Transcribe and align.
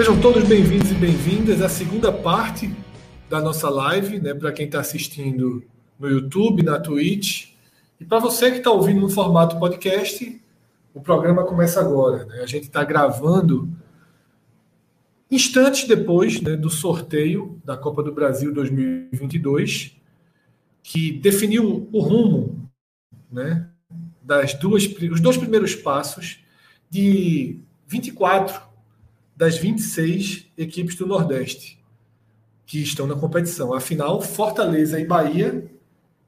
Sejam 0.00 0.18
todos 0.18 0.48
bem-vindos 0.48 0.90
e 0.90 0.94
bem-vindas 0.94 1.60
à 1.60 1.68
segunda 1.68 2.10
parte 2.10 2.74
da 3.28 3.38
nossa 3.38 3.68
live, 3.68 4.18
né? 4.18 4.32
Para 4.32 4.50
quem 4.50 4.64
está 4.64 4.80
assistindo 4.80 5.62
no 5.98 6.08
YouTube, 6.08 6.62
na 6.62 6.80
Twitch. 6.80 7.50
E 8.00 8.04
para 8.06 8.18
você 8.18 8.50
que 8.50 8.56
está 8.56 8.70
ouvindo 8.70 9.02
no 9.02 9.10
formato 9.10 9.58
podcast, 9.58 10.40
o 10.94 11.02
programa 11.02 11.44
começa 11.44 11.80
agora. 11.80 12.24
Né? 12.24 12.40
A 12.40 12.46
gente 12.46 12.62
está 12.62 12.82
gravando 12.82 13.68
instantes 15.30 15.86
depois 15.86 16.40
né, 16.40 16.56
do 16.56 16.70
sorteio 16.70 17.60
da 17.62 17.76
Copa 17.76 18.02
do 18.02 18.10
Brasil 18.10 18.54
2022, 18.54 20.00
que 20.82 21.12
definiu 21.12 21.90
o 21.92 22.00
rumo 22.00 22.70
né, 23.30 23.68
das 24.22 24.54
duas, 24.54 24.82
os 24.86 25.20
dois 25.20 25.36
primeiros 25.36 25.74
passos 25.74 26.42
de 26.88 27.60
24 27.86 28.69
das 29.40 29.56
26 29.56 30.48
equipes 30.54 30.96
do 30.96 31.06
Nordeste 31.06 31.82
que 32.66 32.82
estão 32.82 33.06
na 33.06 33.16
competição. 33.16 33.72
Afinal, 33.72 34.20
Fortaleza 34.20 35.00
e 35.00 35.06
Bahia 35.06 35.64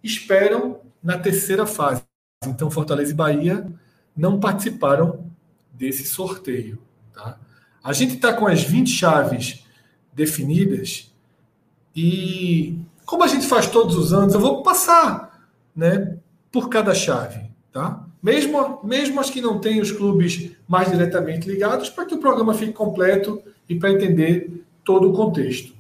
esperam 0.03 0.81
na 1.03 1.19
terceira 1.19 1.67
fase. 1.67 2.03
Então, 2.47 2.71
Fortaleza 2.71 3.11
e 3.11 3.15
Bahia 3.15 3.71
não 4.17 4.41
participaram 4.41 5.31
desse 5.75 6.07
sorteio. 6.07 6.79
Tá? 7.13 7.39
A 7.85 7.93
gente 7.93 8.15
está 8.15 8.33
com 8.33 8.47
as 8.47 8.63
20 8.63 8.89
chaves 8.89 9.63
definidas 10.15 11.15
e, 11.95 12.79
como 13.05 13.25
a 13.25 13.29
gente 13.29 13.47
faz 13.47 13.67
todos 13.67 13.95
os 13.95 14.15
anos, 14.15 14.33
eu 14.33 14.41
vou 14.41 14.63
passar 14.63 15.47
né, 15.77 16.17
por 16.51 16.71
cada 16.71 16.95
chave. 16.95 17.51
Tá? 17.71 18.02
Mesmo, 18.23 18.79
mesmo 18.85 19.21
as 19.21 19.29
que 19.29 19.41
não 19.41 19.59
têm 19.59 19.81
os 19.81 19.91
clubes 19.91 20.53
mais 20.69 20.91
diretamente 20.91 21.49
ligados, 21.49 21.91
para 21.91 22.07
que 22.07 22.15
o 22.15 22.19
programa 22.19 22.55
fique 22.55 22.73
completo 22.73 23.43
e 23.69 23.75
para 23.75 23.91
entender 23.91 24.65
todo 24.85 25.11
o 25.11 25.13
contexto. 25.13 25.75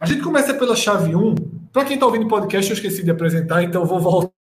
A 0.00 0.06
gente 0.06 0.22
começa 0.22 0.54
pela 0.54 0.74
chave 0.74 1.14
1. 1.14 1.34
Para 1.70 1.84
quem 1.84 1.94
está 1.94 2.06
ouvindo 2.06 2.24
o 2.24 2.28
podcast, 2.28 2.70
eu 2.70 2.74
esqueci 2.74 3.02
de 3.02 3.10
apresentar, 3.10 3.62
então 3.62 3.84
vou 3.84 4.00
voltar 4.00 4.32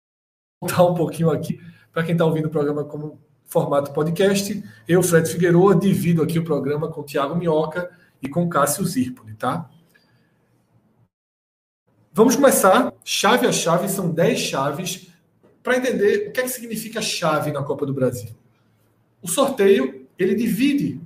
um 0.84 0.94
pouquinho 0.94 1.30
aqui. 1.30 1.60
Para 1.92 2.04
quem 2.04 2.12
está 2.12 2.24
ouvindo 2.24 2.46
o 2.46 2.50
programa 2.50 2.84
como 2.84 3.18
formato 3.44 3.92
podcast, 3.92 4.62
eu, 4.86 5.02
Fred 5.02 5.28
Figueroa, 5.28 5.74
divido 5.74 6.22
aqui 6.22 6.38
o 6.38 6.44
programa 6.44 6.88
com 6.88 7.00
o 7.00 7.04
Tiago 7.04 7.34
Minhoca 7.34 7.90
e 8.22 8.28
com 8.28 8.44
o 8.44 8.48
Cássio 8.48 8.84
Zirpoli, 8.84 9.34
tá? 9.34 9.68
Vamos 12.12 12.36
começar 12.36 12.92
chave 13.04 13.46
a 13.46 13.52
chave, 13.52 13.88
são 13.88 14.10
10 14.10 14.38
chaves 14.38 15.09
para 15.62 15.76
entender 15.76 16.28
o 16.28 16.32
que 16.32 16.40
é 16.40 16.42
que 16.42 16.48
significa 16.48 17.02
chave 17.02 17.52
na 17.52 17.62
Copa 17.62 17.84
do 17.84 17.92
Brasil. 17.92 18.30
O 19.22 19.28
sorteio, 19.28 20.06
ele 20.18 20.34
divide 20.34 21.00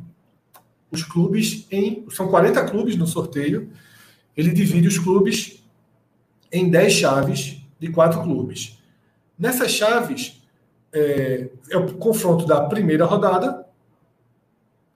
os 0.91 1.03
clubes 1.03 1.67
em. 1.71 2.05
São 2.11 2.29
40 2.29 2.65
clubes 2.67 2.97
no 2.97 3.07
sorteio. 3.07 3.71
Ele 4.37 4.53
divide 4.53 4.89
os 4.89 4.99
clubes 4.99 5.63
em 6.51 6.71
10 6.71 6.93
chaves 6.93 7.61
de 7.79 7.89
quatro 7.91 8.23
clubes. 8.23 8.79
Nessas 9.39 9.73
chaves, 9.73 10.43
é, 10.93 11.49
é 11.71 11.77
o 11.77 11.95
confronto 11.95 12.47
da 12.47 12.67
primeira 12.67 13.05
rodada, 13.05 13.67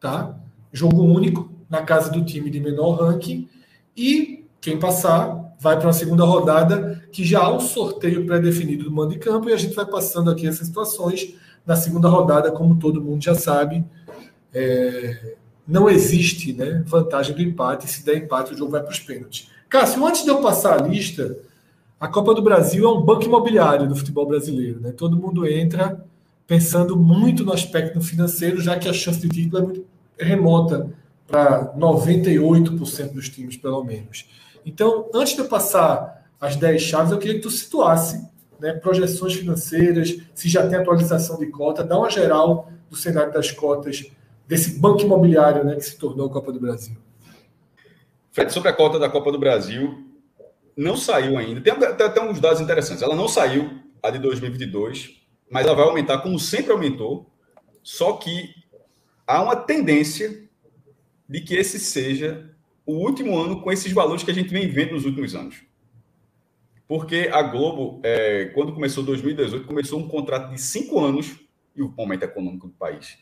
tá? 0.00 0.38
Jogo 0.72 1.02
único 1.02 1.52
na 1.68 1.82
casa 1.82 2.10
do 2.10 2.24
time 2.24 2.50
de 2.50 2.60
menor 2.60 3.00
ranking. 3.00 3.48
E 3.96 4.44
quem 4.60 4.78
passar 4.78 5.47
vai 5.58 5.76
para 5.76 5.86
uma 5.86 5.92
segunda 5.92 6.24
rodada 6.24 7.02
que 7.10 7.24
já 7.24 7.40
há 7.40 7.52
um 7.52 7.60
sorteio 7.60 8.24
pré-definido 8.24 8.84
do 8.84 8.92
mando 8.92 9.10
de 9.10 9.18
campo 9.18 9.48
e 9.48 9.52
a 9.52 9.56
gente 9.56 9.74
vai 9.74 9.86
passando 9.86 10.30
aqui 10.30 10.46
essas 10.46 10.66
situações. 10.66 11.34
Na 11.66 11.76
segunda 11.76 12.08
rodada, 12.08 12.50
como 12.50 12.76
todo 12.76 13.02
mundo 13.02 13.22
já 13.22 13.34
sabe, 13.34 13.84
é, 14.54 15.34
não 15.66 15.90
existe 15.90 16.52
né, 16.52 16.82
vantagem 16.86 17.34
do 17.34 17.42
empate. 17.42 17.90
Se 17.90 18.04
der 18.04 18.16
empate, 18.16 18.54
o 18.54 18.56
jogo 18.56 18.70
vai 18.70 18.82
para 18.82 18.92
os 18.92 19.00
pênaltis. 19.00 19.50
Cássio, 19.68 20.06
antes 20.06 20.24
de 20.24 20.30
eu 20.30 20.40
passar 20.40 20.80
a 20.80 20.86
lista, 20.86 21.36
a 22.00 22.08
Copa 22.08 22.32
do 22.32 22.40
Brasil 22.40 22.84
é 22.86 22.92
um 22.92 23.02
banco 23.02 23.24
imobiliário 23.24 23.86
do 23.86 23.96
futebol 23.96 24.26
brasileiro. 24.26 24.80
Né? 24.80 24.92
Todo 24.92 25.16
mundo 25.16 25.46
entra 25.46 26.02
pensando 26.46 26.96
muito 26.96 27.44
no 27.44 27.52
aspecto 27.52 28.00
financeiro, 28.00 28.60
já 28.60 28.78
que 28.78 28.88
a 28.88 28.92
chance 28.92 29.20
de 29.20 29.28
título 29.28 29.62
é 29.62 29.66
muito 29.66 29.86
remota 30.18 30.90
para 31.26 31.74
98% 31.76 33.12
dos 33.12 33.28
times, 33.28 33.56
pelo 33.58 33.84
menos. 33.84 34.26
Então, 34.68 35.08
antes 35.14 35.32
de 35.32 35.40
eu 35.40 35.48
passar 35.48 36.30
as 36.38 36.54
10 36.54 36.82
chaves, 36.82 37.10
eu 37.10 37.18
queria 37.18 37.36
que 37.36 37.40
tu 37.40 37.50
situasse 37.50 38.28
né, 38.60 38.74
projeções 38.74 39.32
financeiras, 39.32 40.20
se 40.34 40.46
já 40.46 40.68
tem 40.68 40.78
atualização 40.78 41.38
de 41.38 41.46
cota, 41.46 41.82
dá 41.82 41.98
uma 41.98 42.10
geral 42.10 42.70
do 42.90 42.94
cenário 42.94 43.32
das 43.32 43.50
cotas 43.50 44.12
desse 44.46 44.78
banco 44.78 45.00
imobiliário 45.00 45.64
né, 45.64 45.74
que 45.74 45.80
se 45.80 45.96
tornou 45.96 46.26
a 46.26 46.30
Copa 46.30 46.52
do 46.52 46.60
Brasil. 46.60 46.94
Fred, 48.30 48.52
sobre 48.52 48.68
a 48.68 48.74
cota 48.74 48.98
da 48.98 49.08
Copa 49.08 49.32
do 49.32 49.38
Brasil, 49.38 50.06
não 50.76 50.98
saiu 50.98 51.38
ainda. 51.38 51.62
Tem 51.62 51.72
até, 51.72 52.04
até 52.04 52.20
uns 52.20 52.38
dados 52.38 52.60
interessantes. 52.60 53.02
Ela 53.02 53.16
não 53.16 53.26
saiu, 53.26 53.70
a 54.02 54.10
de 54.10 54.18
2022, 54.18 55.16
mas 55.50 55.66
ela 55.66 55.74
vai 55.74 55.86
aumentar 55.86 56.18
como 56.18 56.38
sempre 56.38 56.72
aumentou, 56.72 57.32
só 57.82 58.12
que 58.12 58.50
há 59.26 59.42
uma 59.42 59.56
tendência 59.56 60.46
de 61.26 61.40
que 61.40 61.54
esse 61.54 61.80
seja 61.80 62.54
o 62.88 62.94
último 62.94 63.38
ano 63.38 63.60
com 63.60 63.70
esses 63.70 63.92
valores 63.92 64.22
que 64.22 64.30
a 64.30 64.34
gente 64.34 64.48
vem 64.48 64.66
vendo 64.66 64.92
nos 64.92 65.04
últimos 65.04 65.34
anos. 65.34 65.62
Porque 66.88 67.28
a 67.30 67.42
Globo, 67.42 68.00
é, 68.02 68.46
quando 68.54 68.72
começou 68.72 69.04
2018, 69.04 69.66
começou 69.66 70.00
um 70.00 70.08
contrato 70.08 70.50
de 70.50 70.58
cinco 70.58 70.98
anos 70.98 71.38
e 71.76 71.82
o 71.82 71.90
momento 71.90 72.22
econômico 72.22 72.66
do 72.66 72.72
país 72.72 73.18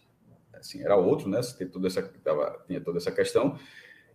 assim, 0.55 0.81
era 0.85 0.95
outro, 0.95 1.29
né? 1.29 1.41
Tinha 1.57 1.69
toda 1.69 1.89
essa, 1.89 2.01
tava, 2.23 2.65
tinha 2.69 2.81
toda 2.81 2.99
essa 2.99 3.11
questão 3.11 3.59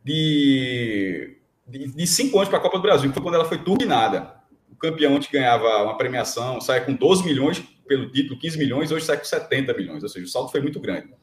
de, 0.01 1.38
de, 1.67 1.88
de 1.88 2.07
cinco 2.07 2.38
anos 2.38 2.47
para 2.47 2.57
a 2.57 2.61
Copa 2.61 2.78
do 2.78 2.84
Brasil, 2.84 3.09
que 3.09 3.13
foi 3.13 3.22
quando 3.22 3.35
ela 3.35 3.45
foi 3.45 3.61
turbinada. 3.61 4.34
O 4.72 4.75
campeão 4.78 5.17
antes 5.17 5.29
ganhava 5.29 5.84
uma 5.84 5.97
premiação, 5.97 6.61
saia 6.61 6.79
com 6.79 6.94
12 6.94 7.25
milhões 7.25 7.59
pelo 7.85 8.09
título, 8.09 8.40
15 8.40 8.57
milhões, 8.57 8.90
hoje 8.90 9.06
sai 9.06 9.17
com 9.17 9.25
70 9.25 9.73
milhões, 9.73 10.01
ou 10.01 10.07
seja, 10.07 10.25
o 10.25 10.29
saldo 10.29 10.50
foi 10.50 10.61
muito 10.61 10.79
grande. 10.79 11.13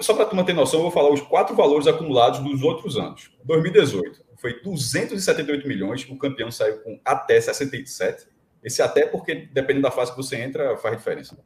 Só 0.00 0.14
para 0.14 0.26
tu 0.26 0.36
manter 0.36 0.54
noção, 0.54 0.78
eu 0.78 0.84
vou 0.84 0.92
falar 0.92 1.12
os 1.12 1.20
quatro 1.20 1.56
valores 1.56 1.86
acumulados 1.86 2.40
dos 2.40 2.62
outros 2.62 2.96
anos. 2.96 3.30
2018 3.44 4.22
foi 4.36 4.60
278 4.62 5.66
milhões, 5.66 6.06
o 6.08 6.16
campeão 6.16 6.50
saiu 6.50 6.78
com 6.78 7.00
até 7.04 7.40
67. 7.40 8.26
Esse 8.62 8.80
até 8.80 9.06
porque, 9.06 9.48
dependendo 9.52 9.82
da 9.82 9.90
fase 9.90 10.12
que 10.12 10.16
você 10.16 10.36
entra, 10.36 10.76
faz 10.76 10.96
diferença. 10.96 11.36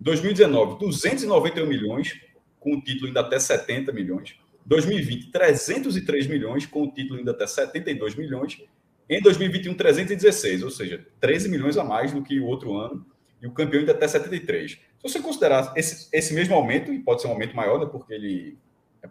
2019, 0.00 0.78
291 0.78 1.66
milhões, 1.66 2.18
com 2.58 2.74
o 2.74 2.80
título 2.80 3.08
ainda 3.08 3.20
até 3.20 3.38
70 3.38 3.92
milhões. 3.92 4.36
2020, 4.64 5.30
303 5.30 6.26
milhões, 6.26 6.66
com 6.66 6.82
o 6.82 6.90
título 6.90 7.18
ainda 7.18 7.30
até 7.30 7.46
72 7.46 8.14
milhões. 8.14 8.62
Em 9.08 9.20
2021, 9.22 9.74
316, 9.74 10.62
ou 10.62 10.70
seja, 10.70 11.06
13 11.20 11.48
milhões 11.48 11.76
a 11.76 11.84
mais 11.84 12.12
do 12.12 12.22
que 12.22 12.40
o 12.40 12.46
outro 12.46 12.76
ano. 12.76 13.06
E 13.40 13.46
o 13.46 13.52
campeão 13.52 13.80
ainda 13.80 13.92
até 13.92 14.08
73. 14.08 14.78
Se 14.98 15.12
você 15.12 15.20
considerar 15.20 15.72
esse, 15.76 16.08
esse 16.12 16.34
mesmo 16.34 16.54
aumento, 16.54 16.92
e 16.92 16.98
pode 16.98 17.22
ser 17.22 17.28
um 17.28 17.32
aumento 17.32 17.54
maior, 17.54 17.78
né, 17.78 17.86
porque 17.86 18.12
ele, 18.12 18.58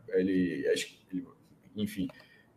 ele, 0.10 0.66
ele, 0.66 1.28
enfim, 1.76 2.08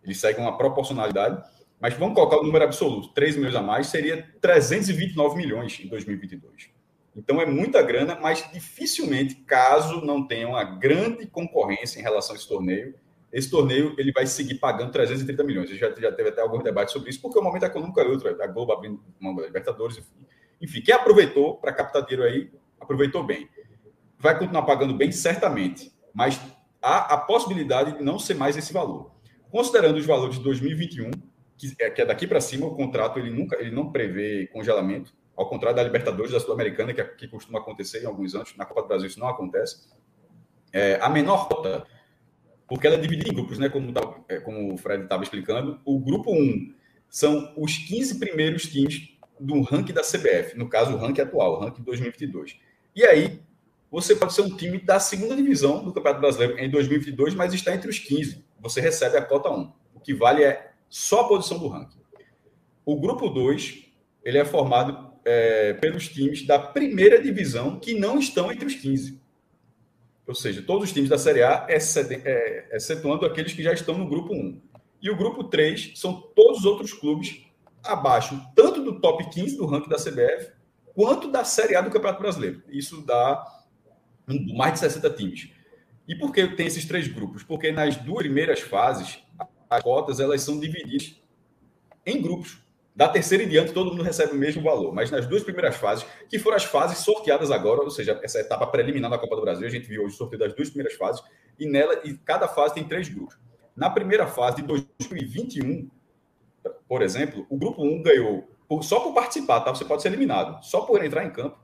ele 0.02 0.14
segue 0.14 0.40
uma 0.40 0.56
proporcionalidade, 0.56 1.42
mas 1.80 1.94
vamos 1.94 2.14
colocar 2.14 2.38
o 2.38 2.42
número 2.42 2.64
absoluto, 2.64 3.12
3 3.12 3.36
milhões 3.36 3.54
a 3.54 3.62
mais, 3.62 3.86
seria 3.86 4.28
329 4.40 5.36
milhões 5.36 5.78
em 5.80 5.88
2022. 5.88 6.70
Então 7.14 7.40
é 7.40 7.46
muita 7.46 7.82
grana, 7.82 8.18
mas 8.20 8.48
dificilmente, 8.52 9.34
caso 9.36 10.00
não 10.04 10.26
tenha 10.26 10.48
uma 10.48 10.64
grande 10.64 11.26
concorrência 11.26 11.98
em 11.98 12.02
relação 12.02 12.34
a 12.34 12.38
esse 12.38 12.48
torneio, 12.48 12.94
esse 13.32 13.50
torneio 13.50 13.94
ele 13.98 14.12
vai 14.12 14.26
seguir 14.26 14.54
pagando 14.54 14.90
330 14.90 15.44
milhões. 15.44 15.70
Já, 15.70 15.90
já 15.94 16.12
teve 16.12 16.30
até 16.30 16.40
alguns 16.40 16.64
debates 16.64 16.92
sobre 16.92 17.10
isso, 17.10 17.20
porque 17.20 17.38
o 17.38 17.42
momento 17.42 17.64
econômico 17.64 18.00
é 18.00 18.04
outro. 18.04 18.42
A 18.42 18.46
Globo 18.46 18.72
abrindo 18.72 19.00
uma 19.20 19.42
Libertadores, 19.42 20.02
enfim. 20.60 20.80
Quem 20.80 20.94
aproveitou 20.94 21.56
para 21.56 21.72
captar 21.72 22.02
dinheiro 22.06 22.24
aí, 22.24 22.50
aproveitou 22.80 23.24
bem. 23.24 23.48
Vai 24.18 24.38
continuar 24.38 24.62
pagando 24.62 24.94
bem, 24.94 25.12
certamente, 25.12 25.92
mas 26.12 26.40
há 26.82 27.14
a 27.14 27.16
possibilidade 27.18 27.98
de 27.98 28.04
não 28.04 28.18
ser 28.18 28.34
mais 28.34 28.56
esse 28.56 28.72
valor. 28.72 29.12
Considerando 29.50 29.96
os 29.96 30.06
valores 30.06 30.36
de 30.36 30.44
2021, 30.44 31.10
que 31.56 31.74
é, 31.80 31.90
que 31.90 32.02
é 32.02 32.06
daqui 32.06 32.26
para 32.26 32.40
cima, 32.40 32.66
o 32.66 32.74
contrato 32.74 33.18
ele 33.18 33.30
nunca 33.30 33.60
ele 33.60 33.70
não 33.70 33.90
prevê 33.90 34.46
congelamento, 34.52 35.12
ao 35.36 35.48
contrário 35.48 35.76
da 35.76 35.82
Libertadores, 35.82 36.32
da 36.32 36.40
Sul-Americana, 36.40 36.92
que, 36.92 37.00
é, 37.00 37.04
que 37.04 37.28
costuma 37.28 37.60
acontecer 37.60 38.02
em 38.02 38.06
alguns 38.06 38.34
anos, 38.34 38.54
na 38.56 38.64
Copa 38.64 38.82
do 38.82 38.88
Brasil 38.88 39.06
isso 39.06 39.20
não 39.20 39.28
acontece. 39.28 39.88
É, 40.72 40.98
a 41.00 41.08
menor 41.08 41.48
cota, 41.48 41.86
porque 42.66 42.86
ela 42.86 42.96
é 42.96 43.00
dividida 43.00 43.30
em 43.30 43.34
grupos, 43.34 43.58
né, 43.58 43.68
como, 43.68 43.92
é, 44.28 44.40
como 44.40 44.74
o 44.74 44.76
Fred 44.76 45.04
estava 45.04 45.22
explicando, 45.22 45.80
o 45.84 45.98
grupo 45.98 46.32
1 46.32 46.74
são 47.08 47.54
os 47.56 47.78
15 47.78 48.18
primeiros 48.18 48.64
times 48.64 49.16
do 49.40 49.62
ranking 49.62 49.92
da 49.92 50.02
CBF, 50.02 50.56
no 50.56 50.68
caso 50.68 50.92
o 50.92 50.98
ranking 50.98 51.22
atual, 51.22 51.54
o 51.54 51.60
ranking 51.60 51.82
2022. 51.82 52.58
E 52.98 53.04
aí, 53.04 53.38
você 53.92 54.16
pode 54.16 54.34
ser 54.34 54.42
um 54.42 54.56
time 54.56 54.76
da 54.76 54.98
segunda 54.98 55.36
divisão 55.36 55.84
do 55.84 55.92
Campeonato 55.92 56.20
Brasileiro 56.20 56.58
em 56.58 56.68
2022, 56.68 57.32
mas 57.32 57.54
está 57.54 57.72
entre 57.72 57.88
os 57.88 57.96
15. 57.96 58.44
Você 58.58 58.80
recebe 58.80 59.16
a 59.16 59.22
cota 59.22 59.48
1. 59.48 59.72
O 59.94 60.00
que 60.00 60.12
vale 60.12 60.42
é 60.42 60.72
só 60.88 61.20
a 61.20 61.28
posição 61.28 61.60
do 61.60 61.68
ranking. 61.68 62.00
O 62.84 62.98
grupo 62.98 63.28
2, 63.28 63.84
ele 64.24 64.38
é 64.38 64.44
formado 64.44 65.12
é, 65.24 65.74
pelos 65.74 66.08
times 66.08 66.44
da 66.44 66.58
primeira 66.58 67.22
divisão 67.22 67.78
que 67.78 67.94
não 67.94 68.18
estão 68.18 68.50
entre 68.50 68.66
os 68.66 68.74
15. 68.74 69.22
Ou 70.26 70.34
seja, 70.34 70.60
todos 70.60 70.88
os 70.88 70.92
times 70.92 71.08
da 71.08 71.18
Série 71.18 71.44
A, 71.44 71.68
é, 71.68 72.76
excetuando 72.76 73.24
aqueles 73.24 73.52
que 73.52 73.62
já 73.62 73.72
estão 73.72 73.96
no 73.96 74.08
grupo 74.08 74.34
1. 74.34 74.60
E 75.00 75.08
o 75.08 75.16
grupo 75.16 75.44
3 75.44 75.92
são 75.94 76.20
todos 76.34 76.58
os 76.58 76.64
outros 76.64 76.92
clubes 76.92 77.44
abaixo, 77.84 78.42
tanto 78.56 78.82
do 78.82 79.00
top 79.00 79.30
15 79.30 79.56
do 79.56 79.66
ranking 79.66 79.88
da 79.88 79.98
CBF, 79.98 80.57
quanto 80.98 81.30
da 81.30 81.44
Série 81.44 81.76
A 81.76 81.80
do 81.80 81.92
Campeonato 81.92 82.20
Brasileiro. 82.20 82.60
Isso 82.68 83.06
dá 83.06 83.46
mais 84.56 84.72
de 84.72 84.80
60 84.80 85.10
times. 85.10 85.48
E 86.08 86.16
por 86.16 86.32
que 86.32 86.44
tem 86.48 86.66
esses 86.66 86.84
três 86.86 87.06
grupos? 87.06 87.44
Porque 87.44 87.70
nas 87.70 87.94
duas 87.94 88.24
primeiras 88.24 88.58
fases, 88.58 89.22
as 89.70 89.80
cotas 89.80 90.18
elas 90.18 90.42
são 90.42 90.58
divididas 90.58 91.14
em 92.04 92.20
grupos. 92.20 92.58
Da 92.96 93.08
terceira 93.08 93.44
em 93.44 93.48
diante, 93.48 93.72
todo 93.72 93.92
mundo 93.92 94.02
recebe 94.02 94.32
o 94.32 94.34
mesmo 94.34 94.60
valor. 94.60 94.92
Mas 94.92 95.08
nas 95.08 95.24
duas 95.24 95.44
primeiras 95.44 95.76
fases, 95.76 96.04
que 96.28 96.36
foram 96.36 96.56
as 96.56 96.64
fases 96.64 96.98
sorteadas 96.98 97.52
agora, 97.52 97.82
ou 97.82 97.90
seja, 97.92 98.18
essa 98.20 98.40
etapa 98.40 98.66
preliminar 98.66 99.08
da 99.08 99.18
Copa 99.18 99.36
do 99.36 99.42
Brasil, 99.42 99.68
a 99.68 99.70
gente 99.70 99.86
viu 99.86 100.02
hoje 100.02 100.16
o 100.16 100.18
sorteio 100.18 100.40
das 100.40 100.52
duas 100.52 100.68
primeiras 100.68 100.98
fases, 100.98 101.22
e 101.60 101.64
nela, 101.64 102.00
e 102.02 102.14
cada 102.14 102.48
fase 102.48 102.74
tem 102.74 102.82
três 102.82 103.08
grupos. 103.08 103.38
Na 103.76 103.88
primeira 103.88 104.26
fase 104.26 104.56
de 104.56 104.62
2021, 104.62 105.88
por 106.88 107.02
exemplo, 107.02 107.46
o 107.48 107.56
grupo 107.56 107.84
1 107.84 108.02
ganhou, 108.02 108.57
só 108.82 109.00
por 109.00 109.14
participar, 109.14 109.60
tá? 109.60 109.74
Você 109.74 109.84
pode 109.84 110.02
ser 110.02 110.08
eliminado, 110.08 110.62
só 110.62 110.82
por 110.82 111.02
entrar 111.04 111.24
em 111.24 111.30
campo, 111.30 111.58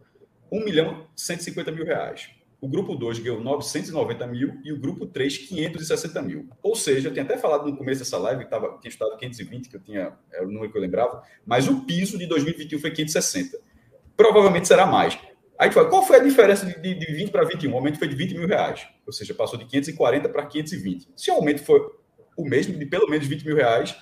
1 0.50 0.64
milhão 0.64 1.06
150 1.14 1.70
mil 1.72 1.84
reais. 1.84 2.30
O 2.60 2.68
grupo 2.68 2.94
2 2.94 3.18
ganhou 3.18 3.40
990 3.40 4.26
mil 4.26 4.58
e 4.64 4.72
o 4.72 4.80
grupo 4.80 5.04
3, 5.04 5.36
560 5.36 6.22
mil. 6.22 6.48
Ou 6.62 6.74
seja, 6.74 7.08
eu 7.08 7.12
tinha 7.12 7.22
até 7.22 7.36
falado 7.36 7.68
no 7.68 7.76
começo 7.76 7.98
dessa 8.00 8.16
live, 8.16 8.44
que 8.44 8.50
tava, 8.50 8.78
tinha 8.80 8.88
estado 8.88 9.16
520, 9.18 9.68
que 9.68 9.76
eu 9.76 9.80
tinha, 9.80 10.12
era 10.32 10.46
o 10.46 10.50
número 10.50 10.72
que 10.72 10.78
eu 10.78 10.80
lembrava, 10.80 11.22
mas 11.44 11.68
o 11.68 11.82
piso 11.82 12.16
de 12.16 12.26
2021 12.26 12.78
foi 12.78 12.90
560. 12.90 13.58
Provavelmente 14.16 14.66
será 14.66 14.86
mais. 14.86 15.18
Aí 15.58 15.70
fala, 15.70 15.90
qual 15.90 16.02
foi 16.06 16.16
a 16.16 16.22
diferença 16.22 16.64
de, 16.64 16.80
de, 16.80 16.94
de 16.94 17.12
20 17.12 17.30
para 17.30 17.44
21? 17.44 17.70
O 17.70 17.76
aumento 17.76 17.98
foi 17.98 18.08
de 18.08 18.16
20 18.16 18.34
mil 18.34 18.48
reais. 18.48 18.86
Ou 19.06 19.12
seja, 19.12 19.34
passou 19.34 19.58
de 19.58 19.66
540 19.66 20.28
para 20.30 20.46
520. 20.46 21.08
Se 21.14 21.30
o 21.30 21.34
aumento 21.34 21.62
for 21.62 22.00
o 22.36 22.48
mesmo, 22.48 22.78
de 22.78 22.86
pelo 22.86 23.08
menos 23.08 23.26
20 23.26 23.44
mil 23.44 23.56
reais, 23.56 23.94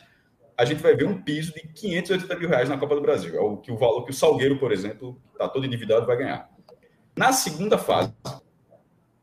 a 0.62 0.64
gente 0.64 0.80
vai 0.80 0.94
ver 0.94 1.08
um 1.08 1.20
piso 1.20 1.52
de 1.52 1.60
580 1.60 2.38
mil 2.38 2.48
reais 2.48 2.68
na 2.68 2.78
Copa 2.78 2.94
do 2.94 3.00
Brasil. 3.00 3.34
É 3.34 3.40
o 3.40 3.56
que 3.56 3.72
o 3.72 3.76
valor 3.76 4.04
que 4.04 4.12
o 4.12 4.14
Salgueiro, 4.14 4.60
por 4.60 4.70
exemplo, 4.70 5.20
está 5.32 5.48
todo 5.48 5.66
endividado, 5.66 6.06
vai 6.06 6.16
ganhar. 6.16 6.48
Na 7.16 7.32
segunda 7.32 7.76
fase, 7.76 8.12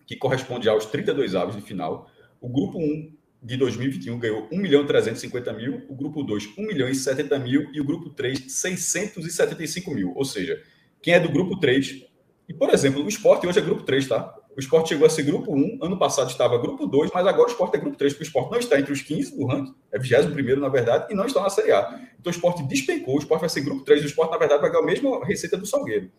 que 0.06 0.18
corresponde 0.18 0.68
aos 0.68 0.86
32 0.86 1.36
avos 1.36 1.56
de 1.56 1.62
final, 1.62 2.10
o 2.42 2.50
grupo 2.50 2.78
1 2.78 3.16
de 3.42 3.56
2021 3.56 4.20
ganhou 4.20 4.50
1 4.52 4.58
milhão 4.58 4.86
350 4.86 5.54
mil, 5.54 5.86
o 5.88 5.96
grupo 5.96 6.24
2, 6.24 6.58
1 6.58 6.68
milhão 6.68 6.90
e 6.90 6.94
70 6.94 7.40
mil, 7.40 7.70
e 7.74 7.80
o 7.80 7.86
grupo 7.86 8.10
3, 8.10 8.52
675 8.52 9.92
mil. 9.92 10.14
Ou 10.18 10.26
seja, 10.26 10.62
quem 11.02 11.14
é 11.14 11.22
do 11.22 11.30
grupo 11.30 11.58
3, 11.58 12.06
e 12.50 12.54
por 12.54 12.70
exemplo, 12.70 13.02
o 13.02 13.08
esporte 13.08 13.48
hoje 13.48 13.60
é 13.60 13.62
grupo 13.62 13.84
3, 13.84 14.10
tá? 14.10 14.36
O 14.60 14.62
esporte 14.62 14.90
chegou 14.90 15.08
a 15.08 15.10
ser 15.10 15.24
grupo 15.24 15.56
1, 15.56 15.80
ano 15.82 15.98
passado 15.98 16.30
estava 16.30 16.58
grupo 16.58 16.86
2, 16.86 17.12
mas 17.14 17.26
agora 17.26 17.48
o 17.48 17.50
esporte 17.50 17.78
é 17.78 17.80
grupo 17.80 17.96
3, 17.96 18.12
porque 18.12 18.26
o 18.26 18.28
esporte 18.28 18.52
não 18.52 18.60
está 18.60 18.78
entre 18.78 18.92
os 18.92 19.02
15 19.02 19.38
do 19.38 19.46
ranking, 19.46 19.74
é 19.90 19.98
21 19.98 20.60
na 20.60 20.68
verdade, 20.68 21.06
e 21.10 21.16
não 21.16 21.26
está 21.26 21.42
na 21.42 21.50
Série 21.50 21.72
A. 21.72 21.98
Então 22.20 22.30
o 22.30 22.36
esporte 22.36 22.62
despencou, 22.64 23.16
o 23.16 23.20
esporte 23.20 23.40
vai 23.40 23.50
ser 23.50 23.62
grupo 23.62 23.86
3, 23.86 24.04
o 24.04 24.08
esporte, 24.08 24.32
na 24.32 24.38
verdade, 24.38 24.62
vai 24.62 24.70
ganhar 24.70 24.84
a 24.84 24.86
mesma 24.86 25.26
receita 25.26 25.56
do 25.56 25.66
Salgueiro. 25.66 26.12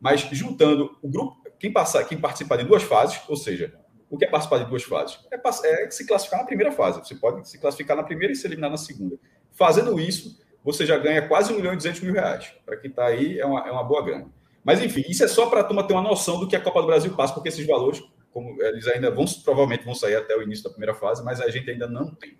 Mas 0.00 0.22
juntando 0.32 0.98
o 1.00 1.08
grupo, 1.08 1.40
quem, 1.60 1.72
passar, 1.72 2.02
quem 2.02 2.18
participar 2.18 2.56
de 2.56 2.64
duas 2.64 2.82
fases, 2.82 3.20
ou 3.28 3.36
seja, 3.36 3.72
o 4.10 4.18
que 4.18 4.24
é 4.24 4.28
participar 4.28 4.58
de 4.58 4.68
duas 4.68 4.82
fases? 4.82 5.20
É, 5.30 5.36
é 5.84 5.88
se 5.88 6.04
classificar 6.08 6.40
na 6.40 6.44
primeira 6.44 6.72
fase. 6.72 6.98
Você 6.98 7.14
pode 7.14 7.48
se 7.48 7.56
classificar 7.56 7.96
na 7.96 8.02
primeira 8.02 8.32
e 8.32 8.36
se 8.36 8.44
eliminar 8.48 8.68
na 8.68 8.78
segunda. 8.78 9.16
Fazendo 9.52 10.00
isso, 10.00 10.40
você 10.64 10.84
já 10.84 10.98
ganha 10.98 11.28
quase 11.28 11.52
1 11.52 11.56
milhão 11.56 11.72
e 11.72 11.76
200 11.76 12.00
mil 12.00 12.14
reais. 12.14 12.52
Para 12.64 12.78
quem 12.78 12.90
está 12.90 13.06
aí, 13.06 13.38
é 13.38 13.46
uma, 13.46 13.60
é 13.60 13.70
uma 13.70 13.84
boa 13.84 14.04
grana. 14.04 14.28
Mas, 14.66 14.82
enfim, 14.82 15.04
isso 15.08 15.22
é 15.22 15.28
só 15.28 15.48
para 15.48 15.60
a 15.60 15.64
turma 15.64 15.86
ter 15.86 15.92
uma 15.92 16.02
noção 16.02 16.40
do 16.40 16.48
que 16.48 16.56
a 16.56 16.60
Copa 16.60 16.80
do 16.80 16.88
Brasil 16.88 17.14
passa, 17.14 17.32
porque 17.32 17.48
esses 17.48 17.64
valores, 17.64 18.02
como 18.32 18.60
eles 18.60 18.84
ainda 18.88 19.12
vão, 19.12 19.24
provavelmente 19.44 19.84
vão 19.84 19.94
sair 19.94 20.16
até 20.16 20.36
o 20.36 20.42
início 20.42 20.64
da 20.64 20.70
primeira 20.70 20.92
fase, 20.92 21.22
mas 21.22 21.40
a 21.40 21.48
gente 21.48 21.70
ainda 21.70 21.86
não 21.86 22.12
tem. 22.12 22.36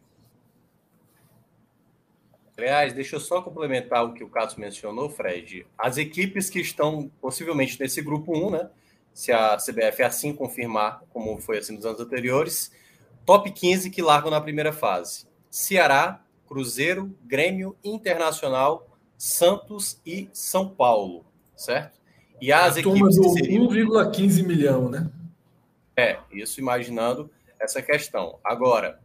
Aliás, 2.58 2.92
deixa 2.92 3.14
eu 3.14 3.20
só 3.20 3.40
complementar 3.40 4.04
o 4.04 4.12
que 4.12 4.24
o 4.24 4.28
Carlos 4.28 4.56
mencionou, 4.56 5.08
Fred. 5.08 5.68
As 5.78 5.98
equipes 5.98 6.50
que 6.50 6.58
estão 6.58 7.08
possivelmente 7.20 7.78
nesse 7.78 8.02
grupo 8.02 8.36
1, 8.36 8.50
né? 8.50 8.70
Se 9.14 9.30
a 9.30 9.56
CBF 9.56 10.02
assim 10.02 10.34
confirmar, 10.34 11.04
como 11.10 11.40
foi 11.40 11.58
assim 11.58 11.76
nos 11.76 11.86
anos 11.86 12.00
anteriores, 12.00 12.72
top 13.24 13.52
15 13.52 13.88
que 13.88 14.02
largam 14.02 14.32
na 14.32 14.40
primeira 14.40 14.72
fase: 14.72 15.28
Ceará, 15.48 16.24
Cruzeiro, 16.48 17.16
Grêmio, 17.22 17.76
Internacional, 17.84 18.88
Santos 19.16 20.00
e 20.04 20.28
São 20.32 20.68
Paulo, 20.68 21.24
certo? 21.54 22.04
E 22.40 22.52
as 22.52 22.76
a 22.76 22.80
equipes. 22.80 23.16
Turma 23.16 23.32
seriam... 23.32 23.66
1,15 23.68 24.46
milhão, 24.46 24.88
né? 24.88 25.10
É, 25.96 26.18
isso 26.30 26.60
imaginando 26.60 27.30
essa 27.58 27.80
questão. 27.80 28.38
Agora, 28.44 29.00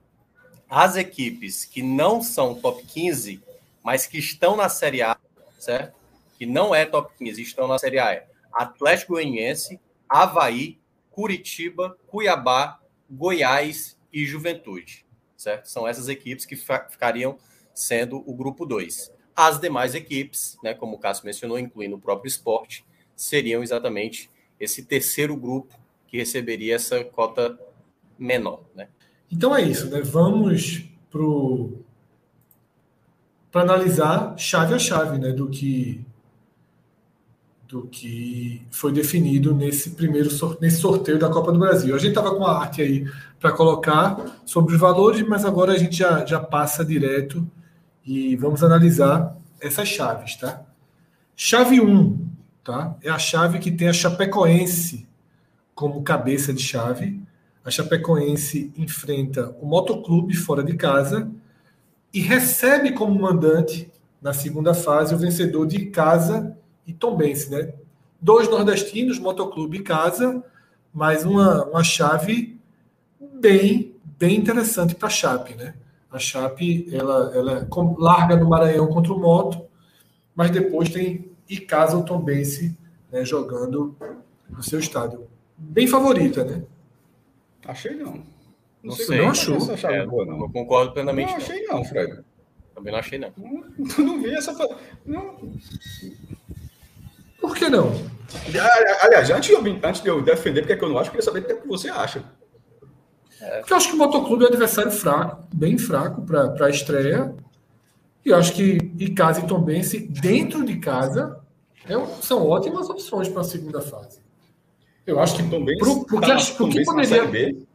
as 0.69 0.95
equipes 0.95 1.65
que 1.65 1.81
não 1.81 2.21
são 2.21 2.55
top 2.55 2.83
15, 2.85 3.41
mas 3.83 4.05
que 4.05 4.17
estão 4.17 4.55
na 4.55 4.69
Série 4.69 5.01
A, 5.01 5.17
certo? 5.59 5.95
Que 6.37 6.45
não 6.45 6.73
é 6.75 6.85
top 6.85 7.13
15, 7.17 7.41
estão 7.41 7.67
na 7.67 7.77
Série 7.77 7.99
A. 7.99 8.11
É 8.11 8.27
Atlético 8.53 9.13
Goianiense, 9.13 9.79
Havaí, 10.09 10.77
Curitiba, 11.09 11.97
Cuiabá, 12.07 12.79
Goiás 13.09 13.97
e 14.11 14.25
Juventude, 14.25 15.05
certo? 15.37 15.65
São 15.67 15.87
essas 15.87 16.09
equipes 16.09 16.45
que 16.45 16.55
ficariam 16.55 17.37
sendo 17.73 18.23
o 18.25 18.33
grupo 18.33 18.65
2. 18.65 19.11
As 19.35 19.59
demais 19.59 19.95
equipes, 19.95 20.57
né, 20.63 20.73
como 20.73 20.95
o 20.95 20.99
Cássio 20.99 21.25
mencionou, 21.25 21.57
incluindo 21.57 21.95
o 21.95 21.99
próprio 21.99 22.27
esporte, 22.27 22.85
seriam 23.21 23.61
exatamente 23.61 24.31
esse 24.59 24.83
terceiro 24.83 25.35
grupo 25.35 25.79
que 26.07 26.17
receberia 26.17 26.75
essa 26.75 27.03
cota 27.03 27.57
menor. 28.17 28.61
Né? 28.75 28.87
Então 29.31 29.55
é 29.55 29.61
isso, 29.61 29.89
né? 29.89 30.01
Vamos 30.01 30.83
para 33.51 33.61
analisar 33.61 34.35
chave 34.37 34.73
a 34.73 34.79
chave 34.79 35.19
né, 35.19 35.31
do 35.31 35.49
que 35.49 36.03
do 37.67 37.83
que 37.87 38.65
foi 38.71 38.91
definido 38.91 39.53
nesse 39.55 39.91
primeiro 39.91 40.29
nesse 40.59 40.77
sorteio 40.77 41.19
da 41.19 41.29
Copa 41.29 41.51
do 41.51 41.59
Brasil. 41.59 41.95
A 41.95 41.99
gente 41.99 42.09
estava 42.09 42.35
com 42.35 42.43
a 42.43 42.59
arte 42.59 42.81
aí 42.81 43.05
para 43.39 43.51
colocar 43.51 44.41
sobre 44.45 44.73
os 44.73 44.79
valores, 44.79 45.21
mas 45.27 45.45
agora 45.45 45.73
a 45.73 45.77
gente 45.77 45.95
já, 45.95 46.25
já 46.25 46.39
passa 46.39 46.83
direto 46.83 47.47
e 48.05 48.35
vamos 48.35 48.63
analisar 48.63 49.37
essas 49.59 49.87
chaves, 49.87 50.35
tá? 50.35 50.65
Chave 51.35 51.79
1, 51.79 52.31
tá? 52.63 52.95
É 53.03 53.09
a 53.09 53.19
chave 53.19 53.59
que 53.59 53.71
tem 53.71 53.87
a 53.87 53.93
Chapecoense 53.93 55.07
como 55.73 56.03
cabeça 56.03 56.53
de 56.53 56.61
chave. 56.61 57.21
A 57.63 57.71
Chapecoense 57.71 58.71
enfrenta 58.77 59.55
o 59.61 59.65
Motoclube 59.65 60.35
fora 60.35 60.63
de 60.63 60.75
casa 60.75 61.29
e 62.13 62.19
recebe 62.19 62.91
como 62.91 63.19
mandante 63.19 63.91
na 64.21 64.33
segunda 64.33 64.73
fase 64.73 65.15
o 65.15 65.17
vencedor 65.17 65.65
de 65.65 65.87
casa 65.87 66.55
e 66.85 66.93
Tombense, 66.93 67.49
né? 67.49 67.73
Dois 68.21 68.47
nordestinos, 68.49 69.17
Motoclube 69.17 69.77
e 69.77 69.83
Casa, 69.83 70.43
mas 70.93 71.25
uma, 71.25 71.65
uma 71.65 71.83
chave 71.83 72.59
bem 73.39 73.95
bem 74.19 74.37
interessante 74.37 74.93
para 74.93 75.07
a 75.07 75.11
Chape, 75.11 75.55
né? 75.55 75.73
A 76.11 76.19
Chape 76.19 76.87
ela, 76.93 77.31
ela 77.33 77.67
larga 77.97 78.35
no 78.35 78.47
Maranhão 78.47 78.85
contra 78.85 79.11
o 79.11 79.19
Moto, 79.19 79.65
mas 80.35 80.51
depois 80.51 80.89
tem 80.89 81.30
e 81.51 81.59
Casa 81.59 81.97
o 81.97 82.03
Tombense 82.03 82.77
né, 83.11 83.25
jogando 83.25 83.93
no 84.49 84.63
seu 84.63 84.79
estádio. 84.79 85.27
Bem 85.57 85.85
favorita, 85.85 86.45
né? 86.45 86.63
Achei 87.67 87.93
não. 87.93 88.13
Não, 88.13 88.23
não 88.83 88.91
sei, 88.95 89.17
não 89.17 89.29
achou. 89.29 89.57
É, 89.89 90.05
boa, 90.05 90.25
não. 90.25 90.39
Eu 90.39 90.49
concordo 90.49 90.93
plenamente. 90.93 91.31
Não 91.31 91.37
achei 91.37 91.63
não, 91.67 91.83
Fred. 91.83 92.23
Também 92.73 92.93
não 92.93 92.99
achei 92.99 93.19
não. 93.19 93.33
Não, 93.37 94.05
não 94.05 94.21
vi 94.21 94.33
essa. 94.33 94.53
Não. 95.05 95.35
Por 97.41 97.53
que 97.53 97.67
não? 97.67 97.91
Aliás, 99.01 99.29
antes 99.29 99.49
de 99.49 99.53
eu, 99.53 99.79
antes 99.83 100.01
de 100.01 100.07
eu 100.07 100.21
defender 100.21 100.61
porque 100.61 100.73
é 100.73 100.77
que 100.77 100.83
eu 100.85 100.89
não 100.89 100.97
acho, 100.97 101.09
eu 101.09 101.11
queria 101.11 101.25
saber 101.25 101.39
o 101.39 101.43
que, 101.43 101.51
é 101.51 101.55
que 101.57 101.67
você 101.67 101.89
acha. 101.89 102.23
É. 103.41 103.59
Porque 103.59 103.73
eu 103.73 103.77
acho 103.77 103.89
que 103.89 103.95
o 103.95 103.97
Motoclube 103.97 104.43
é 104.43 104.45
um 104.45 104.49
adversário 104.49 104.91
fraco, 104.91 105.43
bem 105.53 105.77
fraco 105.77 106.21
para 106.21 106.65
a 106.65 106.69
estreia. 106.69 107.35
E 108.23 108.29
eu 108.29 108.35
acho 108.35 108.53
que 108.53 108.77
Icasa 108.99 109.41
e 109.41 109.47
Tombense, 109.47 109.99
dentro 109.99 110.63
de 110.63 110.77
casa, 110.77 111.41
é, 111.85 111.93
são 112.21 112.47
ótimas 112.47 112.89
opções 112.89 113.27
para 113.27 113.41
a 113.41 113.43
segunda 113.43 113.81
fase. 113.81 114.21
Eu 115.05 115.19
acho 115.19 115.35
que. 115.35 115.49
Tom 115.49 115.65
Bense 115.65 116.05
porque 116.07 116.27
tá 116.27 116.35
acho, 116.35 116.51
que 116.69 116.83
poderia. 116.85 117.25
B. 117.25 117.65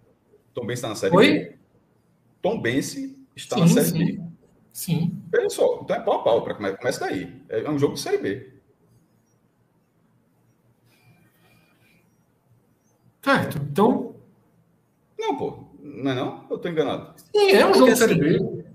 Tom 0.55 0.65
Bense 0.65 0.79
está 0.79 0.88
na 0.88 0.95
série 0.95 1.17
Oi? 1.17 1.33
B. 1.33 1.59
Tom 2.41 2.61
Bense 2.61 3.19
está 3.35 3.57
sim, 3.57 3.62
na 3.62 3.69
série 3.69 3.87
sim. 3.87 3.99
B. 3.99 4.23
Sim. 4.73 5.23
Veja 5.33 5.50
só, 5.50 5.81
então 5.83 5.97
é 5.97 6.00
pau 6.00 6.21
a 6.21 6.23
pau, 6.23 6.43
para 6.43 6.55
começa 6.55 7.00
daí. 7.00 7.43
É 7.49 7.69
um 7.69 7.79
jogo 7.79 7.95
de 7.95 8.00
série 8.00 8.19
B. 8.19 8.53
Certo. 13.23 13.59
Então. 13.59 14.15
Não, 15.19 15.37
pô. 15.37 15.65
Não 15.81 16.11
é 16.11 16.15
não? 16.15 16.47
Eu 16.49 16.57
estou 16.57 16.71
enganado. 16.71 17.15
Sim, 17.17 17.50
é 17.50 17.67
um 17.67 17.75
jogo 17.75 17.93
de 17.93 17.97
série 17.99 18.15
B. 18.15 18.65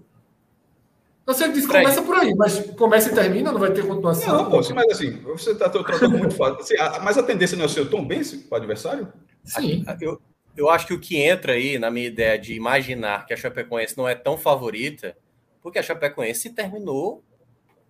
Você 1.33 1.49
disse 1.49 1.67
começa 1.67 2.01
por 2.01 2.15
aí, 2.15 2.35
mas 2.35 2.59
começa 2.71 3.09
e 3.09 3.13
termina, 3.13 3.51
não 3.51 3.59
vai 3.59 3.71
ter 3.71 3.85
continuação. 3.85 4.43
Não, 4.43 4.49
pô, 4.49 4.61
sim, 4.61 4.73
mas 4.73 4.91
assim, 4.91 5.17
você 5.21 5.51
está 5.51 5.69
tratando 5.69 6.09
muito 6.17 6.35
fácil. 6.35 6.59
Assim, 6.59 6.77
a, 6.77 6.99
mas 6.99 7.17
a 7.17 7.23
tendência 7.23 7.55
não 7.55 7.63
é 7.63 7.67
o 7.67 7.69
seu 7.69 7.89
Tom 7.89 8.05
Benz 8.05 8.33
para 8.33 8.55
o 8.55 8.57
adversário? 8.57 9.11
Sim. 9.43 9.85
Eu, 9.99 10.21
eu 10.55 10.69
acho 10.69 10.87
que 10.87 10.93
o 10.93 10.99
que 10.99 11.17
entra 11.17 11.53
aí 11.53 11.79
na 11.79 11.89
minha 11.89 12.07
ideia 12.07 12.37
de 12.37 12.53
imaginar 12.53 13.25
que 13.25 13.33
a 13.33 13.37
Chapecoense 13.37 13.97
não 13.97 14.07
é 14.07 14.15
tão 14.15 14.37
favorita, 14.37 15.15
porque 15.61 15.79
a 15.79 15.83
Chapecoense 15.83 16.49
terminou 16.49 17.23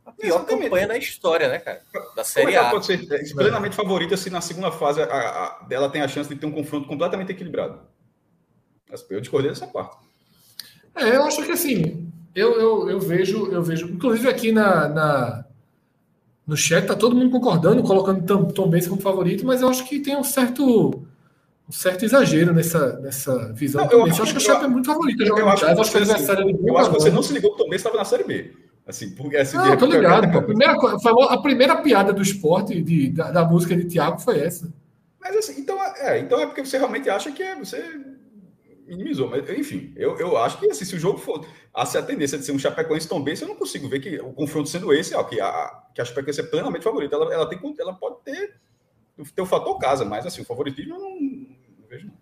a 0.05 0.11
pior 0.11 0.37
Exatamente. 0.37 0.63
campanha 0.63 0.87
na 0.87 0.97
história, 0.97 1.47
né, 1.47 1.59
cara? 1.59 1.81
Da 2.15 2.23
Série 2.23 2.47
Como 2.47 2.57
é 2.57 2.59
A. 2.59 2.69
pode 2.69 2.85
ser 2.85 3.07
plenamente 3.33 3.75
favorita 3.75 4.17
se 4.17 4.29
na 4.29 4.41
segunda 4.41 4.71
fase 4.71 5.01
a, 5.01 5.05
a, 5.05 5.67
ela 5.69 5.89
tem 5.89 6.01
a 6.01 6.07
chance 6.07 6.29
de 6.29 6.39
ter 6.39 6.45
um 6.45 6.51
confronto 6.51 6.87
completamente 6.87 7.31
equilibrado? 7.31 7.79
Eu 9.09 9.21
discordei 9.21 9.49
dessa 9.49 9.67
parte. 9.67 9.97
É, 10.95 11.15
eu 11.15 11.23
acho 11.23 11.43
que 11.43 11.51
assim, 11.51 12.10
eu, 12.33 12.59
eu, 12.59 12.89
eu, 12.89 12.99
vejo, 12.99 13.47
eu 13.51 13.61
vejo, 13.61 13.87
inclusive 13.87 14.27
aqui 14.27 14.51
na, 14.51 14.87
na 14.87 15.45
no 16.45 16.57
chat 16.57 16.85
tá 16.85 16.95
todo 16.95 17.15
mundo 17.15 17.29
concordando, 17.29 17.83
colocando 17.83 18.25
Tom, 18.25 18.45
Tom 18.45 18.69
Benz 18.69 18.87
como 18.87 19.01
favorito, 19.01 19.45
mas 19.45 19.61
eu 19.61 19.69
acho 19.69 19.85
que 19.87 19.99
tem 19.99 20.17
um 20.17 20.23
certo 20.23 21.05
um 21.67 21.71
certo 21.71 22.03
exagero 22.03 22.53
nessa, 22.53 22.99
nessa 22.99 23.53
visão. 23.53 23.85
Não, 23.85 23.91
eu, 23.91 23.99
eu, 23.99 24.05
acho 24.05 24.31
que 24.31 24.37
o 24.37 24.41
Chape 24.41 24.65
é 24.65 24.67
muito 24.67 24.87
favorito. 24.87 25.23
Eu, 25.23 25.37
eu 25.37 25.47
acho, 25.47 25.63
que, 25.63 25.71
acho 25.71 25.91
que, 25.91 25.97
assim, 25.99 26.67
eu 26.67 26.77
acho 26.77 26.89
que 26.89 26.95
você 26.95 27.09
não 27.09 27.23
se 27.23 27.33
ligou 27.33 27.51
que 27.51 27.61
o 27.61 27.63
Tom 27.63 27.69
Benz 27.69 27.79
estava 27.79 27.95
na 27.95 28.03
Série 28.03 28.25
B. 28.25 28.51
Assim, 28.85 29.11
porque, 29.11 29.37
assim, 29.37 29.55
não, 29.55 29.77
tô 29.77 29.85
ligado. 29.85 30.25
A 30.37 30.41
primeira, 30.41 30.73
a 30.73 31.37
primeira 31.41 31.77
piada 31.77 32.11
do 32.11 32.21
esporte, 32.21 32.81
de, 32.81 33.09
da, 33.11 33.31
da 33.31 33.45
música 33.45 33.73
de 33.73 33.85
Thiago, 33.85 34.19
foi 34.19 34.41
essa. 34.41 34.73
Mas 35.21 35.37
assim, 35.37 35.61
então 35.61 35.77
é, 35.97 36.19
então 36.19 36.41
é 36.41 36.47
porque 36.47 36.65
você 36.65 36.77
realmente 36.77 37.09
acha 37.09 37.31
que 37.31 37.43
é, 37.43 37.55
você 37.55 37.77
minimizou. 38.91 39.29
Mas, 39.29 39.49
enfim, 39.49 39.93
eu, 39.95 40.17
eu 40.17 40.37
acho 40.37 40.59
que 40.59 40.69
assim, 40.69 40.85
se 40.85 40.95
o 40.95 40.99
jogo 40.99 41.17
for. 41.17 41.45
A, 41.73 41.85
se 41.85 41.97
a 41.97 42.03
tendência 42.03 42.37
de 42.37 42.45
ser 42.45 42.51
um 42.51 42.59
Chapecoense 42.59 43.07
tão 43.07 43.23
bem, 43.23 43.35
eu 43.39 43.47
não 43.47 43.55
consigo 43.55 43.87
ver 43.87 43.99
que 43.99 44.19
o 44.19 44.33
confronto 44.33 44.69
sendo 44.69 44.93
esse, 44.93 45.15
ó, 45.15 45.23
que 45.23 45.39
a, 45.39 45.83
que 45.95 46.01
a 46.01 46.05
Chapecoense 46.05 46.41
é 46.41 46.43
plenamente 46.43 46.83
favorita. 46.83 47.15
Ela, 47.15 47.33
ela, 47.33 47.49
tem, 47.49 47.59
ela 47.79 47.93
pode 47.93 48.17
ter, 48.23 48.55
ter 49.35 49.41
o 49.41 49.45
fator 49.45 49.77
casa, 49.79 50.03
mas 50.03 50.25
assim, 50.25 50.41
o 50.41 50.45
favoritismo 50.45 50.95
eu 50.95 50.99
não, 50.99 51.09
não 51.09 51.87
vejo. 51.89 52.07
Não. 52.07 52.13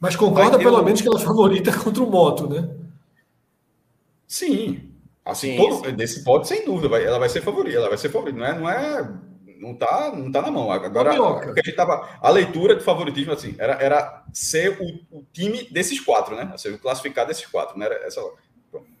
Mas 0.00 0.16
concorda 0.16 0.58
pelo 0.58 0.80
um... 0.80 0.84
menos 0.84 1.02
que 1.02 1.08
ela 1.08 1.20
é 1.20 1.24
favorita 1.24 1.70
contra 1.78 2.02
o 2.02 2.10
Moto, 2.10 2.48
né? 2.48 2.74
Sim. 4.26 4.88
Assim, 5.22 5.52
sim, 5.52 5.56
todo, 5.58 5.86
sim. 5.86 5.94
desse 5.94 6.24
pode, 6.24 6.48
sem 6.48 6.64
dúvida, 6.64 6.88
vai, 6.88 7.04
ela 7.04 7.18
vai 7.18 7.28
ser 7.28 7.42
favorita, 7.42 7.76
ela 7.76 7.88
vai 7.88 7.98
ser 7.98 8.08
favorita. 8.08 8.38
Não 8.38 8.46
é, 8.46 8.58
não 8.58 8.70
é 8.70 9.29
não 9.60 9.74
tá, 9.74 10.10
não 10.16 10.32
tá 10.32 10.40
na 10.42 10.50
mão. 10.50 10.72
Agora, 10.72 11.10
a, 11.10 11.38
a, 11.38 11.54
gente 11.54 11.72
tava, 11.72 12.18
a 12.20 12.30
leitura 12.30 12.74
de 12.74 12.82
favoritismo 12.82 13.32
assim, 13.32 13.54
era, 13.58 13.74
era 13.74 14.24
ser 14.32 14.80
o, 14.80 15.18
o 15.18 15.26
time 15.32 15.64
desses 15.70 16.00
quatro, 16.00 16.34
né? 16.34 16.48
Ou 16.50 16.58
seja, 16.58 16.78
classificar 16.78 17.26
desses 17.26 17.46
quatro, 17.46 17.78
né? 17.78 17.86
Era 17.86 18.06
essa, 18.06 18.20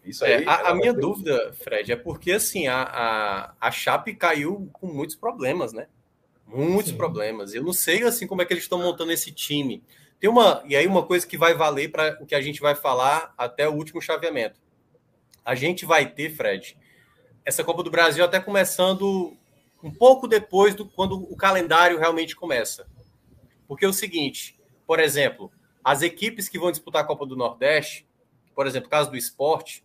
isso 0.04 0.24
aí, 0.24 0.44
é, 0.44 0.48
a, 0.48 0.70
a 0.70 0.74
minha 0.74 0.92
ter... 0.92 1.00
dúvida, 1.00 1.52
Fred, 1.54 1.92
é 1.92 1.96
porque 1.96 2.32
assim, 2.32 2.66
a, 2.66 2.82
a, 2.82 3.54
a 3.60 3.70
Chape 3.70 4.14
caiu 4.14 4.68
com 4.72 4.86
muitos 4.86 5.16
problemas, 5.16 5.72
né? 5.72 5.86
Muitos 6.46 6.90
Sim. 6.90 6.96
problemas. 6.96 7.54
Eu 7.54 7.62
não 7.62 7.72
sei 7.72 8.02
assim 8.02 8.26
como 8.26 8.42
é 8.42 8.44
que 8.44 8.52
eles 8.52 8.64
estão 8.64 8.80
montando 8.80 9.12
esse 9.12 9.32
time. 9.32 9.82
Tem 10.18 10.28
uma, 10.28 10.62
e 10.66 10.76
aí 10.76 10.86
uma 10.86 11.04
coisa 11.04 11.26
que 11.26 11.38
vai 11.38 11.54
valer 11.54 11.90
para 11.90 12.18
o 12.20 12.26
que 12.26 12.34
a 12.34 12.40
gente 12.40 12.60
vai 12.60 12.74
falar 12.74 13.32
até 13.38 13.66
o 13.66 13.72
último 13.72 14.02
chaveamento. 14.02 14.60
A 15.42 15.54
gente 15.54 15.86
vai 15.86 16.06
ter, 16.10 16.30
Fred, 16.30 16.76
essa 17.44 17.64
Copa 17.64 17.82
do 17.82 17.90
Brasil 17.90 18.22
até 18.22 18.38
começando 18.38 19.34
um 19.82 19.90
pouco 19.90 20.28
depois 20.28 20.74
do 20.74 20.86
quando 20.86 21.14
o 21.14 21.36
calendário 21.36 21.98
realmente 21.98 22.36
começa. 22.36 22.86
Porque 23.66 23.84
é 23.84 23.88
o 23.88 23.92
seguinte, 23.92 24.58
por 24.86 24.98
exemplo, 24.98 25.50
as 25.82 26.02
equipes 26.02 26.48
que 26.48 26.58
vão 26.58 26.70
disputar 26.70 27.02
a 27.02 27.06
Copa 27.06 27.24
do 27.24 27.36
Nordeste, 27.36 28.06
por 28.54 28.66
exemplo, 28.66 28.86
no 28.86 28.90
caso 28.90 29.10
do 29.10 29.16
esporte, 29.16 29.84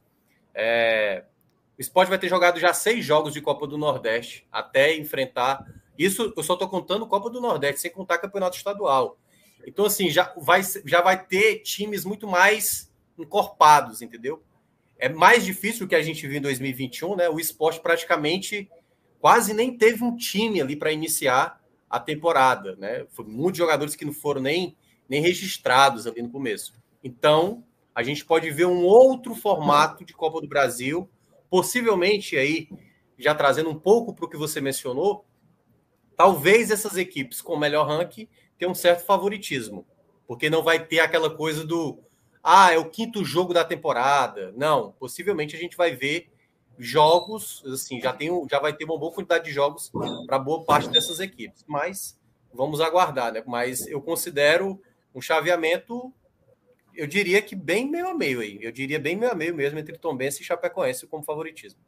é, 0.54 1.24
o 1.78 1.82
esporte 1.82 2.10
vai 2.10 2.18
ter 2.18 2.30
jogado 2.30 2.60
já 2.60 2.74
seis 2.74 3.06
jogos 3.06 3.34
de 3.34 3.42
Copa 3.42 3.68
do 3.68 3.78
Nordeste 3.78 4.48
até 4.52 4.96
enfrentar. 4.96 5.66
Isso 5.98 6.34
eu 6.36 6.44
só 6.44 6.54
estou 6.54 6.68
contando 6.68 7.08
Copa 7.08 7.30
do 7.30 7.42
Nordeste, 7.42 7.82
sem 7.82 7.92
contar 7.92 8.18
campeonato 8.18 8.58
estadual. 8.58 9.18
Então, 9.66 9.86
assim, 9.86 10.10
já 10.10 10.34
vai, 10.38 10.62
já 10.86 11.02
vai 11.02 11.24
ter 11.24 11.60
times 11.60 12.06
muito 12.06 12.28
mais 12.28 12.92
encorpados, 13.18 14.02
entendeu? 14.02 14.44
É 14.98 15.10
mais 15.10 15.44
difícil 15.44 15.88
que 15.88 15.96
a 15.96 16.02
gente 16.02 16.26
viu 16.28 16.38
em 16.38 16.42
2021, 16.42 17.16
né? 17.16 17.30
O 17.30 17.40
esporte 17.40 17.80
praticamente 17.82 18.70
quase 19.26 19.56
nem 19.56 19.76
teve 19.76 20.04
um 20.04 20.16
time 20.16 20.62
ali 20.62 20.76
para 20.76 20.92
iniciar 20.92 21.60
a 21.90 22.00
temporada, 22.00 22.76
né? 22.76 23.08
Foi 23.10 23.26
muitos 23.26 23.58
jogadores 23.58 23.96
que 23.96 24.06
não 24.06 24.14
foram 24.14 24.40
nem, 24.40 24.78
nem 25.10 25.20
registrados 25.20 26.06
ali 26.06 26.22
no 26.22 26.30
começo. 26.30 26.76
Então, 27.04 27.64
a 27.96 28.04
gente 28.04 28.24
pode 28.24 28.52
ver 28.52 28.68
um 28.68 28.84
outro 28.84 29.34
formato 29.34 30.06
de 30.06 30.14
Copa 30.14 30.40
do 30.40 30.48
Brasil, 30.48 31.10
possivelmente 31.50 32.38
aí, 32.38 32.70
já 33.18 33.34
trazendo 33.34 33.72
um 33.72 33.80
pouco 33.80 34.14
para 34.14 34.26
o 34.26 34.30
que 34.30 34.38
você 34.38 34.62
mencionou, 34.62 35.26
talvez 36.16 36.70
essas 36.70 36.96
equipes 36.96 37.42
com 37.42 37.58
melhor 37.58 37.88
ranking 37.88 38.28
tenham 38.60 38.74
um 38.74 38.76
certo 38.76 39.08
favoritismo, 39.08 39.88
porque 40.28 40.52
não 40.52 40.62
vai 40.62 40.86
ter 40.86 41.00
aquela 41.00 41.36
coisa 41.36 41.66
do 41.66 41.98
ah, 42.44 42.72
é 42.72 42.78
o 42.78 42.92
quinto 42.92 43.26
jogo 43.26 43.56
da 43.56 43.66
temporada. 43.66 44.54
Não, 44.56 44.92
possivelmente 45.00 45.56
a 45.56 45.60
gente 45.60 45.76
vai 45.76 45.96
ver 45.96 46.30
jogos, 46.78 47.64
assim, 47.66 48.00
já, 48.00 48.14
tem, 48.14 48.30
já 48.50 48.60
vai 48.60 48.74
ter 48.74 48.86
uma 48.86 48.98
boa 48.98 49.12
quantidade 49.12 49.46
de 49.46 49.52
jogos 49.52 49.92
para 50.26 50.38
boa 50.40 50.64
parte 50.64 50.90
dessas 50.90 51.20
equipes. 51.20 51.64
Mas 51.68 52.20
vamos 52.54 52.82
aguardar, 52.82 53.34
né? 53.34 53.44
Mas 53.46 53.88
eu 53.88 54.02
considero 54.02 54.80
um 55.14 55.22
chaveamento, 55.22 56.12
eu 56.94 57.08
diria 57.08 57.42
que 57.42 57.56
bem 57.56 57.90
meio 57.90 58.08
a 58.08 58.14
meio 58.14 58.42
aí. 58.42 58.60
Eu 58.62 58.72
diria 58.72 59.00
bem 59.00 59.16
meio 59.16 59.32
a 59.32 59.36
meio 59.36 59.56
mesmo 59.56 59.80
entre 59.80 59.98
Tombense 59.98 60.42
e 60.42 60.46
Chapecoense 60.46 61.08
como 61.08 61.24
favoritismo. 61.24 61.80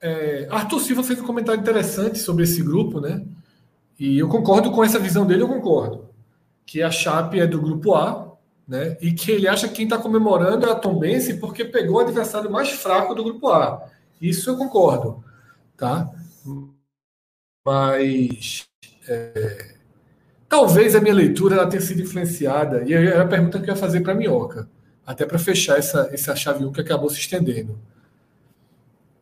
É, 0.00 0.46
Arthur 0.50 0.80
Silva 0.80 1.02
fez 1.02 1.20
um 1.20 1.26
comentário 1.26 1.60
interessante 1.60 2.18
sobre 2.18 2.44
esse 2.44 2.62
grupo, 2.62 3.00
né? 3.00 3.24
E 3.98 4.18
eu 4.18 4.28
concordo 4.28 4.70
com 4.70 4.82
essa 4.82 4.98
visão 4.98 5.26
dele, 5.26 5.42
eu 5.42 5.48
concordo. 5.48 6.08
Que 6.66 6.82
a 6.82 6.90
Chape 6.90 7.40
é 7.40 7.46
do 7.46 7.60
grupo 7.60 7.94
A, 7.94 8.23
né? 8.66 8.96
E 9.00 9.12
que 9.12 9.30
ele 9.30 9.46
acha 9.46 9.68
que 9.68 9.74
quem 9.74 9.84
está 9.84 9.98
comemorando 9.98 10.66
é 10.66 10.70
a 10.70 10.74
Tombense 10.74 11.34
porque 11.34 11.64
pegou 11.64 11.96
o 11.96 12.00
adversário 12.00 12.50
mais 12.50 12.70
fraco 12.70 13.14
do 13.14 13.24
grupo 13.24 13.48
A. 13.48 13.86
Isso 14.20 14.50
eu 14.50 14.56
concordo, 14.56 15.22
tá? 15.76 16.10
Mas 17.64 18.66
é, 19.08 19.74
talvez 20.48 20.94
a 20.94 21.00
minha 21.00 21.14
leitura 21.14 21.56
ela 21.56 21.66
tenha 21.66 21.82
sido 21.82 22.02
influenciada, 22.02 22.84
e 22.84 22.94
é 22.94 23.18
a 23.18 23.26
pergunta 23.26 23.60
que 23.60 23.68
eu 23.68 23.74
ia 23.74 23.80
fazer 23.80 24.00
para 24.00 24.12
a 24.12 24.16
Minhoca, 24.16 24.68
até 25.06 25.26
para 25.26 25.38
fechar 25.38 25.78
essa, 25.78 26.08
essa 26.12 26.34
chave 26.34 26.64
1 26.64 26.72
que 26.72 26.80
acabou 26.80 27.10
se 27.10 27.18
estendendo. 27.18 27.78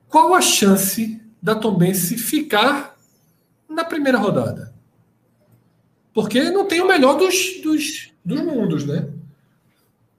Qual 0.09 0.35
a 0.35 0.41
chance 0.41 1.21
da 1.41 1.55
Tombense 1.55 2.17
ficar 2.17 2.97
na 3.69 3.85
primeira 3.85 4.19
rodada? 4.19 4.73
Porque 6.13 6.51
não 6.51 6.67
tem 6.67 6.81
o 6.81 6.89
melhor 6.89 7.17
dos, 7.17 7.61
dos, 7.63 8.13
dos 8.25 8.41
mundos, 8.41 8.85
né? 8.85 9.09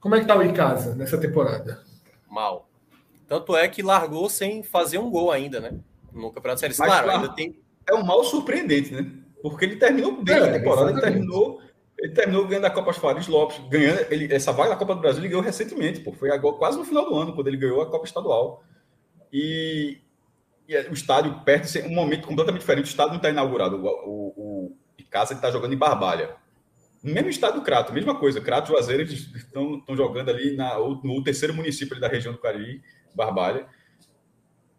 Como 0.03 0.15
é 0.15 0.19
que 0.19 0.25
tá 0.25 0.35
o 0.35 0.43
Icasa 0.43 0.93
nessa 0.95 1.17
temporada? 1.17 1.81
Mal. 2.29 2.67
Tanto 3.25 3.55
é 3.55 3.69
que 3.69 3.81
largou 3.81 4.29
sem 4.29 4.61
fazer 4.61 4.97
um 4.97 5.09
gol 5.09 5.31
ainda, 5.31 5.61
né? 5.61 5.79
No 6.11 6.29
Campeonato 6.29 6.59
Série 6.59 6.75
Claro, 6.75 7.09
ainda 7.09 7.29
tem. 7.29 7.57
É 7.89 7.95
um 7.95 8.03
mal 8.03 8.21
surpreendente, 8.25 8.93
né? 8.93 9.09
Porque 9.41 9.63
ele 9.63 9.77
terminou 9.77 10.21
bem 10.21 10.35
é, 10.35 10.49
a 10.49 10.59
temporada, 10.59 10.91
ele 10.91 10.99
terminou, 10.99 11.61
ele 11.97 12.13
terminou 12.13 12.45
ganhando 12.45 12.65
a 12.65 12.69
Copa 12.69 12.91
Fares 12.91 13.27
Lopes, 13.27 13.61
ganhando 13.69 14.05
ele, 14.11 14.33
essa 14.33 14.51
vaga 14.51 14.71
da 14.71 14.75
Copa 14.75 14.93
do 14.93 14.99
Brasil 14.99 15.21
ele 15.21 15.29
ganhou 15.29 15.41
recentemente, 15.41 16.01
pô, 16.01 16.11
foi 16.11 16.31
agora, 16.31 16.57
quase 16.57 16.77
no 16.77 16.83
final 16.83 17.05
do 17.05 17.15
ano, 17.15 17.33
quando 17.33 17.47
ele 17.47 17.55
ganhou 17.55 17.81
a 17.81 17.89
Copa 17.89 18.05
Estadual. 18.05 18.61
E, 19.31 20.01
e 20.67 20.77
o 20.89 20.93
estádio 20.93 21.33
perto 21.45 21.71
de 21.71 21.79
um 21.79 21.95
momento 21.95 22.27
completamente 22.27 22.59
diferente, 22.59 22.87
o 22.87 22.89
estádio 22.89 23.11
não 23.11 23.17
está 23.17 23.29
inaugurado, 23.29 23.77
o, 23.77 23.87
o, 23.87 24.33
o 24.35 24.77
Icasa 24.97 25.33
está 25.33 25.49
jogando 25.49 25.73
em 25.73 25.77
Barbalha. 25.77 26.42
No 27.03 27.13
mesmo 27.13 27.29
estado 27.29 27.59
do 27.59 27.65
Crato, 27.65 27.91
mesma 27.91 28.17
coisa. 28.17 28.39
Crato 28.39 28.69
Juazeiro 28.69 29.03
estão, 29.03 29.77
estão 29.77 29.95
jogando 29.95 30.29
ali 30.29 30.55
na, 30.55 30.77
no 30.79 31.21
terceiro 31.21 31.53
município 31.53 31.99
da 31.99 32.07
região 32.07 32.31
do 32.31 32.39
Cariri, 32.39 32.81
Barbalha. 33.13 33.67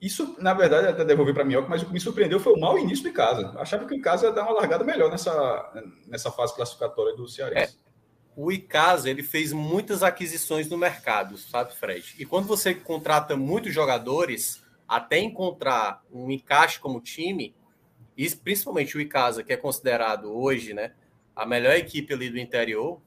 Isso, 0.00 0.34
na 0.38 0.54
verdade, 0.54 0.86
até 0.86 1.04
devolver 1.04 1.34
para 1.34 1.44
Minhoca, 1.44 1.68
mas 1.68 1.82
o 1.82 1.86
que 1.86 1.92
me 1.92 2.00
surpreendeu 2.00 2.40
foi 2.40 2.54
o 2.54 2.60
mau 2.60 2.78
início 2.78 3.04
de 3.04 3.10
casa. 3.10 3.54
Achava 3.58 3.86
que 3.86 3.94
o 3.94 4.00
casa 4.00 4.26
ia 4.26 4.32
dar 4.32 4.44
uma 4.44 4.52
largada 4.52 4.84
melhor 4.84 5.10
nessa, 5.10 5.84
nessa 6.06 6.30
fase 6.30 6.54
classificatória 6.54 7.14
do 7.14 7.28
Cearense. 7.28 7.78
É. 7.80 7.84
O 8.36 8.50
Icasa 8.50 9.08
ele 9.08 9.22
fez 9.22 9.52
muitas 9.52 10.02
aquisições 10.02 10.68
no 10.68 10.76
mercado, 10.76 11.36
sabe, 11.38 11.74
Fred? 11.74 12.16
E 12.18 12.26
quando 12.26 12.46
você 12.46 12.74
contrata 12.74 13.36
muitos 13.36 13.72
jogadores, 13.72 14.62
até 14.88 15.18
encontrar 15.18 16.02
um 16.12 16.30
encaixe 16.30 16.80
como 16.80 17.00
time, 17.00 17.54
e 18.16 18.28
principalmente 18.30 18.96
o 18.96 19.00
Icasa, 19.00 19.42
que 19.42 19.52
é 19.52 19.56
considerado 19.56 20.34
hoje, 20.34 20.74
né, 20.74 20.92
a 21.34 21.46
melhor 21.46 21.74
equipe 21.74 22.12
ali 22.12 22.30
do 22.30 22.38
interior, 22.38 23.00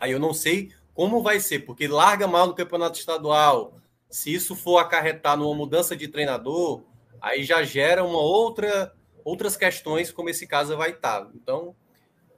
aí 0.00 0.12
eu 0.12 0.18
não 0.18 0.34
sei 0.34 0.72
como 0.94 1.22
vai 1.22 1.38
ser, 1.38 1.60
porque 1.60 1.86
larga 1.86 2.26
mal 2.26 2.46
no 2.46 2.54
campeonato 2.54 2.98
estadual. 2.98 3.76
Se 4.10 4.32
isso 4.34 4.56
for 4.56 4.78
acarretar 4.78 5.36
numa 5.36 5.54
mudança 5.54 5.96
de 5.96 6.08
treinador, 6.08 6.82
aí 7.20 7.44
já 7.44 7.62
gera 7.62 8.02
uma 8.02 8.18
outra 8.18 8.92
outras 9.24 9.56
questões 9.56 10.10
como 10.10 10.30
esse 10.30 10.46
caso 10.46 10.76
vai 10.76 10.90
estar. 10.90 11.28
Então, 11.34 11.76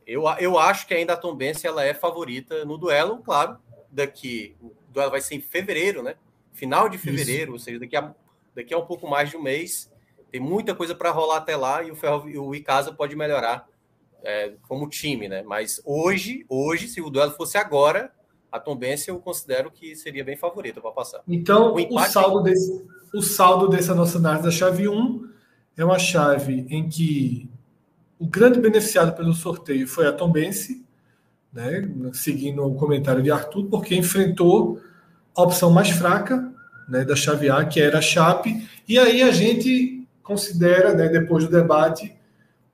eu, 0.05 0.25
eu 0.41 0.59
acho 0.59 0.87
que 0.89 0.95
ainda 0.95 1.13
a 1.13 1.17
Tombense 1.17 1.67
ela 1.67 1.85
é 1.85 1.95
favorita 1.95 2.65
no 2.65 2.77
duelo, 2.77 3.19
claro, 3.19 3.59
daqui 3.91 4.57
o 4.61 4.75
duelo 4.89 5.13
vai 5.13 5.21
ser 5.21 5.37
em 5.37 5.41
fevereiro, 5.41 6.03
né? 6.03 6.17
Final 6.53 6.89
de 6.89 6.99
fevereiro, 6.99 7.43
isso. 7.43 7.53
ou 7.53 7.59
seja, 7.59 7.79
daqui 7.79 7.97
a, 7.97 8.13
daqui 8.55 8.75
a 8.75 8.79
um 8.79 8.85
pouco 8.85 9.09
mais 9.09 9.31
de 9.31 9.37
um 9.37 9.43
mês. 9.43 9.91
Tem 10.31 10.41
muita 10.41 10.75
coisa 10.75 10.95
para 10.95 11.11
rolar 11.11 11.39
até 11.39 11.57
lá 11.57 11.83
e 11.83 11.91
o, 11.91 11.97
Ferro, 11.97 12.25
o 12.25 12.55
Icasa 12.55 12.93
pode 12.93 13.15
melhorar 13.17 13.69
é, 14.25 14.53
como 14.69 14.89
time, 14.89 15.29
né? 15.29 15.43
Mas 15.43 15.81
hoje, 15.85 16.45
hoje, 16.49 16.89
se 16.89 17.01
o 17.01 17.11
duelo 17.11 17.33
fosse 17.33 17.59
agora, 17.59 18.13
a 18.51 18.59
Tombense 18.59 19.09
eu 19.09 19.19
considero 19.19 19.71
que 19.71 19.95
seria 19.95 20.25
bem 20.25 20.37
favorita 20.37 20.81
para 20.81 20.91
passar. 20.91 21.23
Então, 21.29 21.75
o, 21.75 21.97
o, 21.97 22.01
saldo 22.01 22.43
desse, 22.43 22.87
o 23.15 23.23
saldo 23.23 23.69
dessa 23.69 23.95
nossa 23.95 24.19
análise 24.19 24.45
da 24.45 24.51
chave 24.51 24.89
1 24.89 25.29
é 25.77 25.85
uma 25.85 25.99
chave 25.99 26.67
em 26.69 26.89
que 26.89 27.49
o 28.19 28.27
grande 28.27 28.61
beneficiado 28.61 29.17
pelo 29.17 29.33
sorteio 29.33 29.89
foi 29.89 30.07
a 30.07 30.13
Tombense, 30.13 30.85
né? 31.53 31.89
seguindo 32.13 32.65
o 32.65 32.75
comentário 32.75 33.23
de 33.23 33.31
Arthur, 33.31 33.67
porque 33.67 33.95
enfrentou 33.95 34.81
a 35.35 35.43
opção 35.43 35.71
mais 35.71 35.91
fraca 35.91 36.53
né, 36.89 37.05
da 37.05 37.15
chave 37.15 37.49
A, 37.49 37.65
que 37.65 37.81
era 37.81 37.99
a 37.99 38.03
Chape, 38.03 38.69
e 38.87 38.99
aí 38.99 39.23
a 39.23 39.31
gente 39.31 40.07
considera, 40.23 40.93
né, 40.93 41.09
depois 41.09 41.45
do 41.45 41.51
debate, 41.51 42.15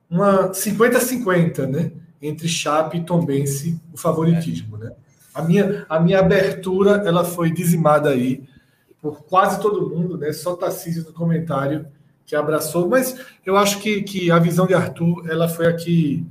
uma 0.09 0.49
50-50, 0.49 1.67
né? 1.67 1.91
Entre 2.21 2.47
Chape 2.47 2.97
e 2.97 3.03
Tombense, 3.03 3.79
o 3.93 3.97
favoritismo, 3.97 4.77
né? 4.77 4.91
A 5.33 5.41
minha, 5.41 5.85
a 5.87 5.99
minha 5.99 6.19
abertura, 6.19 7.03
ela 7.05 7.23
foi 7.23 7.51
dizimada 7.51 8.09
aí 8.09 8.43
por 9.01 9.23
quase 9.23 9.61
todo 9.61 9.89
mundo, 9.89 10.17
né? 10.17 10.33
Só 10.33 10.55
Tarcísio 10.55 11.03
no 11.03 11.13
comentário 11.13 11.85
que 12.25 12.35
abraçou, 12.35 12.89
mas 12.89 13.17
eu 13.45 13.55
acho 13.55 13.79
que, 13.79 14.01
que 14.01 14.29
a 14.31 14.39
visão 14.39 14.67
de 14.67 14.73
Arthur, 14.73 15.29
ela 15.29 15.47
foi 15.47 15.67
a 15.67 15.73
que 15.73 16.25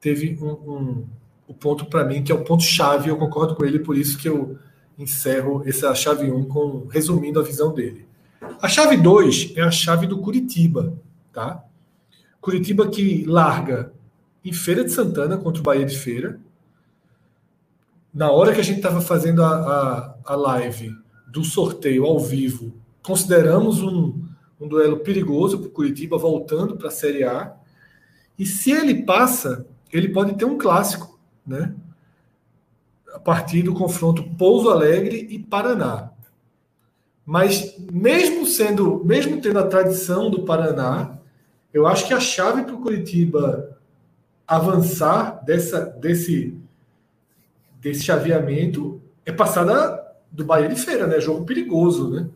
teve 0.00 0.38
um, 0.40 0.50
um 0.50 1.04
o 1.48 1.54
ponto 1.54 1.86
para 1.86 2.04
mim, 2.04 2.22
que 2.22 2.32
é 2.32 2.34
o 2.34 2.44
ponto 2.44 2.62
chave, 2.62 3.08
eu 3.08 3.16
concordo 3.16 3.54
com 3.54 3.64
ele, 3.64 3.78
por 3.78 3.96
isso 3.96 4.18
que 4.18 4.28
eu 4.28 4.58
encerro 4.98 5.62
essa 5.66 5.94
chave 5.94 6.30
1 6.30 6.44
com 6.46 6.86
resumindo 6.90 7.38
a 7.38 7.42
visão 7.42 7.72
dele. 7.72 8.06
A 8.60 8.68
chave 8.68 8.96
2 8.96 9.52
é 9.56 9.62
a 9.62 9.70
chave 9.70 10.06
do 10.06 10.18
Curitiba, 10.18 10.94
tá? 11.32 11.62
Curitiba 12.46 12.88
que 12.88 13.24
larga 13.24 13.92
em 14.44 14.52
Feira 14.52 14.84
de 14.84 14.92
Santana 14.92 15.36
contra 15.36 15.60
o 15.60 15.64
Bahia 15.64 15.84
de 15.84 15.98
Feira. 15.98 16.38
Na 18.14 18.30
hora 18.30 18.54
que 18.54 18.60
a 18.60 18.62
gente 18.62 18.76
estava 18.76 19.00
fazendo 19.00 19.42
a, 19.42 19.48
a, 19.48 20.14
a, 20.24 20.36
live 20.36 20.96
do 21.26 21.42
sorteio 21.42 22.04
ao 22.04 22.20
vivo, 22.20 22.72
consideramos 23.02 23.82
um, 23.82 24.22
um 24.60 24.68
duelo 24.68 24.98
perigoso 24.98 25.58
para 25.58 25.66
o 25.66 25.72
Curitiba 25.72 26.16
voltando 26.16 26.76
para 26.76 26.86
a 26.86 26.92
Série 26.92 27.24
A. 27.24 27.52
E 28.38 28.46
se 28.46 28.70
ele 28.70 29.02
passa, 29.02 29.66
ele 29.92 30.10
pode 30.10 30.36
ter 30.36 30.44
um 30.44 30.56
clássico, 30.56 31.18
né? 31.44 31.74
A 33.12 33.18
partir 33.18 33.64
do 33.64 33.74
confronto 33.74 34.22
Pouso 34.38 34.70
Alegre 34.70 35.26
e 35.32 35.36
Paraná. 35.40 36.12
Mas 37.24 37.76
mesmo 37.90 38.46
sendo, 38.46 39.04
mesmo 39.04 39.40
tendo 39.40 39.58
a 39.58 39.66
tradição 39.66 40.30
do 40.30 40.44
Paraná, 40.44 41.16
eu 41.72 41.86
acho 41.86 42.06
que 42.06 42.14
a 42.14 42.20
chave 42.20 42.64
para 42.64 42.74
o 42.74 42.80
Curitiba 42.80 43.78
avançar 44.46 45.44
dessa, 45.44 45.80
desse, 45.86 46.56
desse 47.80 48.04
chaveamento 48.04 49.02
é 49.24 49.32
passada 49.32 50.06
do 50.30 50.44
Bahia 50.44 50.68
de 50.68 50.80
Feira, 50.80 51.06
né? 51.06 51.20
Jogo 51.20 51.44
perigoso, 51.44 52.10
né? 52.10 52.28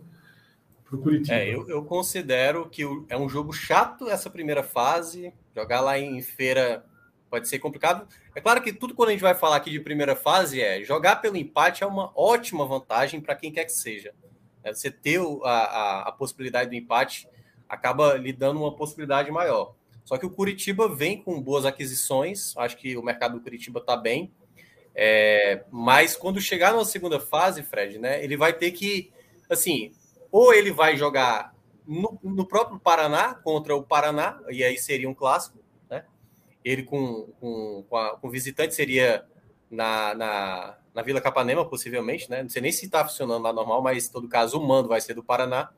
Para 0.85 0.97
o 0.97 1.03
Curitiba. 1.03 1.37
É, 1.37 1.55
eu, 1.55 1.69
eu 1.69 1.85
considero 1.85 2.69
que 2.69 2.83
é 3.09 3.17
um 3.17 3.29
jogo 3.29 3.53
chato 3.53 4.09
essa 4.09 4.29
primeira 4.29 4.63
fase. 4.63 5.33
Jogar 5.55 5.81
lá 5.81 5.99
em 5.99 6.21
Feira 6.21 6.85
pode 7.31 7.49
ser 7.49 7.61
complicado. 7.61 8.07
É 8.35 8.41
claro 8.41 8.61
que 8.61 8.73
tudo 8.73 8.95
quando 8.95 9.11
a 9.11 9.13
gente 9.13 9.23
vai 9.23 9.35
falar 9.35 9.57
aqui 9.57 9.71
de 9.71 9.79
primeira 9.79 10.17
fase 10.17 10.61
é 10.61 10.83
jogar 10.83 11.17
pelo 11.17 11.37
empate 11.37 11.85
é 11.85 11.87
uma 11.87 12.11
ótima 12.15 12.67
vantagem 12.67 13.21
para 13.21 13.37
quem 13.37 13.53
quer 13.53 13.65
que 13.65 13.73
seja. 13.73 14.13
É, 14.65 14.75
você 14.75 14.91
ter 14.91 15.21
a, 15.45 15.49
a, 15.49 16.09
a 16.09 16.13
possibilidade 16.13 16.71
do 16.71 16.77
empate 16.77 17.29
acaba 17.71 18.15
lhe 18.17 18.33
dando 18.33 18.61
uma 18.61 18.75
possibilidade 18.75 19.31
maior. 19.31 19.75
Só 20.05 20.19
que 20.19 20.27
o 20.27 20.31
Curitiba 20.31 20.89
vem 20.89 21.23
com 21.23 21.41
boas 21.41 21.65
aquisições, 21.65 22.57
acho 22.57 22.77
que 22.77 22.97
o 22.97 23.03
mercado 23.03 23.35
do 23.35 23.41
Curitiba 23.41 23.79
está 23.79 23.97
bem. 23.97 24.33
É, 24.93 25.63
mas 25.71 26.17
quando 26.17 26.41
chegar 26.41 26.75
na 26.75 26.85
segunda 26.85 27.21
fase, 27.21 27.63
Fred, 27.63 27.97
né, 27.97 28.23
ele 28.25 28.37
vai 28.37 28.53
ter 28.53 28.73
que, 28.73 29.13
assim, 29.49 29.93
ou 30.33 30.53
ele 30.53 30.73
vai 30.73 30.97
jogar 30.97 31.55
no, 31.87 32.19
no 32.25 32.45
próprio 32.45 32.81
Paraná 32.81 33.35
contra 33.35 33.75
o 33.77 33.85
Paraná, 33.85 34.41
e 34.49 34.65
aí 34.65 34.77
seria 34.77 35.09
um 35.09 35.15
clássico, 35.15 35.59
né? 35.89 36.05
Ele 36.65 36.83
com, 36.83 37.29
com, 37.41 37.85
com, 37.89 37.97
a, 37.97 38.17
com 38.17 38.27
o 38.27 38.31
visitante 38.31 38.75
seria 38.75 39.25
na, 39.71 40.15
na, 40.15 40.79
na 40.93 41.03
Vila 41.03 41.21
Capanema, 41.21 41.65
possivelmente, 41.65 42.29
né? 42.29 42.43
Não 42.43 42.51
sei 42.51 42.63
nem 42.63 42.73
se 42.73 42.87
está 42.87 43.05
funcionando 43.05 43.45
lá 43.45 43.53
normal, 43.53 43.81
mas 43.81 44.09
em 44.09 44.13
todo 44.13 44.29
caso 44.29 44.59
o 44.59 44.67
mando 44.67 44.89
vai 44.89 45.01
ser 45.01 45.15
do 45.15 45.23
Paraná. 45.23 45.71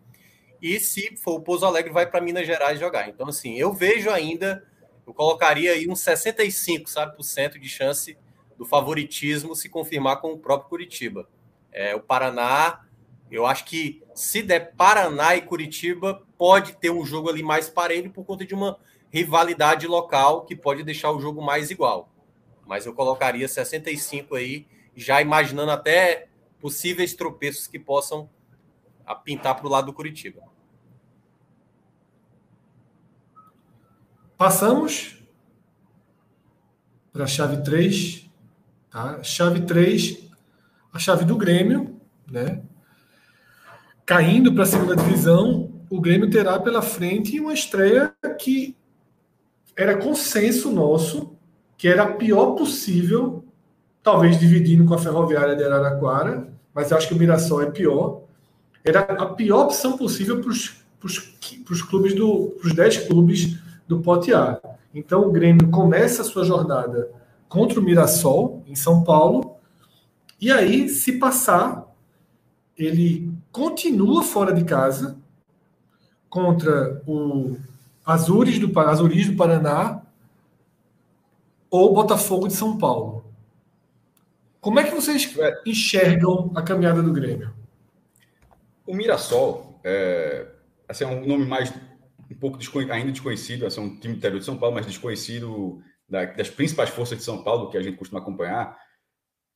E 0.62 0.78
se 0.78 1.16
for 1.16 1.34
o 1.34 1.40
Pouso 1.40 1.66
Alegre, 1.66 1.92
vai 1.92 2.06
para 2.08 2.20
Minas 2.20 2.46
Gerais 2.46 2.78
jogar. 2.78 3.08
Então, 3.08 3.28
assim, 3.28 3.58
eu 3.58 3.72
vejo 3.72 4.08
ainda, 4.08 4.64
eu 5.04 5.12
colocaria 5.12 5.72
aí 5.72 5.88
uns 5.88 5.98
65, 6.00 6.88
sabe, 6.88 7.16
por 7.16 7.24
cento 7.24 7.58
de 7.58 7.68
chance 7.68 8.16
do 8.56 8.64
favoritismo 8.64 9.56
se 9.56 9.68
confirmar 9.68 10.20
com 10.20 10.32
o 10.32 10.38
próprio 10.38 10.68
Curitiba. 10.68 11.28
É, 11.72 11.96
o 11.96 12.00
Paraná, 12.00 12.86
eu 13.28 13.44
acho 13.44 13.64
que 13.64 14.04
se 14.14 14.40
der 14.40 14.76
Paraná 14.76 15.34
e 15.34 15.42
Curitiba, 15.42 16.22
pode 16.38 16.74
ter 16.76 16.90
um 16.90 17.04
jogo 17.04 17.28
ali 17.28 17.42
mais 17.42 17.68
parelho 17.68 18.12
por 18.12 18.24
conta 18.24 18.46
de 18.46 18.54
uma 18.54 18.78
rivalidade 19.10 19.88
local 19.88 20.44
que 20.44 20.54
pode 20.54 20.84
deixar 20.84 21.10
o 21.10 21.20
jogo 21.20 21.42
mais 21.42 21.72
igual. 21.72 22.08
Mas 22.64 22.86
eu 22.86 22.94
colocaria 22.94 23.48
65 23.48 24.36
aí, 24.36 24.68
já 24.94 25.20
imaginando 25.20 25.72
até 25.72 26.28
possíveis 26.60 27.14
tropeços 27.14 27.66
que 27.66 27.80
possam 27.80 28.30
pintar 29.24 29.56
para 29.56 29.66
o 29.66 29.70
lado 29.70 29.86
do 29.86 29.92
Curitiba. 29.92 30.51
Passamos 34.42 35.22
para 37.12 37.22
a 37.22 37.26
chave 37.28 37.58
3. 37.58 38.28
Tá? 38.90 39.22
Chave 39.22 39.60
3, 39.60 40.18
a 40.92 40.98
chave 40.98 41.24
do 41.24 41.36
Grêmio, 41.36 42.00
né? 42.28 42.60
Caindo 44.04 44.52
para 44.52 44.64
a 44.64 44.66
segunda 44.66 44.96
divisão, 44.96 45.70
o 45.88 46.00
Grêmio 46.00 46.28
terá 46.28 46.58
pela 46.58 46.82
frente 46.82 47.38
uma 47.38 47.54
estreia 47.54 48.12
que 48.36 48.76
era 49.76 49.96
consenso 49.96 50.72
nosso, 50.72 51.36
que 51.78 51.86
era 51.86 52.02
a 52.02 52.12
pior 52.12 52.56
possível, 52.56 53.44
talvez 54.02 54.40
dividindo 54.40 54.84
com 54.84 54.94
a 54.94 54.98
Ferroviária 54.98 55.54
de 55.54 55.62
Araraquara, 55.62 56.52
mas 56.74 56.92
acho 56.92 57.06
que 57.06 57.14
o 57.14 57.16
Mirassol 57.16 57.62
é 57.62 57.70
pior. 57.70 58.24
Era 58.84 59.02
a 59.02 59.26
pior 59.26 59.66
opção 59.66 59.96
possível 59.96 60.40
para 60.40 60.50
os 60.50 61.82
clubes 61.82 62.12
do. 62.16 62.56
para 62.58 62.66
os 62.66 62.74
10 62.74 63.06
clubes 63.06 63.62
do 63.94 64.02
pote 64.02 64.32
A. 64.32 64.60
Então 64.94 65.22
o 65.22 65.32
Grêmio 65.32 65.70
começa 65.70 66.22
a 66.22 66.24
sua 66.24 66.44
jornada 66.44 67.10
contra 67.48 67.78
o 67.78 67.82
Mirassol, 67.82 68.62
em 68.66 68.74
São 68.74 69.04
Paulo, 69.04 69.56
e 70.42 70.50
aí, 70.50 70.88
se 70.88 71.20
passar, 71.20 71.86
ele 72.76 73.32
continua 73.52 74.24
fora 74.24 74.52
de 74.52 74.64
casa 74.64 75.16
contra 76.28 77.00
o 77.06 77.56
Azures 78.04 78.58
do, 78.58 78.80
Azures 78.80 79.28
do 79.28 79.36
Paraná 79.36 80.02
ou 81.70 81.94
Botafogo 81.94 82.48
de 82.48 82.54
São 82.54 82.76
Paulo. 82.76 83.24
Como 84.60 84.80
é 84.80 84.84
que 84.84 84.94
vocês 84.94 85.32
é. 85.38 85.62
enxergam 85.64 86.50
a 86.56 86.62
caminhada 86.62 87.00
do 87.00 87.12
Grêmio? 87.12 87.54
O 88.84 88.96
Mirassol 88.96 89.78
é, 89.84 90.48
assim, 90.88 91.04
é 91.04 91.06
um 91.06 91.24
nome 91.24 91.46
mais 91.46 91.72
um 92.32 92.38
pouco 92.38 92.58
ainda 92.90 93.12
desconhecido, 93.12 93.66
é 93.66 93.80
um 93.80 93.98
time 93.98 94.14
interior 94.14 94.38
de 94.38 94.44
São 94.44 94.56
Paulo, 94.56 94.74
mas 94.74 94.86
desconhecido 94.86 95.82
da, 96.08 96.24
das 96.24 96.50
principais 96.50 96.90
forças 96.90 97.18
de 97.18 97.24
São 97.24 97.42
Paulo 97.42 97.70
que 97.70 97.76
a 97.76 97.82
gente 97.82 97.96
costuma 97.96 98.20
acompanhar. 98.20 98.78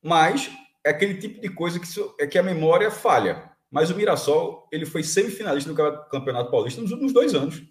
Mas 0.03 0.51
é 0.85 0.91
aquele 0.91 1.15
tipo 1.15 1.41
de 1.41 1.49
coisa 1.49 1.81
que, 1.81 1.87
é 2.21 2.27
que 2.27 2.39
a 2.39 2.43
memória 2.43 2.91
falha. 2.91 3.51
Mas 3.71 3.91
o 3.91 3.97
Mirassol, 3.97 4.69
ele 4.71 4.87
foi 4.87 5.03
semifinalista 5.03 5.73
do 5.73 6.09
Campeonato 6.09 6.51
Paulista 6.51 6.81
nos 6.81 6.93
últimos 6.93 7.13
dois 7.13 7.35
anos. 7.35 7.63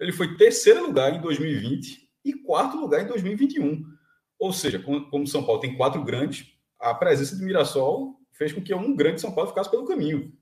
Ele 0.00 0.12
foi 0.12 0.36
terceiro 0.36 0.86
lugar 0.86 1.14
em 1.14 1.20
2020 1.20 2.08
e 2.24 2.32
quarto 2.32 2.76
lugar 2.76 3.02
em 3.02 3.06
2021. 3.06 3.84
Ou 4.38 4.52
seja, 4.52 4.78
como 4.78 5.26
São 5.26 5.44
Paulo 5.44 5.60
tem 5.60 5.76
quatro 5.76 6.02
grandes, 6.02 6.46
a 6.80 6.94
presença 6.94 7.36
do 7.36 7.44
Mirassol 7.44 8.18
fez 8.32 8.52
com 8.52 8.60
que 8.60 8.74
um 8.74 8.94
grande 8.94 9.20
São 9.20 9.32
Paulo 9.32 9.50
ficasse 9.50 9.70
pelo 9.70 9.86
caminho. 9.86 10.32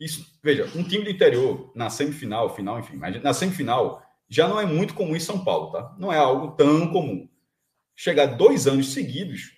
Isso, 0.00 0.38
veja, 0.42 0.64
um 0.76 0.82
time 0.82 1.04
do 1.04 1.10
interior 1.10 1.72
na 1.74 1.90
semifinal, 1.90 2.54
final, 2.54 2.78
enfim, 2.78 2.96
mas 2.96 3.20
na 3.22 3.34
semifinal 3.34 4.02
já 4.28 4.46
não 4.46 4.60
é 4.60 4.66
muito 4.66 4.94
comum 4.94 5.16
em 5.16 5.20
São 5.20 5.42
Paulo, 5.42 5.72
tá? 5.72 5.96
Não 5.98 6.12
é 6.12 6.18
algo 6.18 6.52
tão 6.56 6.92
comum. 6.92 7.28
Chegar 7.96 8.26
dois 8.26 8.66
anos 8.66 8.92
seguidos, 8.92 9.52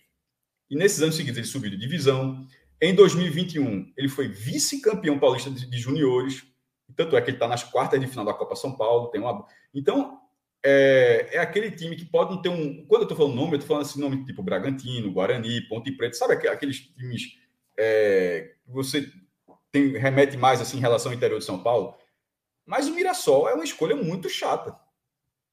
e 0.71 0.77
nesses 0.77 1.03
anos 1.03 1.17
seguidos 1.17 1.37
ele 1.37 1.47
subiu 1.47 1.71
de 1.71 1.77
divisão. 1.77 2.47
Em 2.81 2.95
2021, 2.95 3.93
ele 3.97 4.09
foi 4.09 4.29
vice-campeão 4.29 5.19
paulista 5.19 5.51
de, 5.51 5.69
de 5.69 5.79
juniores, 5.79 6.43
tanto 6.97 7.17
é 7.17 7.21
que 7.21 7.31
ele 7.31 7.37
está 7.37 7.47
nas 7.47 7.63
quartas 7.63 8.01
de 8.01 8.07
final 8.07 8.25
da 8.25 8.33
Copa 8.33 8.57
São 8.57 8.75
Paulo. 8.77 9.09
Tem 9.09 9.21
uma... 9.21 9.45
Então, 9.75 10.19
é, 10.63 11.29
é, 11.33 11.39
aquele 11.39 11.71
time 11.71 11.97
que 11.97 12.05
pode 12.05 12.35
não 12.35 12.43
ter 12.43 12.51
um. 12.51 12.85
Quando 12.87 13.03
eu 13.03 13.07
estou 13.07 13.17
falando 13.17 13.35
nome, 13.35 13.53
eu 13.53 13.59
estou 13.59 13.69
falando 13.69 13.83
assim, 13.83 14.01
nome 14.01 14.25
tipo 14.25 14.43
Bragantino, 14.43 15.13
Guarani, 15.13 15.63
Ponte 15.69 15.91
Preta, 15.93 16.17
sabe 16.17 16.35
aqueles 16.49 16.81
times 16.81 17.39
é, 17.79 18.53
que 18.65 18.71
você 18.71 19.11
tem, 19.73 19.93
remete 19.97 20.37
mais 20.37 20.61
assim 20.61 20.79
em 20.79 20.81
relação 20.81 21.13
ao 21.13 21.17
interior 21.17 21.39
de 21.39 21.45
São 21.45 21.63
Paulo? 21.63 21.95
Mas 22.67 22.89
o 22.89 22.95
Mirassol 22.95 23.49
é 23.49 23.55
uma 23.55 23.65
escolha 23.65 23.97
muito 23.97 24.29
chata. 24.29 24.77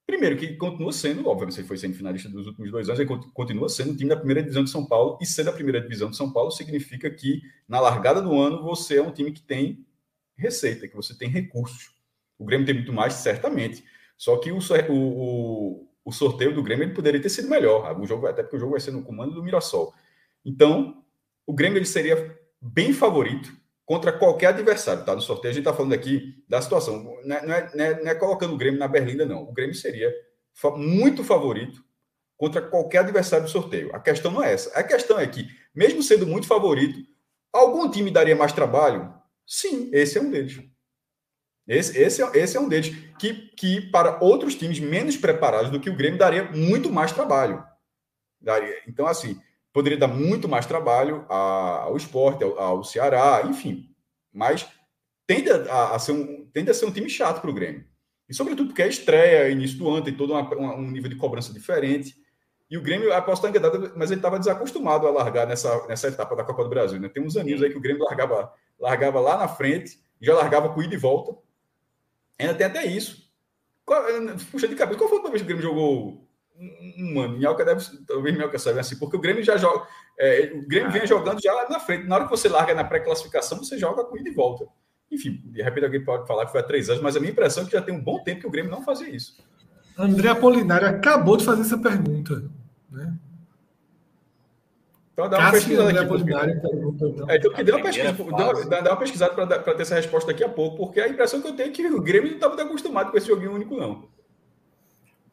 Primeiro, 0.06 0.38
que 0.38 0.56
continua 0.56 0.94
sendo, 0.94 1.28
obviamente, 1.28 1.60
ele 1.60 1.68
foi 1.68 1.78
semifinalista 1.78 2.30
dos 2.30 2.48
últimos 2.48 2.72
dois 2.72 2.88
anos, 2.88 3.00
ele 3.00 3.10
continua 3.34 3.68
sendo 3.68 3.92
o 3.92 3.98
time 3.98 4.10
da 4.10 4.16
primeira 4.16 4.42
divisão 4.42 4.64
de 4.64 4.70
São 4.70 4.86
Paulo, 4.86 5.18
e 5.22 5.26
ser 5.26 5.44
da 5.44 5.52
primeira 5.52 5.82
divisão 5.82 6.10
de 6.10 6.16
São 6.16 6.32
Paulo 6.32 6.50
significa 6.50 7.10
que, 7.10 7.42
na 7.68 7.82
largada 7.82 8.22
do 8.22 8.34
ano, 8.40 8.64
você 8.64 8.98
é 8.98 9.02
um 9.02 9.12
time 9.12 9.34
que 9.34 9.42
tem 9.42 9.86
receita, 10.38 10.88
que 10.88 10.96
você 10.96 11.18
tem 11.18 11.28
recursos. 11.28 11.92
O 12.40 12.46
Grêmio 12.46 12.66
tem 12.66 12.76
muito 12.76 12.94
mais, 12.94 13.16
certamente. 13.16 13.84
Só 14.16 14.38
que 14.38 14.50
o, 14.52 14.60
o, 14.90 15.90
o 16.06 16.12
sorteio 16.12 16.54
do 16.54 16.64
Grêmio 16.64 16.86
ele 16.86 16.94
poderia 16.94 17.22
ter 17.22 17.30
sido 17.30 17.50
melhor. 17.50 18.00
O 18.00 18.06
jogo, 18.06 18.28
até 18.28 18.44
porque 18.44 18.56
o 18.56 18.60
jogo 18.60 18.72
vai 18.72 18.80
ser 18.80 18.92
no 18.92 19.04
comando 19.04 19.34
do 19.34 19.44
Mirassol. 19.44 19.94
Então, 20.46 21.04
o 21.46 21.54
Grêmio 21.54 21.80
ele 21.80 21.86
seria 21.86 22.40
bem 22.62 22.94
favorito 22.94 23.52
contra 23.88 24.12
qualquer 24.12 24.48
adversário, 24.48 25.06
tá? 25.06 25.16
No 25.16 25.22
sorteio, 25.22 25.50
a 25.50 25.54
gente 25.54 25.62
está 25.62 25.74
falando 25.74 25.94
aqui 25.94 26.44
da 26.48 26.62
situação. 26.62 27.02
Não 27.24 27.36
é, 27.36 27.46
não, 27.46 27.54
é, 27.54 27.72
não, 27.74 27.86
é, 27.86 28.04
não 28.04 28.12
é, 28.12 28.16
colocando 28.16 28.54
o 28.54 28.58
Grêmio 28.58 28.78
na 28.78 28.88
berlinda, 28.88 29.26
não. 29.26 29.44
O 29.44 29.54
Grêmio 29.54 29.74
seria 29.74 30.14
muito 30.76 31.24
favorito 31.24 31.82
contra 32.36 32.62
qualquer 32.62 33.00
adversário 33.00 33.46
do 33.46 33.50
sorteio. 33.50 33.96
A 33.96 34.00
questão 34.00 34.30
não 34.30 34.44
é 34.44 34.54
essa. 34.54 34.78
A 34.78 34.84
questão 34.84 35.18
é 35.18 35.26
que, 35.26 35.48
mesmo 35.74 36.04
sendo 36.04 36.28
muito 36.28 36.48
favorito, 36.48 37.00
algum 37.52 37.90
time 37.90 38.12
daria 38.12 38.36
mais 38.36 38.52
trabalho? 38.52 39.14
Sim, 39.46 39.90
esse 39.94 40.18
é 40.18 40.22
um 40.22 40.30
deles. 40.30 40.62
Esse, 41.66 41.98
esse, 41.98 42.22
é, 42.22 42.30
esse 42.34 42.58
é 42.58 42.60
um 42.60 42.68
deles. 42.68 42.94
Que, 43.18 43.34
que 43.56 43.90
para 43.90 44.22
outros 44.22 44.54
times 44.56 44.82
menos 44.82 45.16
preparados 45.16 45.72
do 45.72 45.80
que 45.80 45.90
o 45.90 45.96
Grêmio 45.96 46.20
daria 46.20 46.52
muito 46.52 46.92
mais 46.92 47.14
trabalho. 47.14 47.64
Daria. 48.42 48.82
Então, 48.86 49.08
assim, 49.08 49.40
poderia 49.78 50.00
dar 50.00 50.08
muito 50.08 50.50
mais 50.50 50.66
trabalho 50.66 51.24
ao 51.30 51.96
esporte, 51.96 52.44
ao, 52.44 52.84
Ceará, 52.84 53.44
enfim. 53.46 53.88
Mas 54.34 54.68
tende 55.28 55.52
a, 55.52 55.94
a, 55.94 56.00
ser 56.00 56.14
um, 56.14 56.50
tende 56.52 56.72
a 56.72 56.74
ser 56.74 56.88
um 56.88 56.92
time 56.92 57.08
chato 57.08 57.42
para 57.42 57.50
o 57.52 57.54
Grêmio. 57.54 57.86
E 58.28 58.34
sobretudo 58.34 58.70
porque 58.70 58.82
é 58.82 58.88
estreia, 58.88 59.52
início 59.52 59.78
do 59.78 59.88
ano, 59.88 60.04
tem 60.04 60.16
todo 60.16 60.34
uma, 60.34 60.42
uma, 60.56 60.76
um 60.78 60.90
nível 60.90 61.12
de 61.12 61.16
cobrança 61.16 61.54
diferente. 61.54 62.16
E 62.68 62.76
o 62.76 62.82
Grêmio, 62.82 63.14
aposto 63.14 63.46
estar 63.46 63.50
enganado, 63.50 63.94
mas 63.96 64.10
ele 64.10 64.18
estava 64.18 64.40
desacostumado 64.40 65.06
a 65.06 65.12
largar 65.12 65.46
nessa, 65.46 65.86
nessa 65.86 66.08
etapa 66.08 66.36
da 66.36 66.44
Copa 66.44 66.64
do 66.64 66.72
Brasil. 66.72 67.00
Né? 67.00 67.08
Tem 67.08 67.22
uns 67.22 67.38
aninhos 67.38 67.62
aí 67.62 67.70
que 67.70 67.78
o 67.78 67.82
Grêmio 67.82 68.04
largava, 68.04 68.52
largava 68.80 69.20
lá 69.20 69.38
na 69.38 69.48
frente, 69.48 70.00
já 70.20 70.34
largava 70.34 70.74
com 70.74 70.82
ida 70.82 70.96
e 70.96 70.98
volta. 70.98 71.38
Ainda 72.40 72.56
tem 72.56 72.66
até 72.66 72.84
isso. 72.84 73.32
Qual, 73.86 74.02
puxa 74.52 74.68
de 74.68 74.74
cabeça, 74.74 74.98
qual 74.98 75.08
foi 75.08 75.20
a 75.20 75.22
última 75.22 75.30
vez 75.34 75.44
que 75.44 75.46
o 75.46 75.56
Grêmio 75.56 75.62
jogou 75.62 76.27
um 76.60 77.20
ano? 77.22 77.38
Minhoca 77.38 77.64
deve, 77.64 77.84
talvez 78.08 78.36
Minhoca 78.36 78.58
saiba 78.58 78.80
assim, 78.80 78.98
porque 78.98 79.16
o 79.16 79.20
Grêmio 79.20 79.44
já 79.44 79.58
joga. 79.58 79.86
É, 80.18 80.52
o 80.54 80.68
Grêmio 80.68 80.90
ah, 80.90 80.92
vem 80.92 81.06
jogando 81.06 81.42
já 81.42 81.54
lá 81.54 81.70
na 81.70 81.80
frente. 81.80 82.08
Na 82.08 82.16
hora 82.16 82.24
que 82.26 82.30
você 82.30 82.50
larga 82.50 82.74
na 82.74 82.84
pré-classificação, 82.84 83.58
você 83.60 83.78
joga 83.78 84.04
com 84.04 84.18
ida 84.18 84.30
e 84.30 84.34
volta. 84.34 84.68
Enfim, 85.12 85.42
de 85.46 85.62
repente 85.62 85.86
alguém 85.86 86.04
pode 86.04 86.28
falar 86.28 86.46
que 86.46 86.52
foi 86.52 86.62
há 86.62 86.64
três 86.64 86.90
anos, 86.90 87.02
mas 87.02 87.16
a 87.16 87.20
minha 87.20 87.32
impressão 87.32 87.64
é 87.64 87.66
que 87.66 87.72
já 87.72 87.82
tem 87.82 87.94
um 87.94 88.04
bom 88.04 88.24
tempo 88.24 88.42
que 88.42 88.48
o 88.48 88.52
Grêmio 88.52 88.72
não 88.72 88.84
fazia 88.84 89.10
isso. 89.10 89.38
André 89.98 90.30
Apolinário 90.30 90.88
acabou 90.88 91.38
de 91.38 91.46
fazer 91.46 91.62
essa 91.62 91.78
pergunta. 91.78 92.44
Né? 92.92 93.14
Então 95.14 95.30
dá 95.30 95.40
uma 95.40 95.52
pesquisada 95.52 96.02
aqui. 96.02 96.22
Então. 96.22 97.30
É, 97.30 97.38
então, 97.38 97.54
que 97.54 97.64
dê 97.64 97.72
uma 97.72 97.82
pesquisa, 97.82 98.14
dá, 98.70 98.92
uma 98.92 98.98
pesquisada 98.98 99.34
para 99.34 99.74
ter 99.74 99.82
essa 99.82 99.96
resposta 99.96 100.32
daqui 100.32 100.44
a 100.44 100.50
pouco, 100.50 100.78
porque 100.78 101.02
a 101.02 101.08
impressão 101.08 101.42
que 101.42 101.48
eu 101.48 101.56
tenho 101.56 101.70
é 101.70 101.72
que 101.72 101.88
o 101.88 102.02
Grêmio 102.02 102.30
não 102.30 102.36
estava 102.36 102.56
muito 102.56 102.68
acostumado 102.68 103.12
com 103.12 103.18
esse 103.18 103.28
joguinho 103.28 103.54
único, 103.54 103.76
não. 103.76 104.08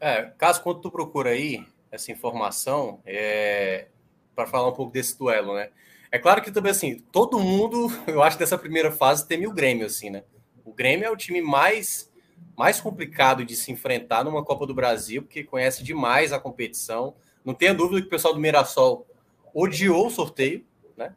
É, 0.01 0.23
caso 0.37 0.63
quando 0.63 0.81
tu 0.81 0.91
procura 0.91 1.31
aí 1.31 1.67
essa 1.91 2.11
informação, 2.11 3.01
é, 3.07 3.87
para 4.35 4.47
falar 4.47 4.69
um 4.69 4.73
pouco 4.73 4.93
desse 4.93 5.19
duelo, 5.19 5.55
né? 5.55 5.71
É 6.11 6.19
claro 6.19 6.43
que 6.43 6.51
também, 6.51 6.71
assim, 6.71 6.99
todo 7.11 7.41
mundo, 7.41 7.89
eu 8.07 8.23
acho, 8.23 8.39
dessa 8.39 8.59
primeira 8.59 8.91
fase 8.91 9.27
teme 9.27 9.47
o 9.47 9.53
Grêmio, 9.53 9.87
assim, 9.87 10.11
né? 10.11 10.25
O 10.65 10.73
Grêmio 10.73 11.07
é 11.07 11.11
o 11.11 11.17
time 11.17 11.41
mais, 11.41 12.11
mais 12.57 12.81
complicado 12.81 13.45
de 13.45 13.57
se 13.57 13.73
enfrentar 13.73 14.25
numa 14.25 14.45
Copa 14.45 14.67
do 14.67 14.75
Brasil, 14.75 15.23
porque 15.23 15.45
conhece 15.45 15.83
demais 15.83 16.33
a 16.33 16.39
competição. 16.39 17.15
Não 17.45 17.55
tenha 17.55 17.75
dúvida 17.75 18.01
que 18.01 18.07
o 18.07 18.11
pessoal 18.11 18.35
do 18.35 18.41
Mirassol 18.41 19.07
odiou 19.53 20.07
o 20.07 20.11
sorteio, 20.11 20.65
né? 20.97 21.15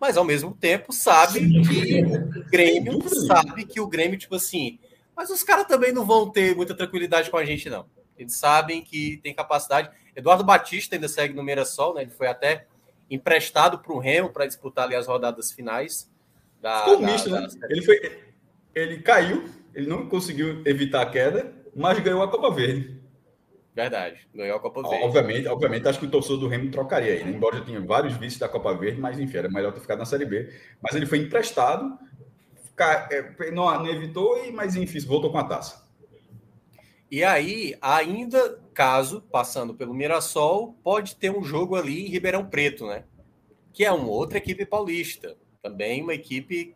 Mas 0.00 0.16
ao 0.16 0.24
mesmo 0.24 0.52
tempo 0.52 0.92
sabe 0.92 1.40
que 1.62 2.04
o 2.04 2.50
Grêmio 2.50 3.08
sabe 3.26 3.64
que 3.64 3.80
o 3.80 3.86
Grêmio, 3.86 4.18
tipo 4.18 4.34
assim, 4.34 4.78
mas 5.16 5.30
os 5.30 5.42
caras 5.42 5.66
também 5.66 5.92
não 5.92 6.04
vão 6.04 6.30
ter 6.30 6.54
muita 6.54 6.74
tranquilidade 6.74 7.30
com 7.30 7.36
a 7.36 7.44
gente, 7.44 7.70
não. 7.70 7.86
Eles 8.18 8.34
sabem 8.34 8.82
que 8.82 9.18
tem 9.18 9.34
capacidade. 9.34 9.90
Eduardo 10.14 10.44
Batista 10.44 10.96
ainda 10.96 11.08
segue 11.08 11.34
no 11.34 11.42
Mirassol, 11.42 11.94
né? 11.94 12.02
Ele 12.02 12.10
foi 12.10 12.26
até 12.26 12.66
emprestado 13.10 13.78
para 13.78 13.92
o 13.92 13.98
Remo 13.98 14.30
para 14.30 14.46
disputar 14.46 14.84
ali 14.84 14.94
as 14.94 15.06
rodadas 15.06 15.52
finais. 15.52 16.10
Da, 16.60 16.80
Ficou 16.80 17.00
da, 17.00 17.06
misto, 17.06 17.30
da, 17.30 17.40
né? 17.42 17.48
Ele, 17.70 17.82
foi, 17.82 18.18
ele 18.74 18.98
caiu, 18.98 19.48
ele 19.74 19.86
não 19.86 20.08
conseguiu 20.08 20.62
evitar 20.66 21.02
a 21.02 21.06
queda, 21.06 21.52
mas 21.74 21.98
ganhou 22.00 22.22
a 22.22 22.30
Copa 22.30 22.50
Verde. 22.50 22.96
Verdade, 23.74 24.26
ganhou 24.34 24.56
a 24.56 24.60
Copa 24.60 24.82
Verde. 24.82 25.04
Obviamente, 25.04 25.48
obviamente 25.48 25.86
acho 25.86 25.98
que 26.00 26.06
o 26.06 26.10
torcedor 26.10 26.38
do 26.38 26.48
Remo 26.48 26.70
trocaria 26.70 27.12
aí, 27.12 27.22
né? 27.22 27.30
embora 27.30 27.58
já 27.58 27.64
tinha 27.64 27.80
vários 27.80 28.16
vices 28.16 28.38
da 28.38 28.48
Copa 28.48 28.72
Verde, 28.74 28.98
mas 28.98 29.18
enfim, 29.18 29.36
era 29.36 29.50
melhor 29.50 29.70
ter 29.72 29.80
ficado 29.80 29.98
na 29.98 30.06
Série 30.06 30.24
B. 30.24 30.50
Mas 30.80 30.96
ele 30.96 31.04
foi 31.04 31.18
emprestado, 31.18 31.98
é, 33.10 33.50
não, 33.50 33.64
não 33.64 33.86
evitou, 33.86 34.50
mas 34.52 34.76
enfim, 34.76 34.98
voltou 35.00 35.30
com 35.30 35.38
a 35.38 35.44
taça. 35.44 35.85
E 37.10 37.22
aí, 37.22 37.76
ainda, 37.80 38.60
caso, 38.74 39.22
passando 39.30 39.74
pelo 39.74 39.94
Mirassol, 39.94 40.72
pode 40.82 41.16
ter 41.16 41.30
um 41.30 41.42
jogo 41.42 41.76
ali 41.76 42.06
em 42.06 42.10
Ribeirão 42.10 42.44
Preto, 42.44 42.86
né? 42.86 43.04
Que 43.72 43.84
é 43.84 43.92
uma 43.92 44.08
outra 44.08 44.38
equipe 44.38 44.66
paulista. 44.66 45.36
Também 45.62 46.02
uma 46.02 46.14
equipe 46.14 46.74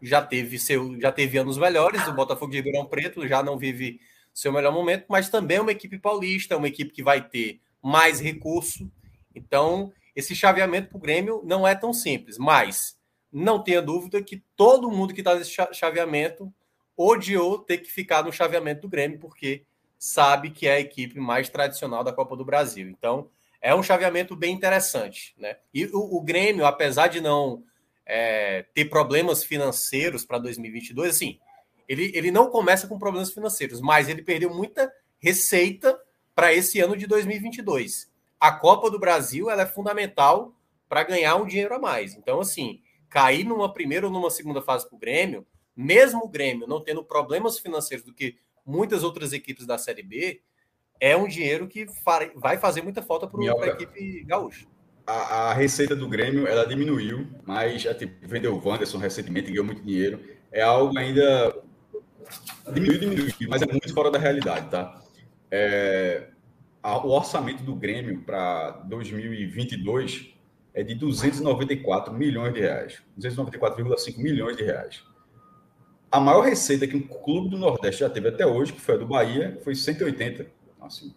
já 0.00 0.22
teve 0.22 0.58
seu, 0.58 0.98
já 0.98 1.12
teve 1.12 1.36
anos 1.36 1.58
melhores, 1.58 2.06
o 2.08 2.14
Botafogo 2.14 2.50
de 2.50 2.56
Ribeirão 2.56 2.86
Preto 2.86 3.26
já 3.28 3.42
não 3.42 3.58
vive 3.58 4.00
seu 4.32 4.52
melhor 4.52 4.72
momento, 4.72 5.04
mas 5.08 5.28
também 5.28 5.58
é 5.58 5.60
uma 5.60 5.72
equipe 5.72 5.98
paulista, 5.98 6.56
uma 6.56 6.68
equipe 6.68 6.92
que 6.92 7.02
vai 7.02 7.26
ter 7.26 7.60
mais 7.82 8.20
recurso. 8.20 8.90
Então, 9.34 9.92
esse 10.16 10.34
chaveamento 10.34 10.88
para 10.88 10.96
o 10.98 11.00
Grêmio 11.00 11.42
não 11.44 11.66
é 11.66 11.74
tão 11.74 11.92
simples, 11.92 12.38
mas 12.38 12.98
não 13.30 13.62
tenha 13.62 13.82
dúvida 13.82 14.22
que 14.22 14.42
todo 14.56 14.90
mundo 14.90 15.12
que 15.12 15.20
está 15.20 15.34
nesse 15.34 15.54
chaveamento 15.72 16.52
odiou 17.00 17.58
ter 17.58 17.78
que 17.78 17.90
ficar 17.90 18.22
no 18.22 18.32
chaveamento 18.32 18.82
do 18.82 18.88
Grêmio, 18.88 19.18
porque 19.18 19.64
sabe 19.98 20.50
que 20.50 20.66
é 20.66 20.74
a 20.74 20.80
equipe 20.80 21.18
mais 21.18 21.48
tradicional 21.48 22.04
da 22.04 22.12
Copa 22.12 22.36
do 22.36 22.44
Brasil. 22.44 22.88
Então, 22.88 23.30
é 23.60 23.74
um 23.74 23.82
chaveamento 23.82 24.36
bem 24.36 24.54
interessante. 24.54 25.34
Né? 25.38 25.56
E 25.72 25.86
o, 25.86 26.16
o 26.16 26.20
Grêmio, 26.20 26.66
apesar 26.66 27.08
de 27.08 27.20
não 27.20 27.62
é, 28.04 28.64
ter 28.74 28.86
problemas 28.86 29.42
financeiros 29.42 30.24
para 30.24 30.38
2022, 30.38 31.10
assim, 31.10 31.38
ele, 31.88 32.12
ele 32.14 32.30
não 32.30 32.50
começa 32.50 32.86
com 32.86 32.98
problemas 32.98 33.32
financeiros, 33.32 33.80
mas 33.80 34.08
ele 34.08 34.22
perdeu 34.22 34.54
muita 34.54 34.92
receita 35.18 35.98
para 36.34 36.52
esse 36.52 36.80
ano 36.80 36.96
de 36.96 37.06
2022. 37.06 38.10
A 38.38 38.52
Copa 38.52 38.90
do 38.90 38.98
Brasil 38.98 39.50
ela 39.50 39.62
é 39.62 39.66
fundamental 39.66 40.54
para 40.88 41.02
ganhar 41.02 41.36
um 41.36 41.46
dinheiro 41.46 41.74
a 41.74 41.78
mais. 41.78 42.14
Então, 42.14 42.40
assim, 42.40 42.80
cair 43.08 43.44
numa 43.44 43.72
primeira 43.72 44.06
ou 44.06 44.12
numa 44.12 44.30
segunda 44.30 44.62
fase 44.62 44.88
para 44.88 44.96
o 44.96 44.98
Grêmio, 44.98 45.46
mesmo 45.80 46.24
o 46.24 46.28
Grêmio 46.28 46.66
não 46.66 46.80
tendo 46.80 47.02
problemas 47.02 47.58
financeiros 47.58 48.04
do 48.04 48.14
que 48.14 48.36
muitas 48.64 49.02
outras 49.02 49.32
equipes 49.32 49.66
da 49.66 49.78
Série 49.78 50.02
B, 50.02 50.42
é 51.00 51.16
um 51.16 51.26
dinheiro 51.26 51.66
que 51.66 51.86
vai 52.36 52.58
fazer 52.58 52.82
muita 52.82 53.02
falta 53.02 53.26
para 53.26 53.40
a 53.40 53.68
equipe 53.68 54.24
gaúcha. 54.24 54.66
A, 55.06 55.50
a, 55.50 55.54
receita 55.54 55.96
do 55.96 56.08
Grêmio 56.08 56.46
ela 56.46 56.66
diminuiu, 56.66 57.26
mas 57.44 57.82
já 57.82 57.94
tipo, 57.94 58.14
vendeu 58.28 58.54
o 58.54 58.68
Wanderson 58.68 58.98
recentemente, 58.98 59.50
ganhou 59.50 59.64
muito 59.64 59.82
dinheiro. 59.82 60.20
É 60.52 60.62
algo 60.62 60.96
ainda 60.96 61.52
Diminuiu, 62.72 62.98
diminuiu, 62.98 63.32
mas 63.48 63.62
é 63.62 63.66
muito 63.66 63.92
fora 63.92 64.10
da 64.10 64.18
realidade, 64.18 64.70
tá? 64.70 65.02
É, 65.50 66.28
a, 66.82 66.98
o 66.98 67.10
orçamento 67.10 67.62
do 67.62 67.74
Grêmio 67.74 68.22
para 68.22 68.70
2022 68.86 70.34
é 70.72 70.82
de 70.82 70.94
294 70.94 72.12
milhões 72.14 72.54
de 72.54 72.60
reais. 72.60 73.02
294,5 73.18 74.18
milhões 74.18 74.56
de 74.56 74.62
reais. 74.62 75.02
A 76.10 76.18
maior 76.18 76.42
receita 76.42 76.86
que 76.86 76.96
um 76.96 77.06
clube 77.06 77.50
do 77.50 77.58
Nordeste 77.58 78.00
já 78.00 78.10
teve 78.10 78.28
até 78.28 78.44
hoje, 78.44 78.72
que 78.72 78.80
foi 78.80 78.96
a 78.96 78.98
do 78.98 79.06
Bahia, 79.06 79.58
foi 79.62 79.74
180. 79.74 80.46
Assim, 80.80 81.14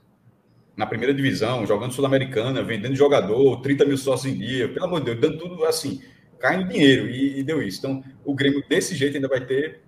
na 0.76 0.86
primeira 0.86 1.14
divisão, 1.14 1.66
jogando 1.66 1.94
Sul-Americana, 1.94 2.64
vendendo 2.64 2.96
jogador, 2.96 3.62
30 3.62 3.86
mil 3.86 3.98
sócios 3.98 4.34
em 4.34 4.38
dia, 4.38 4.70
pelo 4.70 4.86
amor 4.86 5.00
de 5.00 5.06
Deus, 5.06 5.20
dando 5.20 5.38
tudo 5.38 5.66
assim, 5.66 6.02
caindo 6.40 6.68
dinheiro, 6.68 7.08
e, 7.08 7.40
e 7.40 7.44
deu 7.44 7.62
isso. 7.62 7.80
Então, 7.80 8.04
o 8.24 8.36
Grêmio, 8.36 8.64
desse 8.68 8.96
jeito, 8.96 9.16
ainda 9.16 9.28
vai 9.28 9.46
ter 9.46 9.82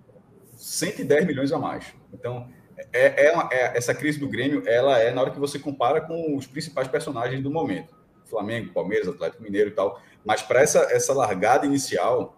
110 0.56 1.26
milhões 1.26 1.52
a 1.52 1.58
mais. 1.58 1.94
Então, 2.12 2.48
é, 2.92 3.26
é, 3.26 3.32
uma, 3.32 3.48
é, 3.52 3.76
essa 3.76 3.94
crise 3.94 4.18
do 4.18 4.28
Grêmio, 4.28 4.62
ela 4.66 4.98
é 4.98 5.12
na 5.12 5.20
hora 5.20 5.30
que 5.30 5.38
você 5.38 5.58
compara 5.58 6.00
com 6.00 6.36
os 6.36 6.46
principais 6.46 6.88
personagens 6.88 7.42
do 7.42 7.50
momento. 7.50 7.94
Flamengo, 8.24 8.72
Palmeiras, 8.72 9.06
Atlético 9.06 9.42
Mineiro 9.42 9.70
e 9.70 9.72
tal. 9.72 10.00
Mas 10.24 10.42
para 10.42 10.60
essa, 10.60 10.80
essa 10.90 11.14
largada 11.14 11.64
inicial, 11.64 12.36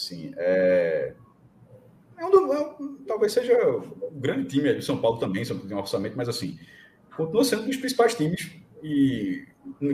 assim, 0.00 0.32
é, 0.36 1.12
é 2.18 2.24
um, 2.24 2.52
é 2.52 2.60
um, 2.80 2.96
talvez 3.06 3.32
seja 3.32 3.56
um 3.66 4.18
grande 4.18 4.48
time 4.48 4.74
de 4.74 4.84
São 4.84 4.98
Paulo 4.98 5.18
também, 5.18 5.44
São 5.44 5.56
Paulo 5.56 5.68
tem 5.68 5.76
um 5.76 5.80
orçamento, 5.80 6.16
mas 6.16 6.28
assim, 6.28 6.58
continua 7.16 7.44
sendo 7.44 7.62
um 7.62 7.66
dos 7.66 7.76
principais 7.76 8.14
times. 8.14 8.50
E, 8.82 9.44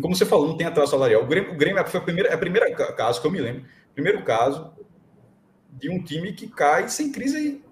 como 0.01 0.15
você 0.15 0.25
falou, 0.25 0.49
não 0.49 0.57
tem 0.57 0.67
atraso 0.67 0.93
salarial. 0.93 1.25
O 1.25 1.27
Grêmio, 1.27 1.53
o 1.53 1.57
Grêmio 1.57 1.85
foi 1.87 2.01
a 2.01 2.03
primeira, 2.03 2.29
é 2.29 2.35
a 2.35 2.39
primeira 2.39 2.73
caso 2.95 3.21
que 3.21 3.27
eu 3.27 3.33
me 3.33 3.41
lembro, 3.41 3.65
primeiro 3.95 4.23
caso 4.23 4.73
de 5.73 5.91
um 5.91 6.03
time 6.03 6.33
que 6.33 6.49
cai 6.49 6.89
sem 6.89 7.11
crise 7.13 7.63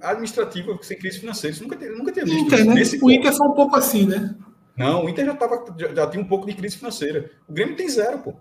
administrativa, 0.00 0.76
sem 0.82 0.98
crise 0.98 1.20
financeira. 1.20 1.54
Isso 1.54 1.62
nunca, 1.62 1.76
nunca 1.90 2.12
tinha 2.12 2.24
visto. 2.24 2.46
Inter, 2.46 2.64
né? 2.66 2.74
O 3.02 3.10
Inter 3.10 3.32
foi 3.32 3.48
um 3.48 3.52
pouco 3.52 3.76
assim, 3.76 4.06
né? 4.06 4.34
Não, 4.76 5.04
o 5.04 5.08
Inter 5.08 5.24
já, 5.24 5.34
tava, 5.34 5.64
já, 5.78 5.94
já 5.94 6.06
tinha 6.08 6.22
um 6.22 6.26
pouco 6.26 6.46
de 6.46 6.54
crise 6.54 6.76
financeira. 6.76 7.30
O 7.48 7.52
Grêmio 7.52 7.76
tem 7.76 7.88
zero, 7.88 8.18
pô. 8.18 8.34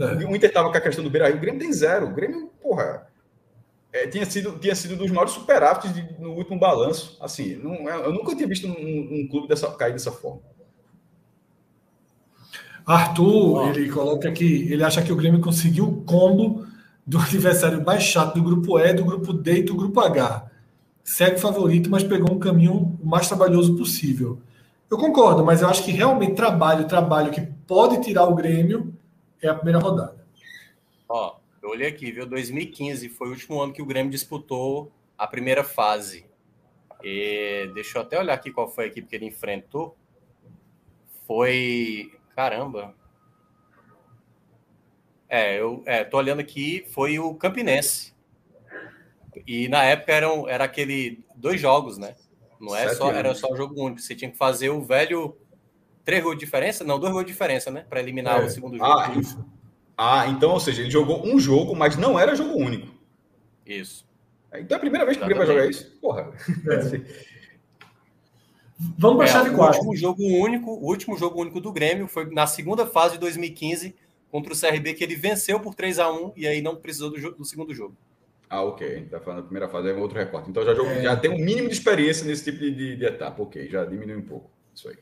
É. 0.00 0.24
O 0.24 0.34
Inter 0.34 0.48
estava 0.48 0.70
com 0.70 0.76
a 0.76 0.80
questão 0.80 1.04
do 1.04 1.10
Beira-Rio, 1.10 1.36
o 1.36 1.40
Grêmio 1.40 1.60
tem 1.60 1.72
zero. 1.72 2.06
O 2.06 2.14
Grêmio, 2.14 2.50
porra, 2.62 3.06
é, 3.92 4.06
tinha, 4.06 4.24
sido, 4.24 4.58
tinha 4.58 4.74
sido 4.74 4.96
dos 4.96 5.10
maiores 5.10 5.32
superávites 5.32 5.92
de, 5.92 6.02
no 6.18 6.32
último 6.32 6.58
balanço. 6.58 7.18
Assim, 7.20 7.56
não, 7.56 7.88
é, 7.88 8.06
eu 8.06 8.12
nunca 8.12 8.34
tinha 8.34 8.48
visto 8.48 8.66
um, 8.66 8.70
um 8.70 9.28
clube 9.28 9.46
dessa, 9.46 9.70
cair 9.72 9.92
dessa 9.92 10.10
forma. 10.10 10.40
Arthur, 12.86 13.68
ele 13.68 13.90
coloca 13.90 14.32
que 14.32 14.72
ele 14.72 14.82
acha 14.82 15.02
que 15.02 15.12
o 15.12 15.16
Grêmio 15.16 15.40
conseguiu 15.40 15.86
o 15.86 16.02
combo 16.02 16.66
do 17.06 17.18
adversário 17.20 17.84
mais 17.84 18.02
chato 18.02 18.34
do 18.34 18.42
grupo 18.42 18.78
E, 18.78 18.94
do 18.94 19.04
grupo 19.04 19.32
D 19.34 19.58
e 19.58 19.62
do 19.62 19.74
grupo 19.74 20.00
H. 20.00 20.46
Segue 21.04 21.38
favorito, 21.38 21.90
mas 21.90 22.02
pegou 22.02 22.34
um 22.34 22.38
caminho 22.38 22.98
o 23.02 23.06
mais 23.06 23.28
trabalhoso 23.28 23.76
possível. 23.76 24.40
Eu 24.90 24.96
concordo, 24.96 25.44
mas 25.44 25.60
eu 25.60 25.68
acho 25.68 25.84
que 25.84 25.90
realmente 25.90 26.34
trabalho, 26.34 26.86
trabalho 26.86 27.30
que 27.30 27.40
pode 27.66 28.00
tirar 28.02 28.24
o 28.24 28.34
Grêmio 28.34 28.94
é 29.42 29.48
a 29.48 29.54
primeira 29.54 29.78
rodada. 29.78 30.24
Ó, 31.08 31.36
eu 31.62 31.70
olhei 31.70 31.88
aqui, 31.88 32.12
viu? 32.12 32.26
2015 32.26 33.08
foi 33.08 33.28
o 33.28 33.32
último 33.32 33.60
ano 33.60 33.72
que 33.72 33.82
o 33.82 33.86
Grêmio 33.86 34.10
disputou 34.10 34.92
a 35.16 35.26
primeira 35.26 35.64
fase. 35.64 36.24
E 37.02 37.70
deixa 37.74 37.98
eu 37.98 38.02
até 38.02 38.18
olhar 38.18 38.34
aqui 38.34 38.50
qual 38.50 38.68
foi 38.68 38.84
a 38.84 38.86
equipe 38.88 39.08
que 39.08 39.16
ele 39.16 39.26
enfrentou. 39.26 39.96
Foi. 41.26 42.12
Caramba. 42.34 42.94
É, 45.28 45.60
eu 45.60 45.82
é, 45.86 46.02
tô 46.02 46.16
olhando 46.16 46.40
aqui, 46.40 46.84
foi 46.90 47.18
o 47.18 47.34
Campinense. 47.34 48.12
E 49.46 49.68
na 49.68 49.84
época 49.84 50.12
eram, 50.12 50.48
era 50.48 50.64
aquele 50.64 51.24
dois 51.36 51.60
jogos, 51.60 51.98
né? 51.98 52.16
Não 52.60 52.74
é 52.74 52.92
só, 52.94 53.12
era 53.12 53.34
só 53.34 53.54
jogo 53.54 53.80
único. 53.80 54.00
Você 54.00 54.14
tinha 54.14 54.30
que 54.30 54.36
fazer 54.36 54.70
o 54.70 54.82
velho. 54.82 55.36
Três 56.10 56.24
gols 56.24 56.34
de 56.34 56.44
diferença? 56.44 56.82
Não, 56.82 56.98
dois 56.98 57.12
gols 57.12 57.24
de 57.24 57.30
diferença, 57.30 57.70
né? 57.70 57.86
Para 57.88 58.00
eliminar 58.00 58.42
é. 58.42 58.44
o 58.44 58.50
segundo 58.50 58.76
jogo. 58.76 58.90
Ah, 58.90 59.14
isso. 59.16 59.44
ah, 59.96 60.26
então, 60.26 60.50
ou 60.50 60.58
seja, 60.58 60.82
ele 60.82 60.90
jogou 60.90 61.24
um 61.24 61.38
jogo, 61.38 61.76
mas 61.76 61.96
não 61.96 62.18
era 62.18 62.34
jogo 62.34 62.58
único. 62.58 62.88
Isso. 63.64 64.04
Então 64.52 64.74
é 64.74 64.78
a 64.78 64.80
primeira 64.80 65.06
vez 65.06 65.16
que 65.16 65.22
o 65.22 65.26
Grêmio 65.26 65.46
vai 65.46 65.54
jogar 65.54 65.70
isso? 65.70 65.88
Porra. 66.00 66.32
É. 66.68 67.30
Vamos 68.98 69.18
para 69.18 69.26
a 69.26 69.28
chave 69.28 69.54
4. 69.54 69.80
O 69.82 69.84
último, 69.84 69.96
jogo 69.96 70.24
único, 70.24 70.70
o 70.72 70.84
último 70.84 71.16
jogo 71.16 71.40
único 71.40 71.60
do 71.60 71.70
Grêmio 71.70 72.08
foi 72.08 72.28
na 72.28 72.44
segunda 72.44 72.84
fase 72.84 73.12
de 73.12 73.20
2015 73.20 73.94
contra 74.32 74.52
o 74.52 74.60
CRB, 74.60 74.94
que 74.94 75.04
ele 75.04 75.14
venceu 75.14 75.60
por 75.60 75.76
3 75.76 76.00
a 76.00 76.10
1 76.10 76.32
e 76.36 76.48
aí 76.48 76.60
não 76.60 76.74
precisou 76.74 77.10
do, 77.10 77.36
do 77.36 77.44
segundo 77.44 77.72
jogo. 77.72 77.96
Ah, 78.48 78.64
ok. 78.64 78.84
A 78.84 78.94
gente 78.98 79.10
tá 79.10 79.20
falando 79.20 79.42
da 79.42 79.44
primeira 79.44 79.68
fase, 79.68 79.88
é 79.88 79.94
um 79.94 80.00
outro 80.00 80.18
recorte. 80.18 80.50
Então 80.50 80.64
já, 80.64 80.74
jogo, 80.74 80.90
é... 80.90 81.02
já 81.02 81.16
tem 81.16 81.30
um 81.30 81.38
mínimo 81.38 81.68
de 81.68 81.74
experiência 81.74 82.26
nesse 82.26 82.42
tipo 82.42 82.58
de, 82.58 82.74
de, 82.74 82.96
de 82.96 83.04
etapa. 83.04 83.40
Ok, 83.40 83.68
já 83.68 83.84
diminui 83.84 84.16
um 84.16 84.22
pouco. 84.22 84.50
Isso 84.74 84.88
aí. 84.88 84.96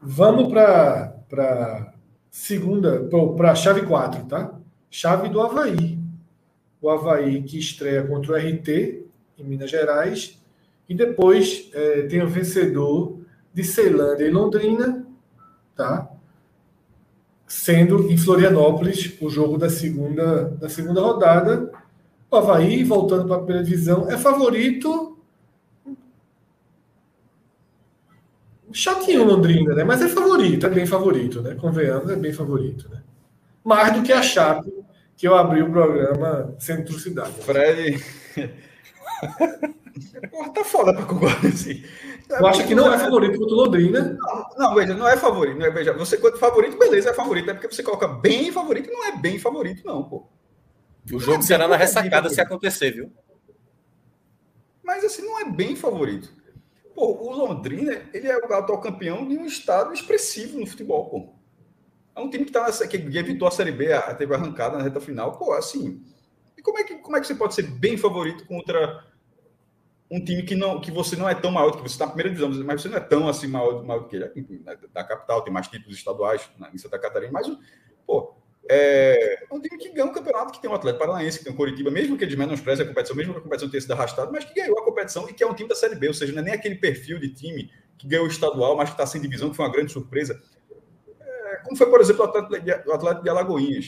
Vamos 0.00 0.48
para 0.48 1.94
segunda, 2.30 3.08
para 3.36 3.52
a 3.52 3.54
chave 3.54 3.82
4, 3.82 4.24
tá? 4.26 4.54
Chave 4.90 5.28
do 5.28 5.40
Havaí. 5.40 5.98
O 6.80 6.90
Havaí 6.90 7.42
que 7.42 7.58
estreia 7.58 8.06
contra 8.06 8.32
o 8.32 8.36
RT 8.36 9.04
em 9.38 9.44
Minas 9.44 9.70
Gerais. 9.70 10.40
E 10.88 10.94
depois 10.94 11.70
é, 11.72 12.02
tem 12.02 12.22
o 12.22 12.28
vencedor 12.28 13.18
de 13.52 13.64
Ceilândia 13.64 14.24
e 14.24 14.30
Londrina, 14.30 15.06
tá? 15.74 16.10
Sendo 17.46 18.10
em 18.10 18.16
Florianópolis 18.16 19.16
o 19.20 19.28
jogo 19.28 19.56
da 19.56 19.70
segunda, 19.70 20.50
da 20.50 20.68
segunda 20.68 21.00
rodada 21.00 21.72
o 22.30 22.36
Havaí, 22.36 22.82
voltando 22.82 23.26
para 23.26 23.36
a 23.36 23.38
primeira 23.38 23.64
divisão, 23.64 24.10
é 24.10 24.18
favorito. 24.18 25.15
Chatinho 28.76 29.24
Londrina, 29.24 29.74
né? 29.74 29.84
Mas 29.84 30.02
é 30.02 30.08
favorito, 30.08 30.66
é 30.66 30.68
bem 30.68 30.84
favorito, 30.84 31.40
né? 31.40 31.54
Convenhamos, 31.54 32.10
é 32.10 32.16
bem 32.16 32.30
favorito, 32.30 32.90
né? 32.90 33.02
Mais 33.64 33.94
do 33.94 34.02
que 34.02 34.12
a 34.12 34.20
Chape, 34.20 34.70
que 35.16 35.26
eu 35.26 35.34
abri 35.34 35.62
o 35.62 35.70
programa 35.70 36.54
sendo 36.58 36.84
trucidado. 36.84 37.32
Fred. 37.32 38.04
Porra, 40.30 40.50
tá 40.52 40.62
foda 40.62 40.92
pra 40.92 41.06
concordar 41.06 41.46
assim. 41.46 41.82
Eu 42.28 42.46
acho 42.46 42.66
que 42.66 42.74
não 42.74 42.92
é 42.92 42.98
favorito 42.98 43.38
contra 43.38 43.54
o 43.54 43.58
Londrina. 43.60 44.18
Não, 44.20 44.46
não, 44.58 44.74
veja, 44.74 44.92
não 44.92 45.08
é 45.08 45.16
favorito. 45.16 45.58
Não 45.58 45.64
é, 45.64 45.70
veja, 45.70 45.94
você, 45.94 46.18
quando 46.18 46.36
favorito, 46.36 46.78
beleza, 46.78 47.08
é 47.08 47.14
favorito. 47.14 47.48
É 47.48 47.54
porque 47.54 47.74
você 47.74 47.82
coloca 47.82 48.06
bem 48.06 48.52
favorito, 48.52 48.92
não 48.92 49.06
é 49.06 49.16
bem 49.16 49.38
favorito, 49.38 49.86
não, 49.86 50.04
pô. 50.04 50.26
O 51.10 51.18
jogo 51.18 51.42
será 51.42 51.66
na 51.66 51.76
ressacada 51.76 52.28
se 52.28 52.42
acontecer, 52.42 52.90
viu? 52.90 53.10
Mas 54.84 55.02
assim, 55.02 55.22
não 55.22 55.40
é 55.40 55.50
bem 55.50 55.74
favorito. 55.74 56.35
Pô, 56.96 57.12
o 57.12 57.30
Londrina, 57.30 58.08
ele 58.14 58.26
é 58.26 58.38
o 58.38 58.54
atual 58.54 58.80
campeão 58.80 59.28
de 59.28 59.36
um 59.36 59.44
estado 59.44 59.92
expressivo 59.92 60.58
no 60.58 60.66
futebol, 60.66 61.10
pô. 61.10 61.34
É 62.16 62.20
um 62.20 62.30
time 62.30 62.46
que, 62.46 62.50
tá 62.50 62.64
nessa, 62.64 62.88
que 62.88 62.96
evitou 62.96 63.46
a 63.46 63.50
Série 63.50 63.70
B, 63.70 63.88
teve 64.16 64.34
arrancada 64.34 64.78
na 64.78 64.82
reta 64.82 64.98
final. 64.98 65.32
Pô, 65.32 65.52
assim. 65.52 66.02
E 66.56 66.62
como 66.62 66.78
é 66.78 66.84
que, 66.84 66.94
como 66.94 67.14
é 67.14 67.20
que 67.20 67.26
você 67.26 67.34
pode 67.34 67.54
ser 67.54 67.64
bem 67.64 67.98
favorito 67.98 68.46
contra 68.46 69.04
um 70.10 70.24
time 70.24 70.42
que, 70.42 70.54
não, 70.54 70.80
que 70.80 70.90
você 70.90 71.16
não 71.16 71.28
é 71.28 71.34
tão 71.34 71.50
maior, 71.50 71.72
que 71.72 71.82
você 71.82 71.92
está 71.92 72.06
na 72.06 72.12
primeira 72.12 72.34
divisão, 72.34 72.64
mas 72.64 72.80
você 72.80 72.88
não 72.88 72.96
é 72.96 73.00
tão 73.00 73.28
assim 73.28 73.46
maior, 73.46 73.84
maior 73.84 74.08
que 74.08 74.16
ele. 74.16 74.64
Da 74.90 75.04
capital, 75.04 75.42
tem 75.42 75.52
mais 75.52 75.68
títulos 75.68 75.98
estaduais 75.98 76.48
em 76.72 76.78
Santa 76.78 76.98
Catarina, 76.98 77.30
mas, 77.30 77.46
pô, 78.06 78.34
é, 78.68 79.44
é 79.44 79.54
um 79.54 79.60
time 79.60 79.78
que 79.78 79.90
ganha 79.90 80.06
um 80.06 80.12
campeonato, 80.12 80.52
que 80.52 80.60
tem 80.60 80.70
um 80.70 80.74
atleta 80.74 80.98
paranaense, 80.98 81.38
que 81.38 81.44
tem 81.44 81.52
um 81.52 81.56
Coritiba, 81.56 81.90
mesmo 81.90 82.16
que 82.16 82.24
eles 82.24 82.34
menosprezem 82.34 82.84
a 82.84 82.88
competição, 82.88 83.16
mesmo 83.16 83.32
que 83.32 83.38
a 83.38 83.42
competição 83.42 83.70
tenha 83.70 83.80
sido 83.80 83.92
arrastada, 83.92 84.30
mas 84.30 84.44
que 84.44 84.54
ganhou 84.54 84.78
a 84.78 84.84
competição 84.84 85.28
e 85.28 85.32
que 85.32 85.42
é 85.42 85.46
um 85.46 85.54
time 85.54 85.68
da 85.68 85.74
Série 85.74 85.94
B, 85.94 86.08
ou 86.08 86.14
seja, 86.14 86.32
não 86.32 86.40
é 86.40 86.44
nem 86.44 86.54
aquele 86.54 86.74
perfil 86.74 87.18
de 87.18 87.32
time 87.32 87.70
que 87.98 88.06
ganhou 88.06 88.26
o 88.26 88.28
estadual, 88.28 88.76
mas 88.76 88.90
que 88.90 88.94
está 88.94 89.06
sem 89.06 89.20
divisão, 89.20 89.50
que 89.50 89.56
foi 89.56 89.64
uma 89.64 89.72
grande 89.72 89.92
surpresa. 89.92 90.40
É, 91.20 91.56
como 91.64 91.76
foi, 91.76 91.88
por 91.88 92.00
exemplo, 92.00 92.22
o 92.22 92.28
Atlético 92.28 92.60
de, 92.60 92.72
o 92.88 92.92
Atlético 92.92 93.22
de 93.22 93.30
Alagoinhas, 93.30 93.86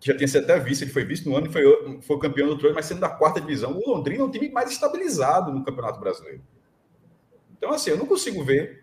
que 0.00 0.06
já 0.06 0.16
tinha 0.16 0.26
sido 0.26 0.44
até 0.44 0.58
vice, 0.58 0.84
ele 0.84 0.90
foi 0.90 1.04
vice 1.04 1.28
no 1.28 1.36
ano 1.36 1.46
e 1.46 1.52
foi, 1.52 2.00
foi 2.00 2.18
campeão 2.18 2.46
do 2.46 2.52
outro 2.52 2.72
mas 2.74 2.86
sendo 2.86 3.00
da 3.00 3.08
quarta 3.10 3.40
divisão. 3.40 3.78
O 3.78 3.90
Londrina 3.90 4.22
é 4.22 4.24
um 4.24 4.30
time 4.30 4.48
mais 4.48 4.70
estabilizado 4.70 5.52
no 5.52 5.62
Campeonato 5.62 6.00
Brasileiro. 6.00 6.42
Então, 7.58 7.70
assim, 7.70 7.90
eu 7.90 7.98
não 7.98 8.06
consigo 8.06 8.42
ver 8.42 8.79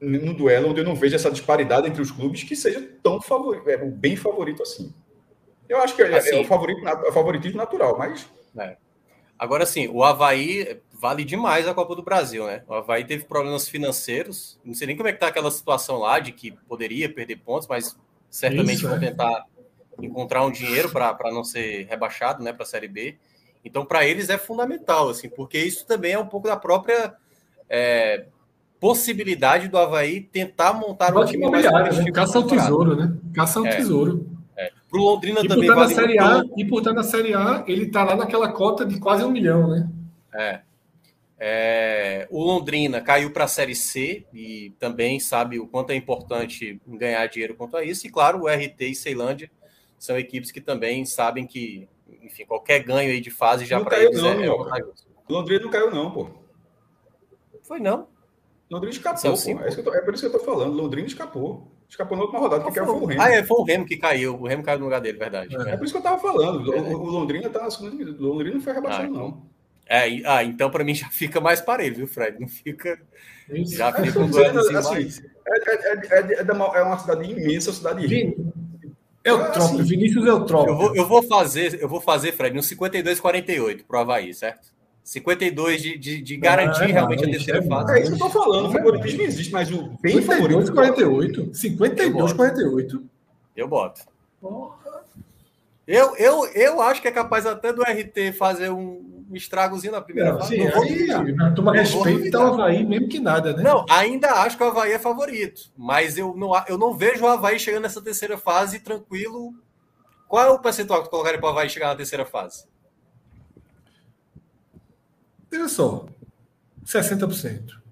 no 0.00 0.34
duelo 0.34 0.70
onde 0.70 0.80
eu 0.80 0.84
não 0.84 0.94
vejo 0.94 1.16
essa 1.16 1.30
disparidade 1.30 1.88
entre 1.88 2.02
os 2.02 2.10
clubes 2.10 2.42
que 2.42 2.54
seja 2.54 2.80
tão 3.02 3.20
favorito, 3.20 3.68
é, 3.68 3.76
bem 3.76 4.16
favorito 4.16 4.62
assim. 4.62 4.92
Eu 5.68 5.78
acho 5.78 5.96
que 5.96 6.02
é, 6.02 6.16
assim, 6.16 6.36
é 6.36 6.40
o 6.40 6.44
favorito, 6.44 6.86
é 6.86 7.08
o 7.08 7.12
favoritismo 7.12 7.56
natural, 7.56 7.98
mas. 7.98 8.28
É. 8.58 8.76
Agora 9.38 9.66
sim, 9.66 9.88
o 9.88 10.02
Havaí 10.02 10.80
vale 10.92 11.24
demais 11.24 11.66
a 11.66 11.74
Copa 11.74 11.94
do 11.94 12.02
Brasil, 12.02 12.46
né? 12.46 12.62
O 12.66 12.74
Havaí 12.74 13.04
teve 13.04 13.24
problemas 13.24 13.68
financeiros. 13.68 14.58
Não 14.64 14.74
sei 14.74 14.86
nem 14.86 14.96
como 14.96 15.08
é 15.08 15.12
que 15.12 15.20
tá 15.20 15.26
aquela 15.26 15.50
situação 15.50 15.98
lá 15.98 16.18
de 16.18 16.32
que 16.32 16.52
poderia 16.52 17.12
perder 17.12 17.36
pontos, 17.36 17.68
mas 17.68 17.98
certamente 18.30 18.78
Isso, 18.78 18.88
vão 18.88 18.96
é. 18.96 19.00
tentar 19.00 19.44
encontrar 20.00 20.44
um 20.44 20.50
dinheiro 20.50 20.90
para 20.90 21.16
não 21.32 21.44
ser 21.44 21.86
rebaixado, 21.86 22.42
né, 22.42 22.52
para 22.52 22.62
a 22.62 22.66
Série 22.66 22.88
B. 22.88 23.16
Então, 23.64 23.84
para 23.84 24.06
eles 24.06 24.28
é 24.28 24.38
fundamental, 24.38 25.08
assim, 25.08 25.28
porque 25.28 25.58
isso 25.58 25.86
também 25.86 26.12
é 26.12 26.18
um 26.18 26.26
pouco 26.26 26.46
da 26.46 26.56
própria 26.56 27.14
é, 27.68 28.26
possibilidade 28.86 29.66
do 29.66 29.76
Havaí 29.76 30.20
tentar 30.20 30.72
montar 30.72 31.16
um 31.16 31.24
time 31.24 31.50
mais 31.50 31.64
né? 31.64 32.10
Caça 32.12 32.38
ao 32.38 32.46
tesouro, 32.46 32.94
né? 32.94 33.16
Caça 33.34 33.58
ao 33.58 33.66
é. 33.66 33.76
tesouro. 33.76 34.30
É. 34.56 34.70
Para 34.88 35.00
o 35.00 35.02
Londrina 35.02 35.40
e 35.42 35.48
também 35.48 35.68
vale 35.68 35.80
na 35.80 35.88
série 35.88 36.18
A, 36.20 36.42
E 36.56 36.64
por 36.64 36.78
estar 36.78 36.92
na 36.92 37.02
Série 37.02 37.34
A, 37.34 37.64
ele 37.66 37.86
está 37.86 38.04
lá 38.04 38.14
naquela 38.14 38.52
cota 38.52 38.86
de 38.86 39.00
quase 39.00 39.24
um 39.24 39.30
milhão, 39.30 39.68
né? 39.68 39.88
É. 40.32 40.60
É, 41.38 42.28
o 42.30 42.42
Londrina 42.42 43.00
caiu 43.00 43.30
para 43.32 43.44
a 43.44 43.48
Série 43.48 43.74
C 43.74 44.24
e 44.32 44.72
também 44.78 45.18
sabe 45.18 45.58
o 45.58 45.66
quanto 45.66 45.90
é 45.90 45.96
importante 45.96 46.80
ganhar 46.86 47.26
dinheiro 47.26 47.56
quanto 47.56 47.76
a 47.76 47.84
isso. 47.84 48.06
E 48.06 48.10
claro, 48.10 48.42
o 48.42 48.48
RT 48.48 48.80
e 48.80 48.94
Ceilândia 48.94 49.50
são 49.98 50.16
equipes 50.16 50.52
que 50.52 50.60
também 50.60 51.04
sabem 51.04 51.44
que, 51.44 51.88
enfim, 52.22 52.46
qualquer 52.46 52.84
ganho 52.84 53.10
aí 53.10 53.20
de 53.20 53.30
fase 53.30 53.66
já 53.66 53.80
para 53.80 53.98
eles 53.98 54.22
não, 54.22 54.28
é, 54.28 54.46
é. 54.46 54.84
Londrina 55.28 55.64
não 55.64 55.70
caiu, 55.70 55.90
não, 55.90 56.10
pô. 56.12 56.30
Foi 57.62 57.80
não. 57.80 58.06
Londrina 58.68 58.92
escapou, 58.92 59.32
pô. 59.32 59.60
É, 59.60 59.70
tô, 59.76 59.94
é, 59.94 60.00
por 60.00 60.14
isso 60.14 60.28
que 60.28 60.34
eu 60.34 60.40
tô 60.40 60.44
falando. 60.44 60.74
Londrina 60.74 61.06
escapou. 61.06 61.70
Escapou 61.88 62.16
na 62.16 62.24
última 62.24 62.40
rodada, 62.40 62.64
que 62.64 62.72
caiu 62.72 62.86
foi 62.86 62.94
o 62.94 63.04
Remo. 63.04 63.22
Ah, 63.22 63.30
é, 63.30 63.44
foi 63.44 63.56
o 63.58 63.62
Remo 63.62 63.86
que 63.86 63.96
caiu. 63.96 64.34
O 64.34 64.46
Remo 64.46 64.62
caiu 64.64 64.78
no 64.80 64.84
lugar 64.86 65.00
dele, 65.00 65.18
verdade. 65.18 65.54
É, 65.54 65.70
é 65.70 65.76
por 65.76 65.84
isso 65.84 65.94
que 65.94 65.98
eu 65.98 66.02
tava 66.02 66.18
falando. 66.18 66.68
O, 66.68 67.02
o 67.02 67.06
Londrina 67.06 67.48
tá 67.48 67.62
na 67.62 67.70
segunda 67.70 67.92
divisão. 67.92 68.18
O 68.18 68.32
Londrina 68.32 68.56
não 68.56 68.62
foi 68.62 68.72
rebaixado, 68.72 69.04
ah, 69.04 69.08
então. 69.08 69.22
não. 69.22 69.56
É, 69.88 70.20
ah, 70.24 70.42
então 70.42 70.68
para 70.68 70.82
mim 70.82 70.94
já 70.94 71.08
fica 71.08 71.40
mais 71.40 71.60
parelho, 71.60 71.94
viu, 71.94 72.08
Fred? 72.08 72.40
Não 72.40 72.48
fica. 72.48 73.00
Isso. 73.48 73.76
Já 73.76 73.92
fica 73.92 74.18
um 74.18 74.28
duelo 74.28 74.58
assim, 74.58 75.22
é, 75.46 76.40
é, 76.40 76.82
uma 76.82 76.98
cidade 76.98 77.30
imensa, 77.30 77.70
uma 77.70 77.76
cidade 77.76 78.04
rica. 78.04 78.42
Eutrópio, 79.22 79.62
assim, 79.62 79.82
Vinícius 79.82 80.26
Eutrópio. 80.26 80.72
Eu 80.72 80.76
vou, 80.76 80.96
eu 80.96 81.06
vou 81.06 81.22
fazer, 81.22 81.80
eu 81.80 81.88
vou 81.88 82.00
fazer, 82.00 82.32
Fred, 82.32 82.54
no 82.54 82.62
52-48 82.62 83.84
pro 83.86 83.98
Havaí, 83.98 84.34
certo? 84.34 84.72
52 85.06 85.80
de, 85.82 85.96
de, 85.96 86.20
de 86.20 86.36
garantir 86.36 86.82
ah, 86.82 86.86
realmente 86.86 87.22
não, 87.22 87.28
a 87.28 87.32
terceira 87.32 87.60
é 87.60 87.62
fase. 87.62 87.92
É 87.92 88.02
isso 88.02 88.08
que 88.08 88.14
eu 88.16 88.18
tô 88.18 88.28
falando. 88.28 88.68
O 88.68 88.72
favoritismo 88.72 89.18
não 89.18 89.24
existe, 89.24 89.52
mas 89.52 89.70
o 89.70 89.96
bem 90.02 90.20
52, 90.20 90.68
favorito. 90.68 90.74
48. 90.74 91.54
52, 91.54 92.32
48. 92.32 93.04
Eu 93.56 93.68
boto. 93.68 94.00
Porra. 94.40 94.74
Eu, 95.86 96.16
eu, 96.16 96.46
eu 96.48 96.82
acho 96.82 97.00
que 97.00 97.06
é 97.06 97.12
capaz 97.12 97.46
até 97.46 97.72
do 97.72 97.82
RT 97.82 98.32
fazer 98.36 98.70
um 98.70 99.00
estragozinho 99.32 99.92
na 99.92 100.00
primeira 100.00 100.32
não, 100.32 100.40
fase. 100.40 100.56
Sim, 100.56 100.64
não 100.64 100.82
aí, 100.82 101.34
a 101.40 101.50
turma 101.52 101.72
respeita 101.72 102.40
o 102.40 102.54
Havaí 102.54 102.84
mesmo 102.84 103.08
que 103.08 103.20
nada, 103.20 103.52
né? 103.52 103.62
Não, 103.62 103.86
ainda 103.88 104.32
acho 104.42 104.56
que 104.56 104.64
o 104.64 104.66
Havaí 104.66 104.90
é 104.90 104.98
favorito. 104.98 105.70
Mas 105.76 106.18
eu 106.18 106.34
não, 106.36 106.50
eu 106.66 106.76
não 106.76 106.94
vejo 106.94 107.22
o 107.22 107.28
Havaí 107.28 107.60
chegando 107.60 107.84
nessa 107.84 108.02
terceira 108.02 108.36
fase 108.36 108.80
tranquilo. 108.80 109.54
Qual 110.26 110.44
é 110.44 110.50
o 110.50 110.58
percentual 110.58 110.98
que 110.98 111.06
tu 111.06 111.10
colocaria 111.12 111.38
para 111.38 111.46
o 111.46 111.52
Havaí 111.52 111.70
chegar 111.70 111.86
na 111.86 111.94
terceira 111.94 112.26
fase? 112.26 112.64
Veja 115.50 115.68
só, 115.68 116.06
60%. 116.84 117.86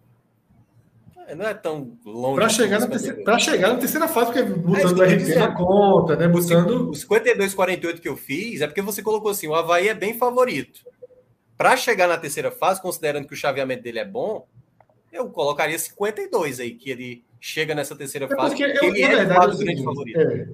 É, 1.27 1.35
não 1.35 1.47
é 1.47 1.55
tão 1.55 1.97
longe. 2.05 2.37
Para 2.37 2.49
chegar, 2.49 2.81
na 2.81 2.87
terceira, 2.87 3.39
chegar 3.39 3.73
na 3.73 3.79
terceira 3.79 4.09
fase, 4.09 4.27
porque 4.27 4.43
botando 4.43 5.03
é, 5.03 5.07
o 5.07 5.17
RT 5.17 5.35
na 5.37 5.55
conta, 5.55 6.17
né? 6.17 6.29
Botando... 6.29 6.91
O 6.91 6.93
52,48 6.93 8.01
que 8.01 8.09
eu 8.09 8.17
fiz 8.17 8.61
é 8.61 8.67
porque 8.67 8.83
você 8.83 9.03
colocou 9.03 9.31
assim: 9.31 9.49
o 9.49 9.55
Havaí 9.55 9.89
é 9.89 9.95
bem 9.95 10.19
favorito. 10.19 10.81
Para 11.57 11.77
chegar 11.77 12.09
na 12.09 12.19
terceira 12.19 12.51
fase, 12.51 12.83
considerando 12.83 13.27
que 13.27 13.33
o 13.33 13.37
chaveamento 13.37 13.83
dele 13.83 14.01
é 14.01 14.05
bom, 14.05 14.47
eu 15.13 15.31
colocaria 15.31 15.79
52 15.79 16.61
aí, 16.61 16.73
que 16.73 16.91
ele 16.91 17.25
chega 17.41 17.75
nessa 17.75 17.95
terceira 17.95 18.27
é 18.27 18.37
fase, 18.37 18.61
eu, 18.61 18.69
ele 18.85 19.03
é 19.03 19.17
verdade, 19.17 19.65
grande 19.65 19.85
favorito. 19.85 20.19
É, 20.19 20.49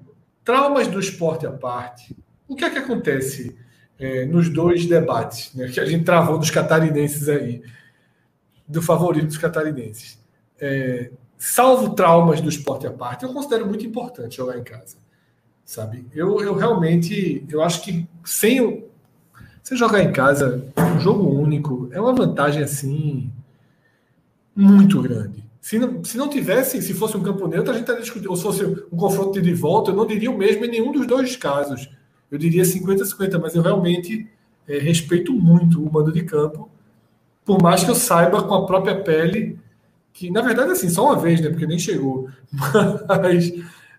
traumas 0.45 0.87
do 0.87 1.01
esporte 1.01 1.47
à 1.47 1.51
parte. 1.51 2.15
O 2.47 2.55
que 2.55 2.65
é 2.65 2.71
que 2.71 2.79
acontece 2.79 3.57
é, 4.01 4.25
nos 4.25 4.49
dois 4.49 4.87
debates 4.87 5.55
né, 5.55 5.69
que 5.69 5.79
a 5.79 5.85
gente 5.85 6.05
travou 6.05 6.39
dos 6.39 6.51
catarinenses 6.51 7.29
aí, 7.29 7.63
do 8.67 8.83
favorito 8.83 9.27
dos 9.27 9.39
catarinenses? 9.39 10.21
é, 10.61 11.11
salvo 11.39 11.95
traumas 11.95 12.41
do 12.41 12.49
esporte 12.49 12.87
à 12.87 12.91
parte, 12.91 13.25
eu 13.25 13.33
considero 13.33 13.67
muito 13.67 13.85
importante 13.87 14.37
jogar 14.37 14.59
em 14.59 14.63
casa. 14.63 14.97
Sabe? 15.65 16.07
Eu, 16.13 16.41
eu 16.41 16.55
realmente, 16.55 17.45
eu 17.49 17.63
acho 17.63 17.83
que 17.83 18.07
sem 18.25 18.85
você 19.63 19.77
jogar 19.77 20.03
em 20.03 20.13
casa, 20.13 20.65
um 20.77 21.01
jogo 21.01 21.29
único, 21.29 21.89
é 21.93 22.01
uma 22.01 22.13
vantagem 22.13 22.63
assim 22.63 23.31
muito 24.55 25.01
grande. 25.01 25.45
Se 25.61 25.79
não, 25.79 26.03
se 26.03 26.17
não 26.17 26.29
tivesse, 26.29 26.83
se 26.83 26.93
fosse 26.93 27.17
um 27.17 27.23
campo 27.23 27.47
neutro, 27.47 27.71
a 27.71 27.75
gente 27.75 27.83
estaria 27.83 28.03
discutindo, 28.03 28.31
ou 28.31 28.37
se 28.37 28.43
fosse 28.43 28.65
um 28.65 28.97
confronto 28.97 29.41
de 29.41 29.55
volta, 29.55 29.91
eu 29.91 29.95
não 29.95 30.07
diria 30.07 30.31
o 30.31 30.37
mesmo 30.37 30.65
em 30.65 30.71
nenhum 30.71 30.91
dos 30.91 31.07
dois 31.07 31.37
casos. 31.37 31.89
Eu 32.31 32.39
diria 32.39 32.63
50-50, 32.63 33.41
mas 33.41 33.55
eu 33.55 33.63
realmente 33.63 34.29
é, 34.69 34.79
respeito 34.79 35.33
muito 35.33 35.83
o 35.83 35.93
mando 35.93 36.13
de 36.13 36.23
campo, 36.23 36.71
por 37.45 37.61
mais 37.61 37.83
que 37.83 37.91
eu 37.91 37.95
saiba 37.95 38.43
com 38.43 38.55
a 38.55 38.67
própria 38.67 39.03
pele 39.03 39.59
que 40.13 40.31
na 40.31 40.43
verdade 40.43 40.73
assim 40.73 40.89
só 40.89 41.07
uma 41.07 41.19
vez, 41.19 41.41
né? 41.41 41.49
Porque 41.51 41.67
nem 41.67 41.79
chegou. 41.79 42.29
Mas 43.09 43.53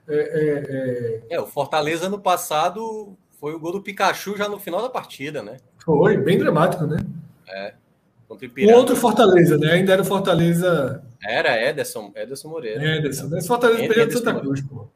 é, 0.08 0.16
é, 0.16 1.24
é... 1.30 1.36
é, 1.36 1.42
o 1.42 1.48
Fortaleza 1.48 2.10
no 2.10 2.20
passado 2.20 3.18
foi 3.40 3.54
o 3.54 3.60
gol 3.60 3.72
do 3.72 3.82
Pikachu 3.82 4.38
já 4.38 4.48
no 4.48 4.60
final 4.60 4.82
da 4.82 4.90
partida, 4.90 5.42
né? 5.42 5.58
Foi 5.84 6.18
bem 6.18 6.38
dramático, 6.38 6.86
né? 6.86 6.98
É. 7.48 7.74
O 8.30 8.72
outro 8.74 8.96
Fortaleza, 8.96 9.58
né? 9.58 9.72
Ainda 9.74 9.92
era 9.92 10.02
o 10.02 10.06
Fortaleza. 10.06 11.04
Era 11.22 11.70
Ederson, 11.70 12.14
Ederson 12.16 12.48
Moreira. 12.48 12.98
Ederson. 12.98 13.36
Esse 13.36 13.48
Fortaleza 13.48 13.80
perdeu 13.82 14.08
de 14.08 14.14
Santa 14.14 14.40
Cruz, 14.40 14.62
pô. 14.62 14.88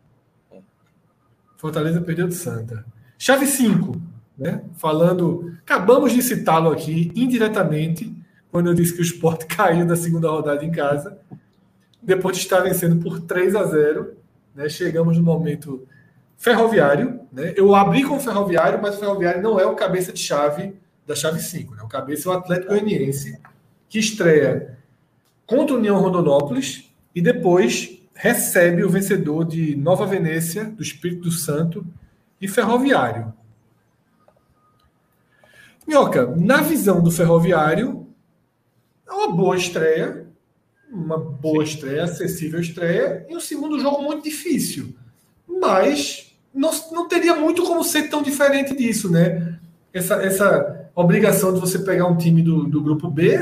Fortaleza 1.58 2.00
perdeu 2.02 2.28
de 2.28 2.36
Santa. 2.36 2.86
Chave 3.18 3.46
5, 3.46 4.02
né? 4.38 4.62
Falando. 4.78 5.54
Acabamos 5.64 6.12
de 6.14 6.22
citá-lo 6.22 6.70
aqui 6.72 7.12
indiretamente 7.16 8.14
quando 8.52 8.68
eu 8.68 8.74
disse 8.74 8.94
que 8.94 9.02
o 9.02 9.04
Sport 9.04 9.46
caiu 9.54 9.86
na 9.86 9.96
segunda 9.96 10.30
rodada 10.30 10.64
em 10.64 10.72
casa, 10.72 11.18
depois 12.02 12.38
de 12.38 12.44
estar 12.44 12.62
vencendo 12.62 13.02
por 13.04 13.20
3 13.20 13.56
a 13.56 13.66
0, 13.66 14.14
né, 14.56 14.70
chegamos 14.70 15.18
no 15.18 15.24
momento 15.24 15.86
ferroviário. 16.38 17.20
Né? 17.32 17.54
Eu 17.58 17.76
abri 17.76 18.04
com 18.04 18.16
o 18.16 18.20
ferroviário, 18.20 18.80
mas 18.82 18.96
o 18.96 19.00
ferroviário 19.00 19.42
não 19.42 19.60
é 19.60 19.66
o 19.66 19.76
cabeça 19.76 20.14
de 20.14 20.20
chave 20.20 20.74
da 21.06 21.16
chave 21.16 21.42
5. 21.42 21.76
Né? 21.76 21.84
O 21.84 21.88
cabeça 21.88 22.30
é 22.30 22.32
o 22.32 22.36
Atlético 22.36 22.70
Goianiense, 22.70 23.40
que 23.90 24.00
estreia 24.00 24.78
contra 25.46 25.76
o 25.76 25.80
União 25.80 26.00
Rondonópolis 26.00 26.90
e 27.14 27.22
depois 27.22 28.00
recebe 28.14 28.84
o 28.84 28.90
vencedor 28.90 29.46
de 29.46 29.76
Nova 29.76 30.06
Venécia, 30.06 30.64
do 30.64 30.82
Espírito 30.82 31.30
Santo 31.30 31.86
e 32.40 32.48
Ferroviário. 32.48 33.34
Minhoca, 35.88 36.34
na 36.36 36.62
visão 36.62 37.02
do 37.02 37.12
Ferroviário, 37.12 38.08
é 39.08 39.12
uma 39.12 39.32
boa 39.32 39.56
estreia, 39.56 40.28
uma 40.92 41.18
boa 41.18 41.64
estreia, 41.64 42.04
acessível 42.04 42.60
estreia, 42.60 43.26
e 43.30 43.36
um 43.36 43.40
segundo 43.40 43.80
jogo 43.80 44.02
muito 44.02 44.24
difícil. 44.24 44.96
Mas 45.48 46.36
não, 46.54 46.72
não 46.92 47.08
teria 47.08 47.36
muito 47.36 47.64
como 47.64 47.84
ser 47.84 48.10
tão 48.10 48.24
diferente 48.24 48.76
disso, 48.76 49.12
né? 49.12 49.60
Essa, 49.94 50.16
essa 50.16 50.90
obrigação 50.96 51.54
de 51.54 51.60
você 51.60 51.80
pegar 51.80 52.08
um 52.08 52.18
time 52.18 52.42
do, 52.42 52.64
do 52.64 52.82
grupo 52.82 53.10
B 53.10 53.40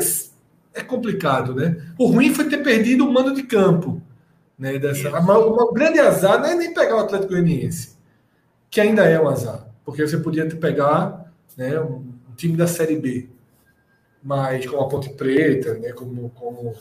é 0.74 0.82
complicado, 0.82 1.54
né? 1.56 1.78
O 1.98 2.08
ruim 2.08 2.34
foi 2.34 2.50
ter 2.50 2.58
perdido 2.58 3.08
o 3.08 3.14
mando 3.14 3.34
de 3.34 3.44
campo. 3.44 4.02
Né, 4.58 4.78
dessa, 4.78 5.10
uma, 5.20 5.40
um 5.40 5.74
grande 5.74 6.00
azar 6.00 6.40
não 6.40 6.46
é 6.46 6.56
nem 6.56 6.74
pegar 6.74 6.96
o 6.96 7.00
Atlético 7.00 7.32
Goianiense, 7.32 7.93
que 8.74 8.82
ainda 8.82 9.04
é 9.04 9.22
um 9.22 9.30
azar, 9.30 9.70
porque 9.86 10.06
você 10.06 10.18
podia 10.18 10.50
ter 10.50 10.56
pegar 10.56 11.32
né, 11.56 11.80
um, 11.80 12.12
time 12.36 12.58
da 12.58 12.66
Série 12.66 12.96
B 12.96 13.30
mas 14.24 14.66
como 14.66 14.82
a 14.82 14.88
Ponte 14.88 15.10
Preta, 15.10 15.76
né, 15.76 15.92
como, 15.92 16.30
como 16.30 16.74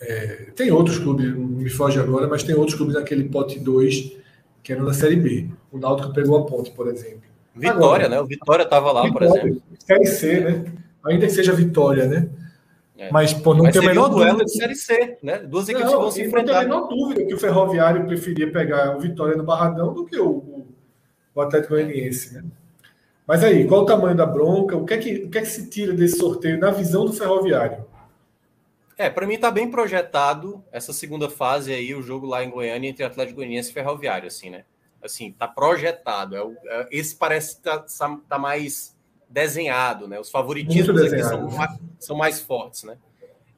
é, 0.00 0.48
tem 0.56 0.72
outros 0.72 0.98
clubes, 0.98 1.30
não 1.36 1.44
me 1.44 1.70
foge 1.70 2.00
agora, 2.00 2.26
mas 2.26 2.42
tem 2.42 2.54
outros 2.54 2.76
clubes 2.76 2.96
naquele 2.96 3.28
pote 3.28 3.60
2 3.60 4.16
que 4.62 4.72
eram 4.72 4.84
da 4.84 4.94
Série 4.94 5.16
B. 5.16 5.50
O 5.70 5.78
Náutico 5.78 6.12
pegou 6.12 6.38
a 6.38 6.46
Ponte, 6.46 6.70
por 6.70 6.88
exemplo. 6.88 7.22
Vitória, 7.54 7.76
agora, 7.76 8.08
né? 8.08 8.20
O 8.20 8.26
Vitória 8.26 8.64
estava 8.64 8.90
lá, 8.90 9.02
Vitória, 9.02 9.28
por 9.28 9.38
exemplo. 9.38 9.62
Série 9.78 10.06
C, 10.06 10.40
né? 10.40 10.64
Ainda 11.04 11.26
que 11.26 11.32
seja 11.32 11.52
Vitória, 11.52 12.06
né? 12.06 12.28
É. 13.04 13.10
Mas, 13.10 13.32
pô, 13.32 13.54
não 13.54 13.70
tem 13.70 13.82
a 13.82 13.84
menor 13.84 14.08
duelo 14.08 14.38
dúvida. 14.38 14.44
de 14.44 14.52
Série 14.52 14.74
C, 14.74 15.18
né? 15.22 15.38
Duas 15.38 15.68
equipes 15.68 15.90
não, 15.90 16.00
vão 16.00 16.10
se 16.10 16.22
enfrentar. 16.22 16.52
Não 16.52 16.52
tem 16.52 16.56
a 16.56 16.62
menor 16.62 16.88
dúvida 16.88 17.24
que 17.26 17.34
o 17.34 17.38
Ferroviário 17.38 18.06
preferia 18.06 18.50
pegar 18.50 18.96
o 18.96 19.00
Vitória 19.00 19.36
no 19.36 19.44
Barradão 19.44 19.92
do 19.92 20.04
que 20.06 20.18
o, 20.18 20.66
o, 21.34 21.40
Atlético 21.40 21.74
Goianiense, 21.74 22.34
né? 22.34 22.44
Mas 23.26 23.42
aí, 23.42 23.66
qual 23.66 23.82
o 23.82 23.86
tamanho 23.86 24.16
da 24.16 24.26
bronca? 24.26 24.76
O 24.76 24.84
que 24.84 24.94
é 24.94 24.98
que, 24.98 25.14
o 25.24 25.30
que, 25.30 25.38
é 25.38 25.40
que 25.40 25.48
se 25.48 25.68
tira 25.68 25.92
desse 25.92 26.18
sorteio 26.18 26.58
na 26.58 26.70
visão 26.70 27.04
do 27.04 27.12
ferroviário? 27.12 27.84
É, 28.96 29.10
para 29.10 29.26
mim 29.26 29.34
está 29.34 29.50
bem 29.50 29.70
projetado 29.70 30.62
essa 30.70 30.92
segunda 30.92 31.28
fase 31.28 31.72
aí, 31.72 31.94
o 31.94 32.02
jogo 32.02 32.26
lá 32.26 32.44
em 32.44 32.50
Goiânia 32.50 32.88
entre 32.88 33.02
Atlético 33.02 33.36
Goianiense 33.36 33.70
e 33.70 33.74
Ferroviário, 33.74 34.28
assim, 34.28 34.50
né? 34.50 34.64
Assim, 35.02 35.32
tá 35.32 35.48
projetado. 35.48 36.36
É, 36.36 36.46
é 36.66 36.88
esse 36.90 37.16
parece 37.16 37.56
que 37.56 37.62
tá, 37.62 37.84
tá, 38.28 38.38
mais 38.38 38.93
desenhado, 39.34 40.06
né? 40.06 40.20
Os 40.20 40.30
favoritismos 40.30 41.02
aqui 41.02 41.22
são, 41.24 41.50
mais, 41.50 41.78
são 41.98 42.16
mais 42.16 42.40
fortes, 42.40 42.84
né? 42.84 42.96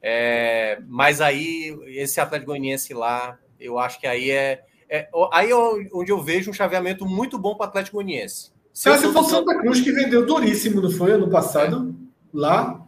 É, 0.01 0.79
mas 0.87 1.21
aí, 1.21 1.77
esse 1.85 2.19
Atlético 2.19 2.51
Goianiense 2.51 2.95
lá, 2.95 3.37
eu 3.59 3.77
acho 3.77 3.99
que 3.99 4.07
aí 4.07 4.31
é, 4.31 4.63
é 4.89 5.07
aí 5.31 5.51
é 5.51 5.55
onde 5.55 6.11
eu 6.11 6.21
vejo 6.21 6.49
um 6.49 6.53
chaveamento 6.53 7.05
muito 7.05 7.37
bom 7.37 7.55
para 7.55 7.67
o 7.67 7.69
Atlético 7.69 7.97
Goianiense. 7.97 8.51
Se, 8.73 8.95
se 8.97 9.13
for 9.13 9.23
Santa 9.23 9.55
Cruz 9.59 9.79
que 9.81 9.91
vendeu 9.91 10.25
duríssimo, 10.25 10.81
não 10.81 10.89
foi? 10.91 11.11
Ano 11.11 11.29
passado, 11.29 11.95
lá. 12.33 12.83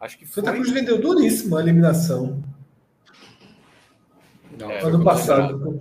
Acho 0.00 0.18
que 0.18 0.24
foi. 0.24 0.42
Santa 0.42 0.54
Cruz 0.54 0.70
vendeu 0.70 0.98
duríssimo 0.98 1.56
a 1.56 1.60
eliminação. 1.60 2.42
Não, 4.58 4.70
é, 4.70 4.82
ano 4.82 5.04
passado. 5.04 5.80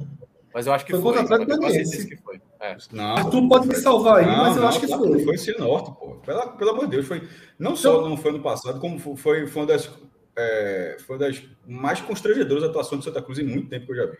Mas 0.53 0.67
eu 0.67 0.73
acho 0.73 0.85
que 0.85 0.91
Foi 0.91 1.01
foi. 1.01 1.13
contra 1.13 1.21
o 1.21 1.25
Atlético 1.25 1.57
Goianiense. 1.57 2.07
que 2.07 2.17
foi. 2.17 2.41
É. 2.59 2.75
Não, 2.91 3.15
Arthur 3.17 3.47
pode 3.47 3.67
me 3.67 3.75
salvar 3.75 4.19
aí, 4.19 4.25
Não, 4.25 4.37
mas 4.37 4.55
eu 4.55 4.61
não, 4.61 4.69
acho 4.69 4.79
que 4.79 4.87
foi. 4.87 5.23
Foi 5.23 5.37
Cianorte, 5.37 5.91
pô. 5.99 6.15
Pela, 6.25 6.47
pelo 6.47 6.71
amor 6.71 6.85
de 6.85 6.91
Deus, 6.91 7.05
foi. 7.07 7.27
Não 7.59 7.75
só 7.75 8.07
não 8.07 8.17
foi 8.17 8.31
no 8.31 8.39
passado, 8.41 8.79
como 8.79 8.97
foi, 8.99 9.45
foi, 9.47 9.61
uma 9.61 9.67
das. 9.67 9.89
é, 10.35 10.97
foi 11.05 11.15
uma 11.17 11.25
das 11.27 11.43
mais 11.67 12.01
constrangedoras 12.01 12.63
atuações 12.63 13.01
do 13.01 13.03
Santa 13.05 13.21
Cruz 13.21 13.37
em 13.39 13.43
muito 13.43 13.69
tempo 13.69 13.85
que 13.85 13.91
eu 13.91 13.95
já 13.95 14.05
vi. 14.07 14.17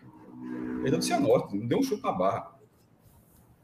Perdeu 0.82 0.98
do 0.98 1.04
Cianorte, 1.04 1.56
não 1.56 1.66
deu 1.66 1.78
um 1.78 1.82
chute 1.82 2.02
na 2.02 2.12
barra. 2.12 2.58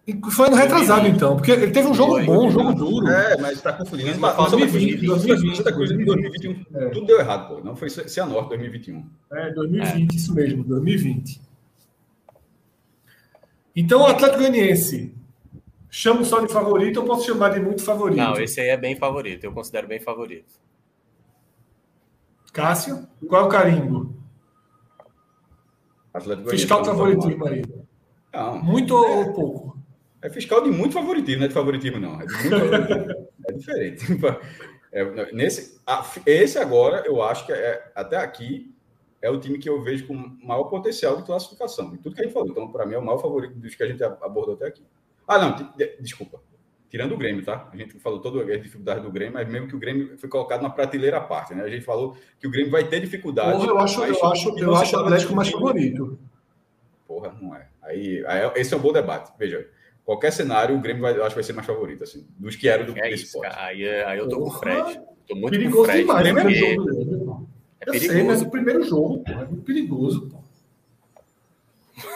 E 0.07 0.18
Foi 0.31 0.51
no 0.51 0.57
retrasado, 0.57 1.07
então, 1.09 1.35
porque 1.37 1.51
ele 1.51 1.70
teve 1.70 1.89
um 1.89 1.95
jogo 1.95 2.22
bom, 2.25 2.47
um 2.49 2.51
jogo 2.51 2.75
duro. 2.75 3.09
É, 3.09 3.39
mas 3.41 3.62
tá 3.62 3.72
confundindo. 3.72 4.11
Mas 4.11 4.18
Mas, 4.18 4.37
fala 4.37 4.51
Santa 4.51 4.66
Cruz, 4.68 5.03
2020, 5.07 5.57
Santa 5.57 5.72
Cruz 5.72 5.91
em 5.93 6.05
2021, 6.05 6.64
É. 6.75 6.89
tudo 6.91 7.07
deu 7.07 7.18
errado, 7.20 7.49
pô. 7.49 7.64
Não 7.64 7.75
foi 7.75 7.89
Cianorte 7.89 8.49
2021. 8.51 9.09
É, 9.33 9.51
2020, 9.55 10.14
isso 10.14 10.35
mesmo, 10.35 10.62
2020. 10.64 11.41
Então, 13.75 14.03
o 14.03 14.07
Atlético 14.07 14.39
Goianiense, 14.41 15.14
chamo 15.91 16.25
só 16.25 16.41
de 16.41 16.53
favorito 16.53 16.99
ou 17.01 17.07
posso 17.07 17.27
chamar 17.27 17.51
de 17.51 17.61
muito 17.61 17.83
favorito? 17.83 18.18
Não, 18.18 18.35
esse 18.41 18.61
aí 18.61 18.68
é 18.68 18.77
bem 18.77 18.97
favorito. 18.97 19.45
Eu 19.45 19.53
considero 19.53 19.89
bem 19.89 20.01
favorito. 20.01 20.53
Cássio, 22.53 23.07
qual 23.29 23.43
é 23.43 23.45
o 23.47 23.49
carimbo? 23.49 24.14
Atlético 26.12 26.51
Fiscal 26.51 26.83
de 26.83 26.91
Goianiense, 26.91 27.37
favoritismo 27.37 27.47
aí. 27.49 27.85
Não, 28.33 28.62
Muito 28.62 28.95
ou 28.95 29.33
pouco? 29.33 29.79
É 30.22 30.31
fiscal 30.31 30.62
de 30.62 30.70
muito 30.70 30.93
favoritismo, 30.95 31.41
não 31.41 31.45
é 31.45 31.49
de 31.49 31.55
favoritismo, 31.55 32.01
não. 32.01 32.20
É 32.20 32.27
de 32.27 32.33
muito 32.33 32.51
favoritismo. 32.51 33.29
é 33.49 33.53
diferente. 33.53 34.05
É, 34.97 35.33
nesse, 35.33 35.81
a- 35.85 36.07
esse 36.25 36.57
agora, 36.57 37.03
eu 37.05 37.20
acho 37.20 37.45
que 37.47 37.53
é, 37.53 37.91
até 37.97 38.16
aqui 38.16 38.72
é 39.25 39.31
o 39.31 39.41
time 39.41 39.59
que 39.59 39.66
eu 39.66 39.81
vejo 39.81 40.07
com 40.07 40.14
maior 40.43 40.64
potencial 40.64 41.16
de 41.16 41.22
classificação. 41.22 41.95
Em 41.95 41.97
tudo 41.97 42.14
que 42.14 42.20
a 42.20 42.25
gente 42.25 42.35
falou. 42.35 42.51
Então, 42.51 42.70
para 42.70 42.85
mim, 42.85 42.93
é 42.93 42.99
o 42.99 43.05
maior 43.05 43.16
favorito 43.16 43.55
dos 43.55 43.75
que 43.75 43.83
a 43.83 43.87
gente 43.87 44.05
abordou 44.05 44.55
até 44.55 44.66
aqui. 44.66 44.83
Ah, 45.27 45.39
não, 45.39 45.72
desculpa. 45.99 46.43
Tirando 46.91 47.12
o 47.12 47.16
Grêmio, 47.16 47.43
tá? 47.43 47.70
A 47.72 47.77
gente 47.77 47.99
falou 48.01 48.20
todas 48.20 48.47
as 48.47 48.62
dificuldades 48.62 49.03
do 49.03 49.11
Grêmio, 49.11 49.33
mas 49.33 49.49
mesmo 49.49 49.66
que 49.66 49.75
o 49.75 49.79
Grêmio 49.79 50.18
foi 50.18 50.29
colocado 50.29 50.61
na 50.61 50.68
prateleira 50.68 51.16
à 51.16 51.20
parte, 51.22 51.55
né? 51.55 51.62
A 51.64 51.70
gente 51.70 51.87
falou 51.87 52.14
que 52.39 52.47
o 52.47 52.51
Grêmio 52.51 52.70
vai 52.70 52.85
ter 52.87 53.01
dificuldade. 53.01 53.53
Porra, 53.57 53.66
eu 53.68 53.79
acho, 53.79 54.01
mas 54.01 54.18
eu 54.18 54.27
acho, 54.27 54.55
que 54.55 54.61
eu 54.61 54.77
acho 54.77 54.95
o 54.95 55.01
Atlético 55.01 55.35
mais 55.35 55.49
favorito. 55.49 56.18
Porra, 57.09 57.35
não 57.41 57.57
é. 57.57 57.66
Aí, 57.83 58.22
aí 58.27 58.53
esse 58.57 58.75
é 58.75 58.77
um 58.77 58.81
bom 58.81 58.93
debate. 58.93 59.33
Veja, 59.39 59.66
qualquer 60.05 60.33
cenário, 60.33 60.77
o 60.77 60.81
Grêmio 60.83 61.01
vai, 61.01 61.16
eu 61.16 61.22
acho 61.22 61.31
que 61.31 61.37
vai 61.37 61.45
ser 61.45 61.55
mais 61.55 61.66
favorito, 61.66 62.05
assim, 62.05 62.27
dos 62.39 62.57
que 62.57 62.68
eram 62.68 62.85
do 62.85 62.99
É 62.99 63.11
isso, 63.11 63.33
pote. 63.33 63.49
cara. 63.49 63.68
Aí, 63.68 63.89
aí 63.89 64.18
eu 64.18 64.29
tô 64.29 64.37
com 64.37 64.43
o 64.43 64.45
Porra. 64.51 64.59
Fred. 64.59 65.01
Tô 65.27 65.35
muito 65.35 65.53
perigoso 65.53 65.77
com 65.77 65.83
o 65.83 65.85
Fred. 65.87 66.01
demais 66.05 66.29
o 66.29 66.35
Grêmio. 66.45 67.24
É 67.87 67.91
Eu 67.91 67.95
sei, 68.01 68.09
mas 68.09 68.09
perigoso. 68.16 68.45
o 68.47 68.51
primeiro 68.51 68.82
jogo, 68.82 69.18
pô, 69.24 69.32
é 69.32 69.45
muito 69.47 69.62
perigoso, 69.62 70.28
pô. 70.30 70.39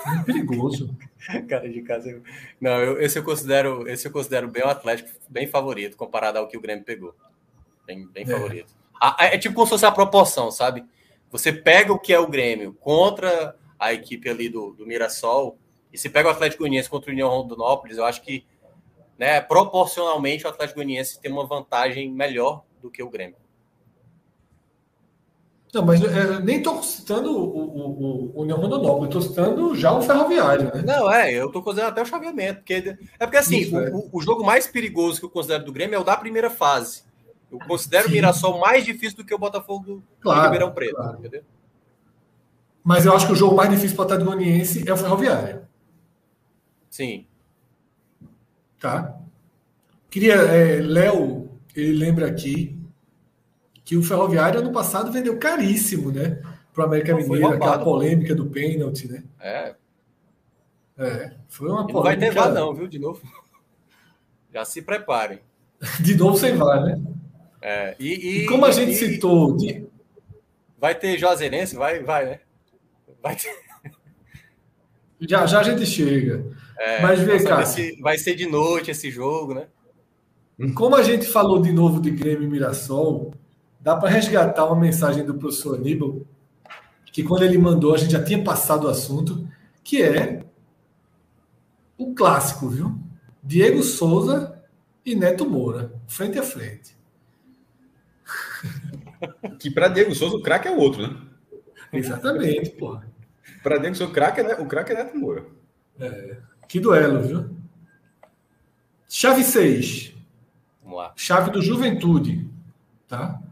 Muito 0.07 0.25
perigoso. 0.25 0.97
Cara 1.49 1.69
de 1.69 1.83
casa. 1.83 2.23
Não, 2.61 2.79
eu- 2.81 3.01
esse 3.01 3.19
eu 3.19 3.23
considero, 3.25 3.89
esse 3.89 4.07
eu 4.07 4.12
considero 4.12 4.49
bem 4.49 4.62
o 4.64 4.69
Atlético, 4.69 5.11
bem 5.29 5.47
favorito 5.47 5.97
comparado 5.97 6.39
ao 6.39 6.49
que 6.49 6.57
o 6.57 6.61
Grêmio 6.61 6.85
pegou. 6.85 7.14
Bem, 7.87 8.07
bem 8.09 8.25
É. 8.25 8.27
favorito. 8.27 8.75
Ah, 9.01 9.16
É, 9.27 9.39
tipo 9.39 9.55
como 9.55 9.66
se 9.66 9.71
fosse 9.71 9.87
a 9.87 9.93
proporção, 9.93 10.51
sabe? 10.51 10.85
Você 11.31 11.53
pega 11.53 11.93
o 11.93 11.99
que 11.99 12.12
é 12.12 12.19
o 12.19 12.27
Grêmio 12.27 12.73
contra 12.81 13.55
a 13.79 13.93
equipe 13.93 14.29
ali 14.29 14.49
do, 14.49 14.73
do 14.73 14.87
Mirassol 14.87 15.57
e 15.93 15.99
se 15.99 16.09
pega 16.09 16.29
o 16.29 16.33
Atlético 16.33 16.62
Goianiense 16.62 16.91
contra 16.91 17.11
o 17.11 17.12
União 17.12 17.29
Rondonópolis, 17.29 17.97
eu 17.99 18.05
acho 18.05 18.23
que, 18.23 18.45
né, 19.19 19.41
proporcionalmente 19.41 20.45
o 20.45 20.49
Atlético 20.49 20.77
Goianiense 20.77 21.21
tem 21.21 21.31
uma 21.31 21.47
vantagem 21.47 22.11
melhor 22.11 22.64
do 22.83 22.91
que 22.91 23.03
o 23.03 23.09
Grêmio. 23.11 23.37
Não, 25.75 25.85
mas 25.85 26.03
é, 26.03 26.41
nem 26.41 26.59
estou 26.59 26.83
citando 26.83 27.31
o, 27.31 27.45
o, 27.45 27.91
o, 27.91 28.33
o 28.39 28.43
União 28.43 28.57
Rondonópolis, 28.59 29.09
estou 29.14 29.21
citando 29.21 29.75
já 29.77 29.93
o 29.93 30.01
Ferroviário, 30.01 30.73
né? 30.75 30.83
Não, 30.83 31.12
é, 31.12 31.31
eu 31.33 31.51
tô 31.53 31.62
considerando 31.62 31.91
até 31.93 32.03
o 32.03 32.07
chaveamento, 32.07 32.61
porque 32.61 32.97
é 33.19 33.27
porque 33.27 33.37
assim, 33.37 33.59
Isso, 33.59 33.77
o, 33.77 33.81
é. 33.81 33.91
o- 34.12 34.21
jogo 34.23 34.43
mais 34.45 34.66
perigoso 34.66 35.21
que 35.21 35.27
eu 35.27 35.31
considero 35.31 35.64
do 35.64 35.73
Grêmio 35.73 35.97
é 35.97 35.99
o 35.99 36.05
da 36.05 36.16
primeira 36.16 36.49
fase. 36.49 37.03
Eu 37.53 37.59
considero 37.59 38.05
Sim. 38.05 38.11
o 38.11 38.12
Mirassol 38.14 38.59
mais 38.59 38.85
difícil 38.85 39.19
do 39.19 39.25
que 39.25 39.35
o 39.35 39.39
Botafogo 39.39 39.85
do, 39.85 40.03
Claro, 40.21 40.43
Ribeirão 40.45 40.71
Preto, 40.73 40.97
claro. 40.97 41.19
entendeu? 41.19 41.43
Mas 42.83 43.05
eu 43.05 43.12
acho 43.14 43.27
que 43.27 43.33
o 43.33 43.37
jogo 43.37 43.55
mais 43.55 43.69
difícil 43.71 43.95
para 43.97 44.03
o 44.03 44.07
Atlético 44.14 44.89
é 44.89 44.93
o 44.93 44.97
Ferroviário, 44.97 45.61
Sim. 46.89 47.27
tá? 48.79 49.14
Queria, 50.11 50.35
é, 50.35 50.81
Léo, 50.81 51.51
ele 51.77 51.93
lembra 51.93 52.27
aqui 52.27 52.78
que 53.89 53.97
o 53.97 54.03
Ferroviário 54.03 54.61
ano 54.61 54.70
passado 54.70 55.11
vendeu 55.11 55.39
caríssimo, 55.39 56.12
né? 56.12 56.43
Para 56.74 56.82
o 56.82 56.86
América 56.86 57.14
Mineiro, 57.16 57.49
aquela 57.49 57.78
polêmica 57.78 58.34
do 58.34 58.45
pênalti, 58.45 59.09
né? 59.11 59.24
É. 59.41 59.74
É, 60.99 61.32
foi 61.49 61.70
uma 61.70 61.86
E 61.89 61.93
não 61.95 62.03
vai 62.03 62.14
ter 62.14 62.26
polêmica. 62.26 62.43
VAR, 62.43 62.53
não, 62.53 62.74
viu? 62.74 62.86
De 62.86 62.99
novo. 62.99 63.22
Já 64.53 64.62
se 64.66 64.82
preparem. 64.82 65.41
De 66.05 66.14
novo 66.16 66.36
sem 66.36 66.55
VAR, 66.55 66.84
né? 66.84 67.01
É, 67.62 67.97
e, 67.99 68.43
E, 68.43 68.47
como 68.47 68.66
a 68.66 68.70
gente 68.72 68.91
e 68.91 68.95
citou, 68.95 69.57
de- 69.57 69.86
Vai 70.78 70.95
ter 70.95 71.16
Juazeirense? 71.16 71.74
Vai, 71.74 72.03
vai, 72.03 72.26
né? 72.26 72.41
Vai 73.22 73.36
ter. 73.36 73.57
já 75.26 75.47
já 75.47 75.61
a 75.61 75.62
gente 75.62 75.86
chega. 75.86 76.45
É, 76.78 77.01
Mas 77.01 77.20
vê, 77.20 77.43
cara. 77.43 77.64
se 77.64 77.99
vai 78.03 78.18
ser 78.18 78.34
de 78.34 78.45
noite 78.45 78.91
esse 78.91 79.11
jogo, 79.11 79.55
né? 79.55 79.66
Como 80.74 80.95
a 80.95 81.03
gente 81.03 81.24
falou 81.26 81.62
de 81.62 81.72
novo 81.72 82.03
de 82.03 82.11
Grêmio 82.11 82.43
e 82.45 82.51
Mirassol, 82.51 83.32
dá 83.89 83.97
para 83.97 84.11
resgatar 84.11 84.66
uma 84.66 84.78
mensagem 84.78 85.24
do 85.24 85.32
professor 85.32 85.76
Aníbal, 85.76 86.20
que 87.11 87.22
quando 87.22 87.43
ele 87.43 87.57
mandou, 87.57 87.95
a 87.95 87.97
gente 87.97 88.12
já 88.12 88.22
tinha 88.22 88.45
passado 88.45 88.84
o 88.84 88.91
assunto, 88.91 89.49
que 89.82 90.03
é 90.03 90.45
o 91.97 92.14
clássico, 92.14 92.68
viu? 92.68 92.99
Diego 93.43 93.82
Souza 93.82 94.62
e 95.07 95.14
Neto 95.14 95.49
Moura, 95.49 95.91
frente 96.07 96.39
a 96.39 96.43
frente. 96.43 96.95
Que 99.59 99.70
para 99.70 99.89
Diego 99.89 100.14
Souza, 100.14 100.36
o 100.36 100.43
craque 100.43 100.68
é 100.68 100.70
o 100.70 100.78
outro, 100.78 101.03
né? 101.03 101.20
Exatamente, 101.93 102.70
porra. 102.70 103.11
Para 103.62 103.78
Diego 103.78 103.97
Souza, 103.97 104.12
o 104.12 104.14
craque 104.14 104.41
é, 104.41 104.55
o 104.61 104.66
craque 104.66 104.93
é 104.93 104.97
Neto 104.97 105.16
Moura. 105.16 105.47
Que 106.68 106.78
duelo, 106.78 107.22
viu? 107.22 107.57
Chave 109.09 109.43
6. 109.43 110.14
Vamos 110.84 110.99
lá. 110.99 111.12
Chave 111.16 111.51
do 111.51 111.62
Juventude, 111.62 112.49
tá? 113.09 113.43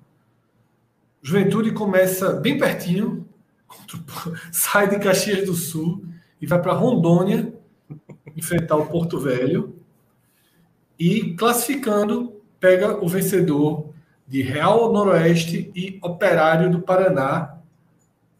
Juventude 1.27 1.73
começa 1.73 2.35
bem 2.35 2.57
pertinho, 2.57 3.27
sai 4.53 4.89
de 4.89 5.01
Caxias 5.01 5.45
do 5.45 5.55
Sul 5.55 6.05
e 6.41 6.47
vai 6.47 6.63
para 6.63 6.73
Rondônia 6.73 7.53
enfrentar 8.37 8.77
o 8.77 8.87
Porto 8.87 9.19
Velho 9.19 9.77
e 10.97 11.35
classificando 11.35 12.41
pega 12.61 13.05
o 13.05 13.09
vencedor 13.09 13.93
de 14.25 14.41
Real 14.41 14.93
Noroeste 14.93 15.73
e 15.75 15.99
Operário 16.01 16.71
do 16.71 16.81
Paraná 16.81 17.59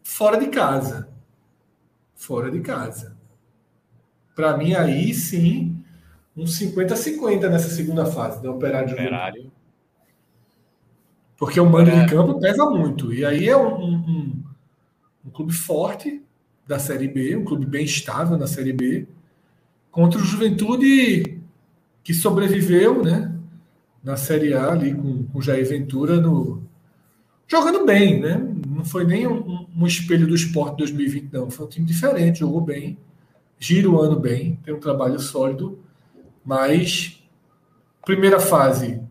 fora 0.01 0.37
de 0.37 0.47
casa, 0.47 1.09
fora 2.15 2.49
de 2.49 2.61
casa. 2.61 3.17
Para 4.33 4.55
mim 4.55 4.75
aí 4.75 5.13
sim 5.13 5.83
um 6.33 6.45
50-50 6.45 7.49
nessa 7.49 7.67
segunda 7.67 8.05
fase 8.05 8.41
do 8.41 8.49
Operário. 8.49 8.93
Operário. 8.93 9.56
Porque 11.37 11.59
o 11.59 11.69
mando 11.69 11.91
É. 11.91 12.03
de 12.05 12.09
campo 12.11 12.39
pesa 12.39 12.65
muito. 12.69 13.13
E 13.13 13.23
aí 13.23 13.47
é 13.47 13.55
um, 13.55 13.83
um, 13.85 14.43
um 15.25 15.29
clube 15.29 15.53
forte 15.53 16.21
da 16.67 16.79
Série 16.79 17.07
B, 17.07 17.35
um 17.35 17.45
clube 17.45 17.65
bem 17.65 17.85
estável 17.85 18.37
na 18.37 18.47
Série 18.47 18.73
B, 18.73 19.07
contra 19.91 20.19
o 20.19 20.23
Juventude 20.23 21.39
que 22.03 22.13
sobreviveu, 22.13 23.03
né? 23.03 23.33
Na 24.03 24.15
Série 24.17 24.53
A 24.53 24.71
ali 24.71 24.93
com 24.93 25.23
com 25.25 25.39
o 25.39 25.41
Jair 25.41 25.67
Ventura 25.67 26.19
no 26.19 26.63
jogando 27.47 27.85
bem, 27.85 28.19
né? 28.19 28.37
Não 28.67 28.83
foi 28.83 29.03
nem 29.05 29.27
um, 29.27 29.37
um- 29.39 29.67
um 29.79 29.87
espelho 29.87 30.27
do 30.27 30.35
esporte 30.35 30.77
2020, 30.77 31.29
não. 31.31 31.49
Foi 31.51 31.65
um 31.65 31.69
time 31.69 31.85
diferente, 31.85 32.39
jogou 32.39 32.61
bem, 32.61 32.97
gira 33.59 33.89
o 33.89 33.99
ano 34.01 34.19
bem, 34.19 34.59
tem 34.63 34.73
um 34.73 34.79
trabalho 34.79 35.19
sólido, 35.19 35.79
mas 36.45 37.21
primeira 38.05 38.39
fase 38.39 39.01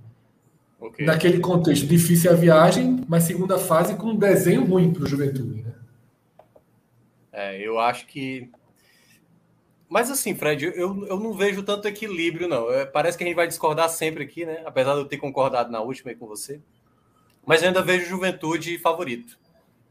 Ok. 0.86 1.04
naquele 1.04 1.40
contexto 1.40 1.86
difícil 1.86 2.30
a 2.30 2.34
viagem, 2.34 3.04
mas 3.08 3.24
segunda 3.24 3.58
fase 3.58 3.94
com 3.96 4.08
um 4.10 4.16
desenho 4.16 4.64
ruim 4.64 4.92
para 4.92 5.02
o 5.02 5.06
Juventude. 5.06 5.62
Né? 5.62 5.72
É, 7.32 7.60
eu 7.60 7.78
acho 7.78 8.06
que. 8.06 8.50
Mas 9.88 10.10
assim, 10.10 10.34
Fred, 10.34 10.64
eu, 10.64 11.06
eu 11.06 11.18
não 11.20 11.32
vejo 11.32 11.62
tanto 11.62 11.86
equilíbrio, 11.86 12.48
não. 12.48 12.72
É, 12.72 12.84
parece 12.84 13.16
que 13.16 13.22
a 13.22 13.26
gente 13.26 13.36
vai 13.36 13.46
discordar 13.46 13.88
sempre 13.88 14.24
aqui, 14.24 14.44
né? 14.44 14.62
Apesar 14.66 14.94
de 14.94 15.00
eu 15.00 15.04
ter 15.04 15.16
concordado 15.18 15.70
na 15.70 15.80
última 15.80 16.10
aí 16.10 16.16
com 16.16 16.26
você. 16.26 16.60
Mas 17.44 17.62
eu 17.62 17.68
ainda 17.68 17.82
vejo 17.82 18.06
Juventude 18.08 18.78
favorito. 18.78 19.38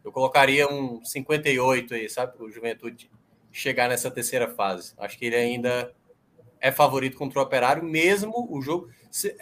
Eu 0.04 0.12
colocaria 0.12 0.68
um 0.68 1.04
58 1.04 1.94
aí, 1.94 2.10
sabe? 2.10 2.34
O 2.44 2.52
Juventude 2.52 3.10
chegar 3.52 3.88
nessa 3.88 4.12
terceira 4.12 4.50
fase. 4.50 4.94
Acho 4.98 5.18
que 5.18 5.26
ele 5.26 5.36
ainda 5.38 5.94
é 6.60 6.72
favorito 6.72 7.16
contra 7.18 7.40
o 7.40 7.44
Operário, 7.44 7.82
mesmo 7.84 8.48
o 8.52 8.62
jogo. 8.62 8.90
se- 9.10 9.36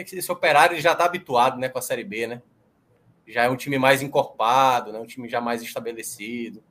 É 0.00 0.02
é 0.02 0.04
porque 0.04 0.16
esse 0.16 0.32
Operário 0.32 0.74
ele 0.74 0.80
já 0.80 0.92
está 0.92 1.04
habituado 1.04 1.58
né, 1.58 1.68
com 1.68 1.78
a 1.78 1.82
Série 1.82 2.04
B, 2.04 2.26
né? 2.26 2.42
Já 3.26 3.44
é 3.44 3.48
um 3.48 3.56
time 3.56 3.78
mais 3.78 4.02
encorpado, 4.02 4.92
né? 4.92 4.98
um 4.98 5.06
time 5.06 5.28
já 5.28 5.40
mais 5.40 5.62
estabelecido. 5.62 6.62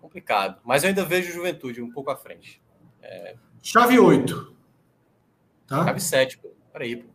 complicado. 0.00 0.60
Mas 0.64 0.82
eu 0.82 0.88
ainda 0.88 1.04
vejo 1.04 1.32
Juventude 1.32 1.80
um 1.80 1.90
pouco 1.90 2.10
à 2.10 2.16
frente. 2.16 2.60
É... 3.00 3.36
Chave 3.62 3.98
8. 3.98 4.56
Tá? 5.66 5.84
Chave 5.84 6.00
7, 6.00 6.38
pô. 6.38 6.50
Peraí, 6.72 6.96
pô. 6.96 7.08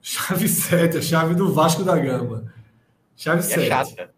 Chave 0.00 0.48
7, 0.48 0.98
a 0.98 1.02
chave 1.02 1.34
do 1.34 1.52
Vasco 1.52 1.84
da 1.84 1.96
Gama. 1.96 2.52
Chave 3.16 3.40
e 3.40 3.44
7. 3.44 3.60
É 3.60 3.68
chata. 3.68 4.14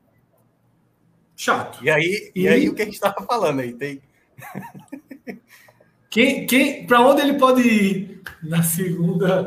Chato. 1.36 1.84
E 1.84 1.90
aí, 1.90 2.32
e... 2.34 2.42
e 2.42 2.48
aí 2.48 2.68
o 2.68 2.74
que 2.74 2.82
a 2.82 2.84
gente 2.86 2.94
estava 2.94 3.24
falando 3.26 3.60
aí? 3.60 3.74
Tem. 3.74 4.02
Quem, 6.16 6.46
quem, 6.46 6.86
para 6.86 7.06
onde 7.06 7.20
ele 7.20 7.34
pode 7.34 7.60
ir 7.60 8.22
na 8.42 8.62
segunda, 8.62 9.46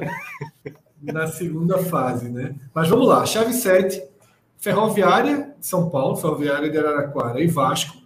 na 1.02 1.26
segunda 1.26 1.80
fase, 1.80 2.30
né? 2.30 2.54
Mas 2.72 2.88
vamos 2.88 3.08
lá, 3.08 3.26
chave 3.26 3.54
7, 3.54 4.00
Ferroviária 4.56 5.56
de 5.60 5.66
São 5.66 5.90
Paulo, 5.90 6.16
Ferroviária 6.18 6.70
de 6.70 6.78
Araraquara 6.78 7.42
e 7.42 7.48
Vasco. 7.48 7.98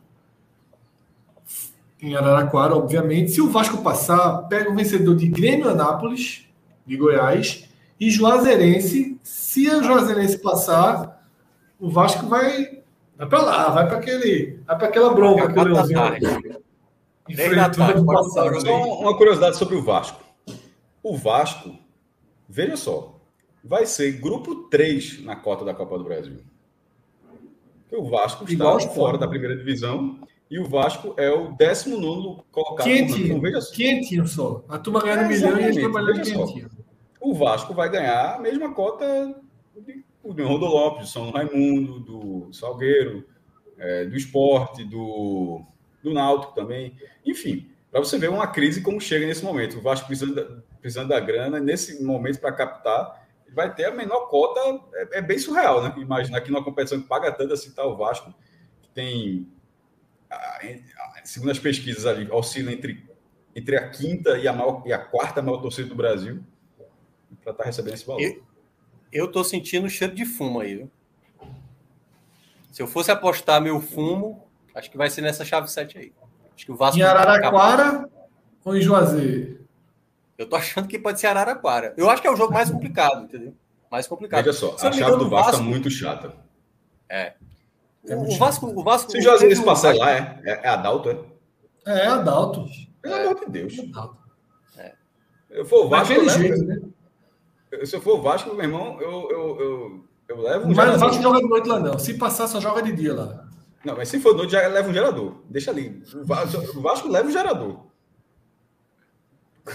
Em 2.01 2.15
Araraquara, 2.15 2.73
obviamente. 2.73 3.31
Se 3.31 3.41
o 3.41 3.49
Vasco 3.49 3.83
passar, 3.83 4.43
pega 4.43 4.71
o 4.71 4.75
vencedor 4.75 5.17
de 5.17 5.27
Grêmio 5.27 5.67
Anápolis, 5.67 6.47
de 6.87 6.95
Goiás, 6.95 7.67
e 7.99 8.09
Juazeirense. 8.09 9.19
Se 9.21 9.69
o 9.69 9.83
Juazeirense 9.83 10.37
passar, 10.37 11.27
o 11.77 11.89
Vasco 11.89 12.27
vai, 12.27 12.79
vai 13.17 13.27
para 13.27 13.41
lá, 13.41 13.69
vai 13.71 13.87
para 13.87 13.97
aquele, 13.97 14.61
vai 14.65 14.77
para 14.77 14.87
aquela 14.87 15.13
bronca 15.13 15.51
que 15.51 15.59
o 15.59 15.63
Leãozinho 15.63 16.63
só 18.59 18.99
uma 18.99 19.17
curiosidade 19.17 19.57
sobre 19.57 19.75
o 19.75 19.81
Vasco. 19.81 20.21
O 21.01 21.17
Vasco, 21.17 21.77
veja 22.47 22.75
só, 22.75 23.19
vai 23.63 23.85
ser 23.85 24.13
grupo 24.13 24.67
3 24.69 25.23
na 25.23 25.35
cota 25.35 25.63
da 25.63 25.73
Copa 25.73 25.97
do 25.97 26.03
Brasil. 26.03 26.39
O 27.91 28.09
Vasco 28.09 28.43
está 28.45 28.79
fora 28.79 29.17
da 29.17 29.27
primeira 29.27 29.55
divisão 29.55 30.19
e 30.49 30.59
o 30.59 30.65
Vasco 30.65 31.13
é 31.17 31.29
o 31.29 31.53
19 31.53 32.43
colocado. 32.51 32.85
Quentinho, 32.85 33.39
veja 33.39 33.61
só. 33.61 33.73
quentinho 33.73 34.27
só. 34.27 34.63
A 34.67 34.77
turma 34.77 35.01
ganha 35.01 35.21
é, 35.21 35.25
um 35.25 35.27
milhão 35.27 35.59
e 35.59 35.63
eles 35.63 35.77
trabalhando 35.77 36.21
quentinho. 36.21 36.69
O 37.21 37.33
Vasco 37.33 37.73
vai 37.73 37.89
ganhar 37.89 38.35
a 38.35 38.39
mesma 38.39 38.73
cota 38.73 39.35
do 40.23 40.47
Rondo 40.47 40.65
Lopes, 40.65 41.03
do 41.03 41.11
São 41.11 41.31
Raimundo, 41.31 41.99
do 41.99 42.53
Salgueiro, 42.53 43.25
é, 43.77 44.05
do 44.05 44.15
Esporte, 44.15 44.83
do 44.83 45.63
do 46.03 46.13
Náutico 46.13 46.53
também. 46.53 46.95
Enfim, 47.25 47.69
para 47.89 47.99
você 47.99 48.17
ver 48.17 48.29
uma 48.29 48.47
crise 48.47 48.81
como 48.81 48.99
chega 48.99 49.25
nesse 49.25 49.43
momento. 49.43 49.77
O 49.77 49.81
Vasco 49.81 50.07
precisando 50.07 50.35
da, 50.35 50.61
precisando 50.79 51.09
da 51.09 51.19
grana, 51.19 51.59
nesse 51.59 52.03
momento 52.03 52.39
para 52.39 52.51
captar, 52.51 53.27
vai 53.53 53.73
ter 53.73 53.85
a 53.85 53.91
menor 53.91 54.27
cota, 54.27 54.59
é, 54.95 55.19
é, 55.19 55.21
bem 55.21 55.37
surreal, 55.37 55.81
né? 55.81 55.93
Imaginar 55.97 56.41
que 56.41 56.51
numa 56.51 56.63
competição 56.63 57.01
que 57.01 57.07
paga 57.07 57.31
tanto 57.31 57.53
assim, 57.53 57.71
tá 57.71 57.85
o 57.85 57.95
Vasco, 57.95 58.33
que 58.81 58.89
tem, 58.89 59.47
segundo 61.23 61.51
as 61.51 61.59
pesquisas 61.59 62.05
ali, 62.05 62.29
oscila 62.31 62.71
entre, 62.71 63.07
entre 63.55 63.77
a 63.77 63.89
quinta 63.89 64.37
e 64.37 64.47
a, 64.47 64.53
maior, 64.53 64.83
e 64.85 64.91
a 64.91 64.97
quarta 64.97 65.41
maior 65.41 65.61
torcida 65.61 65.87
do 65.87 65.95
Brasil, 65.95 66.43
para 67.43 67.51
estar 67.51 67.63
tá 67.63 67.63
recebendo 67.63 67.93
esse 67.93 68.05
valor. 68.05 68.21
Eu, 68.21 68.43
eu 69.11 69.31
tô 69.31 69.43
sentindo 69.43 69.87
cheiro 69.89 70.15
de 70.15 70.25
fumo 70.25 70.59
aí, 70.59 70.75
viu? 70.77 70.91
Se 72.71 72.81
eu 72.81 72.87
fosse 72.87 73.11
apostar 73.11 73.61
meu 73.61 73.79
fumo, 73.79 74.47
Acho 74.75 74.89
que 74.89 74.97
vai 74.97 75.09
ser 75.09 75.21
nessa 75.21 75.45
chave 75.45 75.69
7 75.69 75.97
aí. 75.97 76.13
Acho 76.55 76.65
que 76.65 76.71
o 76.71 76.75
Vasco. 76.75 76.99
Em 76.99 77.03
Araraquara 77.03 78.09
ou 78.63 78.75
em 78.75 78.81
Juazeiro? 78.81 79.63
Eu 80.37 80.49
tô 80.49 80.55
achando 80.55 80.87
que 80.87 80.97
pode 80.97 81.19
ser 81.19 81.27
Araraquara. 81.27 81.93
Eu 81.95 82.09
acho 82.09 82.21
que 82.21 82.27
é 82.27 82.31
o 82.31 82.35
jogo 82.35 82.53
mais 82.53 82.69
complicado, 82.69 83.23
entendeu? 83.23 83.53
Mais 83.91 84.07
complicado. 84.07 84.43
Veja 84.43 84.57
só, 84.57 84.75
a 84.75 84.91
chave 84.91 85.17
do 85.17 85.29
Vasco, 85.29 85.51
Vasco 85.51 85.63
muito 85.63 85.89
chata. 85.89 86.35
É. 87.07 87.33
é 88.07 88.15
o, 88.15 88.37
Vasco, 88.37 88.65
o 88.67 88.83
Vasco. 88.83 89.11
Se 89.11 89.19
o 89.19 89.21
Juazeiro 89.21 89.55
se 89.55 89.63
passar 89.63 89.95
lá, 89.95 90.11
é, 90.11 90.41
é, 90.43 90.51
é 90.63 90.67
Adalto, 90.67 91.09
é? 91.09 91.17
É, 91.85 92.07
Adalto. 92.07 92.65
Pelo 93.01 93.15
amor 93.15 93.39
de 93.41 93.51
Deus. 93.51 93.77
Adalto. 93.77 94.17
É. 94.77 94.93
Eu 95.51 95.65
for 95.65 95.85
o 95.85 95.89
Vasco. 95.89 96.13
Eu 96.13 96.29
jeito, 96.29 96.63
né? 96.63 96.81
Se 97.85 97.95
eu 97.95 98.01
for 98.01 98.19
o 98.19 98.21
Vasco, 98.21 98.53
meu 98.53 98.63
irmão, 98.63 98.99
eu, 99.01 99.29
eu, 99.29 99.59
eu, 99.59 100.05
eu 100.29 100.41
levo 100.41 100.67
um. 100.67 100.73
Mas 100.73 100.95
o 100.95 100.99
Vasco 100.99 101.21
joga 101.21 101.39
de 101.39 101.47
noite 101.47 101.67
lá, 101.67 101.79
não. 101.79 101.99
Se 101.99 102.15
passar, 102.15 102.47
só 102.47 102.59
joga 102.59 102.81
de 102.81 102.93
dia 102.93 103.13
lá. 103.13 103.47
Não, 103.83 103.97
mas 103.97 104.07
se 104.07 104.19
for 104.19 104.35
noite, 104.35 104.53
já 104.53 104.65
leva 104.67 104.89
um 104.89 104.93
gerador. 104.93 105.41
Deixa 105.49 105.69
ali. 105.69 106.01
O 106.13 106.25
Vasco, 106.25 106.77
o 106.77 106.81
Vasco 106.81 107.07
leva 107.09 107.27
um 107.27 107.31
gerador. 107.31 107.85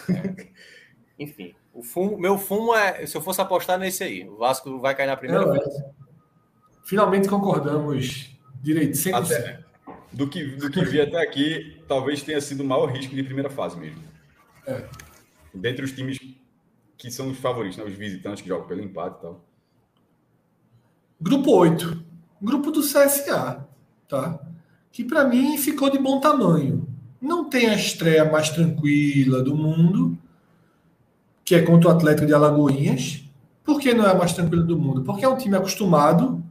É. 0.08 0.48
Enfim, 1.18 1.54
o 1.74 1.82
fumo, 1.82 2.16
meu 2.16 2.38
fumo 2.38 2.74
é. 2.74 3.04
Se 3.06 3.16
eu 3.16 3.20
fosse 3.20 3.40
apostar 3.40 3.78
nesse 3.78 4.04
aí, 4.04 4.28
o 4.28 4.36
Vasco 4.36 4.78
vai 4.78 4.94
cair 4.94 5.08
na 5.08 5.16
primeira 5.16 5.44
é, 5.44 5.50
vez. 5.50 5.74
Finalmente 6.84 7.28
concordamos 7.28 8.36
direito, 8.62 8.96
100%. 8.96 9.14
Até, 9.14 9.64
do 10.12 10.28
que, 10.28 10.44
do 10.56 10.70
que 10.70 10.84
vi 10.84 11.00
até 11.00 11.20
aqui, 11.20 11.82
talvez 11.86 12.22
tenha 12.22 12.40
sido 12.40 12.60
o 12.60 12.64
maior 12.64 12.86
risco 12.86 13.14
de 13.14 13.22
primeira 13.22 13.50
fase 13.50 13.78
mesmo. 13.78 14.02
É. 14.66 14.84
Dentre 15.52 15.84
os 15.84 15.92
times 15.92 16.18
que 16.96 17.10
são 17.10 17.28
os 17.28 17.38
favoritos, 17.38 17.76
né? 17.76 17.84
os 17.84 17.94
visitantes 17.94 18.42
que 18.42 18.48
jogam 18.48 18.66
pelo 18.66 18.80
empate 18.80 19.18
e 19.18 19.22
tal. 19.22 19.44
Grupo 21.20 21.50
8. 21.50 22.04
Grupo 22.40 22.70
do 22.70 22.80
CSA 22.80 23.68
tá? 24.08 24.38
que 24.98 25.04
para 25.04 25.24
mim 25.24 25.56
ficou 25.56 25.88
de 25.88 25.96
bom 25.96 26.18
tamanho. 26.18 26.84
Não 27.20 27.48
tem 27.48 27.68
a 27.68 27.74
estreia 27.76 28.24
mais 28.24 28.50
tranquila 28.50 29.40
do 29.40 29.56
mundo, 29.56 30.18
que 31.44 31.54
é 31.54 31.62
contra 31.62 31.90
o 31.90 31.92
Atlético 31.92 32.26
de 32.26 32.34
Alagoinhas. 32.34 33.24
Por 33.62 33.78
que 33.78 33.94
não 33.94 34.04
é 34.04 34.10
a 34.10 34.14
mais 34.16 34.32
tranquila 34.32 34.64
do 34.64 34.76
mundo? 34.76 35.02
Porque 35.02 35.24
é 35.24 35.28
um 35.28 35.36
time 35.36 35.56
acostumado 35.56 36.42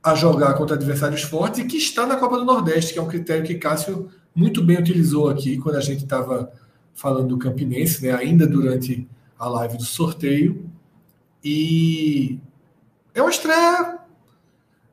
a 0.00 0.14
jogar 0.14 0.54
contra 0.54 0.76
adversários 0.76 1.22
fortes 1.22 1.58
e 1.58 1.64
que 1.64 1.76
está 1.76 2.06
na 2.06 2.14
Copa 2.14 2.38
do 2.38 2.44
Nordeste, 2.44 2.92
que 2.92 2.98
é 3.00 3.02
um 3.02 3.08
critério 3.08 3.44
que 3.44 3.56
Cássio 3.56 4.08
muito 4.32 4.62
bem 4.62 4.78
utilizou 4.78 5.28
aqui 5.28 5.58
quando 5.58 5.74
a 5.74 5.80
gente 5.80 6.04
estava 6.04 6.52
falando 6.94 7.30
do 7.30 7.38
Campinense, 7.38 8.04
né, 8.04 8.12
ainda 8.12 8.46
durante 8.46 9.04
a 9.36 9.48
live 9.48 9.78
do 9.78 9.84
sorteio. 9.84 10.70
E 11.42 12.38
é 13.12 13.20
uma 13.20 13.30
estreia 13.30 13.97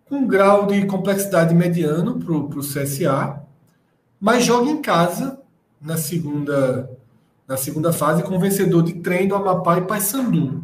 um 0.10 0.28
grau 0.28 0.68
de 0.68 0.86
complexidade 0.86 1.54
mediano 1.54 2.20
para 2.20 2.34
o 2.34 2.60
CSA, 2.60 3.42
mas 4.20 4.46
joga 4.46 4.70
em 4.70 4.82
casa 4.82 5.40
na 5.82 5.98
segunda, 5.98 6.90
na 7.48 7.58
segunda 7.58 7.92
fase 7.92 8.24
com 8.24 8.36
o 8.36 8.40
vencedor 8.40 8.84
de 8.84 8.94
trem 8.94 9.28
do 9.28 9.36
Amapá 9.36 9.78
e 9.78 9.82
Paysandu. 9.82 10.64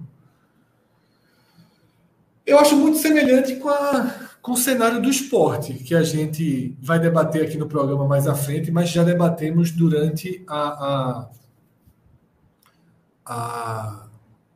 Eu 2.45 2.59
acho 2.59 2.75
muito 2.75 2.97
semelhante 2.97 3.55
com, 3.55 3.69
a, 3.69 4.15
com 4.41 4.51
o 4.51 4.57
cenário 4.57 5.01
do 5.01 5.09
esporte, 5.09 5.73
que 5.73 5.95
a 5.95 6.03
gente 6.03 6.75
vai 6.81 6.99
debater 6.99 7.43
aqui 7.43 7.57
no 7.57 7.67
programa 7.67 8.07
mais 8.07 8.27
à 8.27 8.35
frente, 8.35 8.71
mas 8.71 8.89
já 8.89 9.03
debatemos 9.03 9.71
durante 9.71 10.43
a, 10.47 10.57
a, 10.57 11.29
a, 13.25 14.07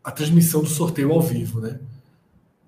a 0.03 0.11
transmissão 0.11 0.61
do 0.61 0.69
sorteio 0.69 1.11
ao 1.11 1.21
vivo, 1.21 1.61
né? 1.61 1.79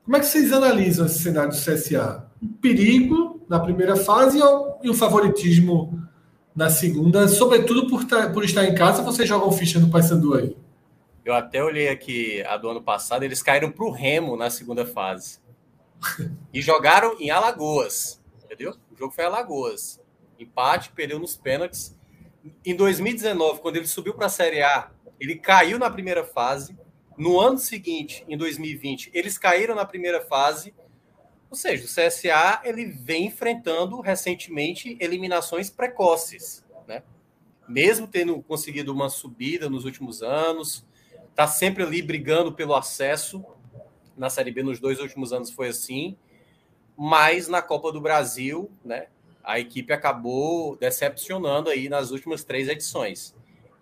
Como 0.08 0.16
é 0.16 0.22
que 0.22 0.26
vocês 0.26 0.53
analisam 0.53 1.05
esse 1.05 1.20
cenário 1.20 1.49
do 1.49 1.58
CSA? 1.58 2.32
Um 2.41 2.47
perigo 2.47 3.45
na 3.49 3.60
primeira 3.60 3.97
fase 3.97 4.39
e 4.82 4.89
o 4.89 4.93
favoritismo 4.93 6.01
na 6.55 6.70
segunda, 6.70 7.28
sobretudo 7.28 7.89
por, 7.89 8.05
por 8.32 8.45
estar 8.45 8.64
em 8.64 8.74
casa, 8.74 9.01
vocês 9.03 9.28
jogam 9.28 9.51
ficha 9.51 9.82
no 9.82 9.91
Paysandu 9.91 10.34
aí? 10.34 10.55
Eu 11.26 11.34
até 11.34 11.62
olhei 11.62 11.89
aqui 11.89 12.41
a 12.43 12.55
do 12.55 12.70
ano 12.70 12.82
passado, 12.82 13.24
eles 13.24 13.43
caíram 13.43 13.70
para 13.70 13.84
o 13.84 13.91
Remo 13.91 14.38
na 14.38 14.49
segunda 14.49 14.86
fase. 14.86 15.39
e 16.53 16.62
jogaram 16.62 17.18
em 17.20 17.30
Alagoas, 17.30 18.24
entendeu? 18.45 18.78
O 18.89 18.97
jogo 18.97 19.14
foi 19.14 19.26
em 19.26 19.28
Alagoas. 19.28 19.99
Empate, 20.39 20.89
perdeu 20.95 21.20
nos 21.20 21.36
pênaltis. 21.36 21.93
Em 22.66 22.74
2019, 22.74 23.60
quando 23.60 23.76
ele 23.76 23.88
subiu 23.88 24.14
para 24.14 24.28
a 24.28 24.30
Série 24.30 24.62
A, 24.62 24.89
ele 25.20 25.36
caiu 25.36 25.78
na 25.78 25.89
primeira 25.89 26.24
fase 26.24 26.78
no 27.18 27.39
ano 27.39 27.57
seguinte, 27.57 28.24
em 28.28 28.38
2020, 28.38 29.09
eles 29.11 29.39
caíram 29.39 29.74
na 29.74 29.84
primeira 29.86 30.22
fase. 30.22 30.74
Ou 31.49 31.57
seja, 31.57 31.86
o 31.86 31.88
CSA 31.88 32.61
ele 32.63 32.86
vem 32.86 33.26
enfrentando 33.26 33.99
recentemente 34.01 34.95
eliminações 34.99 35.70
precoces, 35.70 36.63
né? 36.88 37.01
Mesmo 37.68 38.07
tendo 38.07 38.39
conseguido 38.43 38.93
uma 38.93 39.09
subida 39.09 39.68
nos 39.68 39.84
últimos 39.84 40.22
anos, 40.22 40.86
está 41.30 41.47
sempre 41.47 41.84
ali 41.84 42.03
brigando 42.03 42.53
pelo 42.53 42.76
acesso. 42.76 43.43
Na 44.15 44.30
Série 44.30 44.51
B 44.51 44.61
nos 44.61 44.80
dois 44.80 44.99
últimos 44.99 45.34
anos 45.34 45.49
foi 45.49 45.70
assim, 45.70 46.15
mas 46.95 47.47
na 47.47 47.63
Copa 47.63 47.91
do 47.91 47.99
Brasil, 47.99 48.70
né? 48.86 49.07
A 49.43 49.59
equipe 49.59 49.91
acabou 49.91 50.76
decepcionando 50.76 51.70
aí 51.70 51.89
nas 51.89 52.11
últimas 52.11 52.43
três 52.43 52.68
edições. 52.68 53.34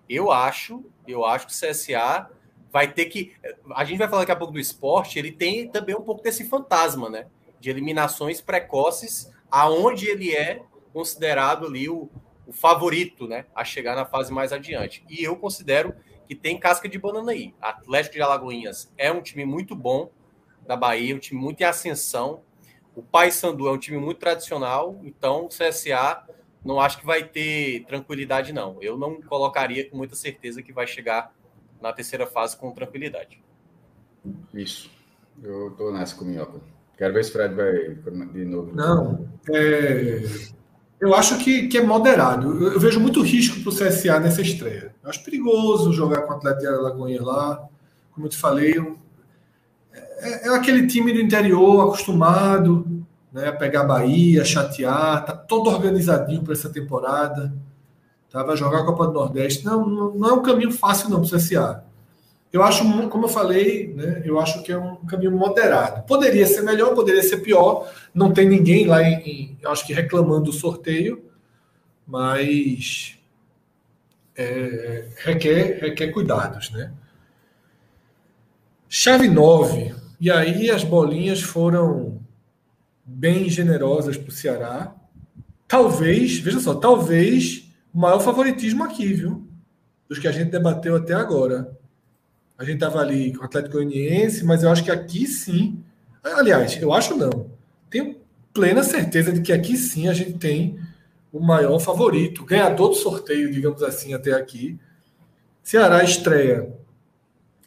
Eu 0.08 0.32
acho, 0.32 0.86
eu 1.08 1.26
acho 1.26 1.48
que 1.48 1.54
o 1.54 1.56
CSA 1.56 2.30
vai 2.76 2.92
ter 2.92 3.06
que. 3.06 3.32
A 3.74 3.86
gente 3.86 4.00
vai 4.00 4.10
falar 4.10 4.24
daqui 4.24 4.34
a 4.34 4.36
pouco 4.36 4.52
do 4.52 4.60
esporte, 4.60 5.18
ele 5.18 5.32
tem 5.32 5.66
também 5.66 5.96
um 5.96 6.02
pouco 6.02 6.22
desse 6.22 6.44
fantasma, 6.44 7.10
né? 7.10 7.28
De 7.58 7.70
eliminações 7.70 8.42
precoces, 8.42 9.32
aonde 9.50 10.10
ele 10.10 10.36
é 10.36 10.62
considerado 10.92 11.68
ali 11.68 11.88
o, 11.88 12.10
o 12.46 12.52
favorito, 12.52 13.30
né? 13.30 13.46
A 13.56 13.64
chegar 13.64 13.96
na 13.96 14.06
fase 14.06 14.34
mais 14.34 14.52
adiante. 14.52 15.06
E 15.10 15.24
eu 15.24 15.38
considero 15.38 15.96
que 16.28 16.36
tem 16.36 16.60
casca 16.60 16.90
de 16.90 17.00
banana 17.00 17.32
aí. 17.32 17.54
Atlético 17.62 18.16
de 18.16 18.22
Alagoinhas 18.22 18.92
é 18.98 19.10
um 19.10 19.22
time 19.22 19.46
muito 19.46 19.74
bom 19.74 20.12
da 20.68 20.76
Bahia, 20.76 21.16
um 21.16 21.20
time 21.20 21.40
muito 21.40 21.62
em 21.62 21.64
ascensão. 21.64 22.42
O 22.94 23.02
Paysandu 23.02 23.70
é 23.70 23.72
um 23.72 23.78
time 23.78 23.98
muito 23.98 24.18
tradicional, 24.18 25.00
então 25.02 25.46
o 25.46 25.48
CSA 25.48 26.26
não 26.62 26.82
acho 26.82 27.00
que 27.00 27.06
vai 27.06 27.24
ter 27.24 27.86
tranquilidade, 27.86 28.52
não. 28.52 28.76
Eu 28.82 28.98
não 28.98 29.22
colocaria 29.22 29.90
com 29.90 29.96
muita 29.96 30.18
certeza 30.18 30.62
que 30.62 30.74
vai 30.74 30.86
chegar 30.86 31.34
na 31.82 31.94
terceira 31.94 32.26
fase 32.26 32.58
com 32.58 32.72
tranquilidade. 32.72 33.42
Isso. 34.54 34.90
Eu 35.44 35.72
tô 35.78 35.92
nessa 35.92 36.16
com 36.16 36.26
o 36.26 36.28
Minhoca. 36.28 36.60
Quero 36.98 37.14
ver 37.14 37.24
se 37.24 37.30
o 37.30 37.34
Fred 37.34 37.54
vai 37.54 37.96
de 38.34 38.46
novo. 38.46 38.74
Não. 38.74 39.28
É... 39.52 40.24
Eu 41.00 41.14
acho 41.14 41.38
que, 41.38 41.68
que 41.68 41.78
é 41.78 41.84
moderado. 41.84 42.64
Eu, 42.64 42.74
eu 42.74 42.80
vejo 42.80 43.00
muito 43.00 43.22
risco 43.22 43.60
para 43.62 43.70
o 43.70 43.76
CSA 43.76 44.20
nessa 44.20 44.42
estreia. 44.42 44.96
Eu 45.04 45.10
acho 45.10 45.24
perigoso 45.24 45.92
jogar 45.92 46.22
com 46.22 46.34
o 46.34 46.38
Atlético 46.38 46.62
de 46.62 46.68
Alagoinha 46.68 47.22
lá. 47.22 47.68
Como 48.12 48.26
eu 48.26 48.30
te 48.30 48.38
falei, 48.38 48.76
é, 49.94 50.48
é 50.48 50.56
aquele 50.56 50.88
time 50.88 51.12
do 51.12 51.20
interior 51.20 51.88
acostumado 51.88 53.06
né, 53.32 53.50
a 53.50 53.54
pegar 53.54 53.82
a 53.82 53.86
Bahia, 53.86 54.46
chatear, 54.46 55.26
tá 55.26 55.34
todo 55.34 55.70
organizadinho 55.70 56.42
para 56.42 56.54
essa 56.54 56.70
temporada. 56.70 57.54
Tá, 58.36 58.44
vai 58.44 58.58
jogar 58.58 58.80
a 58.80 58.84
Copa 58.84 59.08
do 59.08 59.14
Nordeste. 59.14 59.64
Não, 59.64 59.88
não, 60.14 60.30
é 60.30 60.34
um 60.34 60.44
caminho 60.44 60.70
fácil 60.70 61.10
não 61.10 61.22
para 61.22 61.38
o 61.38 61.40
CSA. 61.40 61.86
Eu 62.52 62.62
acho, 62.64 62.84
como 63.08 63.24
eu 63.24 63.30
falei, 63.30 63.94
né, 63.96 64.24
eu 64.26 64.38
acho 64.38 64.62
que 64.62 64.74
é 64.74 64.78
um 64.78 64.98
caminho 65.06 65.32
moderado. 65.32 66.06
Poderia 66.06 66.46
ser 66.46 66.62
melhor, 66.62 66.94
poderia 66.94 67.24
ser 67.24 67.38
pior. 67.38 67.90
Não 68.14 68.34
tem 68.34 68.46
ninguém 68.50 68.88
lá, 68.88 69.02
em, 69.02 69.22
em 69.22 69.58
eu 69.62 69.72
acho 69.72 69.88
que 69.88 69.94
reclamando 69.94 70.44
do 70.44 70.52
sorteio, 70.52 71.24
mas 72.06 73.18
é, 74.36 75.06
requer, 75.24 75.80
requer 75.80 76.08
cuidados, 76.10 76.72
né? 76.72 76.92
Chave 78.90 79.30
9. 79.30 79.96
E 80.20 80.30
aí 80.30 80.70
as 80.70 80.84
bolinhas 80.84 81.42
foram 81.42 82.20
bem 83.06 83.48
generosas 83.48 84.18
para 84.18 84.28
o 84.28 84.34
Ceará. 84.34 84.94
Talvez, 85.66 86.38
veja 86.38 86.60
só, 86.60 86.76
talvez 86.76 87.65
o 87.96 88.00
maior 88.00 88.20
favoritismo 88.20 88.84
aqui, 88.84 89.14
viu? 89.14 89.48
Dos 90.10 90.20
que 90.20 90.28
a 90.28 90.32
gente 90.32 90.52
debateu 90.52 90.98
até 90.98 91.14
agora. 91.14 91.78
A 92.58 92.66
gente 92.66 92.76
estava 92.76 93.00
ali 93.00 93.34
com 93.34 93.42
o 93.42 93.46
Atlético 93.46 93.76
Goianiense, 93.76 94.44
mas 94.44 94.64
eu 94.64 94.70
acho 94.70 94.84
que 94.84 94.92
aqui 94.92 95.26
sim. 95.26 95.82
Aliás, 96.22 96.76
eu 96.82 96.92
acho 96.92 97.16
não. 97.16 97.50
Tenho 97.90 98.18
plena 98.54 98.84
certeza 98.84 99.32
de 99.32 99.42
que 99.42 99.54
aqui 99.54 99.78
sim 99.78 100.10
a 100.10 100.14
gente 100.14 100.34
tem 100.34 100.78
o 101.32 101.40
maior 101.40 101.80
favorito, 101.80 102.44
ganhador 102.44 102.90
do 102.90 102.96
sorteio, 102.96 103.50
digamos 103.50 103.82
assim, 103.82 104.14
até 104.14 104.34
aqui. 104.34 104.78
Ceará 105.64 106.04
estreia 106.04 106.74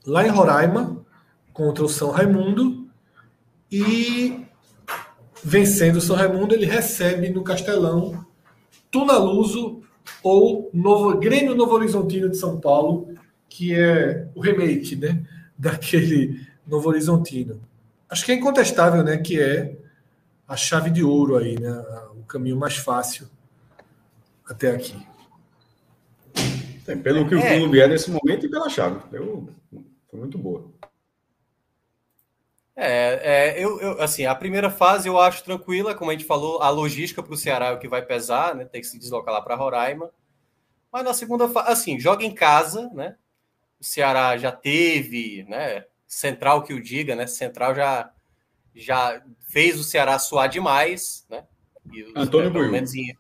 lá 0.06 0.26
em 0.26 0.30
Roraima 0.30 1.04
contra 1.54 1.84
o 1.84 1.88
São 1.88 2.10
Raimundo 2.10 2.86
e 3.72 4.44
vencendo 5.42 5.96
o 5.96 6.00
São 6.02 6.16
Raimundo, 6.16 6.54
ele 6.54 6.66
recebe 6.66 7.30
no 7.30 7.42
Castelão 7.42 8.26
Tunaluso 8.90 9.82
ou 10.22 10.70
Novo, 10.72 11.18
Grêmio 11.18 11.54
Novo 11.54 11.74
Horizontino 11.74 12.28
de 12.28 12.36
São 12.36 12.60
Paulo 12.60 13.08
que 13.48 13.74
é 13.74 14.28
o 14.34 14.40
remake, 14.40 14.94
né, 14.94 15.24
daquele 15.58 16.46
Novo 16.66 16.88
Horizontino. 16.88 17.60
Acho 18.08 18.24
que 18.24 18.32
é 18.32 18.34
incontestável, 18.34 19.02
né, 19.02 19.16
que 19.16 19.40
é 19.40 19.76
a 20.46 20.56
chave 20.56 20.90
de 20.90 21.02
ouro 21.02 21.36
aí, 21.36 21.58
né, 21.58 21.72
o 22.16 22.22
caminho 22.22 22.56
mais 22.56 22.76
fácil 22.76 23.28
até 24.48 24.70
aqui. 24.70 24.96
É, 26.86 26.96
pelo 26.96 27.28
que 27.28 27.34
o 27.34 27.38
é. 27.38 27.58
clube 27.58 27.80
é 27.80 27.88
nesse 27.88 28.10
momento 28.10 28.46
e 28.46 28.48
pela 28.48 28.70
chave. 28.70 28.98
Eu, 29.12 29.48
foi 30.10 30.18
muito 30.18 30.38
boa. 30.38 30.70
É, 32.80 33.56
é 33.56 33.64
eu, 33.64 33.80
eu, 33.80 34.00
assim, 34.00 34.24
a 34.24 34.34
primeira 34.34 34.70
fase 34.70 35.08
eu 35.08 35.18
acho 35.18 35.44
tranquila, 35.44 35.94
como 35.94 36.10
a 36.10 36.14
gente 36.14 36.24
falou, 36.24 36.62
a 36.62 36.70
logística 36.70 37.22
para 37.22 37.34
o 37.34 37.36
Ceará 37.36 37.66
é 37.66 37.72
o 37.72 37.78
que 37.78 37.88
vai 37.88 38.02
pesar, 38.02 38.54
né? 38.54 38.64
Tem 38.64 38.80
que 38.80 38.86
se 38.86 38.98
deslocar 38.98 39.34
lá 39.34 39.42
para 39.42 39.56
Roraima. 39.56 40.10
Mas 40.92 41.04
na 41.04 41.12
segunda 41.12 41.48
fase, 41.48 41.72
assim, 41.72 41.98
joga 41.98 42.24
em 42.24 42.34
casa, 42.34 42.88
né? 42.94 43.16
o 43.80 43.84
Ceará 43.84 44.36
já 44.36 44.50
teve, 44.50 45.44
né? 45.44 45.84
Central 46.06 46.62
que 46.62 46.74
o 46.74 46.82
diga, 46.82 47.14
né? 47.14 47.26
Central 47.26 47.74
já, 47.74 48.10
já 48.74 49.22
fez 49.48 49.78
o 49.78 49.84
Ceará 49.84 50.18
suar 50.18 50.48
demais, 50.48 51.24
né? 51.30 51.44
E, 51.92 52.12
Antônio 52.14 52.52
pelo 52.52 52.70
menos 52.70 52.94
em... 52.94 53.16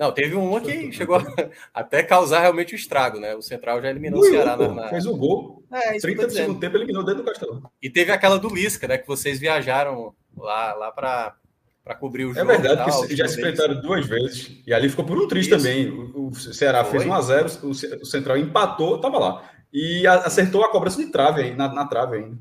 Não, 0.00 0.10
teve 0.10 0.34
um 0.34 0.58
que 0.58 0.90
chegou 0.92 1.16
a 1.16 1.22
até 1.74 2.02
causar 2.02 2.40
realmente 2.40 2.72
o 2.72 2.76
estrago, 2.76 3.20
né? 3.20 3.34
O 3.34 3.42
Central 3.42 3.82
já 3.82 3.90
eliminou 3.90 4.20
Buiu, 4.20 4.32
o 4.32 4.34
Ceará 4.34 4.56
na, 4.56 4.68
na, 4.68 4.88
Fez 4.88 5.04
o 5.04 5.14
gol. 5.14 5.62
É, 5.70 5.98
30 5.98 6.26
do 6.26 6.32
segundo 6.32 6.58
tempo 6.58 6.78
eliminou 6.78 7.04
dentro 7.04 7.22
do 7.22 7.26
Castelão. 7.26 7.70
E 7.82 7.90
teve 7.90 8.10
aquela 8.10 8.38
do 8.38 8.48
Lisca, 8.48 8.88
né? 8.88 8.96
Que 8.96 9.06
vocês 9.06 9.38
viajaram 9.38 10.14
lá, 10.34 10.72
lá 10.72 10.90
para 10.90 11.36
para 11.84 11.94
cobrir 11.94 12.24
o 12.24 12.30
é 12.30 12.34
jogo. 12.34 12.50
É 12.50 12.58
verdade 12.58 12.90
tal, 12.90 13.06
que 13.06 13.16
já 13.16 13.28
se 13.28 13.38
enfrentaram 13.40 13.78
duas 13.82 14.06
vezes. 14.06 14.62
E 14.66 14.72
ali 14.72 14.88
ficou 14.88 15.04
por 15.04 15.18
um 15.18 15.28
triste 15.28 15.50
também. 15.50 15.90
O, 15.90 16.28
o 16.28 16.34
Ceará 16.34 16.82
Foi. 16.82 17.00
fez 17.00 17.10
1 17.10 17.12
a 17.12 17.20
0 17.20 17.50
o, 17.62 17.68
o 17.68 18.06
Central 18.06 18.38
empatou, 18.38 18.96
estava 18.96 19.18
lá. 19.18 19.50
E 19.70 20.06
acertou 20.06 20.64
a 20.64 20.70
cobrança 20.70 21.04
de 21.04 21.10
trave 21.10 21.42
aí, 21.42 21.54
na, 21.54 21.72
na 21.72 21.86
trave 21.86 22.16
ainda. 22.16 22.38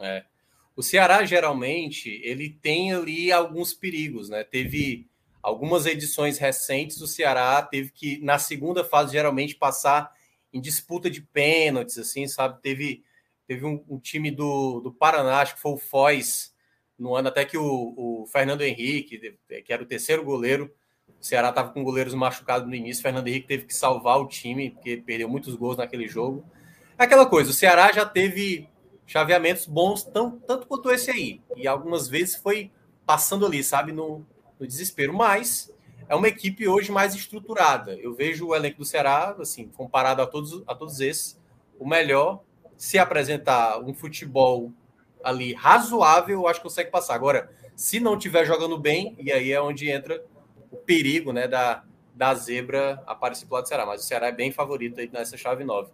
É. 0.00 0.24
O 0.74 0.82
Ceará, 0.82 1.24
geralmente, 1.24 2.20
ele 2.24 2.50
tem 2.50 2.92
ali 2.92 3.30
alguns 3.30 3.72
perigos, 3.72 4.28
né? 4.28 4.42
Teve 4.42 5.06
algumas 5.42 5.86
edições 5.86 6.38
recentes, 6.38 7.00
o 7.00 7.06
Ceará 7.06 7.60
teve 7.62 7.90
que, 7.90 8.18
na 8.22 8.38
segunda 8.38 8.84
fase, 8.84 9.12
geralmente, 9.12 9.56
passar 9.56 10.12
em 10.52 10.60
disputa 10.60 11.10
de 11.10 11.20
pênaltis, 11.20 11.98
assim, 11.98 12.28
sabe? 12.28 12.60
Teve, 12.62 13.02
teve 13.46 13.66
um, 13.66 13.82
um 13.88 13.98
time 13.98 14.30
do, 14.30 14.80
do 14.80 14.92
Paraná, 14.92 15.40
acho 15.40 15.56
que 15.56 15.60
foi 15.60 15.72
o 15.72 15.78
Foz, 15.78 16.54
no 16.98 17.16
ano 17.16 17.28
até 17.28 17.44
que 17.44 17.58
o, 17.58 17.64
o 17.96 18.26
Fernando 18.26 18.62
Henrique, 18.62 19.18
que 19.64 19.72
era 19.72 19.82
o 19.82 19.86
terceiro 19.86 20.22
goleiro, 20.22 20.72
o 21.20 21.24
Ceará 21.24 21.48
estava 21.48 21.70
com 21.70 21.82
goleiros 21.82 22.14
machucados 22.14 22.68
no 22.68 22.74
início, 22.74 23.00
o 23.00 23.02
Fernando 23.02 23.26
Henrique 23.26 23.48
teve 23.48 23.64
que 23.64 23.74
salvar 23.74 24.20
o 24.20 24.28
time, 24.28 24.70
porque 24.70 24.98
perdeu 24.98 25.28
muitos 25.28 25.54
gols 25.56 25.76
naquele 25.76 26.06
jogo. 26.06 26.44
É 26.98 27.04
aquela 27.04 27.26
coisa, 27.26 27.50
o 27.50 27.54
Ceará 27.54 27.90
já 27.92 28.04
teve 28.06 28.68
chaveamentos 29.06 29.66
bons, 29.66 30.04
tão, 30.04 30.38
tanto 30.38 30.66
quanto 30.66 30.90
esse 30.90 31.10
aí. 31.10 31.40
E 31.56 31.66
algumas 31.66 32.08
vezes 32.08 32.36
foi 32.36 32.70
passando 33.04 33.44
ali, 33.44 33.64
sabe, 33.64 33.90
no, 33.90 34.24
no 34.62 34.66
desespero. 34.66 35.12
Mas 35.12 35.70
é 36.08 36.14
uma 36.14 36.28
equipe 36.28 36.66
hoje 36.66 36.90
mais 36.90 37.14
estruturada. 37.14 37.94
Eu 37.96 38.14
vejo 38.14 38.46
o 38.46 38.54
elenco 38.54 38.78
do 38.78 38.84
Ceará, 38.84 39.36
assim, 39.38 39.68
comparado 39.68 40.22
a 40.22 40.26
todos, 40.26 40.62
a 40.66 40.74
todos 40.74 41.00
esses, 41.00 41.38
o 41.78 41.86
melhor. 41.86 42.40
Se 42.76 42.98
apresentar 42.98 43.78
um 43.80 43.92
futebol 43.92 44.72
ali 45.22 45.52
razoável, 45.52 46.40
eu 46.40 46.48
acho 46.48 46.60
que 46.60 46.64
consegue 46.64 46.90
passar. 46.90 47.14
Agora, 47.14 47.50
se 47.76 48.00
não 48.00 48.16
estiver 48.16 48.44
jogando 48.44 48.78
bem, 48.78 49.16
e 49.18 49.30
aí 49.30 49.52
é 49.52 49.60
onde 49.60 49.90
entra 49.90 50.24
o 50.70 50.76
perigo 50.76 51.32
né, 51.32 51.46
da, 51.46 51.84
da 52.14 52.34
zebra 52.34 53.02
aparecer 53.06 53.46
para 53.46 53.56
lado 53.56 53.64
do 53.64 53.68
Ceará. 53.68 53.86
Mas 53.86 54.02
o 54.02 54.04
Ceará 54.04 54.28
é 54.28 54.32
bem 54.32 54.50
favorito 54.50 55.00
aí 55.00 55.08
nessa 55.12 55.36
chave 55.36 55.64
9. 55.64 55.90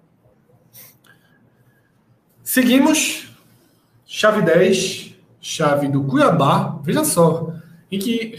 Seguimos. 2.43 3.29
Chave 4.11 4.41
10, 4.41 5.14
chave 5.39 5.87
do 5.87 6.03
Cuiabá. 6.03 6.81
Veja 6.83 7.05
só, 7.05 7.53
em 7.93 7.99
que, 7.99 8.39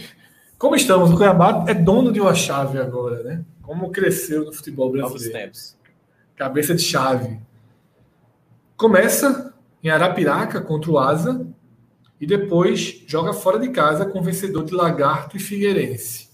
como 0.60 0.76
estamos, 0.76 1.10
o 1.10 1.16
Cuiabá 1.16 1.64
é 1.66 1.72
dono 1.72 2.12
de 2.12 2.20
uma 2.20 2.34
chave 2.34 2.78
agora, 2.78 3.22
né? 3.22 3.42
Como 3.62 3.90
cresceu 3.90 4.44
no 4.44 4.52
futebol 4.52 4.92
brasileiro. 4.92 5.52
Cabeça 6.36 6.74
de 6.74 6.82
chave. 6.82 7.40
Começa 8.76 9.54
em 9.82 9.88
Arapiraca 9.88 10.60
contra 10.60 10.90
o 10.90 10.98
Asa 10.98 11.46
e 12.20 12.26
depois 12.26 13.02
joga 13.06 13.32
fora 13.32 13.58
de 13.58 13.70
casa 13.70 14.04
com 14.04 14.18
o 14.18 14.22
vencedor 14.22 14.62
de 14.66 14.74
Lagarto 14.74 15.34
e 15.34 15.40
Figueirense. 15.40 16.28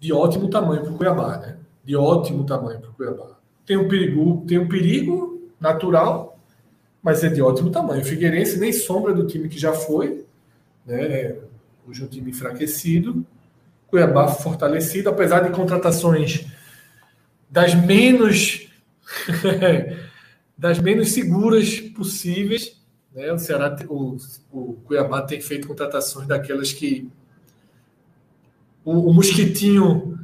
De 0.00 0.12
ótimo 0.12 0.50
tamanho 0.50 0.82
para 0.82 0.90
o 0.90 0.96
Cuiabá, 0.96 1.38
né? 1.38 1.58
De 1.84 1.94
ótimo 1.94 2.44
tamanho 2.44 2.80
para 2.80 2.90
o 2.90 2.94
Cuiabá. 2.94 3.38
Tem 3.64 3.76
um 3.76 3.86
perigo, 3.86 4.44
tem 4.44 4.58
um 4.58 4.66
perigo 4.66 5.52
natural, 5.60 6.36
mas 7.00 7.22
é 7.22 7.28
de 7.28 7.40
ótimo 7.40 7.70
tamanho. 7.70 8.02
O 8.02 8.04
Figueirense 8.04 8.58
nem 8.58 8.72
sombra 8.72 9.14
do 9.14 9.24
time 9.24 9.48
que 9.48 9.56
já 9.56 9.72
foi, 9.72 10.26
né? 10.84 11.45
Hoje 11.88 12.02
é 12.02 12.04
um 12.04 12.08
time 12.08 12.30
enfraquecido. 12.30 13.24
Cuiabá 13.86 14.26
fortalecido, 14.26 15.08
apesar 15.08 15.40
de 15.40 15.54
contratações 15.54 16.44
das 17.48 17.74
menos 17.74 18.68
das 20.58 20.80
menos 20.80 21.12
seguras 21.12 21.78
possíveis. 21.78 22.80
Né? 23.14 23.32
O 23.32 23.38
Ceará, 23.38 23.76
o, 23.88 24.16
o 24.50 24.72
Cuiabá 24.84 25.22
tem 25.22 25.40
feito 25.40 25.68
contratações 25.68 26.26
daquelas 26.26 26.72
que 26.72 27.08
o, 28.84 29.10
o 29.10 29.14
mosquitinho 29.14 30.18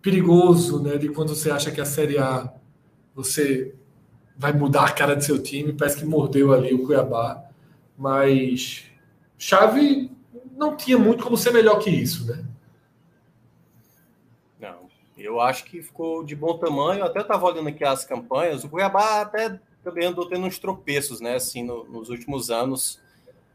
perigoso, 0.00 0.80
né? 0.80 0.96
De 0.98 1.08
quando 1.08 1.34
você 1.34 1.50
acha 1.50 1.72
que 1.72 1.80
a 1.80 1.84
Série 1.84 2.18
A 2.18 2.52
você 3.12 3.74
vai 4.36 4.52
mudar 4.52 4.84
a 4.84 4.92
cara 4.92 5.16
do 5.16 5.24
seu 5.24 5.42
time, 5.42 5.72
parece 5.72 5.96
que 5.98 6.04
mordeu 6.04 6.52
ali 6.52 6.72
o 6.72 6.86
Cuiabá, 6.86 7.42
mas 7.96 8.84
Chave 9.36 10.16
não 10.58 10.76
tinha 10.76 10.98
muito 10.98 11.22
como 11.22 11.36
ser 11.36 11.52
melhor 11.52 11.78
que 11.78 11.88
isso, 11.88 12.26
né? 12.26 12.44
Não, 14.58 14.88
eu 15.16 15.40
acho 15.40 15.64
que 15.64 15.80
ficou 15.80 16.24
de 16.24 16.34
bom 16.34 16.58
tamanho. 16.58 17.04
Até 17.04 17.20
estava 17.20 17.46
olhando 17.46 17.68
aqui 17.68 17.84
as 17.84 18.04
campanhas. 18.04 18.64
O 18.64 18.68
Cuiabá 18.68 19.20
até 19.20 19.60
também 19.84 20.06
andou 20.06 20.28
tendo 20.28 20.44
uns 20.44 20.58
tropeços, 20.58 21.20
né? 21.20 21.36
Assim, 21.36 21.62
no, 21.62 21.84
nos 21.84 22.10
últimos 22.10 22.50
anos. 22.50 23.00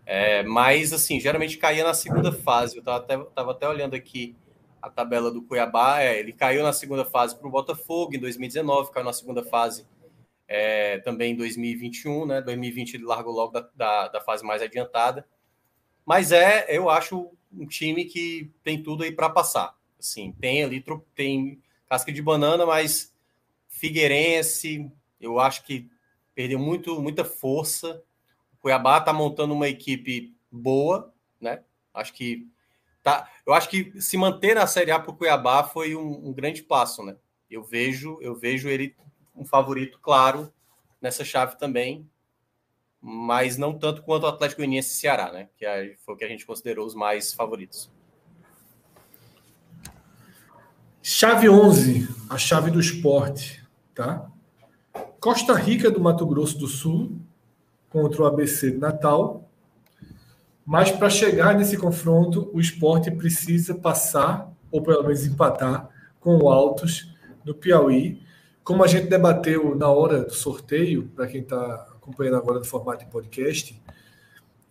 É, 0.06 0.44
mas, 0.44 0.94
assim, 0.94 1.20
geralmente 1.20 1.58
caía 1.58 1.84
na 1.84 1.94
segunda 1.94 2.32
fase. 2.32 2.78
Eu 2.78 2.80
estava 2.80 2.98
até, 2.98 3.18
tava 3.36 3.52
até 3.52 3.68
olhando 3.68 3.96
aqui 3.96 4.36
a 4.82 4.90
tabela 4.90 5.30
do 5.30 5.42
Cuiabá. 5.42 6.02
É, 6.02 6.18
ele 6.18 6.32
caiu 6.32 6.64
na 6.64 6.74
segunda 6.74 7.04
fase 7.04 7.38
para 7.38 7.48
o 7.48 7.52
Botafogo 7.52 8.16
em 8.16 8.20
2019, 8.20 8.92
caiu 8.92 9.06
na 9.06 9.14
segunda 9.14 9.44
fase 9.44 9.86
é, 10.48 11.00
também 11.00 11.34
em 11.34 11.36
2021, 11.36 12.26
né? 12.26 12.42
2020 12.42 12.96
ele 12.96 13.06
largou 13.06 13.34
logo 13.34 13.52
da, 13.52 13.70
da, 13.76 14.08
da 14.08 14.22
fase 14.22 14.44
mais 14.46 14.62
adiantada. 14.62 15.26
Mas 16.06 16.32
é, 16.32 16.66
eu 16.70 16.90
acho, 16.90 17.32
um 17.52 17.66
time 17.66 18.06
que 18.06 18.52
tem 18.64 18.82
tudo 18.82 19.04
aí 19.04 19.12
para 19.12 19.30
passar. 19.30 19.78
Assim, 20.00 20.34
tem 20.34 20.64
ali, 20.64 20.84
tem 21.16 21.62
casca 21.88 22.12
de 22.12 22.22
banana, 22.22 22.66
mas 22.66 23.14
Figueirense, 23.70 24.92
eu 25.20 25.40
acho 25.40 25.64
que 25.64 25.90
perdeu 26.36 26.60
muito, 26.60 27.02
muita 27.02 27.24
força. 27.24 28.04
O 28.54 28.58
Cuiabá 28.58 28.98
está 28.98 29.14
montando 29.14 29.54
uma 29.54 29.68
equipe 29.68 30.36
boa, 30.52 31.14
né? 31.40 31.64
Acho 31.94 32.14
que 32.14 32.48
tá. 33.02 33.30
Eu 33.46 33.54
acho 33.54 33.70
que 33.70 34.00
se 34.02 34.18
manter 34.18 34.56
na 34.56 34.68
Série 34.68 34.92
A 34.92 35.00
para 35.00 35.12
o 35.12 35.16
Cuiabá 35.16 35.64
foi 35.64 35.96
um, 35.96 36.30
um, 36.30 36.34
grande 36.34 36.64
passo, 36.64 37.04
né? 37.04 37.16
Eu 37.50 37.64
vejo, 37.64 38.18
eu 38.22 38.36
vejo 38.36 38.68
ele 38.68 38.96
um 39.36 39.46
favorito 39.46 40.00
claro 40.00 40.52
nessa 41.02 41.24
chave 41.24 41.58
também, 41.58 42.10
mas 43.06 43.58
não 43.58 43.78
tanto 43.78 44.02
quanto 44.02 44.24
o 44.24 44.28
Atlético 44.28 44.62
Goianiense 44.62 44.94
e 44.94 44.96
Ceará, 44.96 45.30
né? 45.30 45.50
Que 45.58 45.98
foi 46.06 46.16
o 46.16 46.18
que 46.18 46.24
a 46.24 46.28
gente 46.30 46.46
considerou 46.46 46.88
os 46.88 46.96
mais 46.96 47.34
favoritos. 47.34 47.92
Chave 51.02 51.50
11, 51.50 52.08
a 52.30 52.38
chave 52.38 52.72
do 52.72 52.80
esporte, 52.80 53.62
tá? 53.94 54.26
Costa 55.20 55.54
Rica 55.54 55.92
do 55.92 56.00
Mato 56.00 56.26
Grosso 56.26 56.58
do 56.58 56.68
Sul 56.68 57.20
contra 57.90 58.22
o 58.22 58.26
ABC 58.26 58.72
de 58.72 58.78
Natal. 58.78 59.50
Mas 60.66 60.90
para 60.90 61.10
chegar 61.10 61.56
nesse 61.56 61.76
confronto, 61.76 62.50
o 62.54 62.62
esporte 62.62 63.12
precisa 63.12 63.76
passar, 63.76 64.50
ou 64.72 64.82
pelo 64.82 65.04
menos 65.04 65.26
empatar, 65.26 65.90
com 66.22 66.38
o 66.38 66.50
Altos 66.50 67.14
do 67.44 67.54
Piauí. 67.54 68.24
Como 68.64 68.82
a 68.82 68.88
gente 68.88 69.08
debateu 69.08 69.76
na 69.76 69.90
hora 69.90 70.24
do 70.24 70.34
sorteio, 70.34 71.10
para 71.14 71.28
quem 71.28 71.42
está 71.42 71.93
acompanhando 72.04 72.36
agora 72.36 72.60
no 72.60 72.66
formato 72.66 73.06
de 73.06 73.10
podcast, 73.10 73.82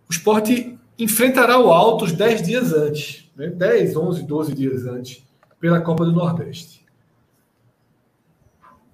o 0.08 0.12
esporte 0.12 0.78
enfrentará 0.98 1.58
o 1.58 1.72
Altos 1.72 2.12
10 2.12 2.42
dias 2.42 2.72
antes, 2.72 3.30
né? 3.34 3.48
10, 3.48 3.96
11, 3.96 4.22
12 4.22 4.54
dias 4.54 4.86
antes 4.86 5.26
pela 5.58 5.80
Copa 5.80 6.04
do 6.04 6.12
Nordeste. 6.12 6.82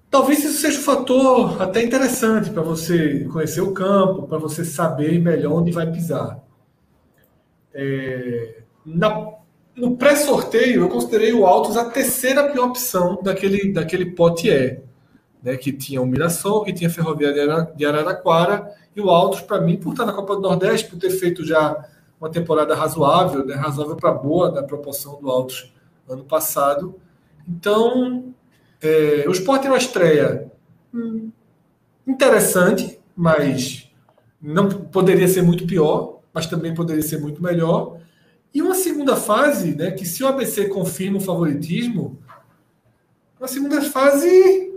Talvez 0.09 0.43
isso 0.43 0.59
seja 0.59 0.79
um 0.79 0.83
fator 0.83 1.61
até 1.61 1.83
interessante 1.83 2.49
para 2.49 2.63
você 2.63 3.25
conhecer 3.25 3.61
o 3.61 3.73
campo, 3.73 4.27
para 4.27 4.39
você 4.39 4.65
saber 4.65 5.19
melhor 5.19 5.53
onde 5.53 5.71
vai 5.71 5.91
pisar. 5.91 6.43
É, 7.71 8.63
na, 8.83 9.33
no 9.75 9.97
pré-sorteio, 9.97 10.81
eu 10.81 10.89
considerei 10.89 11.31
o 11.31 11.45
Altos 11.45 11.77
a 11.77 11.89
terceira 11.89 12.49
pior 12.49 12.69
opção 12.69 13.19
daquele, 13.21 13.71
daquele 13.71 14.07
pote 14.07 14.49
E. 14.49 14.88
Né, 15.41 15.55
que 15.55 15.71
tinha 15.71 16.01
o 16.01 16.05
Mirassol, 16.05 16.63
que 16.63 16.73
tinha 16.73 16.89
a 16.89 16.93
Ferroviária 16.93 17.71
de 17.73 17.85
Araraquara, 17.85 18.75
e 18.93 18.99
o 18.99 19.09
Altos, 19.09 19.39
para 19.41 19.61
mim, 19.61 19.77
por 19.77 19.91
estar 19.91 20.05
na 20.05 20.11
Copa 20.11 20.35
do 20.35 20.41
Nordeste, 20.41 20.89
por 20.89 20.99
ter 20.99 21.11
feito 21.11 21.45
já 21.45 21.87
uma 22.19 22.29
temporada 22.29 22.75
razoável, 22.75 23.45
né, 23.45 23.55
razoável 23.55 23.95
para 23.95 24.11
boa 24.11 24.51
da 24.51 24.61
proporção 24.61 25.19
do 25.21 25.29
Altos 25.29 25.71
ano 26.07 26.25
passado. 26.25 26.95
Então, 27.47 28.33
é, 28.81 29.25
o 29.27 29.31
Sport 29.31 29.61
tem 29.61 29.71
uma 29.71 29.77
estreia 29.77 30.51
hum, 30.93 31.31
interessante, 32.05 32.99
mas 33.15 33.89
não 34.41 34.67
poderia 34.69 35.27
ser 35.27 35.41
muito 35.41 35.65
pior, 35.65 36.19
mas 36.33 36.47
também 36.47 36.73
poderia 36.73 37.01
ser 37.01 37.19
muito 37.19 37.41
melhor. 37.41 37.99
E 38.53 38.61
uma 38.61 38.75
segunda 38.75 39.15
fase, 39.15 39.75
né, 39.75 39.91
que 39.91 40.05
se 40.05 40.23
o 40.23 40.27
ABC 40.27 40.67
confirma 40.69 41.17
o 41.17 41.21
favoritismo, 41.21 42.19
uma 43.39 43.47
segunda 43.47 43.81
fase 43.81 44.68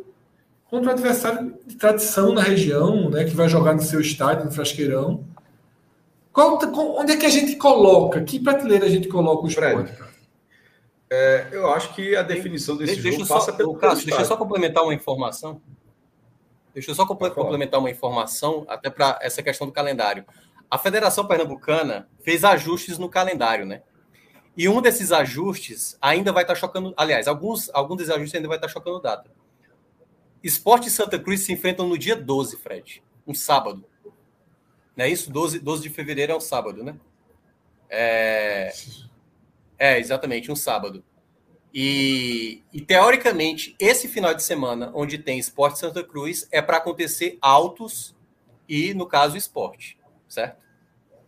contra 0.72 0.88
um 0.88 0.94
adversário 0.94 1.58
de 1.66 1.76
tradição 1.76 2.32
na 2.32 2.40
região, 2.40 3.10
né, 3.10 3.24
que 3.24 3.36
vai 3.36 3.46
jogar 3.46 3.74
no 3.74 3.82
seu 3.82 4.00
estádio, 4.00 4.46
no 4.46 4.50
Frasqueirão. 4.50 5.22
Qual, 6.32 6.58
onde 6.98 7.12
é 7.12 7.16
que 7.18 7.26
a 7.26 7.28
gente 7.28 7.56
coloca? 7.56 8.22
Que 8.22 8.40
prateleira 8.40 8.86
a 8.86 8.88
gente 8.88 9.06
coloca 9.06 9.44
o 9.44 9.48
esporte? 9.48 9.92
É, 11.10 11.48
eu 11.52 11.70
acho 11.70 11.94
que 11.94 12.16
a 12.16 12.22
definição 12.22 12.74
desse 12.74 12.94
deixa 12.94 13.18
jogo 13.18 13.26
só, 13.26 13.34
passa 13.34 13.52
pelo. 13.52 13.74
Cássio, 13.74 14.06
deixa 14.06 14.22
eu 14.22 14.24
só 14.24 14.34
complementar 14.34 14.82
uma 14.82 14.94
informação. 14.94 15.60
Deixa 16.72 16.90
eu 16.90 16.94
só 16.94 17.04
complementar 17.04 17.78
uma 17.78 17.90
informação, 17.90 18.64
até 18.66 18.88
para 18.88 19.18
essa 19.20 19.42
questão 19.42 19.66
do 19.66 19.74
calendário. 19.74 20.24
A 20.70 20.78
Federação 20.78 21.26
Pernambucana 21.26 22.08
fez 22.22 22.44
ajustes 22.44 22.96
no 22.96 23.10
calendário, 23.10 23.66
né? 23.66 23.82
E 24.56 24.70
um 24.70 24.80
desses 24.80 25.12
ajustes 25.12 25.98
ainda 26.00 26.32
vai 26.32 26.44
estar 26.44 26.54
tá 26.54 26.60
chocando. 26.60 26.94
Aliás, 26.96 27.28
alguns, 27.28 27.68
alguns 27.74 27.98
desses 27.98 28.14
ajustes 28.14 28.34
ainda 28.36 28.48
vai 28.48 28.56
estar 28.56 28.68
tá 28.68 28.72
chocando 28.72 28.98
data. 29.02 29.30
Esporte 30.42 30.88
e 30.88 30.90
Santa 30.90 31.18
Cruz 31.18 31.40
se 31.40 31.52
enfrentam 31.52 31.88
no 31.88 31.96
dia 31.96 32.16
12, 32.16 32.56
Fred. 32.56 33.02
Um 33.26 33.34
sábado. 33.34 33.84
Não 34.96 35.04
é 35.04 35.08
isso? 35.08 35.30
12, 35.30 35.60
12 35.60 35.82
de 35.82 35.90
fevereiro 35.90 36.32
é 36.32 36.36
um 36.36 36.40
sábado, 36.40 36.82
né? 36.82 36.96
É. 37.88 38.72
É, 39.78 39.98
exatamente, 39.98 40.50
um 40.50 40.56
sábado. 40.56 41.04
E, 41.74 42.62
e, 42.72 42.80
teoricamente, 42.82 43.74
esse 43.78 44.06
final 44.06 44.34
de 44.34 44.42
semana, 44.42 44.90
onde 44.94 45.18
tem 45.18 45.38
Esporte 45.38 45.78
Santa 45.78 46.04
Cruz, 46.04 46.46
é 46.50 46.60
para 46.60 46.76
acontecer 46.76 47.38
altos 47.40 48.14
e, 48.68 48.92
no 48.92 49.06
caso, 49.06 49.36
esporte, 49.36 49.98
certo? 50.28 50.60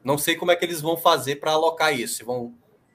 Não 0.04 0.18
sei 0.18 0.36
como 0.36 0.50
é 0.50 0.56
que 0.56 0.64
eles 0.64 0.82
vão 0.82 0.98
fazer 0.98 1.36
para 1.36 1.52
alocar 1.52 1.98
isso. 1.98 2.24
Vão 2.26 2.54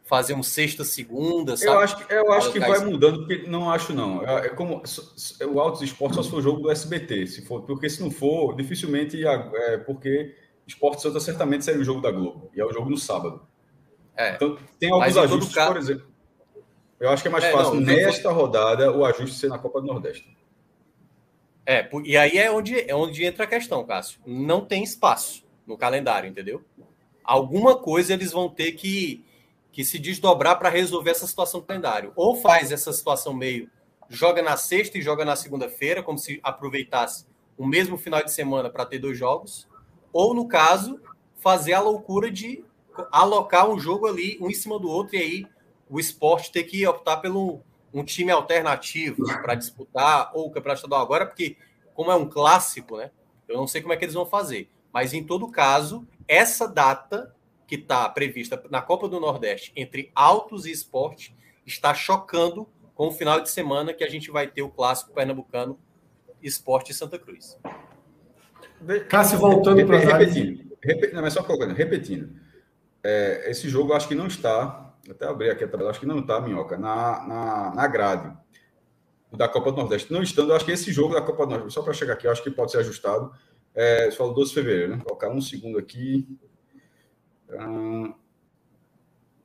fazer 0.09 0.33
um 0.33 0.41
sexta, 0.41 0.83
segunda, 0.83 1.55
sabe? 1.55 1.69
Eu 1.69 1.79
acho 1.79 1.97
que, 1.97 2.13
eu 2.13 2.33
acho 2.33 2.51
que 2.51 2.59
vai 2.59 2.71
isso. 2.71 2.85
mudando, 2.89 3.19
porque 3.19 3.47
não 3.47 3.69
acho, 3.69 3.93
não. 3.93 4.27
É, 4.27 4.47
é 4.47 4.49
como 4.49 4.81
o 5.47 5.59
Altos 5.59 5.83
Esporte 5.83 6.15
só 6.15 6.23
se 6.23 6.31
for 6.31 6.41
jogo 6.41 6.61
do 6.61 6.71
SBT, 6.71 7.27
se 7.27 7.45
for, 7.45 7.61
porque 7.61 7.87
se 7.87 8.01
não 8.01 8.09
for, 8.09 8.55
dificilmente, 8.55 9.23
é, 9.23 9.77
porque 9.77 10.35
Esporte 10.65 11.03
Santa 11.03 11.19
certamente 11.19 11.63
seria 11.63 11.79
o 11.79 11.83
jogo 11.83 12.01
da 12.01 12.09
Globo, 12.09 12.49
e 12.55 12.59
é 12.59 12.65
o 12.65 12.73
jogo 12.73 12.89
no 12.89 12.97
sábado. 12.97 13.47
É. 14.17 14.33
Então, 14.33 14.57
tem 14.79 14.91
alguns 14.91 15.15
ajustes, 15.15 15.53
caso... 15.53 15.73
por 15.73 15.77
exemplo. 15.77 16.09
Eu 16.99 17.09
acho 17.11 17.21
que 17.21 17.27
é 17.27 17.31
mais 17.31 17.43
é, 17.43 17.51
fácil 17.51 17.75
não, 17.75 17.81
nesta 17.81 18.31
rodada 18.31 18.91
o 18.91 19.05
ajuste 19.05 19.37
ser 19.37 19.47
na 19.47 19.59
Copa 19.59 19.79
do 19.79 19.87
Nordeste. 19.87 20.35
É, 21.65 21.87
e 22.03 22.17
aí 22.17 22.35
é 22.35 22.51
onde, 22.51 22.79
é 22.79 22.95
onde 22.95 23.23
entra 23.23 23.43
a 23.43 23.47
questão, 23.47 23.85
Cássio. 23.85 24.19
Não 24.25 24.65
tem 24.65 24.83
espaço 24.83 25.47
no 25.67 25.77
calendário, 25.77 26.27
entendeu? 26.27 26.65
Alguma 27.23 27.77
coisa 27.77 28.11
eles 28.11 28.31
vão 28.31 28.49
ter 28.49 28.71
que, 28.71 29.23
que 29.71 29.83
se 29.85 29.99
desdobrar 29.99 30.57
para 30.57 30.69
resolver 30.69 31.11
essa 31.11 31.27
situação 31.27 31.59
do 31.59 31.65
calendário. 31.65 32.11
Ou 32.15 32.35
faz 32.35 32.71
essa 32.71 32.91
situação 32.91 33.33
meio 33.33 33.69
joga 34.09 34.41
na 34.41 34.57
sexta 34.57 34.97
e 34.97 35.01
joga 35.01 35.23
na 35.23 35.35
segunda-feira, 35.35 36.01
como 36.01 36.17
se 36.17 36.39
aproveitasse 36.41 37.25
o 37.55 37.65
mesmo 37.65 37.97
final 37.97 38.23
de 38.23 38.31
semana 38.31 38.69
para 38.69 38.85
ter 38.85 38.97
dois 38.97 39.17
jogos, 39.17 39.67
ou 40.11 40.33
no 40.33 40.47
caso, 40.47 40.99
fazer 41.35 41.73
a 41.73 41.81
loucura 41.81 42.31
de 42.31 42.63
alocar 43.11 43.69
um 43.69 43.79
jogo 43.79 44.07
ali, 44.07 44.37
um 44.41 44.49
em 44.49 44.53
cima 44.53 44.79
do 44.79 44.89
outro, 44.89 45.15
e 45.15 45.19
aí 45.19 45.47
o 45.89 45.99
esporte 45.99 46.51
ter 46.51 46.63
que 46.63 46.85
optar 46.87 47.17
pelo 47.17 47.61
um 47.93 48.03
time 48.03 48.31
alternativo 48.31 49.23
para 49.41 49.55
disputar 49.55 50.31
ou 50.33 50.47
o 50.47 50.51
campeonato 50.51 50.79
estadual 50.79 51.01
agora, 51.01 51.25
porque 51.25 51.57
como 51.93 52.11
é 52.11 52.15
um 52.15 52.27
clássico, 52.27 52.97
né? 52.97 53.11
Eu 53.47 53.57
não 53.57 53.67
sei 53.67 53.81
como 53.81 53.93
é 53.93 53.97
que 53.97 54.05
eles 54.05 54.13
vão 54.13 54.25
fazer. 54.25 54.69
Mas 54.93 55.13
em 55.13 55.23
todo 55.23 55.49
caso, 55.49 56.07
essa 56.27 56.67
data 56.67 57.35
que 57.69 57.75
está 57.75 58.09
prevista 58.09 58.61
na 58.71 58.81
Copa 58.81 59.07
do 59.07 59.19
Nordeste 59.19 59.71
entre 59.75 60.11
Altos 60.15 60.65
e 60.65 60.71
Esporte 60.71 61.35
está 61.65 61.93
chocando 61.93 62.67
com 62.95 63.07
o 63.07 63.11
final 63.11 63.39
de 63.39 63.49
semana 63.49 63.93
que 63.93 64.03
a 64.03 64.09
gente 64.09 64.31
vai 64.31 64.47
ter 64.47 64.63
o 64.63 64.69
clássico 64.69 65.13
pernambucano 65.13 65.79
Esporte 66.41 66.91
e 66.91 66.95
Santa 66.95 67.19
Cruz. 67.19 67.57
Cássio 69.07 69.37
voltando 69.37 69.85
para 69.85 69.99
repetindo, 69.99 70.77
repetindo, 70.81 71.13
não, 71.13 71.21
mas 71.21 71.33
só 71.33 71.43
colocando, 71.43 71.73
repetindo 71.75 72.39
é, 73.03 73.51
esse 73.51 73.69
jogo 73.69 73.93
acho 73.93 74.07
que 74.07 74.15
não 74.15 74.27
está, 74.27 74.93
até 75.09 75.25
abrir 75.25 75.51
aqui 75.51 75.63
a 75.63 75.67
tabela, 75.67 75.91
acho 75.91 75.99
que 75.99 76.05
não 76.05 76.19
está, 76.19 76.41
Minhoca, 76.41 76.77
na, 76.77 77.27
na, 77.27 77.75
na 77.75 77.87
grade 77.87 78.35
da 79.31 79.47
Copa 79.47 79.71
do 79.71 79.77
Nordeste. 79.77 80.11
Não 80.11 80.23
estando, 80.23 80.53
acho 80.53 80.65
que 80.65 80.71
esse 80.71 80.91
jogo 80.91 81.13
da 81.13 81.21
Copa 81.21 81.45
do 81.45 81.51
Nordeste, 81.51 81.73
só 81.73 81.83
para 81.83 81.93
chegar 81.93 82.13
aqui, 82.13 82.25
eu 82.25 82.31
acho 82.31 82.43
que 82.43 82.49
pode 82.49 82.71
ser 82.71 82.79
ajustado. 82.79 83.31
É, 83.75 84.09
você 84.09 84.17
falou 84.17 84.33
12 84.33 84.49
de 84.49 84.55
fevereiro, 84.55 84.89
né? 84.89 84.95
Vou 84.97 85.05
colocar 85.05 85.29
um 85.29 85.41
segundo 85.41 85.77
aqui. 85.77 86.27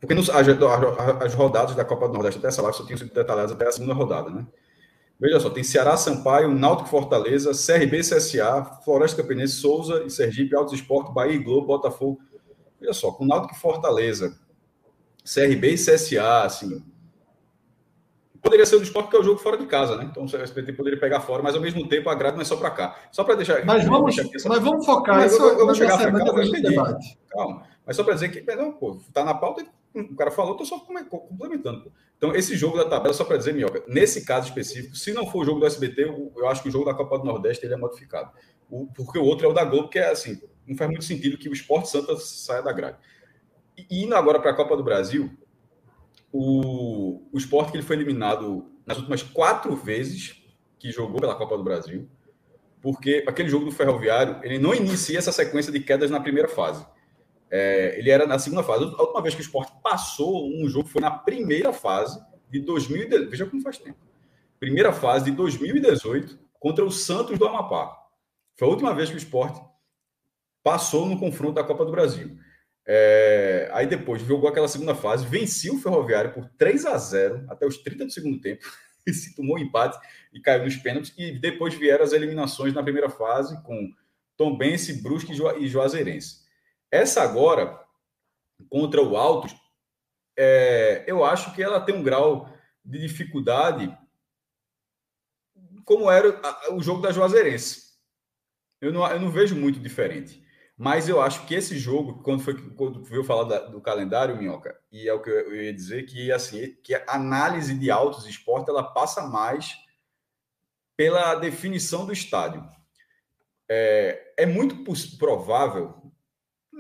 Porque 0.01 0.15
nos, 0.15 0.29
as, 0.29 0.47
as, 1.23 1.35
rodadas 1.35 1.75
da 1.75 1.85
Copa 1.85 2.07
do 2.09 2.15
Nordeste 2.15 2.39
até 2.39 2.49
essa 2.49 2.61
live 2.61 2.77
só 2.77 2.85
tinham 2.85 2.99
sido 2.99 3.13
detalhadas 3.13 3.53
até 3.53 3.67
a 3.67 3.73
segunda 3.73 3.95
rodada, 3.95 4.29
né? 4.31 4.47
Veja 5.19 5.41
só, 5.41 5.49
tem 5.49 5.63
Ceará, 5.63 5.97
Sampaio, 5.97 6.51
Náutico 6.51 6.89
Fortaleza, 6.89 7.53
CRB, 7.53 8.01
CSA, 8.01 8.81
Floresta 8.85 9.23
Campinense, 9.23 9.55
Souza 9.55 10.03
e 10.05 10.11
Sergipe, 10.11 10.55
Altos 10.55 10.75
Esporte, 10.75 11.13
Bahia 11.13 11.35
e 11.35 11.39
Globo, 11.39 11.69
Botafogo, 11.69 12.21
Olha 12.83 12.93
só, 12.93 13.13
com 13.13 13.25
Náutico 13.25 13.55
Fortaleza, 13.55 14.39
CRB 15.25 15.71
e 15.71 15.75
CSA, 15.77 16.43
assim, 16.43 16.83
poderia 18.45 18.67
ser 18.67 18.77
o 18.77 18.83
esporte 18.83 19.09
que 19.09 19.17
é 19.17 19.19
o 19.21 19.23
jogo 19.23 19.41
fora 19.41 19.57
de 19.57 19.65
casa, 19.65 19.97
né? 19.97 20.07
Então 20.11 20.25
o 20.25 20.27
SBT 20.27 20.75
poderia 20.75 21.01
pegar 21.01 21.21
fora, 21.21 21.43
mas 21.43 21.55
ao 21.55 21.63
mesmo 21.63 21.89
tempo 21.89 22.11
a 22.11 22.15
grade 22.15 22.37
não 22.37 22.43
é 22.43 22.45
só 22.45 22.57
para 22.57 22.71
cá. 22.71 22.95
Só 23.11 23.25
para 23.25 23.37
deixar. 23.37 23.65
Mas 23.65 23.87
vamos, 23.87 24.15
deixar 24.15 24.49
mas 24.51 24.63
vamos 24.63 24.85
focar. 24.85 25.17
Mas 25.17 25.33
eu, 25.33 25.47
eu, 25.47 25.59
eu 25.61 25.67
vou 25.67 25.75
chegar 25.75 25.97
para 25.97 26.13
cá, 26.13 26.27
eu 26.27 26.43
entendi. 26.43 26.75
Calma. 27.31 27.63
Mas 27.87 27.97
só 27.97 28.05
para 28.05 28.15
dizer 28.15 28.31
que, 28.31 28.41
perdão, 28.41 28.73
pô, 28.73 28.99
tá 29.13 29.25
na 29.25 29.35
pauta, 29.35 29.67
o 29.95 30.17
cara 30.17 30.31
falou, 30.31 30.57
tô 30.57 30.65
só 30.65 30.79
complementando. 30.79 31.83
Pô. 31.83 31.93
Então, 32.17 32.35
esse 32.35 32.57
jogo 32.57 32.77
da 32.77 32.85
tabela, 32.85 33.13
só 33.13 33.25
para 33.25 33.37
dizer, 33.37 33.53
Minhoca, 33.53 33.83
nesse 33.87 34.25
caso 34.25 34.49
específico, 34.49 34.97
se 34.97 35.13
não 35.13 35.27
for 35.27 35.43
o 35.43 35.45
jogo 35.45 35.61
do 35.61 35.67
SBT, 35.67 36.05
eu, 36.05 36.33
eu 36.37 36.49
acho 36.49 36.63
que 36.63 36.69
o 36.69 36.73
jogo 36.73 36.85
da 36.85 36.95
Copa 36.95 37.19
do 37.19 37.25
Nordeste 37.25 37.67
ele 37.67 37.75
é 37.75 37.77
modificado. 37.77 38.31
O, 38.71 38.87
porque 38.87 39.19
o 39.19 39.25
outro 39.25 39.47
é 39.47 39.51
o 39.51 39.53
da 39.53 39.65
Globo, 39.65 39.89
que 39.89 39.99
é 39.99 40.11
assim, 40.11 40.41
não 40.67 40.77
faz 40.77 40.91
muito 40.91 41.05
sentido 41.05 41.39
que 41.39 41.49
o 41.49 41.53
Esporte 41.53 41.91
Santa 41.91 42.17
saia 42.17 42.63
da 42.63 42.73
grade. 42.73 42.99
E 43.77 44.05
indo 44.05 44.17
agora 44.17 44.41
para 44.41 44.53
a 44.53 44.55
Copa 44.55 44.77
do 44.77 44.85
Brasil, 44.85 45.31
o, 46.33 47.23
o 47.33 47.39
Esporte 47.39 47.71
que 47.71 47.77
ele 47.77 47.87
foi 47.87 47.97
eliminado 47.97 48.67
nas 48.87 48.99
últimas 48.99 49.23
quatro 49.23 49.75
vezes 49.77 50.43
que 50.79 50.91
jogou 50.91 51.21
pela 51.21 51.35
Copa 51.35 51.57
do 51.57 51.63
Brasil, 51.63 52.09
porque 52.81 53.25
aquele 53.27 53.49
jogo 53.49 53.65
do 53.65 53.73
Ferroviário, 53.73 54.39
ele 54.43 54.59
não 54.59 54.75
inicia 54.75 55.19
essa 55.19 55.33
sequência 55.33 55.73
de 55.73 55.81
quedas 55.81 56.11
na 56.11 56.21
primeira 56.21 56.49
fase. 56.49 56.87
É, 57.51 57.99
ele 57.99 58.11
era 58.11 58.27
na 58.27 58.39
segunda 58.39 58.63
fase. 58.63 58.85
A 58.85 59.03
última 59.03 59.23
vez 59.23 59.35
que 59.35 59.41
o 59.41 59.43
Esporte 59.43 59.73
passou 59.83 60.49
um 60.49 60.69
jogo 60.69 60.89
foi 60.89 61.01
na 61.01 61.11
primeira 61.11 61.73
fase 61.73 62.21
de 62.51 62.61
2018. 62.61 63.31
Veja 63.31 63.47
como 63.47 63.63
faz 63.63 63.79
tempo. 63.79 63.99
Primeira 64.59 64.93
fase 64.93 65.27
de 65.27 65.33
2018 65.33 66.39
contra 66.59 66.85
o 66.85 66.91
Santos 66.91 67.39
do 67.39 67.47
Amapá. 67.47 67.95
Foi 68.57 68.69
a 68.69 68.71
última 68.71 68.95
vez 68.95 69.11
que 69.11 69.17
o 69.17 69.19
Esporte 69.19 69.61
passou 70.63 71.07
no 71.07 71.19
confronto 71.19 71.55
da 71.55 71.65
Copa 71.65 71.85
do 71.85 71.93
Brasil. 71.93 72.39
É, 72.87 73.69
aí 73.73 73.87
depois 73.87 74.23
jogou 74.23 74.49
aquela 74.49 74.69
segunda 74.69 74.95
fase, 74.95 75.27
venceu 75.27 75.75
o 75.75 75.79
Ferroviário 75.79 76.33
por 76.33 76.49
3 76.59 76.85
a 76.87 76.99
0 76.99 77.47
até 77.49 77.67
os 77.67 77.79
30 77.79 78.07
do 78.07 78.13
segundo 78.13 78.41
tempo, 78.41 78.65
e 79.07 79.13
se 79.13 79.35
tomou 79.35 79.59
empate 79.59 79.99
e 80.33 80.41
caiu 80.41 80.65
nos 80.65 80.77
pênaltis. 80.77 81.13
E 81.17 81.39
depois 81.39 81.75
vieram 81.75 82.05
as 82.05 82.13
eliminações 82.13 82.73
na 82.73 82.83
primeira 82.83 83.09
fase 83.11 83.61
com 83.63 83.93
Tombense, 84.37 85.03
Brusque 85.03 85.33
e 85.33 85.69
Juazeirense. 85.69 86.44
Essa 86.95 87.23
agora, 87.23 87.85
contra 88.71 89.03
o 89.03 89.17
Altos, 89.17 89.53
é, 90.39 91.03
eu 91.09 91.25
acho 91.25 91.53
que 91.53 91.61
ela 91.61 91.81
tem 91.81 91.93
um 91.93 92.05
grau 92.05 92.49
de 92.85 93.01
dificuldade 93.01 93.93
como 95.85 96.09
era 96.09 96.41
o 96.73 96.81
jogo 96.81 97.03
da 97.03 97.11
Juazeirense. 97.11 97.95
Eu 98.81 98.93
não, 98.93 99.05
eu 99.11 99.19
não 99.19 99.29
vejo 99.29 99.57
muito 99.57 99.81
diferente. 99.81 100.41
Mas 100.77 101.09
eu 101.09 101.21
acho 101.21 101.45
que 101.47 101.55
esse 101.57 101.77
jogo, 101.77 102.23
quando 102.23 102.45
foi 102.45 102.55
quando 102.77 103.03
veio 103.03 103.25
falar 103.25 103.43
da, 103.43 103.59
do 103.67 103.81
calendário, 103.81 104.37
Minhoca, 104.37 104.81
e 104.93 105.09
é 105.09 105.13
o 105.13 105.21
que 105.21 105.31
eu, 105.31 105.53
ia 105.53 105.75
dizer, 105.75 106.05
que 106.05 106.31
assim, 106.31 106.77
que 106.81 106.95
a 106.95 107.05
análise 107.09 107.77
de 107.77 107.91
autos 107.91 108.25
esporte 108.25 108.71
ela 108.71 108.85
passa 108.85 109.27
mais 109.27 109.77
pela 110.97 111.35
definição 111.35 112.07
do 112.07 112.13
estádio. 112.13 112.65
É, 113.69 114.35
é 114.39 114.47
muito 114.47 114.85
provável, 115.19 116.14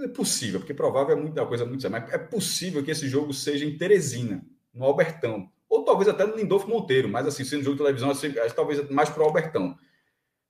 é 0.02 0.08
possível, 0.08 0.60
porque 0.60 0.74
provável 0.74 1.16
é 1.16 1.20
muita 1.20 1.44
coisa 1.46 1.64
muito 1.64 1.88
mas 1.90 2.12
é 2.12 2.18
possível 2.18 2.82
que 2.82 2.90
esse 2.90 3.08
jogo 3.08 3.32
seja 3.32 3.64
em 3.64 3.76
Teresina, 3.76 4.44
no 4.72 4.84
Albertão, 4.84 5.50
ou 5.68 5.84
talvez 5.84 6.08
até 6.08 6.26
no 6.26 6.36
Lindolfo 6.36 6.68
Monteiro, 6.68 7.08
mas 7.08 7.26
assim, 7.26 7.44
sendo 7.44 7.62
jogo 7.62 7.76
de 7.76 7.82
televisão, 7.82 8.10
assim, 8.10 8.32
talvez 8.54 8.88
mais 8.90 9.08
para 9.08 9.22
o 9.22 9.26
Albertão, 9.26 9.76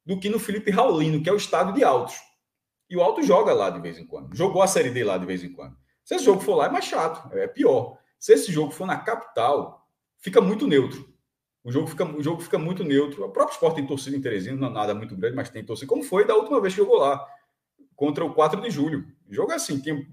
do 0.05 0.19
que 0.19 0.29
no 0.29 0.39
Felipe 0.39 0.71
Raulino, 0.71 1.23
que 1.23 1.29
é 1.29 1.33
o 1.33 1.37
estádio 1.37 1.75
de 1.75 1.83
Altos. 1.83 2.15
E 2.89 2.97
o 2.97 3.03
Alto 3.03 3.23
joga 3.23 3.53
lá 3.53 3.71
de 3.71 3.81
vez 3.81 3.99
em 3.99 4.07
quando. 4.07 4.35
Jogou 4.37 4.63
a 4.63 4.67
Série 4.67 4.91
D 4.91 5.03
lá 5.03 5.17
de 5.17 5.25
vez 5.25 5.43
em 5.43 5.51
quando. 5.51 5.77
Se 6.05 6.15
esse 6.15 6.25
jogo 6.25 6.41
for 6.41 6.57
lá, 6.57 6.67
é 6.67 6.71
mais 6.71 6.85
chato, 6.85 7.35
é 7.35 7.47
pior. 7.47 7.99
Se 8.19 8.35
esse 8.35 8.53
jogo 8.53 8.71
for 8.71 8.87
na 8.87 8.99
capital, 8.99 9.89
fica 10.19 10.41
muito 10.41 10.67
neutro. 10.67 11.13
O 11.63 11.73
jogo 11.73 11.87
fica, 11.87 12.05
o 12.05 12.23
jogo 12.23 12.43
fica 12.43 12.59
muito 12.59 12.85
neutro. 12.85 13.25
O 13.25 13.31
próprio 13.31 13.55
esporte 13.55 13.77
tem 13.77 13.87
torcida 13.87 14.15
em 14.15 14.21
Teresina, 14.21 14.57
não 14.57 14.69
é 14.69 14.71
nada 14.71 14.95
muito 14.95 15.17
grande, 15.17 15.35
mas 15.35 15.49
tem 15.49 15.65
torcida. 15.65 15.89
Como 15.89 16.03
foi 16.03 16.27
da 16.27 16.35
última 16.35 16.61
vez 16.61 16.75
que 16.75 16.81
jogou 16.81 16.99
lá, 16.99 17.27
contra 17.97 18.25
o 18.25 18.35
4 18.35 18.61
de 18.61 18.71
julho. 18.71 19.07
O 19.29 19.35
jogo 19.35 19.53
é 19.53 19.55
assim, 19.57 19.81
tem 19.81 20.07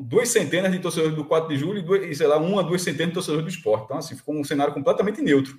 duas 0.00 0.28
centenas 0.28 0.72
de 0.72 0.78
torcedores 0.78 1.16
do 1.16 1.24
4 1.24 1.48
de 1.48 1.56
julho 1.56 2.04
e, 2.04 2.14
sei 2.14 2.26
lá, 2.26 2.36
uma, 2.38 2.62
duas 2.62 2.82
centenas 2.82 3.08
de 3.08 3.14
torcedores 3.14 3.44
do 3.44 3.50
esporte. 3.50 3.84
Então, 3.84 3.98
assim, 3.98 4.16
ficou 4.16 4.34
um 4.34 4.44
cenário 4.44 4.72
completamente 4.72 5.20
neutro. 5.20 5.58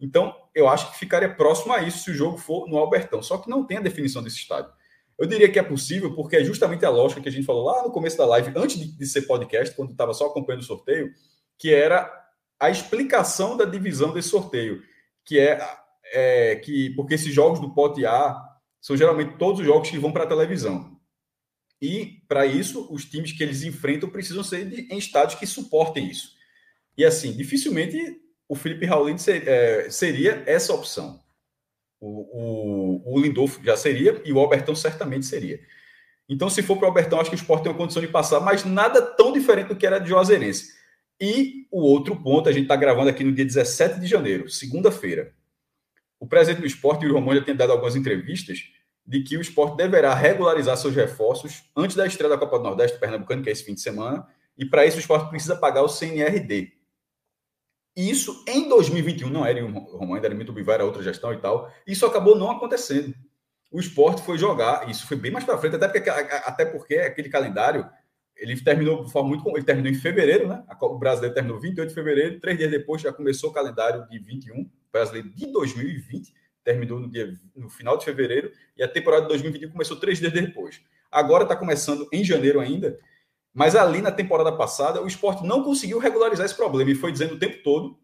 Então, 0.00 0.34
eu 0.54 0.68
acho 0.68 0.90
que 0.90 0.98
ficaria 0.98 1.28
próximo 1.28 1.72
a 1.72 1.82
isso 1.82 1.98
se 2.04 2.10
o 2.10 2.14
jogo 2.14 2.38
for 2.38 2.68
no 2.68 2.78
Albertão. 2.78 3.22
Só 3.22 3.38
que 3.38 3.50
não 3.50 3.64
tem 3.64 3.76
a 3.76 3.82
definição 3.82 4.22
desse 4.22 4.38
estádio. 4.38 4.72
Eu 5.18 5.26
diria 5.26 5.50
que 5.50 5.58
é 5.58 5.62
possível, 5.62 6.14
porque 6.14 6.36
é 6.36 6.44
justamente 6.44 6.84
a 6.86 6.90
lógica 6.90 7.20
que 7.20 7.28
a 7.28 7.32
gente 7.32 7.44
falou 7.44 7.64
lá 7.64 7.82
no 7.82 7.90
começo 7.90 8.16
da 8.16 8.24
live, 8.24 8.52
antes 8.56 8.78
de, 8.78 8.86
de 8.96 9.06
ser 9.06 9.22
podcast, 9.22 9.74
quando 9.76 9.90
estava 9.90 10.14
só 10.14 10.26
acompanhando 10.26 10.62
o 10.62 10.66
sorteio, 10.66 11.12
que 11.58 11.72
era 11.72 12.10
a 12.58 12.70
explicação 12.70 13.56
da 13.56 13.66
divisão 13.66 14.14
desse 14.14 14.28
sorteio, 14.30 14.82
que 15.24 15.38
é, 15.38 15.60
é 16.06 16.56
que 16.56 16.90
porque 16.90 17.14
esses 17.14 17.32
jogos 17.34 17.60
do 17.60 17.74
pote 17.74 18.06
A 18.06 18.49
são 18.80 18.96
geralmente 18.96 19.36
todos 19.38 19.60
os 19.60 19.66
jogos 19.66 19.90
que 19.90 19.98
vão 19.98 20.12
para 20.12 20.24
a 20.24 20.28
televisão. 20.28 20.98
E, 21.80 22.22
para 22.28 22.44
isso, 22.44 22.86
os 22.90 23.04
times 23.04 23.32
que 23.32 23.42
eles 23.42 23.62
enfrentam 23.62 24.08
precisam 24.08 24.44
ser 24.44 24.68
de, 24.68 24.92
em 24.92 24.98
estádios 24.98 25.38
que 25.38 25.46
suportem 25.46 26.08
isso. 26.08 26.32
E, 26.96 27.04
assim, 27.04 27.32
dificilmente 27.32 28.20
o 28.48 28.54
Felipe 28.54 28.84
Raulino 28.84 29.18
ser, 29.18 29.46
é, 29.46 29.88
seria 29.90 30.42
essa 30.46 30.74
opção. 30.74 31.22
O, 32.00 33.04
o, 33.06 33.14
o 33.14 33.20
Lindolfo 33.20 33.62
já 33.62 33.76
seria 33.76 34.20
e 34.24 34.32
o 34.32 34.38
Albertão 34.38 34.74
certamente 34.74 35.24
seria. 35.24 35.60
Então, 36.28 36.50
se 36.50 36.62
for 36.62 36.76
para 36.76 36.86
o 36.86 36.88
Albertão, 36.88 37.20
acho 37.20 37.30
que 37.30 37.36
o 37.36 37.38
esporte 37.38 37.62
tem 37.62 37.72
uma 37.72 37.78
condição 37.78 38.02
de 38.02 38.08
passar, 38.08 38.40
mas 38.40 38.64
nada 38.64 39.02
tão 39.02 39.32
diferente 39.32 39.68
do 39.68 39.76
que 39.76 39.86
era 39.86 39.98
de 39.98 40.08
Juazeirense. 40.08 40.72
E 41.20 41.66
o 41.70 41.80
outro 41.80 42.16
ponto, 42.16 42.48
a 42.48 42.52
gente 42.52 42.62
está 42.62 42.76
gravando 42.76 43.10
aqui 43.10 43.22
no 43.22 43.32
dia 43.32 43.44
17 43.44 44.00
de 44.00 44.06
janeiro, 44.06 44.48
segunda-feira. 44.48 45.34
O 46.20 46.26
presidente 46.26 46.60
do 46.60 46.66
esporte, 46.66 47.04
o 47.06 47.12
Romão, 47.12 47.34
já 47.34 47.42
tem 47.42 47.56
dado 47.56 47.72
algumas 47.72 47.96
entrevistas 47.96 48.60
de 49.04 49.24
que 49.24 49.36
o 49.36 49.40
esporte 49.40 49.76
deverá 49.76 50.14
regularizar 50.14 50.76
seus 50.76 50.94
reforços 50.94 51.64
antes 51.74 51.96
da 51.96 52.06
estreia 52.06 52.30
da 52.30 52.38
Copa 52.38 52.58
do 52.58 52.64
Nordeste 52.64 53.00
Pernambucano, 53.00 53.42
que 53.42 53.48
é 53.48 53.52
esse 53.52 53.64
fim 53.64 53.74
de 53.74 53.80
semana, 53.80 54.24
e 54.56 54.64
para 54.64 54.86
isso 54.86 54.98
o 54.98 55.00
esporte 55.00 55.30
precisa 55.30 55.56
pagar 55.56 55.82
o 55.82 55.88
CNRD, 55.88 56.72
isso 57.96 58.44
em 58.46 58.68
2021 58.68 59.28
não 59.28 59.44
era 59.44 59.64
o 59.64 59.68
Romão, 59.70 60.14
ainda 60.14 60.28
era 60.28 60.34
muito 60.34 60.52
Bivar, 60.52 60.76
era 60.76 60.84
outra 60.84 61.02
gestão 61.02 61.32
e 61.32 61.38
tal. 61.38 61.70
Isso 61.86 62.06
acabou 62.06 62.36
não 62.36 62.50
acontecendo. 62.50 63.14
O 63.70 63.80
esporte 63.80 64.22
foi 64.22 64.38
jogar, 64.38 64.88
isso 64.88 65.06
foi 65.06 65.16
bem 65.16 65.30
mais 65.30 65.44
para 65.44 65.58
frente, 65.58 65.76
até 65.76 65.88
porque, 65.88 66.10
até 66.10 66.64
porque 66.64 66.94
aquele 66.96 67.28
calendário 67.28 67.88
ele 68.36 68.58
terminou 68.60 69.04
de 69.04 69.12
forma 69.12 69.28
muito. 69.28 69.48
Ele 69.50 69.64
terminou 69.64 69.92
em 69.92 69.94
fevereiro, 69.94 70.48
né? 70.48 70.64
O 70.80 70.98
brasileiro 70.98 71.34
terminou 71.34 71.60
28 71.60 71.88
de 71.88 71.94
fevereiro, 71.94 72.40
três 72.40 72.56
dias 72.56 72.70
depois 72.70 73.02
já 73.02 73.12
começou 73.12 73.50
o 73.50 73.52
calendário 73.52 74.08
de 74.08 74.18
21, 74.18 74.68
brasileiro 74.92 75.30
de 75.30 75.46
2020, 75.46 76.34
terminou 76.64 77.00
no, 77.00 77.10
dia, 77.10 77.32
no 77.54 77.68
final 77.68 77.96
de 77.96 78.04
fevereiro, 78.04 78.52
e 78.76 78.82
a 78.82 78.88
temporada 78.88 79.22
de 79.22 79.28
2021 79.28 79.70
começou 79.70 79.96
três 79.96 80.18
dias 80.18 80.32
depois. 80.32 80.80
Agora 81.10 81.44
está 81.44 81.56
começando 81.56 82.08
em 82.12 82.24
janeiro 82.24 82.60
ainda, 82.60 82.98
mas 83.52 83.74
ali 83.74 84.00
na 84.00 84.12
temporada 84.12 84.52
passada, 84.52 85.02
o 85.02 85.06
esporte 85.06 85.44
não 85.44 85.64
conseguiu 85.64 85.98
regularizar 85.98 86.46
esse 86.46 86.56
problema 86.56 86.90
e 86.90 86.94
foi 86.94 87.10
dizendo 87.10 87.34
o 87.34 87.38
tempo 87.38 87.62
todo. 87.62 87.98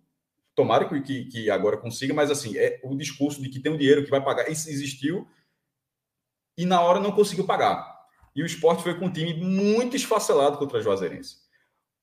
Tomara 0.55 0.89
que, 1.03 1.27
que 1.27 1.51
agora 1.51 1.77
consiga, 1.77 2.15
mas 2.15 2.31
assim, 2.31 2.57
é 2.57 2.81
o 2.83 2.97
discurso 2.97 3.43
de 3.43 3.49
que 3.49 3.61
tem 3.61 3.71
um 3.71 3.77
dinheiro 3.77 4.05
que 4.05 4.11
vai 4.11 4.25
pagar, 4.25 4.51
isso 4.51 4.69
existiu 4.71 5.29
e 6.57 6.65
na 6.65 6.81
hora 6.81 6.99
não 6.99 7.13
conseguiu 7.13 7.45
pagar. 7.45 7.95
E 8.35 8.43
o 8.43 8.47
esporte 8.47 8.83
foi 8.83 8.99
com 8.99 9.07
um 9.07 9.13
time 9.13 9.35
muito 9.35 9.97
esfacelado 9.97 10.59
contra 10.59 10.79
a 10.79 10.83
Juazeirense. 10.83 11.46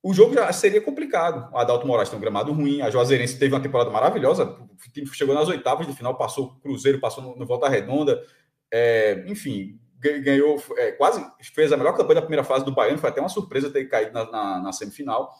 O 0.03 0.13
jogo 0.13 0.33
já 0.33 0.51
seria 0.51 0.81
complicado. 0.81 1.49
O 1.53 1.57
Adalto 1.57 1.87
Moraes 1.87 2.09
tem 2.09 2.17
um 2.17 2.21
gramado 2.21 2.51
ruim, 2.51 2.81
a 2.81 2.89
Juazeirense 2.89 3.39
teve 3.39 3.53
uma 3.53 3.61
temporada 3.61 3.89
maravilhosa, 3.89 4.43
o 4.43 4.91
time 4.91 5.07
chegou 5.07 5.33
nas 5.33 5.47
oitavas 5.47 5.87
de 5.87 5.93
final, 5.93 6.17
passou 6.17 6.47
o 6.47 6.59
Cruzeiro, 6.59 6.99
passou 6.99 7.37
no, 7.37 7.45
Volta 7.45 7.69
Redonda, 7.69 8.21
é, 8.69 9.23
enfim, 9.27 9.79
ganhou, 9.97 10.61
é, 10.77 10.91
quase 10.91 11.25
fez 11.53 11.71
a 11.71 11.77
melhor 11.77 11.95
campanha 11.95 12.15
da 12.15 12.21
primeira 12.21 12.43
fase 12.43 12.65
do 12.65 12.73
Baiano, 12.73 12.97
foi 12.97 13.09
até 13.09 13.21
uma 13.21 13.29
surpresa 13.29 13.71
ter 13.71 13.85
caído 13.85 14.11
na, 14.11 14.29
na, 14.29 14.61
na 14.63 14.71
semifinal, 14.73 15.33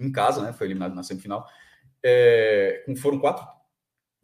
em 0.00 0.10
casa, 0.10 0.42
né? 0.42 0.52
Foi 0.52 0.66
eliminado 0.66 0.94
na 0.94 1.04
semifinal. 1.04 1.46
É, 2.02 2.84
foram 3.00 3.20
quatro, 3.20 3.46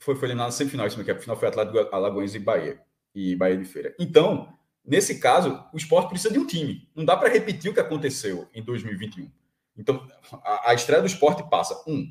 foi, 0.00 0.16
foi 0.16 0.26
eliminado 0.26 0.48
na 0.48 0.52
semifinal, 0.52 0.88
isso 0.88 1.00
aqui, 1.00 1.12
a 1.12 1.18
final 1.20 1.36
foi 1.36 1.46
Atlético 1.46 1.94
Alagoense 1.94 2.36
e 2.36 2.40
Bahia, 2.40 2.80
e 3.14 3.36
Bahia 3.36 3.56
de 3.56 3.64
Feira. 3.64 3.94
Então, 3.96 4.52
nesse 4.86 5.18
caso, 5.18 5.64
o 5.72 5.76
esporte 5.76 6.08
precisa 6.08 6.32
de 6.32 6.38
um 6.38 6.46
time. 6.46 6.88
Não 6.94 7.04
dá 7.04 7.16
para 7.16 7.28
repetir 7.28 7.70
o 7.70 7.74
que 7.74 7.80
aconteceu 7.80 8.48
em 8.54 8.62
2021. 8.62 9.30
Então, 9.76 10.06
a, 10.44 10.70
a 10.70 10.74
estreia 10.74 11.02
do 11.02 11.06
esporte 11.06 11.42
passa, 11.50 11.82
um, 11.86 12.10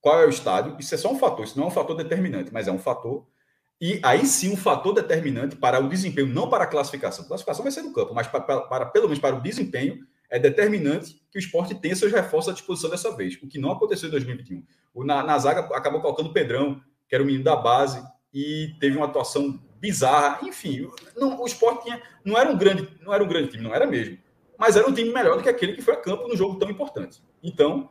qual 0.00 0.20
é 0.20 0.26
o 0.26 0.30
estádio? 0.30 0.76
Isso 0.78 0.94
é 0.94 0.98
só 0.98 1.12
um 1.12 1.18
fator, 1.18 1.44
isso 1.44 1.56
não 1.58 1.64
é 1.64 1.68
um 1.68 1.72
fator 1.72 1.96
determinante, 1.96 2.52
mas 2.52 2.68
é 2.68 2.72
um 2.72 2.78
fator 2.78 3.26
e 3.80 3.98
aí 4.02 4.26
sim, 4.26 4.52
um 4.52 4.56
fator 4.56 4.92
determinante 4.92 5.56
para 5.56 5.80
o 5.80 5.88
desempenho, 5.88 6.26
não 6.26 6.50
para 6.50 6.64
a 6.64 6.66
classificação. 6.66 7.24
A 7.24 7.28
classificação 7.28 7.62
vai 7.62 7.72
ser 7.72 7.80
no 7.80 7.94
campo, 7.94 8.12
mas 8.14 8.26
para, 8.26 8.40
para, 8.42 8.86
pelo 8.86 9.06
menos 9.06 9.18
para 9.18 9.34
o 9.34 9.40
desempenho, 9.40 10.06
é 10.28 10.38
determinante 10.38 11.20
que 11.30 11.38
o 11.38 11.40
esporte 11.40 11.74
tenha 11.74 11.96
seus 11.96 12.12
reforços 12.12 12.50
à 12.50 12.52
disposição 12.52 12.90
dessa 12.90 13.16
vez, 13.16 13.38
o 13.42 13.48
que 13.48 13.58
não 13.58 13.72
aconteceu 13.72 14.08
em 14.08 14.12
2021. 14.12 14.62
O, 14.92 15.02
na, 15.02 15.22
na 15.22 15.38
zaga 15.38 15.60
acabou 15.74 16.00
colocando 16.02 16.26
o 16.26 16.32
Pedrão, 16.32 16.80
que 17.08 17.14
era 17.14 17.24
o 17.24 17.26
menino 17.26 17.42
da 17.42 17.56
base, 17.56 18.06
e 18.32 18.76
teve 18.78 18.96
uma 18.96 19.06
atuação 19.06 19.58
bizarra. 19.80 20.46
Enfim, 20.46 20.88
não, 21.16 21.40
o 21.40 21.46
esporte 21.46 21.84
tinha, 21.84 22.00
não, 22.24 22.36
era 22.36 22.50
um 22.50 22.56
grande, 22.56 22.88
não 23.00 23.12
era 23.12 23.24
um 23.24 23.28
grande 23.28 23.48
time, 23.48 23.64
não 23.64 23.74
era 23.74 23.86
mesmo. 23.86 24.18
Mas 24.58 24.76
era 24.76 24.86
um 24.88 24.92
time 24.92 25.10
melhor 25.12 25.36
do 25.36 25.42
que 25.42 25.48
aquele 25.48 25.72
que 25.72 25.82
foi 25.82 25.94
a 25.94 25.96
campo 25.96 26.28
no 26.28 26.36
jogo 26.36 26.58
tão 26.58 26.70
importante. 26.70 27.22
Então, 27.42 27.88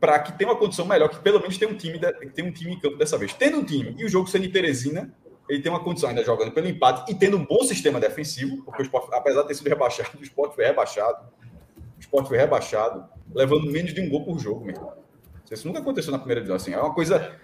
para 0.00 0.18
que 0.18 0.36
tenha 0.36 0.50
uma 0.50 0.58
condição 0.58 0.84
melhor, 0.84 1.08
que 1.08 1.18
pelo 1.20 1.40
menos 1.40 1.56
tenha 1.56 1.70
um 1.70 1.76
time, 1.76 1.98
tenha 2.34 2.48
um 2.48 2.52
time 2.52 2.72
em 2.72 2.80
campo 2.80 2.96
dessa 2.96 3.16
vez. 3.16 3.32
Tendo 3.32 3.58
um 3.58 3.64
time 3.64 3.94
e 3.96 4.04
o 4.04 4.08
jogo 4.08 4.28
sendo 4.28 4.46
em 4.46 4.50
Teresina, 4.50 5.14
ele 5.48 5.62
tem 5.62 5.70
uma 5.70 5.82
condição 5.82 6.08
ainda 6.08 6.22
jogando 6.24 6.52
pelo 6.52 6.68
empate 6.68 7.10
e 7.10 7.14
tendo 7.14 7.36
um 7.36 7.44
bom 7.44 7.62
sistema 7.62 7.98
defensivo, 7.98 8.62
porque 8.64 8.82
o 8.82 8.84
Sport, 8.84 9.08
apesar 9.12 9.42
de 9.42 9.48
ter 9.48 9.54
sido 9.54 9.68
rebaixado, 9.68 10.10
o 10.18 10.22
Sport 10.22 10.54
foi 10.54 10.64
rebaixado. 10.64 11.28
O 11.96 12.00
Sport 12.00 12.28
foi 12.28 12.36
rebaixado, 12.36 13.08
levando 13.34 13.70
menos 13.70 13.94
de 13.94 14.00
um 14.00 14.08
gol 14.08 14.24
por 14.24 14.38
jogo, 14.38 14.64
mesmo. 14.64 14.92
Isso 15.50 15.66
nunca 15.66 15.80
aconteceu 15.80 16.12
na 16.12 16.18
primeira 16.18 16.40
divisão. 16.42 16.56
Assim, 16.56 16.74
é 16.74 16.78
uma 16.78 16.92
coisa. 16.92 17.34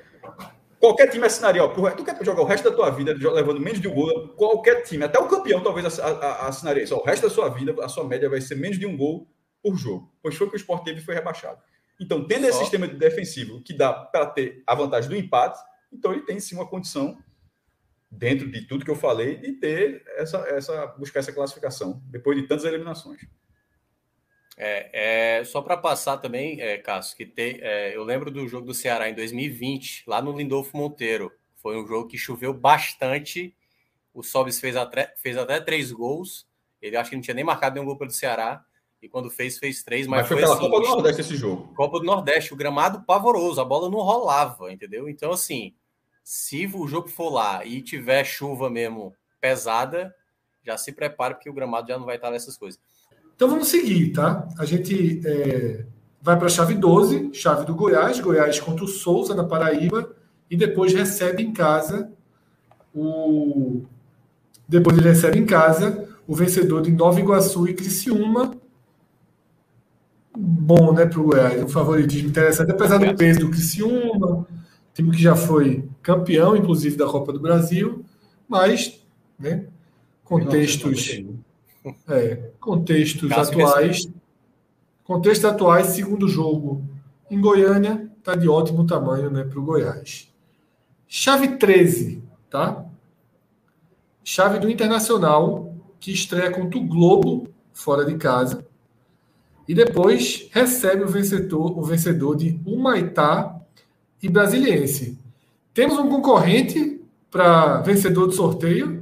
Qualquer 0.84 1.08
time 1.08 1.24
assinaria, 1.24 1.64
ó, 1.64 1.68
tu 1.68 2.04
quer 2.04 2.22
jogar 2.22 2.42
o 2.42 2.44
resto 2.44 2.68
da 2.68 2.76
tua 2.76 2.90
vida 2.90 3.16
levando 3.32 3.58
menos 3.58 3.80
de 3.80 3.88
um 3.88 3.94
gol, 3.94 4.28
qualquer 4.36 4.82
time, 4.82 5.02
até 5.02 5.18
o 5.18 5.26
campeão 5.26 5.62
talvez 5.62 5.98
assinaria 5.98 6.82
isso. 6.82 6.94
Ó, 6.94 7.00
o 7.00 7.04
resto 7.04 7.22
da 7.22 7.30
sua 7.30 7.48
vida, 7.48 7.74
a 7.82 7.88
sua 7.88 8.04
média 8.04 8.28
vai 8.28 8.38
ser 8.38 8.54
menos 8.56 8.78
de 8.78 8.84
um 8.84 8.94
gol 8.94 9.26
por 9.62 9.76
jogo. 9.76 10.12
Pois 10.20 10.34
foi 10.36 10.46
que 10.50 10.56
o 10.56 10.58
Sport 10.58 10.84
teve 10.84 11.00
e 11.00 11.02
foi 11.02 11.14
rebaixado. 11.14 11.58
Então, 11.98 12.26
tendo 12.26 12.42
Só... 12.42 12.48
esse 12.48 12.58
sistema 12.58 12.86
defensivo 12.86 13.62
que 13.62 13.72
dá 13.72 13.94
para 13.94 14.26
ter 14.26 14.62
a 14.66 14.74
vantagem 14.74 15.08
do 15.08 15.16
empate, 15.16 15.58
então 15.90 16.12
ele 16.12 16.20
tem 16.20 16.38
sim 16.38 16.54
uma 16.54 16.66
condição 16.66 17.16
dentro 18.10 18.50
de 18.52 18.66
tudo 18.66 18.84
que 18.84 18.90
eu 18.90 18.94
falei, 18.94 19.38
de 19.38 19.52
ter 19.52 20.04
essa, 20.18 20.36
essa 20.50 20.86
buscar 20.98 21.20
essa 21.20 21.32
classificação 21.32 22.02
depois 22.10 22.36
de 22.36 22.46
tantas 22.46 22.66
eliminações. 22.66 23.22
É, 24.56 25.38
é 25.40 25.44
só 25.44 25.60
para 25.60 25.76
passar 25.76 26.18
também, 26.18 26.60
é, 26.60 26.78
Cássio, 26.78 27.16
que 27.16 27.26
tem, 27.26 27.58
é, 27.60 27.96
eu 27.96 28.04
lembro 28.04 28.30
do 28.30 28.46
jogo 28.46 28.66
do 28.66 28.74
Ceará 28.74 29.08
em 29.08 29.14
2020, 29.14 30.04
lá 30.06 30.22
no 30.22 30.36
Lindolfo 30.36 30.76
Monteiro. 30.76 31.32
Foi 31.56 31.76
um 31.76 31.86
jogo 31.86 32.08
que 32.08 32.18
choveu 32.18 32.52
bastante. 32.52 33.54
O 34.12 34.22
Sobis 34.22 34.60
fez 34.60 34.76
até, 34.76 35.12
fez 35.16 35.36
até 35.36 35.60
três 35.60 35.90
gols. 35.90 36.46
Ele 36.80 36.96
acho 36.96 37.10
que 37.10 37.16
não 37.16 37.22
tinha 37.22 37.34
nem 37.34 37.44
marcado 37.44 37.74
nenhum 37.74 37.86
gol 37.86 37.96
pelo 37.96 38.10
Ceará. 38.10 38.64
E 39.02 39.08
quando 39.08 39.30
fez, 39.30 39.58
fez 39.58 39.82
três. 39.82 40.06
Mas, 40.06 40.20
mas 40.20 40.28
foi, 40.28 40.36
foi 40.36 40.42
pela 40.44 40.54
assim, 40.56 40.70
Copa 40.70 40.80
do 40.80 40.88
Nordeste 40.88 41.20
esse 41.20 41.36
jogo. 41.36 41.74
Copa 41.74 41.98
do 41.98 42.06
Nordeste, 42.06 42.54
o 42.54 42.56
gramado 42.56 43.02
pavoroso, 43.02 43.60
a 43.60 43.64
bola 43.64 43.90
não 43.90 43.98
rolava, 43.98 44.72
entendeu? 44.72 45.08
Então, 45.08 45.32
assim, 45.32 45.74
se 46.22 46.66
o 46.66 46.86
jogo 46.86 47.08
for 47.08 47.30
lá 47.30 47.64
e 47.66 47.82
tiver 47.82 48.24
chuva 48.24 48.70
mesmo 48.70 49.14
pesada, 49.40 50.14
já 50.62 50.78
se 50.78 50.90
prepare, 50.90 51.34
porque 51.34 51.50
o 51.50 51.52
gramado 51.52 51.88
já 51.88 51.98
não 51.98 52.06
vai 52.06 52.16
estar 52.16 52.30
nessas 52.30 52.56
coisas. 52.56 52.80
Então 53.36 53.48
vamos 53.48 53.68
seguir, 53.68 54.12
tá? 54.12 54.48
A 54.58 54.64
gente 54.64 55.20
é, 55.24 55.84
vai 56.22 56.36
para 56.36 56.46
a 56.46 56.50
chave 56.50 56.74
12, 56.74 57.30
chave 57.32 57.66
do 57.66 57.74
Goiás, 57.74 58.20
Goiás 58.20 58.60
contra 58.60 58.84
o 58.84 58.88
Souza 58.88 59.34
na 59.34 59.44
Paraíba, 59.44 60.14
e 60.50 60.56
depois 60.56 60.92
recebe 60.92 61.42
em 61.42 61.52
casa 61.52 62.10
o. 62.94 63.82
Depois 64.68 64.96
ele 64.96 65.08
recebe 65.08 65.38
em 65.38 65.44
casa 65.44 66.08
o 66.26 66.34
vencedor 66.34 66.80
de 66.80 66.90
Nova 66.90 67.20
Iguaçu 67.20 67.68
e 67.68 67.74
Criciúma. 67.74 68.52
Bom, 70.36 70.92
né, 70.92 71.06
para 71.06 71.20
o 71.20 71.24
Goiás, 71.24 71.62
um 71.62 71.68
favoritismo 71.68 72.28
interessante, 72.28 72.70
apesar 72.70 72.98
do 72.98 73.14
peso 73.14 73.40
do 73.40 73.50
Criciúma, 73.50 74.46
time 74.94 75.10
que 75.10 75.22
já 75.22 75.36
foi 75.36 75.88
campeão, 76.02 76.56
inclusive, 76.56 76.96
da 76.96 77.06
Copa 77.06 77.32
do 77.32 77.40
Brasil, 77.40 78.04
mas 78.48 79.04
né, 79.38 79.66
contextos, 80.24 81.22
é, 82.08 82.50
contextos 82.60 83.30
atuais, 83.32 84.08
contextos 85.02 85.44
atuais, 85.44 85.88
segundo 85.88 86.28
jogo 86.28 86.82
em 87.30 87.40
Goiânia, 87.40 88.10
está 88.18 88.34
de 88.34 88.48
ótimo 88.48 88.86
tamanho 88.86 89.30
né, 89.30 89.44
para 89.44 89.58
o 89.58 89.64
Goiás. 89.64 90.32
Chave 91.06 91.56
13, 91.56 92.22
tá? 92.48 92.84
Chave 94.22 94.58
do 94.58 94.70
Internacional, 94.70 95.74
que 96.00 96.12
estreia 96.12 96.50
contra 96.50 96.78
o 96.78 96.86
Globo, 96.86 97.48
fora 97.72 98.04
de 98.04 98.16
casa. 98.16 98.66
E 99.68 99.74
depois 99.74 100.48
recebe 100.50 101.04
o 101.04 101.08
vencedor, 101.08 101.78
o 101.78 101.82
vencedor 101.82 102.36
de 102.36 102.60
Humaitá 102.66 103.60
e 104.22 104.28
Brasiliense. 104.28 105.18
Temos 105.72 105.98
um 105.98 106.08
concorrente 106.08 107.00
para 107.30 107.80
vencedor 107.82 108.26
do 108.26 108.32
sorteio. 108.32 109.00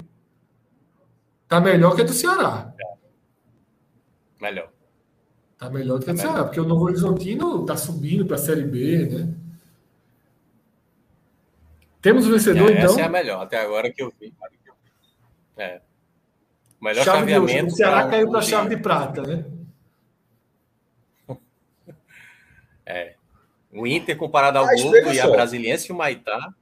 Tá 1.47 1.61
melhor 1.61 1.95
que 1.95 2.03
a 2.03 2.05
do 2.05 2.13
Ceará. 2.13 2.72
Melhor. 4.43 4.73
Tá 5.57 5.71
melhor 5.71 6.01
que 6.01 6.11
a 6.11 6.13
do 6.13 6.17
tá 6.17 6.23
Ceará, 6.23 6.45
porque 6.45 6.59
o 6.59 6.65
Novo 6.65 6.87
Horizontino 6.87 7.65
tá 7.65 7.77
subindo 7.77 8.27
para 8.27 8.35
a 8.35 8.39
Série 8.41 8.65
B, 8.65 9.07
né? 9.07 9.35
Temos 12.01 12.27
o 12.27 12.33
vencedor, 12.33 12.69
é, 12.69 12.73
então. 12.73 12.91
Essa 12.91 13.03
é 13.03 13.05
a 13.05 13.09
melhor, 13.09 13.41
até 13.41 13.61
agora 13.61 13.89
que 13.93 14.03
eu 14.03 14.13
vi. 14.21 14.35
É. 15.57 15.81
O 16.81 16.85
melhor 16.85 17.05
chave 17.05 17.19
chaveamento. 17.21 17.67
De, 17.69 17.73
o 17.73 17.77
Ceará 17.77 18.09
caiu 18.09 18.29
para 18.29 18.41
a 18.41 18.43
chave 18.43 18.75
de 18.75 18.83
prata, 18.83 19.23
né? 19.23 19.45
É. 22.85 23.15
O 23.73 23.87
Inter 23.87 24.17
comparado 24.17 24.59
ao 24.59 24.67
Globo 24.67 25.13
e 25.13 25.21
a 25.21 25.31
Brasiliense 25.31 25.89
e 25.89 25.93
o 25.93 25.97
Maitá. 25.97 26.53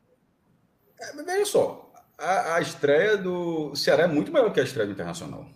É, 1.01 1.23
veja 1.23 1.47
só, 1.47 1.91
a, 2.19 2.57
a, 2.57 2.61
estreia 2.61 3.17
do 3.17 3.75
Ceará 3.75 4.03
é 4.03 4.07
muito 4.07 4.31
maior 4.31 4.53
que 4.53 4.61
a 4.61 4.63
estreia 4.63 4.87
do 4.87 4.93
Internacional. 4.93 5.49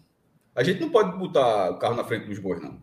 A 0.55 0.63
gente 0.63 0.81
não 0.81 0.91
pode 0.91 1.17
botar 1.19 1.71
o 1.71 1.79
carro 1.79 1.97
na 1.97 2.05
frente 2.05 2.27
dos 2.27 2.39
bois, 2.39 2.63
não. 2.63 2.79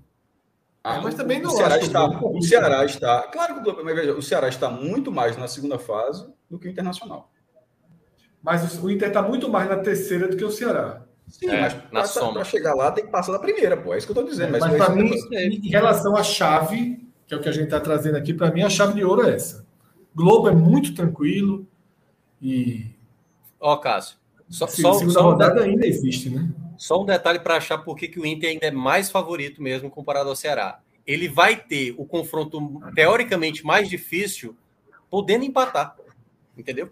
Ah, 0.84 0.98
é, 0.98 1.02
mas 1.02 1.14
também 1.14 1.40
não 1.40 1.52
o 1.52 1.56
Ceará 1.56 1.78
está, 1.78 2.06
o, 2.06 2.38
o 2.38 2.42
Ceará 2.42 2.86
está, 2.86 3.22
claro 3.32 3.62
que 3.62 3.84
mas 3.84 3.96
veja, 3.96 4.14
o 4.14 4.22
Ceará 4.22 4.50
está 4.50 4.68
muito 4.70 5.12
mais 5.12 5.38
na 5.38 5.48
segunda 5.48 5.78
fase 5.78 6.28
do 6.50 6.58
que 6.58 6.68
o 6.68 6.72
Internacional. 6.72 7.32
Mas 8.42 8.80
o 8.84 8.90
Inter 8.90 9.10
está 9.10 9.22
muito 9.22 9.48
mais 9.48 9.70
na 9.70 9.78
terceira 9.78 10.28
do 10.28 10.36
que 10.36 10.44
o 10.44 10.52
Ceará. 10.52 11.04
Sim, 11.28 11.50
é, 11.50 11.82
mas 11.92 12.12
para 12.12 12.44
chegar 12.44 12.74
lá 12.74 12.92
tem 12.92 13.06
que 13.06 13.12
passar 13.12 13.32
da 13.32 13.40
primeira, 13.40 13.78
pô. 13.78 13.94
É 13.94 13.98
isso 13.98 14.08
que 14.08 14.12
eu 14.12 14.20
estou 14.20 14.30
dizendo. 14.30 14.56
É, 14.56 14.60
mas, 14.60 14.72
mas 14.72 14.78
para 14.78 14.96
mim, 14.96 15.14
em 15.32 15.70
relação 15.70 16.16
à 16.18 16.24
chave, 16.24 17.08
que 17.28 17.34
é 17.34 17.38
o 17.38 17.40
que 17.40 17.48
a 17.48 17.52
gente 17.52 17.66
está 17.66 17.80
trazendo 17.80 18.18
aqui, 18.18 18.34
para 18.34 18.52
mim 18.52 18.64
a 18.64 18.70
chave 18.70 18.96
de 18.96 19.06
ouro 19.06 19.22
é 19.28 19.36
essa. 19.36 19.66
Globo 20.14 20.50
é 20.50 20.52
muito 20.52 20.94
tranquilo 20.94 21.66
e. 22.42 22.88
Ó, 23.60 23.74
oh, 23.74 23.78
Cássio. 23.78 24.18
Só, 24.50 24.68
só, 24.68 24.94
segunda 24.94 25.14
só 25.14 25.22
rodada 25.22 25.62
um 25.62 25.64
ainda 25.64 25.86
existe, 25.86 26.30
né? 26.30 26.50
Só 26.82 27.00
um 27.00 27.06
detalhe 27.06 27.40
para 27.40 27.58
achar 27.58 27.78
por 27.78 27.96
que 27.96 28.20
o 28.20 28.26
Inter 28.26 28.50
ainda 28.50 28.66
é 28.66 28.72
mais 28.72 29.12
favorito 29.12 29.62
mesmo 29.62 29.88
comparado 29.88 30.30
ao 30.30 30.36
Ceará. 30.36 30.82
Ele 31.06 31.28
vai 31.28 31.56
ter 31.56 31.94
o 31.96 32.06
confronto 32.06 32.82
teoricamente 32.96 33.64
mais 33.64 33.88
difícil, 33.88 34.58
podendo 35.08 35.46
empatar. 35.46 35.96
Entendeu? 36.58 36.92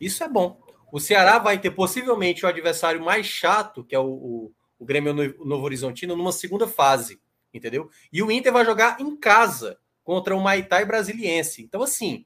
Isso 0.00 0.22
é 0.22 0.28
bom. 0.28 0.60
O 0.92 1.00
Ceará 1.00 1.40
vai 1.40 1.58
ter 1.58 1.72
possivelmente 1.72 2.46
o 2.46 2.48
adversário 2.48 3.04
mais 3.04 3.26
chato, 3.26 3.82
que 3.82 3.96
é 3.96 3.98
o, 3.98 4.06
o, 4.06 4.52
o 4.78 4.84
Grêmio 4.84 5.12
Novo 5.12 5.64
Horizontino, 5.64 6.14
numa 6.14 6.30
segunda 6.30 6.68
fase 6.68 7.18
entendeu? 7.52 7.90
E 8.12 8.22
o 8.22 8.30
Inter 8.30 8.52
vai 8.52 8.64
jogar 8.64 9.00
em 9.00 9.16
casa 9.16 9.78
contra 10.04 10.36
o 10.36 10.40
Maitá 10.40 10.80
e 10.80 10.84
Brasiliense. 10.84 11.62
Então, 11.62 11.82
assim, 11.82 12.24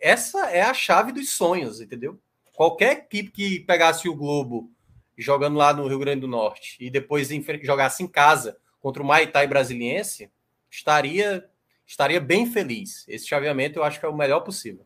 essa 0.00 0.50
é 0.50 0.62
a 0.62 0.74
chave 0.74 1.12
dos 1.12 1.30
sonhos, 1.30 1.80
entendeu? 1.80 2.18
Qualquer 2.54 2.92
equipe 2.92 3.30
que 3.30 3.60
pegasse 3.60 4.08
o 4.08 4.16
Globo 4.16 4.71
jogando 5.16 5.56
lá 5.56 5.72
no 5.72 5.86
Rio 5.86 5.98
Grande 5.98 6.22
do 6.22 6.28
Norte 6.28 6.76
e 6.80 6.90
depois 6.90 7.28
jogasse 7.62 8.02
em 8.02 8.06
casa 8.06 8.56
contra 8.80 9.02
o 9.02 9.06
Maitá 9.06 9.44
e 9.44 9.46
Brasiliense, 9.46 10.30
estaria 10.70 11.48
estaria 11.86 12.20
bem 12.20 12.46
feliz. 12.46 13.04
Esse 13.06 13.26
chaveamento 13.26 13.78
eu 13.78 13.84
acho 13.84 14.00
que 14.00 14.06
é 14.06 14.08
o 14.08 14.16
melhor 14.16 14.40
possível. 14.40 14.84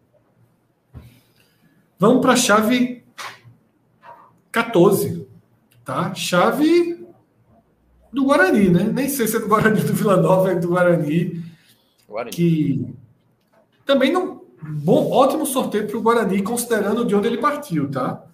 Vamos 1.99 2.21
para 2.21 2.33
a 2.33 2.37
chave 2.37 3.05
14, 4.51 5.27
tá? 5.85 6.13
Chave 6.15 7.07
do 8.13 8.25
Guarani, 8.25 8.69
né? 8.69 8.85
Nem 8.85 9.09
sei 9.09 9.27
se 9.27 9.37
é 9.37 9.41
do 9.41 9.49
Guarani 9.49 9.81
do 9.81 9.95
Vila 9.95 10.17
Nova, 10.17 10.53
é 10.53 10.55
do 10.57 10.69
Guarani. 10.69 11.43
Guarani. 12.09 12.31
Que 12.33 12.87
também 13.85 14.13
não. 14.13 14.45
Bom, 14.63 15.11
ótimo 15.13 15.47
sorteio 15.47 15.87
para 15.87 15.97
o 15.97 16.03
Guarani, 16.03 16.43
considerando 16.43 17.05
de 17.05 17.15
onde 17.15 17.29
ele 17.29 17.39
partiu, 17.39 17.91
tá? 17.91 18.26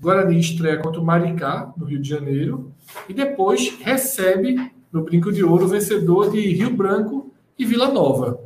Guarani 0.00 0.40
estreia 0.40 0.78
contra 0.78 1.00
o 1.00 1.04
Maricá, 1.04 1.72
no 1.76 1.84
Rio 1.84 2.00
de 2.00 2.08
Janeiro, 2.08 2.72
e 3.08 3.12
depois 3.12 3.76
recebe 3.80 4.72
no 4.90 5.04
Brinco 5.04 5.30
de 5.30 5.44
Ouro 5.44 5.66
o 5.66 5.68
vencedor 5.68 6.30
de 6.30 6.40
Rio 6.40 6.74
Branco 6.74 7.32
e 7.58 7.64
Vila 7.66 7.88
Nova. 7.88 8.40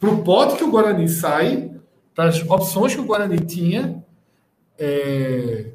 Para 0.00 0.10
o 0.10 0.22
pote 0.22 0.56
que 0.56 0.64
o 0.64 0.70
Guarani 0.70 1.08
sai, 1.08 1.70
para 2.14 2.28
as 2.28 2.42
opções 2.42 2.94
que 2.94 3.00
o 3.00 3.04
Guarani 3.04 3.38
tinha, 3.38 4.04
é 4.78 5.72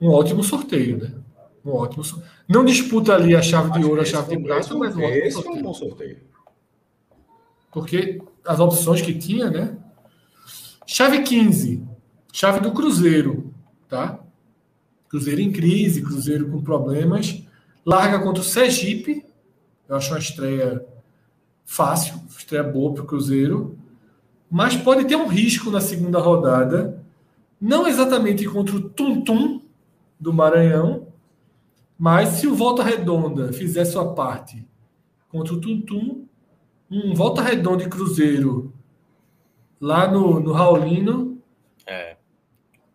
um 0.00 0.10
ótimo 0.10 0.44
sorteio, 0.44 0.98
né? 0.98 1.14
Um 1.64 1.72
ótimo 1.72 2.04
Não 2.48 2.64
disputa 2.64 3.14
ali 3.14 3.34
a 3.34 3.42
chave 3.42 3.72
de 3.72 3.84
ouro, 3.84 4.00
a 4.00 4.04
chave 4.04 4.36
de 4.36 4.42
prata, 4.42 4.74
mas 4.74 4.94
um 4.94 5.02
ótimo 5.02 5.14
esse 5.16 5.32
sorteio. 5.32 5.56
é 5.56 5.58
um 5.58 5.62
bom 5.62 5.74
sorteio. 5.74 6.18
Porque 7.72 8.22
as 8.44 8.60
opções 8.60 9.02
que 9.02 9.14
tinha, 9.14 9.50
né? 9.50 9.76
Chave 10.86 11.22
15, 11.22 11.82
chave 12.36 12.60
do 12.60 12.70
Cruzeiro, 12.70 13.50
tá? 13.88 14.20
Cruzeiro 15.08 15.40
em 15.40 15.50
crise, 15.50 16.02
Cruzeiro 16.02 16.50
com 16.50 16.60
problemas. 16.60 17.42
Larga 17.84 18.18
contra 18.18 18.42
o 18.42 18.44
Sergipe. 18.44 19.24
Eu 19.88 19.96
acho 19.96 20.12
uma 20.12 20.18
estreia 20.18 20.84
fácil, 21.64 22.20
estreia 22.28 22.62
boa 22.62 22.92
para 22.92 23.04
o 23.04 23.06
Cruzeiro. 23.06 23.78
Mas 24.50 24.76
pode 24.76 25.06
ter 25.06 25.16
um 25.16 25.28
risco 25.28 25.70
na 25.70 25.80
segunda 25.80 26.18
rodada. 26.18 27.02
Não 27.58 27.86
exatamente 27.86 28.46
contra 28.46 28.76
o 28.76 28.82
Tum 28.82 29.22
Tum 29.22 29.62
do 30.20 30.30
Maranhão, 30.30 31.08
mas 31.98 32.28
se 32.40 32.46
o 32.46 32.54
Volta 32.54 32.82
Redonda 32.82 33.50
fizer 33.50 33.86
sua 33.86 34.12
parte 34.12 34.62
contra 35.30 35.54
o 35.54 35.60
Tuntum, 35.60 36.26
um 36.90 37.14
Volta 37.14 37.40
Redonda 37.40 37.84
e 37.84 37.88
Cruzeiro 37.88 38.74
lá 39.80 40.06
no, 40.10 40.38
no 40.38 40.52
Raulino. 40.52 41.25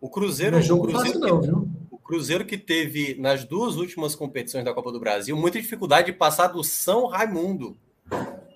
O 0.02 0.10
Cruzeiro, 0.10 0.56
Não 0.56 0.58
é 0.58 0.62
jogo 0.62 0.82
o 0.82 0.88
Cruzeiro, 0.88 1.20
fácil, 1.20 1.34
não, 1.34 1.40
viu? 1.40 1.68
o 1.88 1.96
Cruzeiro 1.96 2.44
que 2.44 2.58
teve 2.58 3.14
nas 3.20 3.44
duas 3.44 3.76
últimas 3.76 4.16
competições 4.16 4.64
da 4.64 4.74
Copa 4.74 4.90
do 4.90 4.98
Brasil 4.98 5.36
muita 5.36 5.60
dificuldade 5.62 6.10
de 6.10 6.18
passar 6.18 6.48
do 6.48 6.64
São 6.64 7.06
Raimundo. 7.06 7.76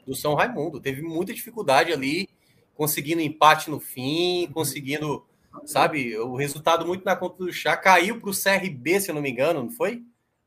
Do 0.04 0.12
São 0.12 0.34
Raimundo. 0.34 0.80
Teve 0.80 1.02
muita 1.02 1.32
dificuldade 1.32 1.92
ali, 1.92 2.28
conseguindo 2.74 3.20
empate 3.20 3.70
no 3.70 3.78
fim, 3.78 4.50
conseguindo, 4.52 5.24
sabe, 5.64 6.18
o 6.18 6.34
resultado 6.34 6.84
muito 6.84 7.04
na 7.04 7.14
conta 7.14 7.44
do 7.44 7.52
chá. 7.52 7.76
Caiu 7.76 8.18
para 8.20 8.30
o 8.30 8.34
CRB, 8.34 9.00
se 9.00 9.12
eu 9.12 9.14
não 9.14 9.22
me 9.22 9.30
engano, 9.30 9.62
não 9.62 9.70
foi? 9.70 10.02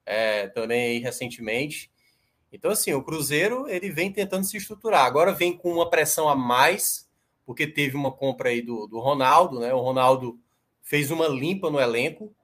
É, 0.05 0.47
também 0.49 0.99
recentemente. 0.99 1.89
Então, 2.51 2.71
assim, 2.71 2.91
o 2.93 3.01
Cruzeiro 3.01 3.69
ele 3.69 3.89
vem 3.89 4.11
tentando 4.11 4.43
se 4.43 4.57
estruturar. 4.57 5.05
Agora 5.05 5.31
vem 5.31 5.55
com 5.55 5.71
uma 5.71 5.89
pressão 5.89 6.27
a 6.27 6.35
mais, 6.35 7.07
porque 7.45 7.65
teve 7.65 7.95
uma 7.95 8.11
compra 8.11 8.49
aí 8.49 8.61
do, 8.61 8.85
do 8.85 8.99
Ronaldo, 8.99 9.61
né? 9.61 9.73
O 9.73 9.79
Ronaldo 9.79 10.37
fez 10.89 11.11
uma 11.11 11.27
limpa 11.27 11.69
no 11.69 11.79
elenco. 11.79 12.35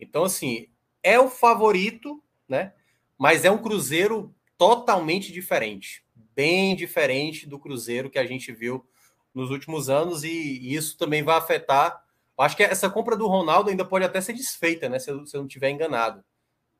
Então, 0.00 0.24
assim, 0.24 0.68
é 1.02 1.20
o 1.20 1.28
favorito, 1.28 2.24
né? 2.48 2.72
Mas 3.18 3.44
é 3.44 3.50
um 3.50 3.58
Cruzeiro 3.58 4.34
totalmente 4.56 5.30
diferente. 5.30 6.02
Bem 6.34 6.74
diferente 6.74 7.46
do 7.46 7.58
Cruzeiro 7.58 8.08
que 8.08 8.18
a 8.18 8.24
gente 8.24 8.52
viu 8.52 8.88
nos 9.34 9.50
últimos 9.50 9.90
anos, 9.90 10.24
e, 10.24 10.74
isso 10.74 10.96
também 10.96 11.22
vai 11.22 11.36
afetar. 11.36 12.02
Acho 12.38 12.56
que 12.56 12.62
essa 12.62 12.88
compra 12.88 13.14
do 13.18 13.28
Ronaldo 13.28 13.68
ainda 13.68 13.84
pode 13.84 14.06
até 14.06 14.18
ser 14.18 14.32
desfeita, 14.32 14.88
né? 14.88 14.98
Se 14.98 15.10
eu, 15.10 15.22
não 15.34 15.46
estiver 15.46 15.68
enganado. 15.68 16.24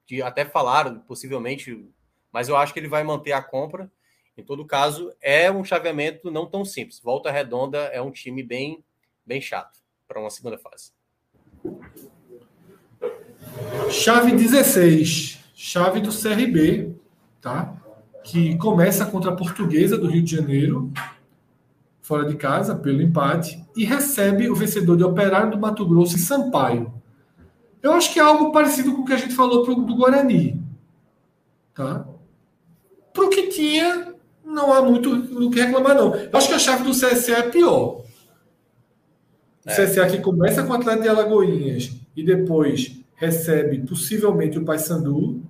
Que 0.07 0.23
até 0.23 0.47
falaram, 0.47 1.01
possivelmente, 1.01 1.87
mas 2.33 2.49
eu 2.49 2.57
acho 2.57 2.73
que 2.73 2.81
ele 2.81 2.89
vai 2.89 3.05
manter 3.05 3.33
a 3.33 3.43
compra. 3.43 3.93
Em 4.39 4.43
todo 4.43 4.67
caso, 4.67 5.15
é 5.21 5.53
um 5.53 5.63
chaveamento 5.65 6.31
não 6.31 6.47
tão 6.47 6.65
simples. 6.65 6.99
Volta 6.99 7.31
Redonda 7.31 7.79
é 7.93 8.01
um 8.01 8.11
time 8.11 8.43
bem, 8.43 8.83
bem 9.27 9.39
chato 9.39 9.81
para 10.09 10.19
uma 10.19 10.31
segunda 10.31 10.57
fase. 10.57 10.99
Chave 13.91 14.33
16, 14.33 15.39
chave 15.55 16.01
do 16.01 16.11
CRB, 16.11 16.95
tá? 17.41 17.75
Que 18.25 18.57
começa 18.57 19.05
contra 19.05 19.31
a 19.31 19.37
Portuguesa 19.37 19.99
do 19.99 20.07
Rio 20.07 20.23
de 20.23 20.37
Janeiro, 20.37 20.93
fora 22.01 22.25
de 22.25 22.37
casa, 22.37 22.75
pelo 22.75 23.03
empate, 23.03 23.65
e 23.77 23.85
recebe 23.85 24.49
o 24.49 24.55
vencedor 24.55 24.97
de 24.97 25.05
Operário 25.05 25.51
do 25.51 25.59
Mato 25.59 25.87
Grosso 25.87 26.17
e 26.17 26.21
Sampaio. 26.21 26.93
Eu 27.83 27.93
acho 27.93 28.13
que 28.13 28.21
é 28.21 28.23
algo 28.23 28.53
parecido 28.53 28.95
com 28.95 29.03
o 29.03 29.05
que 29.05 29.13
a 29.13 29.17
gente 29.17 29.35
falou 29.35 29.65
pro, 29.65 29.75
do 29.75 29.97
Guarani, 29.97 30.61
tá? 31.75 32.07
Pro 33.13 33.31
que 33.31 33.49
tinha, 33.49 34.15
não 34.45 34.73
há 34.73 34.83
muito 34.83 35.17
do 35.17 35.51
que 35.51 35.61
reclamar, 35.61 35.95
não. 35.95 36.15
Eu 36.15 36.31
acho 36.33 36.49
que 36.49 36.55
a 36.55 36.59
chave 36.59 36.85
do 36.85 36.91
CSA 36.91 37.39
é 37.39 37.43
pior. 37.51 38.03
O 39.67 39.71
É. 39.71 39.75
CSA 39.75 40.07
que 40.09 40.21
começa 40.21 40.63
com 40.63 40.73
o 40.73 40.77
Atlético 40.77 41.03
de 41.03 41.09
Alagoinhas 41.09 41.91
e 42.17 42.25
depois 42.25 42.99
recebe 43.17 43.81
possivelmente 43.87 44.59
o 44.59 44.65
Paysandu. 44.65 45.43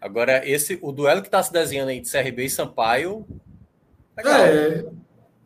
Agora, 0.00 0.48
esse 0.48 0.78
o 0.80 0.92
duelo 0.92 1.20
que 1.22 1.28
está 1.28 1.42
se 1.42 1.52
desenhando 1.52 1.88
aí 1.88 2.00
de 2.00 2.10
CRB 2.10 2.44
e 2.44 2.50
Sampaio. 2.50 3.26
Legal. 4.16 4.40
É, 4.40 4.84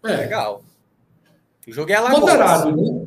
é. 0.05 0.17
legal. 0.17 0.65
O 1.67 1.73
jogo 1.73 1.91
é 1.91 1.95
Alagoas. 1.95 2.21
moderado, 2.21 2.77
né? 2.77 3.07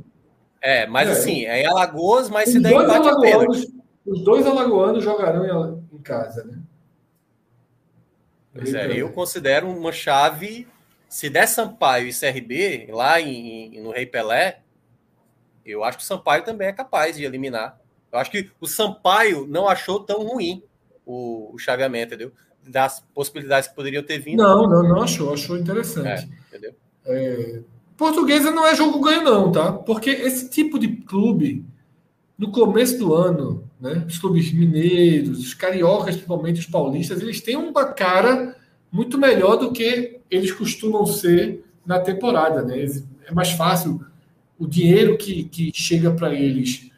É, 0.61 0.87
mas 0.87 1.09
É. 1.09 1.11
assim, 1.11 1.45
é 1.45 1.61
em 1.61 1.65
Alagoas, 1.67 2.29
mas 2.29 2.47
Os 2.47 2.53
se 2.53 2.59
der 2.59 2.71
empate 2.73 3.07
é 3.07 3.19
pênalti. 3.19 3.73
os 4.05 4.23
dois 4.23 4.45
alagoanos 4.47 5.03
jogarão 5.03 5.83
em 5.91 5.99
casa, 6.01 6.43
né? 6.43 6.59
Pois 8.53 8.73
é, 8.73 8.91
eu 8.93 9.11
considero 9.11 9.67
uma 9.69 9.91
chave. 9.91 10.67
Se 11.07 11.29
der 11.29 11.47
Sampaio 11.47 12.07
e 12.07 12.13
CRB 12.13 12.87
lá 12.91 13.21
em, 13.21 13.81
no 13.81 13.91
Rei 13.91 14.05
Pelé, 14.05 14.59
eu 15.65 15.83
acho 15.83 15.97
que 15.97 16.03
o 16.03 16.07
Sampaio 16.07 16.43
também 16.43 16.67
é 16.67 16.73
capaz 16.73 17.15
de 17.15 17.23
eliminar. 17.23 17.79
Eu 18.11 18.19
acho 18.19 18.31
que 18.31 18.49
o 18.59 18.67
Sampaio 18.67 19.47
não 19.47 19.67
achou 19.67 19.99
tão 19.99 20.23
ruim 20.23 20.63
o, 21.05 21.51
o 21.53 21.57
chaveamento, 21.57 22.13
entendeu? 22.13 22.31
Das 22.67 23.03
possibilidades 23.13 23.69
que 23.69 23.75
poderiam 23.75 24.03
ter 24.03 24.19
vindo. 24.19 24.41
Não, 24.41 24.67
não, 24.67 24.83
não 24.83 25.01
achou, 25.03 25.33
achou 25.33 25.57
interessante. 25.57 26.29
entendeu? 26.47 26.75
Portuguesa 27.97 28.51
não 28.51 28.65
é 28.65 28.75
jogo 28.75 28.99
ganho, 28.99 29.23
não, 29.23 29.51
tá? 29.51 29.71
Porque 29.71 30.09
esse 30.09 30.49
tipo 30.49 30.77
de 30.77 30.87
clube, 30.87 31.65
no 32.37 32.51
começo 32.51 32.97
do 32.97 33.13
ano, 33.13 33.69
né? 33.79 34.05
Os 34.07 34.17
clubes 34.17 34.51
mineiros, 34.51 35.39
os 35.39 35.53
cariocas, 35.53 36.15
principalmente 36.15 36.59
os 36.59 36.65
paulistas, 36.67 37.21
eles 37.21 37.41
têm 37.41 37.55
uma 37.55 37.85
cara 37.85 38.55
muito 38.91 39.17
melhor 39.17 39.57
do 39.57 39.71
que 39.71 40.14
eles 40.29 40.51
costumam 40.51 41.05
ser 41.05 41.63
na 41.85 41.99
temporada, 41.99 42.61
né? 42.61 42.85
É 43.25 43.31
mais 43.33 43.51
fácil 43.51 44.05
o 44.57 44.67
dinheiro 44.67 45.17
que, 45.17 45.43
que 45.45 45.71
chega 45.73 46.11
para 46.11 46.33
eles 46.33 46.89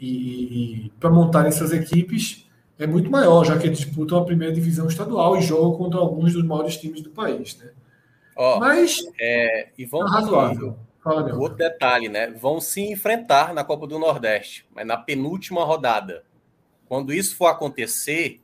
e, 0.00 0.90
para 0.98 1.10
montarem 1.10 1.52
suas 1.52 1.72
equipes 1.72 2.48
é 2.78 2.86
muito 2.86 3.10
maior, 3.10 3.44
já 3.44 3.58
que 3.58 3.66
eles 3.66 3.78
disputam 3.78 4.18
a 4.18 4.24
primeira 4.24 4.52
divisão 4.52 4.88
estadual 4.88 5.36
e 5.36 5.42
jogam 5.42 5.76
contra 5.76 6.00
alguns 6.00 6.32
dos 6.32 6.44
maiores 6.44 6.76
times 6.76 7.00
do 7.00 7.10
país, 7.10 7.56
né? 7.58 7.70
Ó, 8.36 8.58
Mas 8.58 8.98
é, 9.20 9.68
e 9.78 9.84
é 9.84 9.86
vão 9.86 10.00
razoável. 10.00 10.76
Fala, 11.02 11.28
e 11.28 11.32
outro 11.32 11.58
detalhe, 11.58 12.08
né? 12.08 12.30
Vão 12.30 12.60
se 12.60 12.80
enfrentar 12.80 13.54
na 13.54 13.62
Copa 13.62 13.86
do 13.86 13.98
Nordeste, 13.98 14.66
mas 14.74 14.86
na 14.86 14.96
penúltima 14.96 15.64
rodada. 15.64 16.24
Quando 16.86 17.12
isso 17.12 17.36
for 17.36 17.46
acontecer, 17.46 18.40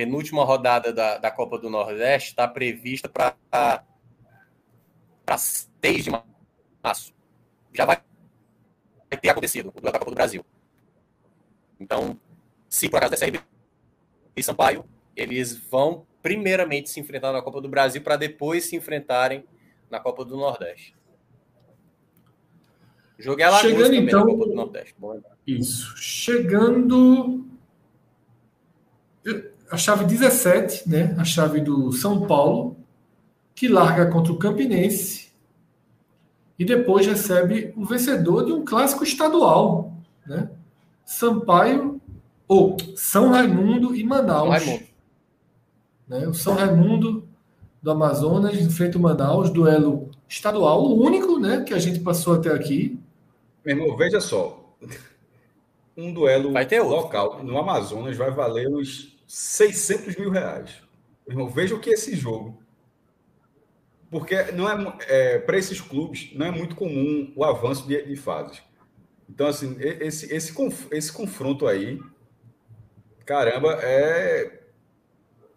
penúltima 0.00 0.42
rodada 0.44 0.94
da, 0.94 1.18
da 1.18 1.30
Copa 1.30 1.58
do 1.58 1.68
Nordeste 1.68 2.30
está 2.30 2.48
prevista 2.48 3.06
para 3.06 3.84
para 5.26 5.36
6 5.36 6.04
de 6.04 6.10
março. 6.82 7.14
Já 7.72 7.84
vai, 7.84 8.02
ter 9.20 9.28
acontecido 9.28 9.70
o 9.76 9.80
da 9.80 9.92
Copa 9.92 10.10
do 10.10 10.14
Brasil. 10.14 10.42
Então, 11.78 12.18
se 12.66 12.88
por 12.88 12.96
acaso 12.96 13.10
der 13.10 13.20
CRB 13.20 13.40
e 14.34 14.42
Sampaio, 14.42 14.86
eles 15.14 15.54
vão 15.54 16.06
primeiramente 16.22 16.88
se 16.88 16.98
enfrentar 16.98 17.30
na 17.30 17.42
Copa 17.42 17.60
do 17.60 17.68
Brasil 17.68 18.02
para 18.02 18.16
depois 18.16 18.64
se 18.64 18.76
enfrentarem 18.76 19.44
na 19.90 20.00
Copa 20.00 20.24
do 20.24 20.34
Nordeste. 20.34 20.96
Joguei 23.18 23.44
a 23.44 23.50
Lagoas 23.50 23.70
Chegando, 23.70 23.84
também 23.84 24.04
então- 24.06 24.20
na 24.20 24.32
Copa 24.32 24.46
do 24.46 24.54
Nordeste. 24.54 24.94
Bom 24.96 25.12
lembrar. 25.12 25.36
Isso. 25.46 25.94
Chegando. 25.98 27.44
A 29.70 29.76
chave 29.76 30.04
17, 30.04 30.88
né? 30.88 31.14
A 31.18 31.24
chave 31.24 31.60
do 31.60 31.92
São 31.92 32.26
Paulo, 32.26 32.76
que 33.54 33.68
larga 33.68 34.06
contra 34.06 34.32
o 34.32 34.38
Campinense 34.38 35.30
e 36.58 36.64
depois 36.64 37.06
recebe 37.06 37.72
o 37.76 37.84
vencedor 37.84 38.44
de 38.44 38.52
um 38.52 38.64
clássico 38.64 39.02
estadual, 39.04 39.94
né? 40.26 40.50
Sampaio, 41.04 42.00
ou 42.46 42.76
São 42.96 43.30
Raimundo 43.30 43.94
e 43.94 44.04
Manaus. 44.04 44.50
Raimundo. 44.50 44.84
né? 46.06 46.28
O 46.28 46.34
São 46.34 46.54
Raimundo 46.54 47.26
do 47.82 47.90
Amazonas 47.90 48.60
enfrenta 48.60 48.98
o 48.98 49.00
Manaus, 49.00 49.50
duelo 49.50 50.10
estadual, 50.28 50.82
o 50.84 51.02
único 51.02 51.38
né, 51.38 51.62
que 51.62 51.72
a 51.72 51.78
gente 51.78 52.00
passou 52.00 52.34
até 52.34 52.50
aqui. 52.52 52.98
Meu 53.64 53.76
irmão, 53.76 53.96
veja 53.96 54.20
só. 54.20 54.74
Um 55.96 56.12
duelo 56.12 56.52
Vai 56.52 56.66
ter 56.66 56.80
outro. 56.80 56.96
local 56.96 57.42
no 57.42 57.58
Amazonas 57.58 58.16
vai 58.16 58.30
valer 58.30 58.68
uns 58.68 59.18
600 59.30 60.16
mil 60.16 60.28
reais. 60.28 60.82
Irmão, 61.24 61.48
veja 61.48 61.76
o 61.76 61.78
que 61.78 61.90
é 61.90 61.92
esse 61.92 62.16
jogo. 62.16 62.60
Porque 64.10 64.34
não 64.50 64.68
é, 64.68 64.96
é 65.06 65.38
para 65.38 65.56
esses 65.56 65.80
clubes 65.80 66.32
não 66.34 66.46
é 66.46 66.50
muito 66.50 66.74
comum 66.74 67.32
o 67.36 67.44
avanço 67.44 67.86
de, 67.86 68.02
de 68.02 68.16
fases. 68.16 68.60
Então, 69.28 69.46
assim, 69.46 69.76
esse, 69.78 70.34
esse, 70.34 70.52
esse 70.90 71.12
confronto 71.12 71.68
aí, 71.68 72.00
caramba, 73.24 73.78
é. 73.82 74.58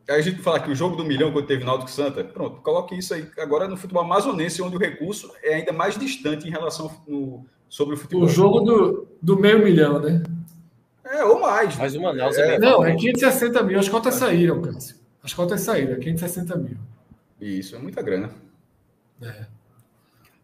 A 0.08 0.22
gente 0.22 0.44
fala 0.44 0.60
que 0.60 0.70
o 0.70 0.76
jogo 0.76 0.96
do 0.96 1.04
milhão 1.04 1.32
quando 1.32 1.48
teve 1.48 1.64
Náutico 1.64 1.90
Santa, 1.90 2.24
pronto, 2.24 2.62
coloque 2.62 2.96
isso 2.96 3.16
aí. 3.16 3.28
Agora 3.40 3.68
no 3.68 3.76
futebol 3.76 4.04
amazonense, 4.04 4.62
onde 4.62 4.76
o 4.76 4.80
recurso 4.80 5.34
é 5.42 5.56
ainda 5.56 5.74
mais 5.74 5.98
distante 5.98 6.48
em 6.48 6.52
relação 6.52 6.96
no, 7.08 7.44
sobre 7.68 7.96
o 7.96 7.98
futebol. 7.98 8.26
O 8.26 8.30
jogo 8.30 8.60
do, 8.60 9.08
do 9.20 9.40
meio 9.40 9.64
milhão, 9.64 10.00
né? 10.00 10.22
É, 11.14 11.24
ou 11.24 11.40
mais. 11.40 11.78
Mas 11.78 11.94
o 11.94 12.02
Manaus 12.02 12.36
é, 12.38 12.48
bem 12.48 12.60
Não, 12.60 12.84
é 12.84 12.90
favorito. 12.90 13.02
560 13.02 13.64
mil. 13.64 13.80
As 13.80 13.88
contas 13.88 14.16
saíram, 14.16 14.62
Cássio. 14.62 14.96
As 15.22 15.32
contas 15.32 15.62
saíram, 15.62 15.94
é 15.94 15.98
560 15.98 16.58
mil. 16.58 16.78
Isso, 17.40 17.76
é 17.76 17.80
muita 17.80 18.02
grana. 18.02 18.32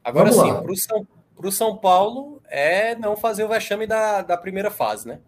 Agora 0.04 0.32
Vamos 0.32 0.56
sim, 0.56 0.62
para 0.62 0.72
o 0.72 0.78
São, 0.78 1.08
São 1.52 1.78
Paulo 1.78 2.40
é 2.48 2.96
não 2.96 3.18
fazer 3.18 3.44
o 3.44 3.48
vexame 3.48 3.88
da, 3.88 4.22
da 4.22 4.38
primeira 4.38 4.70
fase, 4.70 5.08
né? 5.08 5.20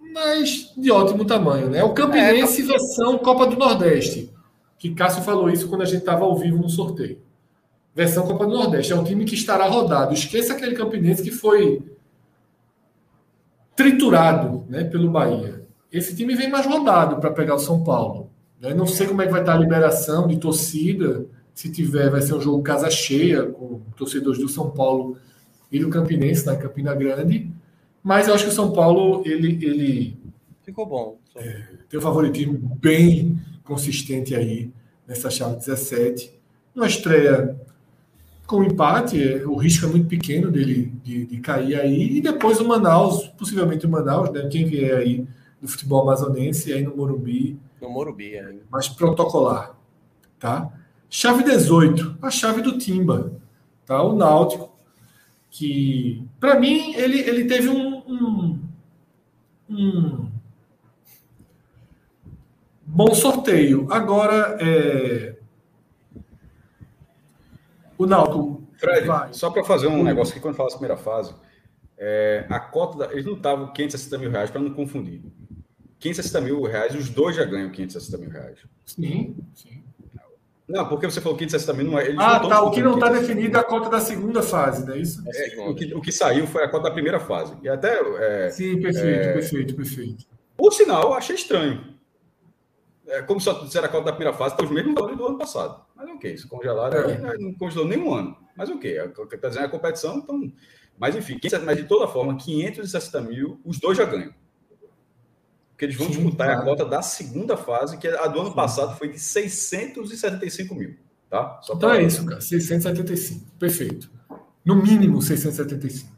Mas 0.00 0.72
de 0.76 0.90
ótimo 0.90 1.24
tamanho, 1.24 1.70
né? 1.70 1.82
O 1.84 1.94
Campinense 1.94 2.62
versão 2.62 3.18
Copa 3.18 3.46
do 3.46 3.56
Nordeste. 3.56 4.34
Que 4.78 4.94
Cássio 4.94 5.22
falou 5.22 5.48
isso 5.48 5.68
quando 5.68 5.82
a 5.82 5.86
gente 5.86 6.00
estava 6.00 6.24
ao 6.24 6.36
vivo 6.36 6.58
no 6.58 6.68
sorteio. 6.68 7.20
Versão 7.94 8.26
Copa 8.26 8.46
do 8.46 8.52
Nordeste. 8.52 8.92
É 8.92 8.96
um 8.96 9.04
time 9.04 9.24
que 9.24 9.34
estará 9.34 9.66
rodado. 9.66 10.12
Esqueça 10.12 10.52
aquele 10.52 10.74
Campinense 10.74 11.22
que 11.22 11.30
foi 11.30 11.82
triturado 13.76 14.64
né, 14.68 14.82
pelo 14.84 15.10
Bahia. 15.10 15.64
Esse 15.92 16.16
time 16.16 16.34
vem 16.34 16.50
mais 16.50 16.66
rodado 16.66 17.20
para 17.20 17.30
pegar 17.30 17.54
o 17.54 17.60
São 17.60 17.84
Paulo. 17.84 18.30
né? 18.60 18.74
Não 18.74 18.86
sei 18.86 19.06
como 19.06 19.22
é 19.22 19.26
que 19.26 19.32
vai 19.32 19.40
estar 19.40 19.54
a 19.54 19.58
liberação 19.58 20.26
de 20.26 20.38
torcida. 20.38 21.26
Se 21.54 21.70
tiver, 21.70 22.10
vai 22.10 22.22
ser 22.22 22.34
um 22.34 22.40
jogo 22.40 22.62
casa 22.62 22.90
cheia, 22.90 23.44
com 23.44 23.80
torcedores 23.96 24.40
do 24.40 24.48
São 24.48 24.70
Paulo 24.70 25.16
ele 25.70 25.84
o 25.84 25.90
Campinense 25.90 26.46
na 26.46 26.56
Campina 26.56 26.94
Grande, 26.94 27.50
mas 28.02 28.28
eu 28.28 28.34
acho 28.34 28.44
que 28.44 28.50
o 28.50 28.54
São 28.54 28.72
Paulo 28.72 29.22
ele, 29.26 29.58
ele 29.64 30.16
ficou 30.62 30.86
bom. 30.86 31.18
É, 31.34 31.62
tem 31.88 31.98
um 31.98 32.02
favoritismo 32.02 32.78
bem 32.80 33.38
consistente 33.64 34.34
aí 34.34 34.70
nessa 35.06 35.28
chave 35.28 35.56
17. 35.56 36.32
Uma 36.74 36.86
estreia 36.86 37.56
com 38.46 38.62
empate, 38.62 39.20
é, 39.22 39.44
o 39.44 39.56
risco 39.56 39.86
é 39.86 39.88
muito 39.88 40.06
pequeno 40.06 40.50
dele 40.50 40.92
de, 41.02 41.26
de, 41.26 41.38
cair 41.38 41.78
aí. 41.80 42.16
E 42.16 42.20
depois 42.20 42.60
o 42.60 42.66
Manaus, 42.66 43.26
possivelmente 43.36 43.86
o 43.86 43.88
Manaus, 43.88 44.30
né? 44.30 44.48
Quem 44.50 44.64
vier 44.64 44.96
aí 44.96 45.26
do 45.60 45.66
futebol 45.66 46.02
amazonense, 46.02 46.72
aí 46.72 46.82
no 46.82 46.96
Morumbi. 46.96 47.58
No 47.80 47.90
Morumbi, 47.90 48.36
é. 48.36 48.54
Mais 48.70 48.88
protocolar, 48.88 49.76
tá? 50.38 50.72
Chave 51.10 51.42
18, 51.42 52.18
a 52.22 52.30
chave 52.30 52.62
do 52.62 52.78
Timba, 52.78 53.32
tá? 53.84 54.00
O 54.02 54.14
Náutico, 54.14 54.72
que 55.50 56.24
para 56.38 56.58
mim 56.58 56.94
ele, 56.94 57.18
ele 57.18 57.44
teve 57.46 57.68
um, 57.68 58.02
um, 58.06 58.60
um 59.68 60.28
bom 62.84 63.14
sorteio. 63.14 63.86
Agora, 63.90 64.56
é... 64.60 65.35
o 67.98 68.06
Náutico. 68.06 68.62
Fred, 68.78 69.06
vai. 69.06 69.32
só 69.32 69.50
para 69.50 69.64
fazer 69.64 69.86
um 69.86 70.02
negócio 70.02 70.32
aqui, 70.32 70.40
quando 70.40 70.54
fala 70.54 70.68
a 70.68 70.72
primeira 70.72 70.96
fase, 70.96 71.34
é, 71.98 72.44
a 72.48 72.60
cota, 72.60 72.98
da, 72.98 73.12
eles 73.12 73.24
não 73.24 73.34
estavam 73.34 73.72
560 73.72 74.18
mil 74.18 74.30
reais, 74.30 74.50
para 74.50 74.60
não 74.60 74.74
confundir. 74.74 75.22
560 75.98 76.40
mil 76.42 76.62
reais, 76.62 76.94
os 76.94 77.08
dois 77.08 77.36
já 77.36 77.44
ganham 77.44 77.70
560 77.70 78.18
mil 78.18 78.30
reais. 78.30 78.58
Sim, 78.84 79.36
sim. 79.54 79.82
Não, 80.68 80.88
porque 80.88 81.08
você 81.08 81.20
falou 81.20 81.38
560 81.38 81.72
mil, 81.74 81.92
não 81.92 81.98
é. 81.98 82.12
ah, 82.18 82.40
tá. 82.40 82.62
O 82.62 82.72
que 82.72 82.82
não 82.82 82.94
está 82.94 83.08
definido 83.08 83.56
é 83.56 83.60
a 83.60 83.64
cota 83.64 83.88
da 83.88 84.00
segunda 84.00 84.42
fase, 84.42 84.84
não 84.84 84.94
é 84.94 84.98
isso? 84.98 85.22
É, 85.32 85.60
o, 85.60 85.74
que, 85.74 85.94
o 85.94 86.00
que 86.00 86.10
saiu 86.10 86.46
foi 86.46 86.64
a 86.64 86.68
cota 86.68 86.84
da 86.84 86.90
primeira 86.90 87.20
fase. 87.20 87.56
E 87.62 87.68
até. 87.68 88.00
É, 88.18 88.50
sim, 88.50 88.80
perfeito, 88.80 89.06
é, 89.06 89.32
perfeito, 89.32 89.76
perfeito. 89.76 90.26
Por 90.56 90.72
sinal, 90.72 91.14
achei 91.14 91.36
estranho. 91.36 91.94
É, 93.06 93.22
como 93.22 93.40
só 93.40 93.52
disseram 93.62 93.86
a 93.86 93.88
cota 93.88 94.06
da 94.06 94.12
primeira 94.12 94.36
fase, 94.36 94.56
tem 94.56 94.66
os 94.66 94.72
mesmos 94.72 94.94
valores 94.94 95.16
do 95.16 95.26
ano 95.26 95.38
passado. 95.38 95.85
Mas 95.96 96.08
ok, 96.10 96.34
isso 96.34 96.48
congelaram 96.48 97.10
é. 97.10 97.18
né, 97.18 97.34
não 97.38 97.54
congelou 97.54 97.88
nenhum 97.88 98.12
ano. 98.12 98.36
Mas 98.54 98.68
ok, 98.68 98.98
está 99.32 99.48
dizendo 99.48 99.64
a 99.64 99.68
competição, 99.68 100.18
então. 100.18 100.52
Mas 100.98 101.16
enfim, 101.16 101.38
mas 101.64 101.76
de 101.76 101.84
toda 101.84 102.06
forma, 102.06 102.36
560 102.36 103.20
mil, 103.22 103.60
os 103.64 103.78
dois 103.78 103.96
já 103.96 104.04
ganham. 104.04 104.32
Porque 105.70 105.84
eles 105.84 105.96
vão 105.96 106.06
Sim, 106.06 106.14
disputar 106.14 106.46
claro. 106.46 106.62
a 106.62 106.64
cota 106.64 106.84
da 106.86 107.02
segunda 107.02 107.56
fase, 107.56 107.98
que 107.98 108.08
a 108.08 108.26
do 108.28 108.40
ano 108.40 108.48
Sim. 108.50 108.56
passado 108.56 108.96
foi 108.96 109.10
de 109.10 109.18
675 109.18 110.74
mil. 110.74 110.96
Tá? 111.28 111.60
Só 111.62 111.74
então 111.74 111.90
é 111.90 112.02
isso, 112.02 112.24
cara. 112.24 112.40
675. 112.40 113.46
Perfeito. 113.58 114.10
No 114.64 114.76
mínimo 114.76 115.20
675. 115.20 116.16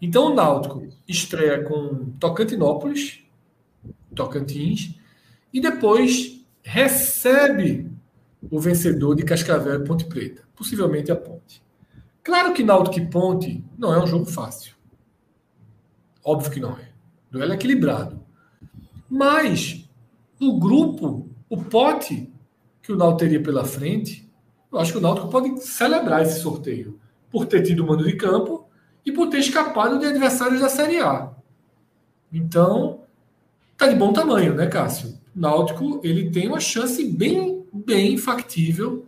Então 0.00 0.32
o 0.32 0.34
Náutico 0.34 0.86
estreia 1.06 1.62
com 1.62 2.12
Tocantinópolis, 2.18 3.22
Tocantins, 4.14 4.94
e 5.52 5.60
depois 5.60 6.40
recebe 6.62 7.90
o 8.50 8.60
vencedor 8.60 9.14
de 9.14 9.24
Cascavel 9.24 9.82
e 9.82 9.84
Ponte 9.84 10.04
Preta, 10.04 10.42
possivelmente 10.54 11.10
a 11.10 11.16
Ponte. 11.16 11.62
Claro 12.22 12.52
que 12.52 12.64
Náutico 12.64 12.98
e 12.98 13.08
Ponte 13.08 13.64
não 13.78 13.94
é 13.94 14.02
um 14.02 14.06
jogo 14.06 14.26
fácil. 14.26 14.74
Óbvio 16.24 16.50
que 16.50 16.60
não 16.60 16.72
é. 16.72 16.88
Duelo 17.30 17.52
equilibrado. 17.52 18.20
Mas 19.08 19.88
o 20.40 20.58
grupo, 20.58 21.28
o 21.48 21.56
pote 21.64 22.32
que 22.82 22.92
o 22.92 22.96
Náutico 22.96 23.20
teria 23.20 23.42
pela 23.42 23.64
frente, 23.64 24.28
eu 24.72 24.78
acho 24.78 24.92
que 24.92 24.98
o 24.98 25.00
Náutico 25.00 25.28
pode 25.28 25.60
celebrar 25.60 26.22
esse 26.22 26.40
sorteio 26.40 26.98
por 27.30 27.46
ter 27.46 27.62
tido 27.62 27.84
o 27.84 27.86
mando 27.86 28.04
de 28.04 28.16
campo 28.16 28.68
e 29.04 29.12
por 29.12 29.28
ter 29.28 29.38
escapado 29.38 29.98
de 29.98 30.06
adversários 30.06 30.60
da 30.60 30.68
Série 30.68 30.98
A. 30.98 31.32
Então, 32.32 33.02
tá 33.76 33.86
de 33.86 33.94
bom 33.94 34.12
tamanho, 34.12 34.54
né, 34.54 34.66
Cássio? 34.66 35.18
Náutico 35.34 36.00
ele 36.02 36.30
tem 36.30 36.48
uma 36.48 36.58
chance 36.58 37.04
bem, 37.04 37.55
bem 37.76 38.16
factível 38.16 39.06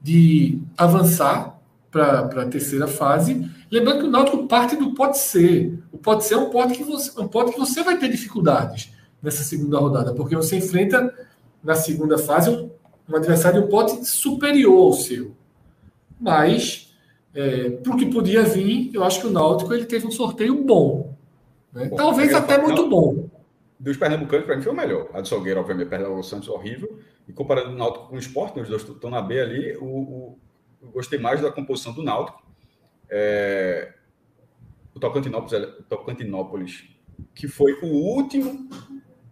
de 0.00 0.58
avançar 0.76 1.58
para 1.90 2.20
a 2.20 2.46
terceira 2.46 2.86
fase. 2.86 3.50
Lembrando 3.70 4.00
que 4.00 4.06
o 4.06 4.10
Náutico 4.10 4.46
parte 4.46 4.76
do 4.76 4.94
pode 4.94 5.18
ser. 5.18 5.78
O 5.90 5.98
pode 5.98 6.24
ser 6.24 6.34
é 6.34 6.38
um 6.38 6.50
pote 6.50 6.74
que 6.74 6.84
você, 6.84 7.20
um 7.20 7.28
pote 7.28 7.52
que 7.52 7.58
você 7.58 7.82
vai 7.82 7.98
ter 7.98 8.08
dificuldades 8.08 8.92
nessa 9.22 9.42
segunda 9.42 9.78
rodada, 9.78 10.14
porque 10.14 10.36
você 10.36 10.56
enfrenta 10.56 11.12
na 11.62 11.74
segunda 11.74 12.18
fase 12.18 12.50
um, 12.50 12.70
um 13.08 13.16
adversário 13.16 13.64
um 13.64 13.68
pote 13.68 14.04
superior 14.04 14.78
ao 14.78 14.92
seu. 14.92 15.34
Mas 16.20 16.94
é, 17.34 17.70
para 17.70 17.94
o 17.94 17.96
que 17.96 18.06
podia 18.06 18.42
vir, 18.42 18.90
eu 18.94 19.02
acho 19.02 19.20
que 19.20 19.26
o 19.26 19.32
Náutico 19.32 19.72
ele 19.74 19.86
teve 19.86 20.06
um 20.06 20.12
sorteio 20.12 20.62
bom. 20.62 21.14
Né? 21.72 21.86
Bom, 21.86 21.96
Talvez 21.96 22.32
até 22.34 22.60
muito 22.60 22.88
bom 22.88 23.28
dos 23.78 23.96
pernambucanos, 23.96 24.46
para 24.46 24.56
mim, 24.56 24.62
foi 24.62 24.72
o 24.72 24.76
melhor. 24.76 25.08
A 25.12 25.20
do 25.20 25.28
Salgueiro, 25.28 25.60
obviamente, 25.60 25.94
o 25.94 26.22
Santos, 26.22 26.48
horrível. 26.48 26.98
E 27.28 27.32
comparando 27.32 27.70
o 27.70 27.76
Náutico 27.76 28.08
com 28.08 28.16
o 28.16 28.18
Sport, 28.18 28.56
né, 28.56 28.62
os 28.62 28.68
dois 28.68 28.82
estão 28.82 29.10
na 29.10 29.20
B 29.20 29.40
ali, 29.40 29.76
o, 29.76 29.84
o, 29.84 30.38
eu 30.80 30.90
gostei 30.90 31.18
mais 31.18 31.40
da 31.40 31.50
composição 31.50 31.92
do 31.92 32.02
Náutico. 32.02 32.42
É, 33.08 33.94
o 34.94 35.00
Tocantinópolis, 35.00 35.52
o 35.80 35.82
Tocantinópolis, 35.84 36.88
que 37.34 37.48
foi 37.48 37.72
o 37.82 37.86
último 37.86 38.68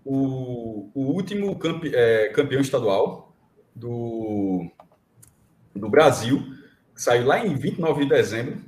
o, 0.04 0.90
o 0.94 1.00
último 1.12 1.56
campe, 1.58 1.94
é, 1.94 2.28
campeão 2.28 2.60
estadual 2.60 3.34
do, 3.74 4.70
do 5.74 5.88
Brasil, 5.88 6.40
que 6.94 7.02
saiu 7.02 7.26
lá 7.26 7.44
em 7.44 7.56
29 7.56 8.02
de 8.02 8.10
dezembro. 8.10 8.60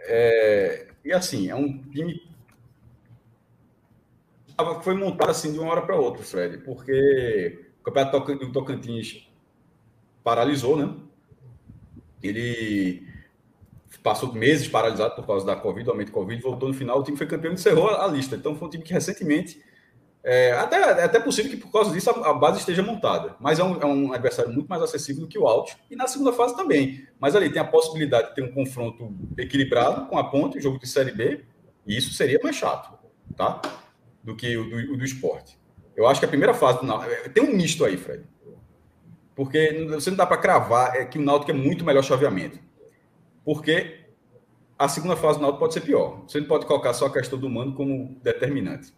É, 0.00 0.88
e 1.04 1.12
assim, 1.12 1.48
é 1.48 1.54
um 1.54 1.82
time 1.90 2.30
foi 4.82 4.94
montado 4.94 5.30
assim 5.30 5.52
de 5.52 5.58
uma 5.58 5.72
hora 5.72 5.82
para 5.82 5.96
outra, 5.96 6.22
Fred, 6.22 6.58
porque 6.58 7.71
o 7.82 7.84
campeonato 7.84 8.36
do 8.36 8.52
Tocantins 8.52 9.28
paralisou, 10.22 10.76
né? 10.76 10.94
Ele 12.22 13.08
passou 14.04 14.32
meses 14.32 14.68
paralisado 14.68 15.16
por 15.16 15.26
causa 15.26 15.44
da 15.44 15.56
Covid, 15.56 15.90
aumento 15.90 16.06
de 16.06 16.12
Covid, 16.12 16.40
voltou 16.40 16.68
no 16.68 16.74
final, 16.74 17.00
o 17.00 17.02
time 17.02 17.16
foi 17.16 17.26
campeão 17.26 17.50
e 17.50 17.54
encerrou 17.54 17.90
a 17.90 18.06
lista. 18.06 18.36
Então 18.36 18.54
foi 18.54 18.68
um 18.68 18.70
time 18.70 18.84
que 18.84 18.92
recentemente. 18.92 19.60
É, 20.24 20.52
até, 20.52 20.76
é 20.76 21.02
até 21.02 21.18
possível 21.18 21.50
que 21.50 21.56
por 21.56 21.72
causa 21.72 21.90
disso 21.90 22.08
a, 22.08 22.30
a 22.30 22.32
base 22.32 22.60
esteja 22.60 22.80
montada, 22.80 23.34
mas 23.40 23.58
é 23.58 23.64
um, 23.64 23.82
é 23.82 23.84
um, 23.84 24.12
adversário 24.12 24.52
muito 24.52 24.68
mais 24.68 24.80
acessível 24.80 25.22
do 25.22 25.28
que 25.28 25.36
o 25.36 25.48
Alto 25.48 25.76
e 25.90 25.96
na 25.96 26.06
segunda 26.06 26.32
fase 26.32 26.54
também. 26.54 27.04
Mas 27.18 27.34
ali 27.34 27.50
tem 27.50 27.60
a 27.60 27.64
possibilidade 27.64 28.28
de 28.28 28.36
ter 28.36 28.44
um 28.44 28.52
confronto 28.52 29.12
equilibrado 29.36 30.06
com 30.06 30.16
a 30.16 30.22
Ponte, 30.22 30.60
jogo 30.60 30.78
de 30.78 30.86
Série 30.86 31.10
B, 31.10 31.44
e 31.84 31.96
isso 31.96 32.14
seria 32.14 32.38
mais 32.40 32.54
chato, 32.54 32.96
tá? 33.36 33.60
do 34.22 34.36
que 34.36 34.56
o 34.56 34.70
do, 34.70 34.94
o 34.94 34.96
do 34.96 35.04
esporte. 35.04 35.58
Eu 35.96 36.06
acho 36.06 36.20
que 36.20 36.26
a 36.26 36.28
primeira 36.28 36.54
fase 36.54 36.80
do 36.80 36.86
Náutico. 36.86 37.10
É, 37.10 37.28
tem 37.28 37.42
um 37.42 37.54
misto 37.54 37.84
aí, 37.84 37.96
Fred. 37.96 38.24
Porque 39.34 39.86
você 39.90 40.10
não 40.10 40.16
dá 40.16 40.26
para 40.26 40.36
cravar 40.36 40.96
é 40.96 41.04
que 41.04 41.18
o 41.18 41.22
Náutico 41.22 41.50
é 41.50 41.54
muito 41.54 41.84
melhor 41.84 42.02
chaveamento. 42.02 42.58
Porque 43.44 44.00
a 44.78 44.88
segunda 44.88 45.16
fase 45.16 45.38
do 45.38 45.42
Náutico 45.42 45.60
pode 45.60 45.74
ser 45.74 45.80
pior. 45.80 46.22
Você 46.26 46.40
não 46.40 46.46
pode 46.46 46.66
colocar 46.66 46.92
só 46.92 47.06
a 47.06 47.12
questão 47.12 47.38
do 47.38 47.48
mano 47.48 47.74
como 47.74 48.16
determinante. 48.22 48.92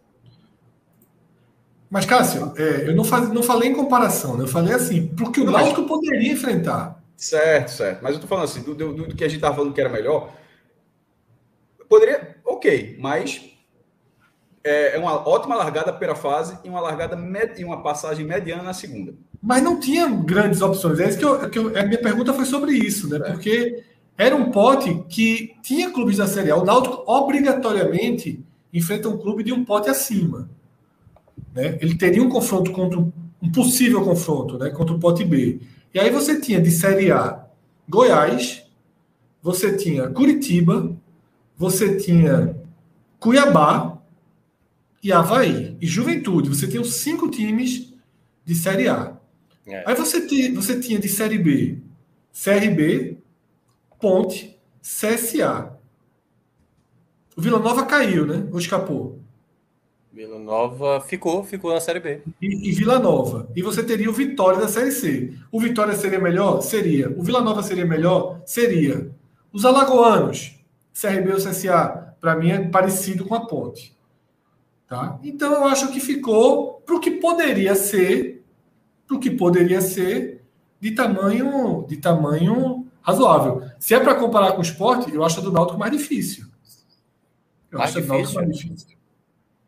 Mas, 1.91 2.07
Cássio, 2.07 2.53
é, 2.57 2.89
eu 2.89 2.97
não, 2.97 3.05
faz, 3.05 3.29
não 3.29 3.43
falei 3.43 3.69
em 3.69 3.75
comparação, 3.75 4.37
né? 4.37 4.45
eu 4.45 4.49
falei 4.49 4.75
assim, 4.75 5.07
porque 5.09 5.41
o 5.41 5.51
Náutico 5.51 5.83
mas... 5.83 5.91
poderia 5.91 6.33
enfrentar. 6.33 7.01
Certo, 7.16 7.69
certo. 7.69 8.03
Mas 8.03 8.15
eu 8.15 8.21
tô 8.21 8.27
falando 8.27 8.45
assim, 8.45 8.62
do, 8.62 8.75
do, 8.75 8.93
do 8.93 9.15
que 9.15 9.23
a 9.23 9.29
gente 9.29 9.37
estava 9.37 9.55
falando 9.55 9.73
que 9.73 9.81
era 9.81 9.91
melhor. 9.91 10.35
Poderia, 11.89 12.37
ok, 12.45 12.97
mas 12.99 13.53
é, 14.65 14.97
é 14.97 14.99
uma 14.99 15.28
ótima 15.28 15.55
largada 15.55 15.93
pela 15.93 16.15
fase 16.15 16.59
e 16.65 16.69
uma 16.69 16.81
largada 16.81 17.16
e 17.59 17.65
uma 17.65 17.82
passagem 17.82 18.24
mediana 18.24 18.62
na 18.62 18.73
segunda. 18.73 19.15
Mas 19.43 19.62
não 19.62 19.78
tinha 19.78 20.09
grandes 20.09 20.62
opções. 20.62 20.99
É 20.99 21.09
isso 21.11 21.19
que, 21.19 21.24
eu, 21.24 21.51
que 21.51 21.59
eu, 21.59 21.78
a 21.78 21.82
minha 21.85 22.01
pergunta 22.01 22.32
foi 22.32 22.47
sobre 22.47 22.73
isso, 22.73 23.09
né? 23.09 23.19
É. 23.19 23.32
Porque 23.32 23.85
era 24.16 24.35
um 24.35 24.51
pote 24.51 25.05
que 25.09 25.55
tinha 25.62 25.91
clubes 25.91 26.16
da 26.16 26.27
Série 26.27 26.51
A. 26.51 26.57
O 26.57 26.65
Náutico 26.65 27.05
obrigatoriamente 27.07 28.43
enfrenta 28.73 29.09
um 29.09 29.19
clube 29.19 29.45
de 29.45 29.53
um 29.53 29.65
pote 29.65 29.91
acima. 29.91 30.49
Né? 31.55 31.78
Ele 31.81 31.95
teria 31.97 32.23
um 32.23 32.31
confronto 32.31 32.73
contra 32.73 32.99
um 32.99 33.53
possível 33.53 34.03
confronto, 34.03 34.57
né? 34.57 34.70
Contra 34.70 34.95
o 34.95 34.99
pote 34.99 35.24
B. 35.24 35.61
E 35.93 36.01
aí 36.01 36.11
você 36.11 36.41
tinha 36.41 36.61
de 36.61 36.70
Série 36.70 37.12
A 37.12 37.45
Goiás, 37.89 38.65
você 39.43 39.77
tinha 39.77 40.09
Curitiba, 40.09 40.91
você 41.57 41.97
tinha 41.99 42.57
Cuiabá, 43.20 43.94
e 45.05 45.12
Havaí 45.12 45.76
e 45.81 45.86
Juventude. 45.86 46.48
Você 46.48 46.66
tem 46.66 46.81
os 46.81 46.94
cinco 46.94 47.31
times 47.31 47.93
de 48.44 48.55
Série 48.55 48.89
A. 48.89 49.16
É. 49.66 49.85
Aí 49.86 49.94
você, 49.94 50.26
tinha, 50.26 50.52
você 50.55 50.81
tinha 50.81 50.98
de 50.98 51.09
Série 51.09 51.39
B 51.39 51.78
CRB, 52.35 53.16
Ponte, 54.01 54.59
CSA. 54.82 55.78
O 57.36 57.40
Vila 57.40 57.60
Nova 57.60 57.86
caiu, 57.86 58.26
né? 58.26 58.48
Ou 58.51 58.59
escapou? 58.59 59.20
Vila 60.12 60.39
Nova 60.39 61.01
ficou, 61.01 61.44
ficou 61.44 61.72
na 61.72 61.81
Série 61.81 62.01
B. 62.01 62.22
E, 62.43 62.68
e, 62.68 62.72
Vila 62.72 62.98
Nova. 62.98 63.48
E 63.55 63.62
você 63.62 63.82
teria 63.82 64.10
o 64.10 64.12
Vitória 64.12 64.60
da 64.60 64.68
Série 64.68 64.90
C. 64.90 65.35
O 65.51 65.60
Vitória 65.60 65.94
seria 65.94 66.18
melhor? 66.18 66.60
Seria. 66.60 67.10
O 67.16 67.22
Vila 67.22 67.40
Nova 67.40 67.62
seria 67.62 67.86
melhor? 67.86 68.40
Seria. 68.44 69.10
Os 69.52 69.64
alagoanos 69.64 70.56
CRB 70.93 71.32
ou 71.32 71.39
CSA, 71.39 72.16
para 72.20 72.36
mim 72.36 72.51
é 72.51 72.68
parecido 72.68 73.24
com 73.24 73.35
a 73.35 73.47
Ponte. 73.47 73.94
Tá? 74.89 75.19
Então 75.23 75.52
eu 75.52 75.65
acho 75.65 75.90
que 75.90 76.01
ficou 76.01 76.82
para 76.85 76.94
o 76.94 77.01
que 77.01 77.12
poderia 77.12 77.74
ser, 77.74 78.44
para 79.06 79.16
o 79.16 79.20
que 79.20 79.31
poderia 79.31 79.81
ser 79.81 80.43
de 80.81 80.90
tamanho, 80.90 81.86
de 81.89 81.97
tamanho 81.97 82.86
razoável. 83.01 83.62
Se 83.78 83.94
é 83.94 84.01
para 84.01 84.15
comparar 84.15 84.52
com 84.52 84.59
o 84.59 84.62
esporte, 84.62 85.12
eu 85.15 85.24
acho 85.24 85.40
a 85.40 85.43
do 85.43 85.52
Náutico 85.52 85.78
mais 85.78 85.93
difícil. 85.93 86.47
Eu 87.70 87.78
mais 87.78 87.90
acho 87.90 88.01
difícil. 88.01 88.15
a 88.15 88.16
do 88.16 88.23
Náutico 88.23 88.44
mais 88.44 88.59
difícil. 88.59 88.98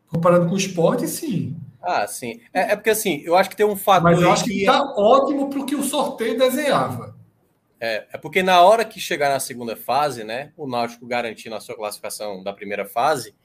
Comparando 0.07 0.47
com 0.47 0.53
o 0.53 0.57
esporte, 0.57 1.07
sim. 1.07 1.57
Ah, 1.81 2.07
sim. 2.07 2.39
É, 2.53 2.73
é, 2.73 2.75
porque 2.75 2.89
assim, 2.89 3.21
eu 3.23 3.35
acho 3.35 3.49
que 3.49 3.55
tem 3.55 3.65
um 3.65 3.75
fator. 3.75 4.03
Mas 4.03 4.21
eu 4.21 4.31
acho 4.31 4.43
que 4.43 4.59
está 4.59 4.81
ótimo 4.95 5.49
para 5.49 5.59
o 5.59 5.65
que 5.65 5.75
o 5.75 5.83
sorteio 5.83 6.37
desenhava. 6.37 7.15
É, 7.79 8.07
é 8.13 8.17
porque 8.17 8.41
na 8.41 8.61
hora 8.61 8.83
que 8.83 8.99
chegar 8.99 9.29
na 9.29 9.39
segunda 9.39 9.75
fase, 9.75 10.23
né, 10.23 10.51
o 10.57 10.67
Náutico 10.67 11.05
garantindo 11.05 11.55
a 11.55 11.59
sua 11.59 11.75
classificação 11.75 12.43
da 12.43 12.51
primeira 12.51 12.85
fase, 12.85 13.35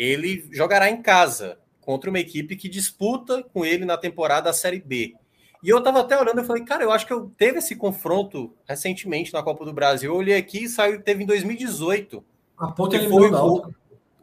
ele 0.00 0.48
jogará 0.50 0.88
em 0.88 1.02
casa 1.02 1.58
contra 1.78 2.08
uma 2.08 2.18
equipe 2.18 2.56
que 2.56 2.70
disputa 2.70 3.42
com 3.42 3.66
ele 3.66 3.84
na 3.84 3.98
temporada 3.98 4.48
a 4.48 4.52
Série 4.54 4.80
B. 4.80 5.14
E 5.62 5.68
eu 5.68 5.82
tava 5.82 6.00
até 6.00 6.18
olhando 6.18 6.40
e 6.40 6.44
falei, 6.44 6.64
cara, 6.64 6.82
eu 6.82 6.90
acho 6.90 7.06
que 7.06 7.12
eu 7.12 7.30
teve 7.36 7.58
esse 7.58 7.76
confronto 7.76 8.54
recentemente 8.66 9.30
na 9.30 9.42
Copa 9.42 9.62
do 9.62 9.74
Brasil. 9.74 10.10
Eu 10.10 10.16
olhei 10.16 10.34
aqui 10.36 10.64
e 10.64 10.68
saiu, 10.70 11.02
teve 11.02 11.22
em 11.22 11.26
2018. 11.26 12.24
A 12.56 12.68
ponta 12.68 12.96
ele 12.96 13.10
foi 13.10 13.30
o. 13.30 13.70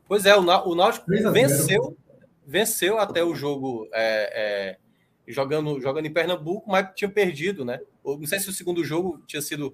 Pois 0.08 0.26
é, 0.26 0.36
o 0.36 0.42
Náutico 0.42 1.06
venceu, 1.32 1.96
venceu 2.46 2.98
até 2.98 3.24
o 3.24 3.36
jogo 3.36 3.88
é, 3.94 4.78
é, 5.28 5.32
jogando, 5.32 5.80
jogando 5.80 6.08
em 6.08 6.14
Pernambuco, 6.14 6.72
mas 6.72 6.88
tinha 6.96 7.10
perdido, 7.10 7.64
né? 7.64 7.80
Não 8.04 8.26
sei 8.26 8.40
se 8.40 8.50
o 8.50 8.54
segundo 8.54 8.84
jogo 8.84 9.22
tinha 9.28 9.42
sido. 9.44 9.72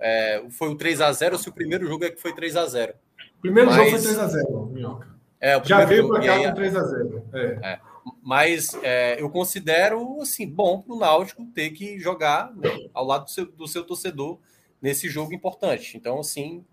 É, 0.00 0.42
foi 0.50 0.68
o 0.68 0.74
3 0.74 1.00
a 1.00 1.12
0 1.12 1.34
ou 1.34 1.38
se 1.38 1.48
o 1.48 1.52
primeiro 1.52 1.86
jogo 1.86 2.04
é 2.04 2.10
que 2.10 2.20
foi 2.20 2.34
3 2.34 2.56
a 2.56 2.66
0 2.66 2.94
Primeiro 3.40 3.70
mas, 3.70 3.76
jogo 3.76 3.90
foi 3.90 4.00
3 4.00 4.18
a 4.18 4.26
0 4.26 4.66
Minhoca. 4.72 5.13
É, 5.44 5.62
Já 5.62 5.84
veio 5.84 6.08
para 6.08 6.24
cá 6.24 6.38
com 6.38 6.54
3 6.54 6.74
a 6.74 6.82
0 6.84 7.28
é. 7.34 7.38
é. 7.62 7.80
Mas 8.22 8.72
é, 8.82 9.20
eu 9.20 9.28
considero 9.28 10.22
assim 10.22 10.48
bom 10.48 10.80
para 10.80 10.94
o 10.94 10.98
Náutico 10.98 11.44
ter 11.54 11.68
que 11.72 11.98
jogar 11.98 12.50
né, 12.56 12.70
ao 12.94 13.04
lado 13.04 13.24
do 13.24 13.30
seu, 13.30 13.44
do 13.52 13.68
seu, 13.68 13.84
torcedor 13.84 14.38
nesse 14.80 15.06
jogo 15.06 15.34
importante. 15.34 15.98
Então, 15.98 16.18
assim, 16.18 16.64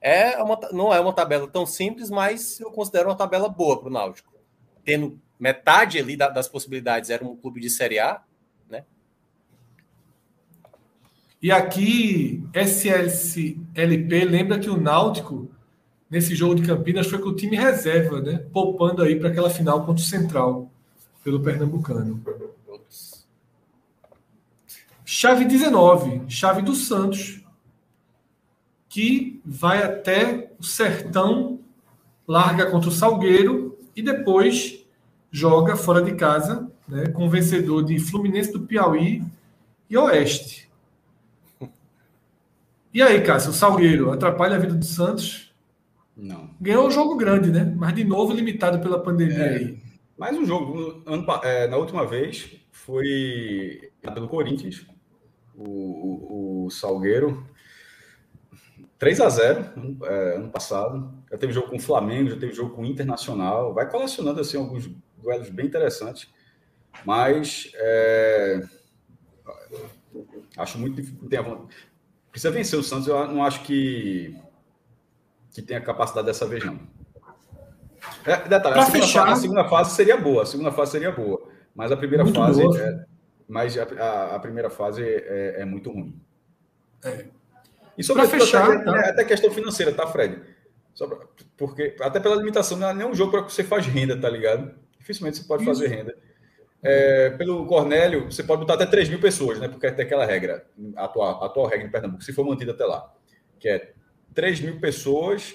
é 0.00 0.42
uma, 0.42 0.58
não 0.72 0.92
é 0.92 0.98
uma 0.98 1.12
tabela 1.12 1.46
tão 1.46 1.64
simples, 1.64 2.10
mas 2.10 2.58
eu 2.58 2.72
considero 2.72 3.08
uma 3.08 3.16
tabela 3.16 3.48
boa 3.48 3.78
para 3.78 3.88
o 3.88 3.92
Náutico. 3.92 4.34
Tendo 4.84 5.20
metade 5.38 5.96
ali 5.96 6.16
das 6.16 6.48
possibilidades 6.48 7.10
era 7.10 7.24
um 7.24 7.36
clube 7.36 7.60
de 7.60 7.70
Série 7.70 8.00
A, 8.00 8.20
né? 8.68 8.84
E 11.40 11.52
aqui, 11.52 12.42
SLP 12.52 14.24
lembra 14.24 14.58
que 14.58 14.68
o 14.68 14.76
Náutico, 14.76 15.48
nesse 16.10 16.34
jogo 16.34 16.54
de 16.54 16.62
Campinas, 16.62 17.06
foi 17.06 17.18
com 17.18 17.28
o 17.28 17.36
time 17.36 17.56
reserva, 17.56 18.20
né? 18.20 18.38
Poupando 18.52 19.02
aí 19.02 19.18
para 19.18 19.28
aquela 19.28 19.50
final 19.50 19.84
contra 19.84 20.02
o 20.02 20.06
Central, 20.06 20.70
pelo 21.22 21.40
Pernambucano. 21.40 22.22
Chave 25.04 25.44
19, 25.44 26.22
chave 26.28 26.62
do 26.62 26.74
Santos, 26.74 27.42
que 28.88 29.40
vai 29.44 29.82
até 29.82 30.52
o 30.58 30.62
Sertão, 30.62 31.60
larga 32.26 32.70
contra 32.70 32.90
o 32.90 32.92
Salgueiro 32.92 33.78
e 33.96 34.02
depois 34.02 34.84
joga 35.30 35.76
fora 35.76 36.02
de 36.02 36.14
casa, 36.14 36.70
né, 36.86 37.06
com 37.08 37.26
o 37.26 37.30
vencedor 37.30 37.82
de 37.84 37.98
Fluminense 37.98 38.52
do 38.52 38.60
Piauí 38.60 39.22
e 39.88 39.96
Oeste. 39.96 40.68
E 42.92 43.02
aí, 43.02 43.22
Cássio, 43.22 43.50
o 43.50 43.54
Salgueiro 43.54 44.10
atrapalha 44.10 44.56
a 44.56 44.58
vida 44.58 44.74
do 44.74 44.84
Santos? 44.84 45.47
Não. 46.18 46.50
Ganhou 46.60 46.88
um 46.88 46.90
jogo 46.90 47.16
grande, 47.16 47.52
né? 47.52 47.72
Mas 47.76 47.94
de 47.94 48.02
novo 48.02 48.32
limitado 48.32 48.80
pela 48.80 49.00
pandemia 49.00 49.38
é, 49.38 49.56
aí. 49.56 49.78
Mais 50.18 50.36
um 50.36 50.44
jogo. 50.44 51.00
Ano, 51.06 51.24
é, 51.44 51.68
na 51.68 51.76
última 51.76 52.04
vez 52.04 52.56
foi 52.72 53.92
pelo 54.02 54.26
Corinthians, 54.26 54.84
o, 55.54 55.64
o, 55.64 56.66
o 56.66 56.70
Salgueiro. 56.70 57.46
3 58.98 59.20
a 59.20 59.28
0 59.28 59.98
é, 60.02 60.36
ano 60.36 60.50
passado. 60.50 61.14
Já 61.30 61.38
teve 61.38 61.52
jogo 61.52 61.68
com 61.68 61.76
o 61.76 61.80
Flamengo, 61.80 62.30
já 62.30 62.36
teve 62.36 62.52
jogo 62.52 62.74
com 62.74 62.82
o 62.82 62.86
Internacional. 62.86 63.72
Vai 63.72 63.88
colecionando 63.88 64.40
assim 64.40 64.56
alguns 64.56 64.90
duelos 65.22 65.48
bem 65.50 65.66
interessantes. 65.66 66.28
Mas 67.04 67.70
é, 67.76 68.60
acho 70.56 70.78
muito 70.78 70.96
difícil. 70.96 71.28
Precisa 72.32 72.50
vencer 72.50 72.76
o 72.76 72.82
Santos. 72.82 73.06
Eu 73.06 73.28
não 73.28 73.44
acho 73.44 73.62
que, 73.62 74.36
que 75.52 75.62
tenha 75.62 75.80
capacidade 75.80 76.26
dessa 76.26 76.46
vez, 76.46 76.64
não. 76.64 76.78
É, 78.24 78.48
detalhe, 78.48 78.78
a 78.78 78.84
segunda, 78.84 79.06
fechar... 79.06 79.26
fase, 79.26 79.32
a 79.32 79.42
segunda, 79.42 79.68
fase, 79.68 79.94
seria 79.94 80.16
boa. 80.16 80.42
A 80.42 80.46
segunda 80.46 80.72
fase 80.72 80.92
seria 80.92 81.12
boa. 81.12 81.48
Mas 81.74 81.92
a 81.92 81.96
primeira 81.96 82.24
muito 82.24 82.38
fase. 82.38 82.62
É, 82.80 83.04
mas 83.48 83.78
a, 83.78 83.82
a, 83.82 84.36
a, 84.36 84.38
primeira 84.38 84.68
fase 84.70 85.02
é, 85.02 85.62
é 85.62 85.64
muito 85.64 85.90
ruim. 85.90 86.20
É. 87.04 87.26
E 87.96 88.04
sobre 88.04 88.26
fechar, 88.26 88.70
até, 88.70 88.84
tá? 88.84 89.10
até 89.10 89.24
questão 89.24 89.50
financeira, 89.50 89.92
tá, 89.92 90.06
Fred? 90.06 90.40
Pra, 90.96 91.18
porque 91.56 91.96
até 92.00 92.20
pela 92.20 92.36
limitação, 92.36 92.76
não 92.76 92.90
é 92.90 92.94
nem 92.94 93.06
um 93.06 93.14
jogo 93.14 93.30
para 93.30 93.44
que 93.44 93.52
você 93.52 93.64
faz 93.64 93.86
renda, 93.86 94.16
tá 94.16 94.28
ligado? 94.28 94.74
Dificilmente 94.98 95.38
você 95.38 95.44
pode 95.44 95.62
Isso. 95.62 95.72
fazer 95.72 95.88
renda. 95.88 96.16
É, 96.82 97.30
pelo 97.30 97.66
Cornélio, 97.66 98.30
você 98.30 98.42
pode 98.42 98.60
botar 98.60 98.74
até 98.74 98.86
3 98.86 99.08
mil 99.08 99.20
pessoas, 99.20 99.58
né? 99.58 99.66
Porque 99.66 99.90
tem 99.90 100.04
aquela 100.04 100.24
regra, 100.24 100.64
a 100.96 101.04
atual, 101.04 101.42
a 101.42 101.46
atual 101.46 101.66
regra 101.66 101.86
em 101.86 101.90
Pernambuco, 101.90 102.22
se 102.22 102.32
for 102.32 102.44
mantida 102.44 102.70
até 102.70 102.84
lá, 102.84 103.12
que 103.58 103.68
é 103.68 103.92
3 104.34 104.60
mil 104.60 104.80
pessoas, 104.80 105.54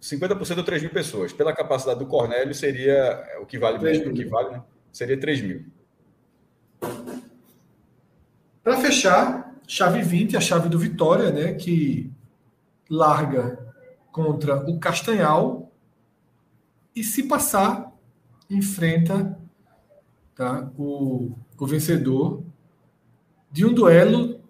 50% 0.00 0.58
ou 0.58 0.64
3 0.64 0.82
mil 0.82 0.90
pessoas. 0.90 1.32
Pela 1.32 1.54
capacidade 1.54 1.98
do 1.98 2.06
Cornélio, 2.06 2.54
seria 2.54 2.92
é, 2.92 3.38
o 3.38 3.46
que 3.46 3.58
vale 3.58 3.78
mesmo, 3.78 4.10
o 4.10 4.14
que 4.14 4.24
vale, 4.24 4.50
né? 4.50 4.62
Seria 4.92 5.18
3 5.18 5.40
mil. 5.42 5.66
Para 8.62 8.78
fechar, 8.78 9.54
chave 9.66 10.02
20, 10.02 10.36
a 10.36 10.40
chave 10.40 10.68
do 10.68 10.78
Vitória, 10.78 11.30
né? 11.30 11.54
Que 11.54 12.10
larga 12.88 13.58
contra 14.10 14.68
o 14.68 14.78
Castanhal 14.78 15.70
e 16.94 17.04
se 17.04 17.24
passar 17.24 17.92
enfrenta 18.48 19.38
tá, 20.34 20.70
o, 20.78 21.32
o 21.58 21.66
vencedor 21.66 22.42
de 23.50 23.66
um 23.66 23.74
duelo 23.74 24.40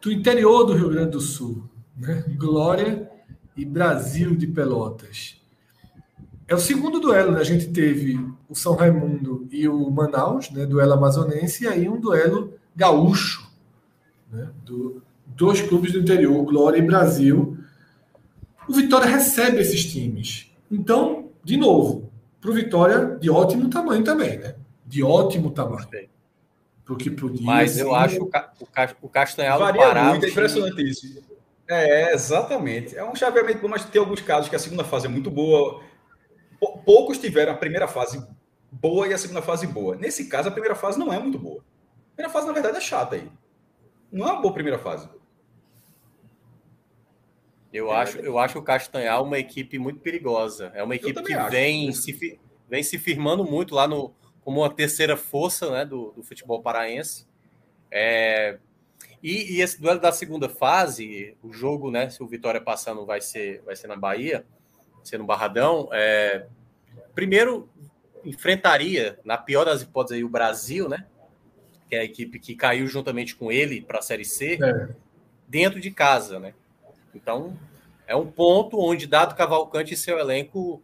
do 0.00 0.12
interior 0.12 0.64
do 0.64 0.74
Rio 0.74 0.90
Grande 0.90 1.10
do 1.10 1.20
Sul, 1.20 1.68
né? 1.96 2.24
Glória 2.36 3.10
e 3.56 3.64
Brasil 3.64 4.34
de 4.34 4.46
Pelotas. 4.46 5.40
É 6.46 6.54
o 6.54 6.58
segundo 6.58 7.00
duelo, 7.00 7.32
né? 7.32 7.40
A 7.40 7.44
gente 7.44 7.68
teve 7.68 8.18
o 8.48 8.54
São 8.54 8.74
Raimundo 8.74 9.48
e 9.50 9.68
o 9.68 9.90
Manaus, 9.90 10.50
né? 10.50 10.66
Duelo 10.66 10.92
amazonense, 10.92 11.64
e 11.64 11.66
aí 11.66 11.88
um 11.88 11.98
duelo 11.98 12.54
gaúcho, 12.76 13.50
né? 14.30 14.50
Do, 14.64 15.02
dois 15.26 15.60
clubes 15.62 15.92
do 15.92 16.00
interior, 16.00 16.44
Glória 16.44 16.78
e 16.78 16.82
Brasil. 16.82 17.56
O 18.68 18.72
Vitória 18.72 19.06
recebe 19.06 19.58
esses 19.58 19.84
times. 19.84 20.50
Então, 20.70 21.30
de 21.42 21.56
novo, 21.56 22.10
para 22.40 22.50
o 22.50 22.54
Vitória 22.54 23.16
de 23.20 23.30
ótimo 23.30 23.68
tamanho 23.68 24.04
também, 24.04 24.38
né? 24.38 24.54
De 24.86 25.02
ótimo 25.02 25.50
tamanho. 25.50 25.88
Porque 26.84 27.10
podia. 27.10 27.44
Mas 27.44 27.78
eu 27.78 27.94
acho 27.94 28.22
o, 28.22 28.26
ca 28.26 28.52
o 29.00 29.08
Castanhal 29.08 29.58
varia 29.58 29.80
Pará, 29.80 30.10
muito, 30.10 30.26
é 30.26 30.28
impressionante 30.28 30.82
isso. 30.82 31.22
É, 31.68 32.12
exatamente. 32.12 32.96
É 32.96 33.04
um 33.04 33.14
chaveamento 33.14 33.60
bom, 33.60 33.68
mas 33.68 33.84
tem 33.84 34.00
alguns 34.00 34.20
casos 34.20 34.48
que 34.48 34.56
a 34.56 34.58
segunda 34.58 34.84
fase 34.84 35.06
é 35.06 35.08
muito 35.08 35.30
boa. 35.30 35.82
Poucos 36.84 37.18
tiveram 37.18 37.52
a 37.52 37.56
primeira 37.56 37.88
fase 37.88 38.26
boa 38.70 39.06
e 39.08 39.14
a 39.14 39.18
segunda 39.18 39.42
fase 39.42 39.66
boa. 39.66 39.96
Nesse 39.96 40.28
caso, 40.28 40.48
a 40.48 40.52
primeira 40.52 40.74
fase 40.74 40.98
não 40.98 41.12
é 41.12 41.18
muito 41.18 41.38
boa. 41.38 41.60
A 41.60 42.16
primeira 42.16 42.32
fase, 42.32 42.46
na 42.46 42.52
verdade, 42.52 42.76
é 42.76 42.80
chata 42.80 43.16
aí. 43.16 43.28
Não 44.10 44.26
é 44.28 44.32
uma 44.32 44.42
boa 44.42 44.54
primeira 44.54 44.78
fase. 44.78 45.08
Eu, 47.72 47.92
é, 47.92 47.96
acho, 47.96 48.18
eu 48.18 48.38
acho 48.38 48.58
o 48.58 48.62
Castanhal 48.62 49.24
uma 49.24 49.38
equipe 49.38 49.78
muito 49.78 50.00
perigosa. 50.00 50.70
É 50.74 50.82
uma 50.82 50.94
equipe 50.94 51.20
que 51.22 51.36
vem 51.50 51.90
se, 51.92 52.38
vem 52.68 52.82
se 52.82 52.98
firmando 52.98 53.44
muito 53.44 53.74
lá 53.74 53.88
no, 53.88 54.14
como 54.42 54.60
uma 54.60 54.70
terceira 54.70 55.16
força 55.16 55.70
né, 55.70 55.84
do, 55.84 56.12
do 56.12 56.22
futebol 56.22 56.62
paraense. 56.62 57.26
É, 57.90 58.58
e, 59.24 59.54
e, 59.54 59.60
esse 59.62 59.80
duelo 59.80 59.98
da 59.98 60.12
segunda 60.12 60.48
fase, 60.48 61.34
o 61.42 61.52
jogo, 61.52 61.90
né, 61.90 62.10
se 62.10 62.22
o 62.22 62.26
Vitória 62.26 62.60
passando 62.60 63.06
vai 63.06 63.20
ser, 63.20 63.62
vai 63.64 63.74
ser 63.74 63.86
na 63.86 63.96
Bahia, 63.96 64.44
ser 65.02 65.18
no 65.18 65.24
Barradão, 65.24 65.88
é, 65.92 66.46
primeiro 67.14 67.68
enfrentaria, 68.22 69.18
na 69.24 69.38
pior 69.38 69.64
das 69.64 69.80
hipóteses, 69.80 70.18
aí, 70.18 70.24
o 70.24 70.28
Brasil, 70.28 70.88
né, 70.88 71.06
que 71.88 71.96
é 71.96 72.00
a 72.00 72.04
equipe 72.04 72.38
que 72.38 72.54
caiu 72.54 72.86
juntamente 72.86 73.34
com 73.34 73.50
ele 73.50 73.80
para 73.80 73.98
a 73.98 74.02
Série 74.02 74.26
C, 74.26 74.58
é. 74.62 74.88
dentro 75.48 75.80
de 75.80 75.90
casa, 75.90 76.38
né? 76.38 76.54
Então, 77.14 77.58
é 78.06 78.14
um 78.14 78.30
ponto 78.30 78.78
onde 78.78 79.06
Dado 79.06 79.34
Cavalcante 79.34 79.94
e 79.94 79.96
seu 79.96 80.18
elenco 80.18 80.82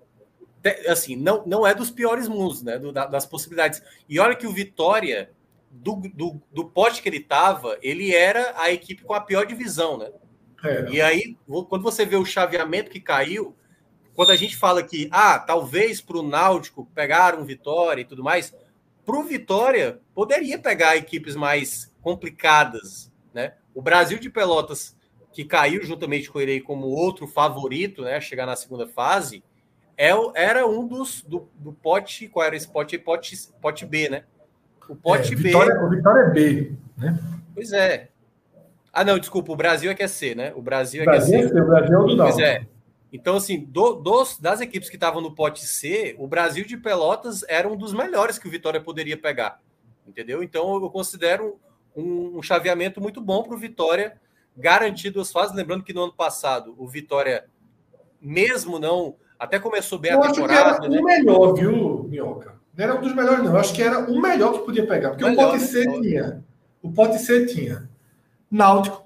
assim, 0.89 1.17
não, 1.17 1.45
não 1.47 1.67
é 1.67 1.75
dos 1.75 1.91
piores 1.91 2.29
mundos, 2.29 2.63
né? 2.63 2.79
Do, 2.79 2.93
das 2.93 3.25
possibilidades. 3.25 3.83
E 4.09 4.19
olha 4.19 4.37
que 4.37 4.47
o 4.47 4.53
Vitória, 4.53 5.31
do, 5.71 5.97
do, 6.15 6.43
do 6.53 6.65
pote 6.65 7.01
que 7.01 7.09
ele 7.09 7.19
estava, 7.19 7.79
ele 7.81 8.15
era 8.15 8.55
a 8.57 8.71
equipe 8.71 9.05
com 9.05 9.15
a 9.15 9.21
pior 9.21 9.47
divisão, 9.47 9.97
né? 9.97 10.11
É. 10.65 10.91
E 10.91 11.01
aí, 11.01 11.37
quando 11.69 11.83
você 11.83 12.05
vê 12.05 12.17
o 12.17 12.25
chaveamento 12.25 12.91
que 12.91 13.01
caiu, 13.01 13.57
quando 14.15 14.31
a 14.31 14.37
gente 14.37 14.57
fala 14.57 14.83
que, 14.83 15.09
ah, 15.11 15.39
talvez 15.39 16.01
para 16.01 16.19
o 16.19 16.23
Náutico 16.23 16.87
pegar 16.95 17.39
um 17.39 17.45
Vitória 17.45 18.03
e 18.03 18.05
tudo 18.05 18.23
mais, 18.23 18.55
para 19.07 19.17
o 19.17 19.23
Vitória 19.23 20.01
poderia 20.15 20.59
pegar 20.59 20.97
equipes 20.97 21.35
mais 21.35 21.95
complicadas, 22.03 23.11
né? 23.33 23.55
O 23.75 23.81
Brasil 23.81 24.19
de 24.19 24.29
Pelotas, 24.29 24.97
que 25.33 25.45
caiu 25.45 25.83
juntamente 25.83 26.31
com 26.31 26.39
o 26.39 26.43
Irei 26.43 26.61
como 26.61 26.89
outro 26.89 27.27
favorito, 27.27 28.03
né, 28.03 28.21
chegar 28.21 28.47
na 28.47 28.57
segunda 28.57 28.87
fase, 28.87 29.43
é, 29.97 30.11
era 30.35 30.67
um 30.67 30.87
dos 30.87 31.23
do, 31.23 31.49
do 31.55 31.73
pote, 31.73 32.27
qual 32.27 32.45
era 32.45 32.57
esse 32.57 32.67
pote? 32.67 32.99
Pote, 32.99 33.37
pote 33.61 33.87
B, 33.87 34.09
né? 34.09 34.25
O 34.91 34.97
pote 34.97 35.33
é, 35.33 35.37
B. 35.37 35.43
Vitória, 35.45 35.81
o 35.85 35.89
Vitória 35.89 36.21
é 36.23 36.31
B, 36.31 36.73
né? 36.99 37.17
Pois 37.55 37.73
é. 37.73 38.09
Ah, 38.93 39.05
não, 39.05 39.21
desculpa, 39.21 39.53
o 39.53 39.57
Brasil 39.57 39.89
é 39.89 39.95
que 39.95 40.03
é 40.03 40.09
C, 40.09 40.35
né? 40.35 40.53
O 40.57 40.61
Brasil 40.61 41.03
é 41.03 41.05
que 41.05 41.11
é 41.11 41.21
C. 41.21 41.47
O 41.47 41.67
Brasil 41.67 41.95
é 41.95 41.99
o 41.99 42.07
do 42.07 42.17
Pois 42.17 42.39
é. 42.41 42.67
Então, 43.13 43.37
assim, 43.37 43.61
do, 43.61 43.95
dos, 43.95 44.37
das 44.39 44.61
equipes 44.61 44.91
que 44.91 44.97
estavam 44.97 45.21
no 45.21 45.33
pote 45.33 45.65
C, 45.65 46.17
o 46.19 46.27
Brasil 46.27 46.65
de 46.65 46.77
Pelotas 46.77 47.45
era 47.49 47.69
um 47.69 47.77
dos 47.77 47.93
melhores 47.93 48.37
que 48.37 48.49
o 48.49 48.51
Vitória 48.51 48.81
poderia 48.81 49.17
pegar. 49.17 49.61
Entendeu? 50.07 50.43
Então, 50.43 50.83
eu 50.83 50.91
considero 50.91 51.61
um, 51.95 52.39
um 52.39 52.43
chaveamento 52.43 53.01
muito 53.01 53.21
bom 53.21 53.45
para 53.45 53.55
o 53.55 53.59
Vitória 53.59 54.21
garantir 54.57 55.11
duas 55.11 55.31
fases. 55.31 55.55
Lembrando 55.55 55.85
que 55.85 55.93
no 55.93 56.03
ano 56.03 56.13
passado, 56.13 56.75
o 56.77 56.89
Vitória, 56.89 57.45
mesmo 58.21 58.81
não. 58.81 59.15
Até 59.39 59.61
começou 59.61 60.01
bem 60.01 60.13
eu 60.13 60.23
a 60.23 60.33
temporada. 60.33 60.71
Acho 60.71 60.81
que 60.81 60.87
era 60.87 60.95
né? 60.95 61.01
o 61.01 61.05
melhor, 61.05 61.55
viu, 61.55 62.05
Minhoca? 62.09 62.60
Não 62.81 62.85
era 62.85 62.99
um 62.99 63.03
dos 63.03 63.15
melhores, 63.15 63.45
não. 63.45 63.53
Eu 63.53 63.59
acho 63.59 63.75
que 63.75 63.83
era 63.83 64.11
o 64.11 64.19
melhor 64.19 64.55
que 64.55 64.65
podia 64.65 64.87
pegar. 64.87 65.11
Porque 65.11 65.25
melhor, 65.25 65.49
o 65.49 65.53
pote 65.53 65.65
C 65.65 65.85
né? 65.85 66.01
tinha. 66.01 66.45
O 66.83 66.91
pote 66.91 67.19
C 67.19 67.45
tinha 67.45 67.91
Náutico, 68.51 69.05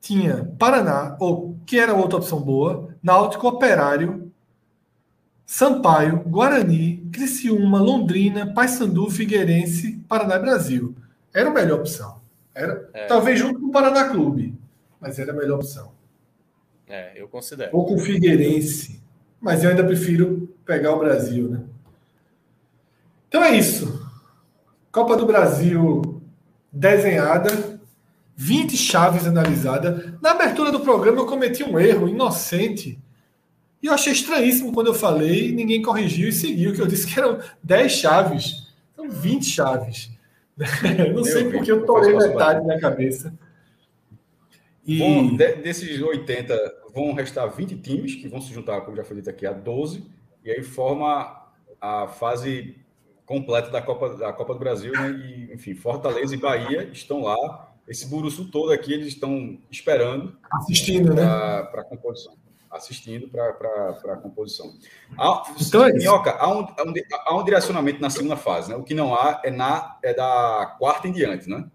tinha 0.00 0.50
Paraná, 0.58 1.16
ou 1.20 1.54
que 1.66 1.78
era 1.78 1.94
outra 1.94 2.16
opção 2.16 2.40
boa, 2.40 2.96
Náutico, 3.02 3.46
Operário, 3.46 4.32
Sampaio, 5.44 6.20
Guarani, 6.20 7.06
Criciúma, 7.12 7.78
Londrina, 7.78 8.52
Paysandu, 8.54 9.10
Figueirense, 9.10 10.02
Paraná 10.08 10.36
e 10.36 10.40
Brasil. 10.40 10.96
Era 11.34 11.50
a 11.50 11.52
melhor 11.52 11.80
opção. 11.80 12.22
Era, 12.54 12.88
é. 12.94 13.06
Talvez 13.06 13.38
junto 13.38 13.60
com 13.60 13.66
o 13.66 13.70
Paraná 13.70 14.08
Clube, 14.08 14.58
mas 14.98 15.18
era 15.18 15.32
a 15.32 15.36
melhor 15.36 15.56
opção. 15.56 15.92
É, 16.88 17.20
eu 17.20 17.28
considero. 17.28 17.76
Ou 17.76 17.84
com 17.84 17.96
o 17.96 18.00
Figueirense, 18.00 19.00
mas 19.38 19.62
eu 19.62 19.70
ainda 19.70 19.84
prefiro 19.84 20.52
pegar 20.64 20.94
o 20.94 20.98
Brasil, 20.98 21.48
né? 21.48 21.64
Então 23.30 23.44
é 23.44 23.56
isso. 23.56 24.10
Copa 24.90 25.16
do 25.16 25.24
Brasil 25.24 26.20
desenhada, 26.72 27.80
20 28.34 28.76
chaves 28.76 29.24
analisadas. 29.24 30.12
Na 30.20 30.32
abertura 30.32 30.72
do 30.72 30.80
programa 30.80 31.20
eu 31.20 31.26
cometi 31.26 31.62
um 31.62 31.78
erro 31.78 32.08
inocente. 32.08 32.98
E 33.80 33.86
eu 33.86 33.94
achei 33.94 34.12
estranhíssimo 34.12 34.72
quando 34.72 34.88
eu 34.88 34.94
falei, 34.94 35.52
ninguém 35.52 35.80
corrigiu 35.80 36.28
e 36.28 36.32
seguiu, 36.32 36.74
que 36.74 36.82
eu 36.82 36.88
disse 36.88 37.06
que 37.06 37.20
eram 37.20 37.38
10 37.62 37.92
chaves. 37.92 38.66
São 38.96 39.08
20 39.08 39.44
chaves. 39.44 40.10
não 41.14 41.22
sei 41.22 41.52
porque 41.52 41.70
eu 41.70 41.86
torei 41.86 42.16
metade 42.16 42.66
na 42.66 42.80
cabeça. 42.80 43.32
E... 44.84 44.98
Bom, 44.98 45.36
de, 45.36 45.54
desses 45.54 46.02
80, 46.02 46.58
vão 46.92 47.12
restar 47.12 47.48
20 47.48 47.76
times, 47.76 48.16
que 48.16 48.26
vão 48.26 48.40
se 48.40 48.52
juntar, 48.52 48.80
como 48.80 48.96
já 48.96 49.04
foi 49.04 49.14
dito 49.14 49.30
aqui, 49.30 49.46
a 49.46 49.52
12, 49.52 50.04
e 50.44 50.50
aí 50.50 50.64
forma 50.64 51.46
a 51.80 52.08
fase 52.08 52.76
completa 53.30 53.70
da 53.70 53.80
Copa, 53.80 54.16
da 54.16 54.32
Copa 54.32 54.54
do 54.54 54.58
Brasil, 54.58 54.92
né? 54.92 55.08
E, 55.12 55.54
enfim, 55.54 55.72
Fortaleza 55.72 56.34
e 56.34 56.36
Bahia 56.36 56.90
estão 56.92 57.22
lá 57.22 57.70
esse 57.86 58.04
buruçu 58.06 58.50
todo 58.50 58.72
aqui, 58.72 58.92
eles 58.92 59.06
estão 59.06 59.56
esperando. 59.70 60.36
Assistindo, 60.52 61.14
pra, 61.14 61.60
né? 61.62 61.62
Para 61.70 61.82
a 61.82 61.84
composição. 61.84 62.34
Assistindo 62.68 63.28
para 63.28 63.90
a 64.04 64.16
composição. 64.16 64.74
Há, 65.16 65.44
então 65.60 65.84
é 65.84 65.92
Minhoca, 65.92 66.32
há 66.32 66.52
um, 66.52 66.66
há 67.24 67.36
um 67.36 67.44
direcionamento 67.44 68.00
na 68.00 68.10
segunda 68.10 68.36
fase, 68.36 68.70
né? 68.70 68.76
O 68.76 68.82
que 68.82 68.94
não 68.94 69.14
há 69.14 69.40
é, 69.44 69.50
na, 69.52 69.96
é 70.02 70.12
da 70.12 70.74
quarta 70.76 71.06
em 71.06 71.12
diante, 71.12 71.48
né? 71.48 71.70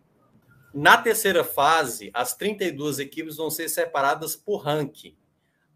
Na 0.73 0.97
terceira 0.97 1.45
fase, 1.45 2.11
as 2.13 2.35
32 2.35 2.99
equipes 2.99 3.37
vão 3.37 3.49
ser 3.49 3.69
separadas 3.69 4.35
por 4.35 4.57
ranking. 4.57 5.15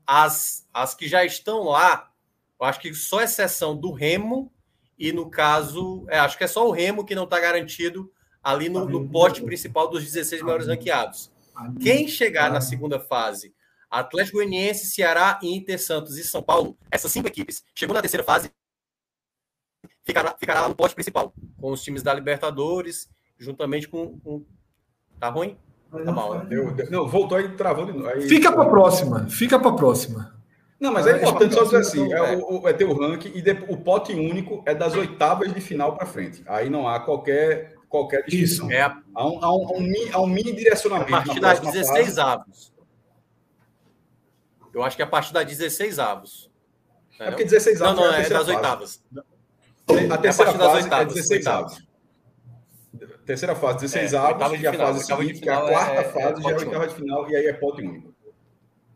As, 0.05 0.67
as 0.73 0.93
que 0.93 1.07
já 1.07 1.23
estão 1.23 1.63
lá, 1.63 2.11
eu 2.59 2.65
acho 2.65 2.81
que 2.81 2.93
só 2.93 3.21
exceção 3.21 3.77
do 3.77 3.93
Remo, 3.93 4.51
e 4.99 5.13
no 5.13 5.29
caso, 5.29 6.05
é, 6.09 6.19
acho 6.19 6.37
que 6.37 6.43
é 6.43 6.47
só 6.47 6.67
o 6.67 6.71
Remo 6.71 7.05
que 7.05 7.15
não 7.15 7.23
está 7.23 7.39
garantido 7.39 8.11
ali 8.43 8.67
no, 8.67 8.85
no 8.85 9.09
pote 9.09 9.41
principal 9.41 9.87
dos 9.87 10.03
16 10.03 10.41
melhores 10.41 10.67
ranqueados. 10.67 11.31
Quem 11.81 12.07
chegar 12.07 12.51
na 12.51 12.59
segunda 12.59 12.99
fase, 12.99 13.53
Atlético 13.89 14.37
Goianiense, 14.37 14.87
Ceará, 14.87 15.39
Inter, 15.41 15.81
Santos 15.81 16.17
e 16.17 16.23
São 16.23 16.43
Paulo, 16.43 16.77
essas 16.91 17.11
cinco 17.11 17.27
equipes, 17.27 17.63
chegou 17.73 17.93
na 17.93 18.01
terceira 18.01 18.23
fase, 18.23 18.51
ficará, 20.03 20.35
ficará 20.37 20.61
lá 20.61 20.69
no 20.69 20.75
pote 20.75 20.93
principal, 20.93 21.33
com 21.59 21.71
os 21.71 21.81
times 21.81 22.03
da 22.03 22.13
Libertadores, 22.13 23.09
juntamente 23.37 23.87
com. 23.87 24.19
com... 24.19 24.45
Tá 25.19 25.29
ruim? 25.29 25.57
Tá 25.91 26.11
mal, 26.11 26.39
né? 26.39 26.45
Deu, 26.45 26.71
deu, 26.71 26.91
não, 26.91 27.07
voltou 27.07 27.37
aí, 27.37 27.47
novo. 27.47 28.07
Aí... 28.07 28.27
Fica 28.27 28.51
para 28.51 28.63
a 28.63 28.69
próxima, 28.69 29.29
fica 29.29 29.59
para 29.59 29.69
a 29.69 29.75
próxima. 29.75 30.38
Não, 30.79 30.93
mas 30.93 31.05
é 31.07 31.17
importante 31.17 31.53
só 31.53 31.63
dizer 31.63 31.77
assim: 31.77 32.13
é, 32.13 32.37
o, 32.37 32.67
é 32.67 32.73
ter 32.73 32.85
o 32.85 32.93
ranking 32.93 33.31
e 33.35 33.43
o 33.71 33.77
pote 33.77 34.13
único 34.13 34.63
é 34.65 34.73
das 34.73 34.95
oitavas 34.95 35.53
de 35.53 35.59
final 35.59 35.95
para 35.95 36.05
frente. 36.05 36.41
Aí 36.47 36.69
não 36.69 36.87
há 36.87 36.99
qualquer 36.99 37.75
qualquer 37.89 38.23
discussão. 38.23 38.67
Isso. 38.67 38.71
É 38.71 38.81
a... 38.81 39.01
há, 39.13 39.27
um, 39.27 39.43
há, 39.43 39.53
um, 39.53 39.93
há 40.13 40.21
um 40.21 40.27
mini 40.27 40.53
direcionamento. 40.53 41.13
A 41.13 41.23
partir 41.23 41.39
das 41.39 41.59
16 41.59 42.05
fase. 42.05 42.21
avos. 42.21 42.73
Eu 44.73 44.83
acho 44.83 44.95
que 44.95 45.01
é 45.01 45.05
a 45.05 45.09
partir 45.09 45.33
das 45.33 45.45
16 45.45 45.99
avos. 45.99 46.49
É 47.19 47.25
porque 47.29 47.43
16 47.43 47.81
avos. 47.81 47.97
Não, 47.97 48.05
não, 48.05 48.13
é, 48.13 48.25
é 48.25 48.29
das 48.29 48.47
oitavas. 48.47 49.03
A 50.11 50.17
terceira 50.17 50.51
é 50.51 50.53
a 50.53 50.57
fase 50.57 50.83
oitavas, 50.83 51.11
é 51.11 51.15
16 51.15 51.47
avos. 51.47 51.89
Terceira 53.25 53.55
fase, 53.55 53.79
16 53.79 54.13
é, 54.13 54.17
avos, 54.17 54.61
e 54.61 54.67
a 54.67 54.73
fase 54.73 55.05
seguinte, 55.05 55.39
que 55.39 55.49
é 55.49 55.53
a 55.53 55.61
quarta 55.61 55.93
é, 55.93 56.03
fase, 56.03 56.41
já 56.41 56.49
é 56.49 56.53
a 56.53 56.57
oitava 56.57 56.87
de 56.87 56.95
final, 56.95 57.29
e 57.29 57.35
aí 57.35 57.45
é 57.45 57.53
pote 57.53 57.81
único. 57.81 58.13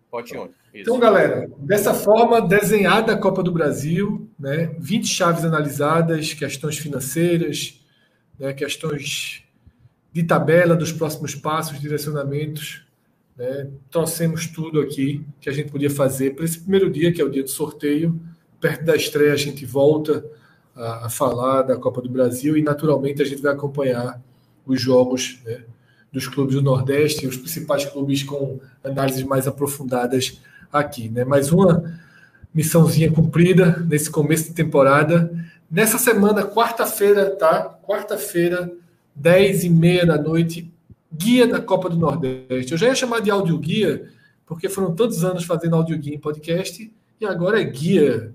Pote 0.10 0.38
único. 0.38 0.63
Então, 0.74 1.00
galera, 1.00 1.48
dessa 1.60 1.94
forma, 1.94 2.42
desenhada 2.42 3.14
a 3.14 3.18
Copa 3.18 3.44
do 3.44 3.52
Brasil, 3.52 4.28
né? 4.40 4.76
20 4.80 5.08
chaves 5.08 5.46
analisadas, 5.46 6.34
questões 6.34 6.80
financeiras, 6.80 7.80
né, 8.40 8.54
questões 8.54 9.44
de 10.12 10.24
tabela 10.24 10.76
dos 10.76 10.92
próximos 10.92 11.36
passos, 11.36 11.80
direcionamentos. 11.80 12.84
Né, 13.38 13.70
trouxemos 13.90 14.48
tudo 14.48 14.80
aqui 14.80 15.24
que 15.40 15.50
a 15.50 15.54
gente 15.54 15.72
podia 15.72 15.90
fazer 15.90 16.36
para 16.36 16.46
esse 16.46 16.60
primeiro 16.60 16.90
dia, 16.90 17.12
que 17.12 17.22
é 17.22 17.26
o 17.26 17.30
dia 17.30 17.44
do 17.44 17.50
sorteio. 17.50 18.20
Perto 18.60 18.84
da 18.84 18.96
estreia, 18.96 19.34
a 19.34 19.38
gente 19.38 19.66
volta 19.66 20.26
a, 20.76 21.06
a 21.06 21.10
falar 21.10 21.62
da 21.62 21.78
Copa 21.78 22.02
do 22.02 22.10
Brasil 22.10 22.58
e, 22.58 22.64
naturalmente, 22.64 23.22
a 23.22 23.26
gente 23.26 23.42
vai 23.42 23.54
acompanhar 23.54 24.20
os 24.66 24.82
jogos 24.82 25.40
né, 25.46 25.66
dos 26.12 26.28
clubes 26.28 26.56
do 26.56 26.62
Nordeste, 26.64 27.28
os 27.28 27.38
principais 27.38 27.86
clubes 27.86 28.24
com 28.24 28.60
análises 28.84 29.24
mais 29.24 29.48
aprofundadas 29.48 30.42
aqui. 30.74 31.08
Né? 31.08 31.24
Mais 31.24 31.52
uma 31.52 31.84
missãozinha 32.54 33.12
cumprida 33.12 33.86
nesse 33.88 34.10
começo 34.10 34.46
de 34.46 34.54
temporada. 34.54 35.32
Nessa 35.70 35.98
semana, 35.98 36.44
quarta-feira, 36.44 37.36
tá? 37.36 37.78
Quarta-feira, 37.84 38.72
10 39.16 39.64
e 39.66 39.70
meia 39.70 40.06
da 40.06 40.18
noite, 40.18 40.72
guia 41.12 41.48
da 41.48 41.62
Copa 41.62 41.90
do 41.90 41.96
Nordeste. 41.96 42.72
Eu 42.72 42.78
já 42.78 42.88
ia 42.88 42.96
chamar 42.96 43.22
de 43.22 43.32
áudio 43.32 43.58
guia, 43.58 44.10
porque 44.46 44.68
foram 44.68 44.94
tantos 44.94 45.24
anos 45.24 45.46
fazendo 45.46 45.76
áudio 45.76 45.98
guia 45.98 46.16
em 46.16 46.20
podcast, 46.20 46.92
e 47.22 47.26
agora 47.26 47.62
é 47.62 47.64
guia 47.64 48.34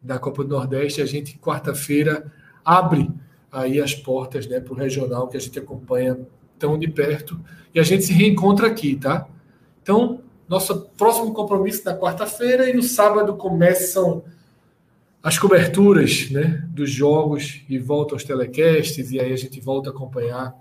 da 0.00 0.18
Copa 0.18 0.44
do 0.44 0.50
Nordeste. 0.50 1.02
A 1.02 1.06
gente, 1.06 1.38
quarta-feira, 1.38 2.30
abre 2.64 3.10
aí 3.50 3.80
as 3.80 3.94
portas 3.94 4.46
né, 4.46 4.60
para 4.60 4.72
o 4.72 4.76
regional 4.76 5.28
que 5.28 5.36
a 5.36 5.40
gente 5.40 5.58
acompanha 5.58 6.18
tão 6.58 6.78
de 6.78 6.88
perto. 6.88 7.38
E 7.74 7.80
a 7.80 7.82
gente 7.82 8.04
se 8.04 8.12
reencontra 8.12 8.66
aqui, 8.66 8.96
tá? 8.96 9.26
Então, 9.82 10.22
nosso 10.48 10.88
próximo 10.96 11.34
compromisso 11.34 11.84
na 11.84 11.96
quarta-feira 11.96 12.68
e 12.70 12.72
no 12.72 12.82
sábado 12.82 13.36
começam 13.36 14.24
as 15.22 15.38
coberturas 15.38 16.30
né, 16.30 16.64
dos 16.70 16.90
jogos 16.90 17.62
e 17.68 17.78
volta 17.78 18.14
aos 18.14 18.24
telecasts, 18.24 19.10
e 19.10 19.20
aí 19.20 19.32
a 19.32 19.36
gente 19.36 19.60
volta 19.60 19.90
a 19.90 19.92
acompanhar 19.92 20.54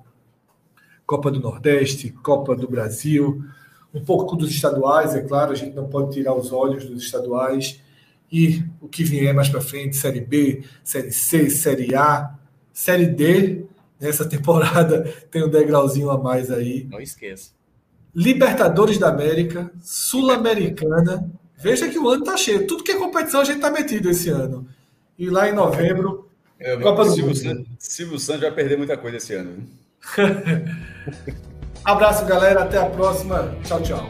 Copa 1.05 1.31
do 1.31 1.39
Nordeste, 1.39 2.09
Copa 2.09 2.55
do 2.55 2.67
Brasil, 2.67 3.43
um 3.93 4.03
pouco 4.03 4.35
dos 4.35 4.51
estaduais, 4.51 5.15
é 5.15 5.21
claro, 5.21 5.51
a 5.51 5.55
gente 5.55 5.73
não 5.73 5.87
pode 5.87 6.11
tirar 6.11 6.35
os 6.35 6.51
olhos 6.51 6.85
dos 6.85 7.03
estaduais, 7.03 7.81
e 8.29 8.63
o 8.81 8.89
que 8.89 9.03
vier 9.03 9.33
mais 9.33 9.47
para 9.47 9.61
frente, 9.61 9.95
Série 9.95 10.19
B, 10.19 10.63
Série 10.83 11.11
C, 11.11 11.49
Série 11.49 11.95
A, 11.95 12.35
Série 12.73 13.07
D, 13.07 13.65
nessa 13.99 14.27
temporada 14.27 15.03
tem 15.31 15.43
um 15.43 15.49
degrauzinho 15.49 16.09
a 16.09 16.17
mais 16.17 16.51
aí. 16.51 16.85
Não 16.89 16.99
esqueça. 16.99 17.56
Libertadores 18.17 18.97
da 18.97 19.09
América, 19.09 19.71
Sul-Americana, 19.79 21.31
Veja 21.57 21.89
que 21.89 21.97
o 21.97 22.07
ano 22.07 22.23
tá 22.23 22.37
cheio. 22.37 22.67
Tudo 22.67 22.83
que 22.83 22.91
é 22.91 22.95
competição 22.95 23.41
a 23.41 23.43
gente 23.43 23.59
tá 23.59 23.71
metido 23.71 24.09
esse 24.09 24.29
ano. 24.29 24.67
E 25.17 25.29
lá 25.29 25.49
em 25.49 25.53
novembro, 25.53 26.29
é, 26.59 26.77
Copa 26.77 27.03
do 27.03 27.11
Silvio, 27.11 27.55
Mundo. 27.55 27.67
Silvio 27.79 28.19
Santos 28.19 28.41
vai 28.41 28.51
perder 28.51 28.77
muita 28.77 28.95
coisa 28.95 29.17
esse 29.17 29.33
ano. 29.33 29.67
Abraço, 31.83 32.25
galera. 32.25 32.63
Até 32.63 32.77
a 32.77 32.85
próxima. 32.85 33.55
Tchau, 33.63 33.81
tchau. 33.81 34.09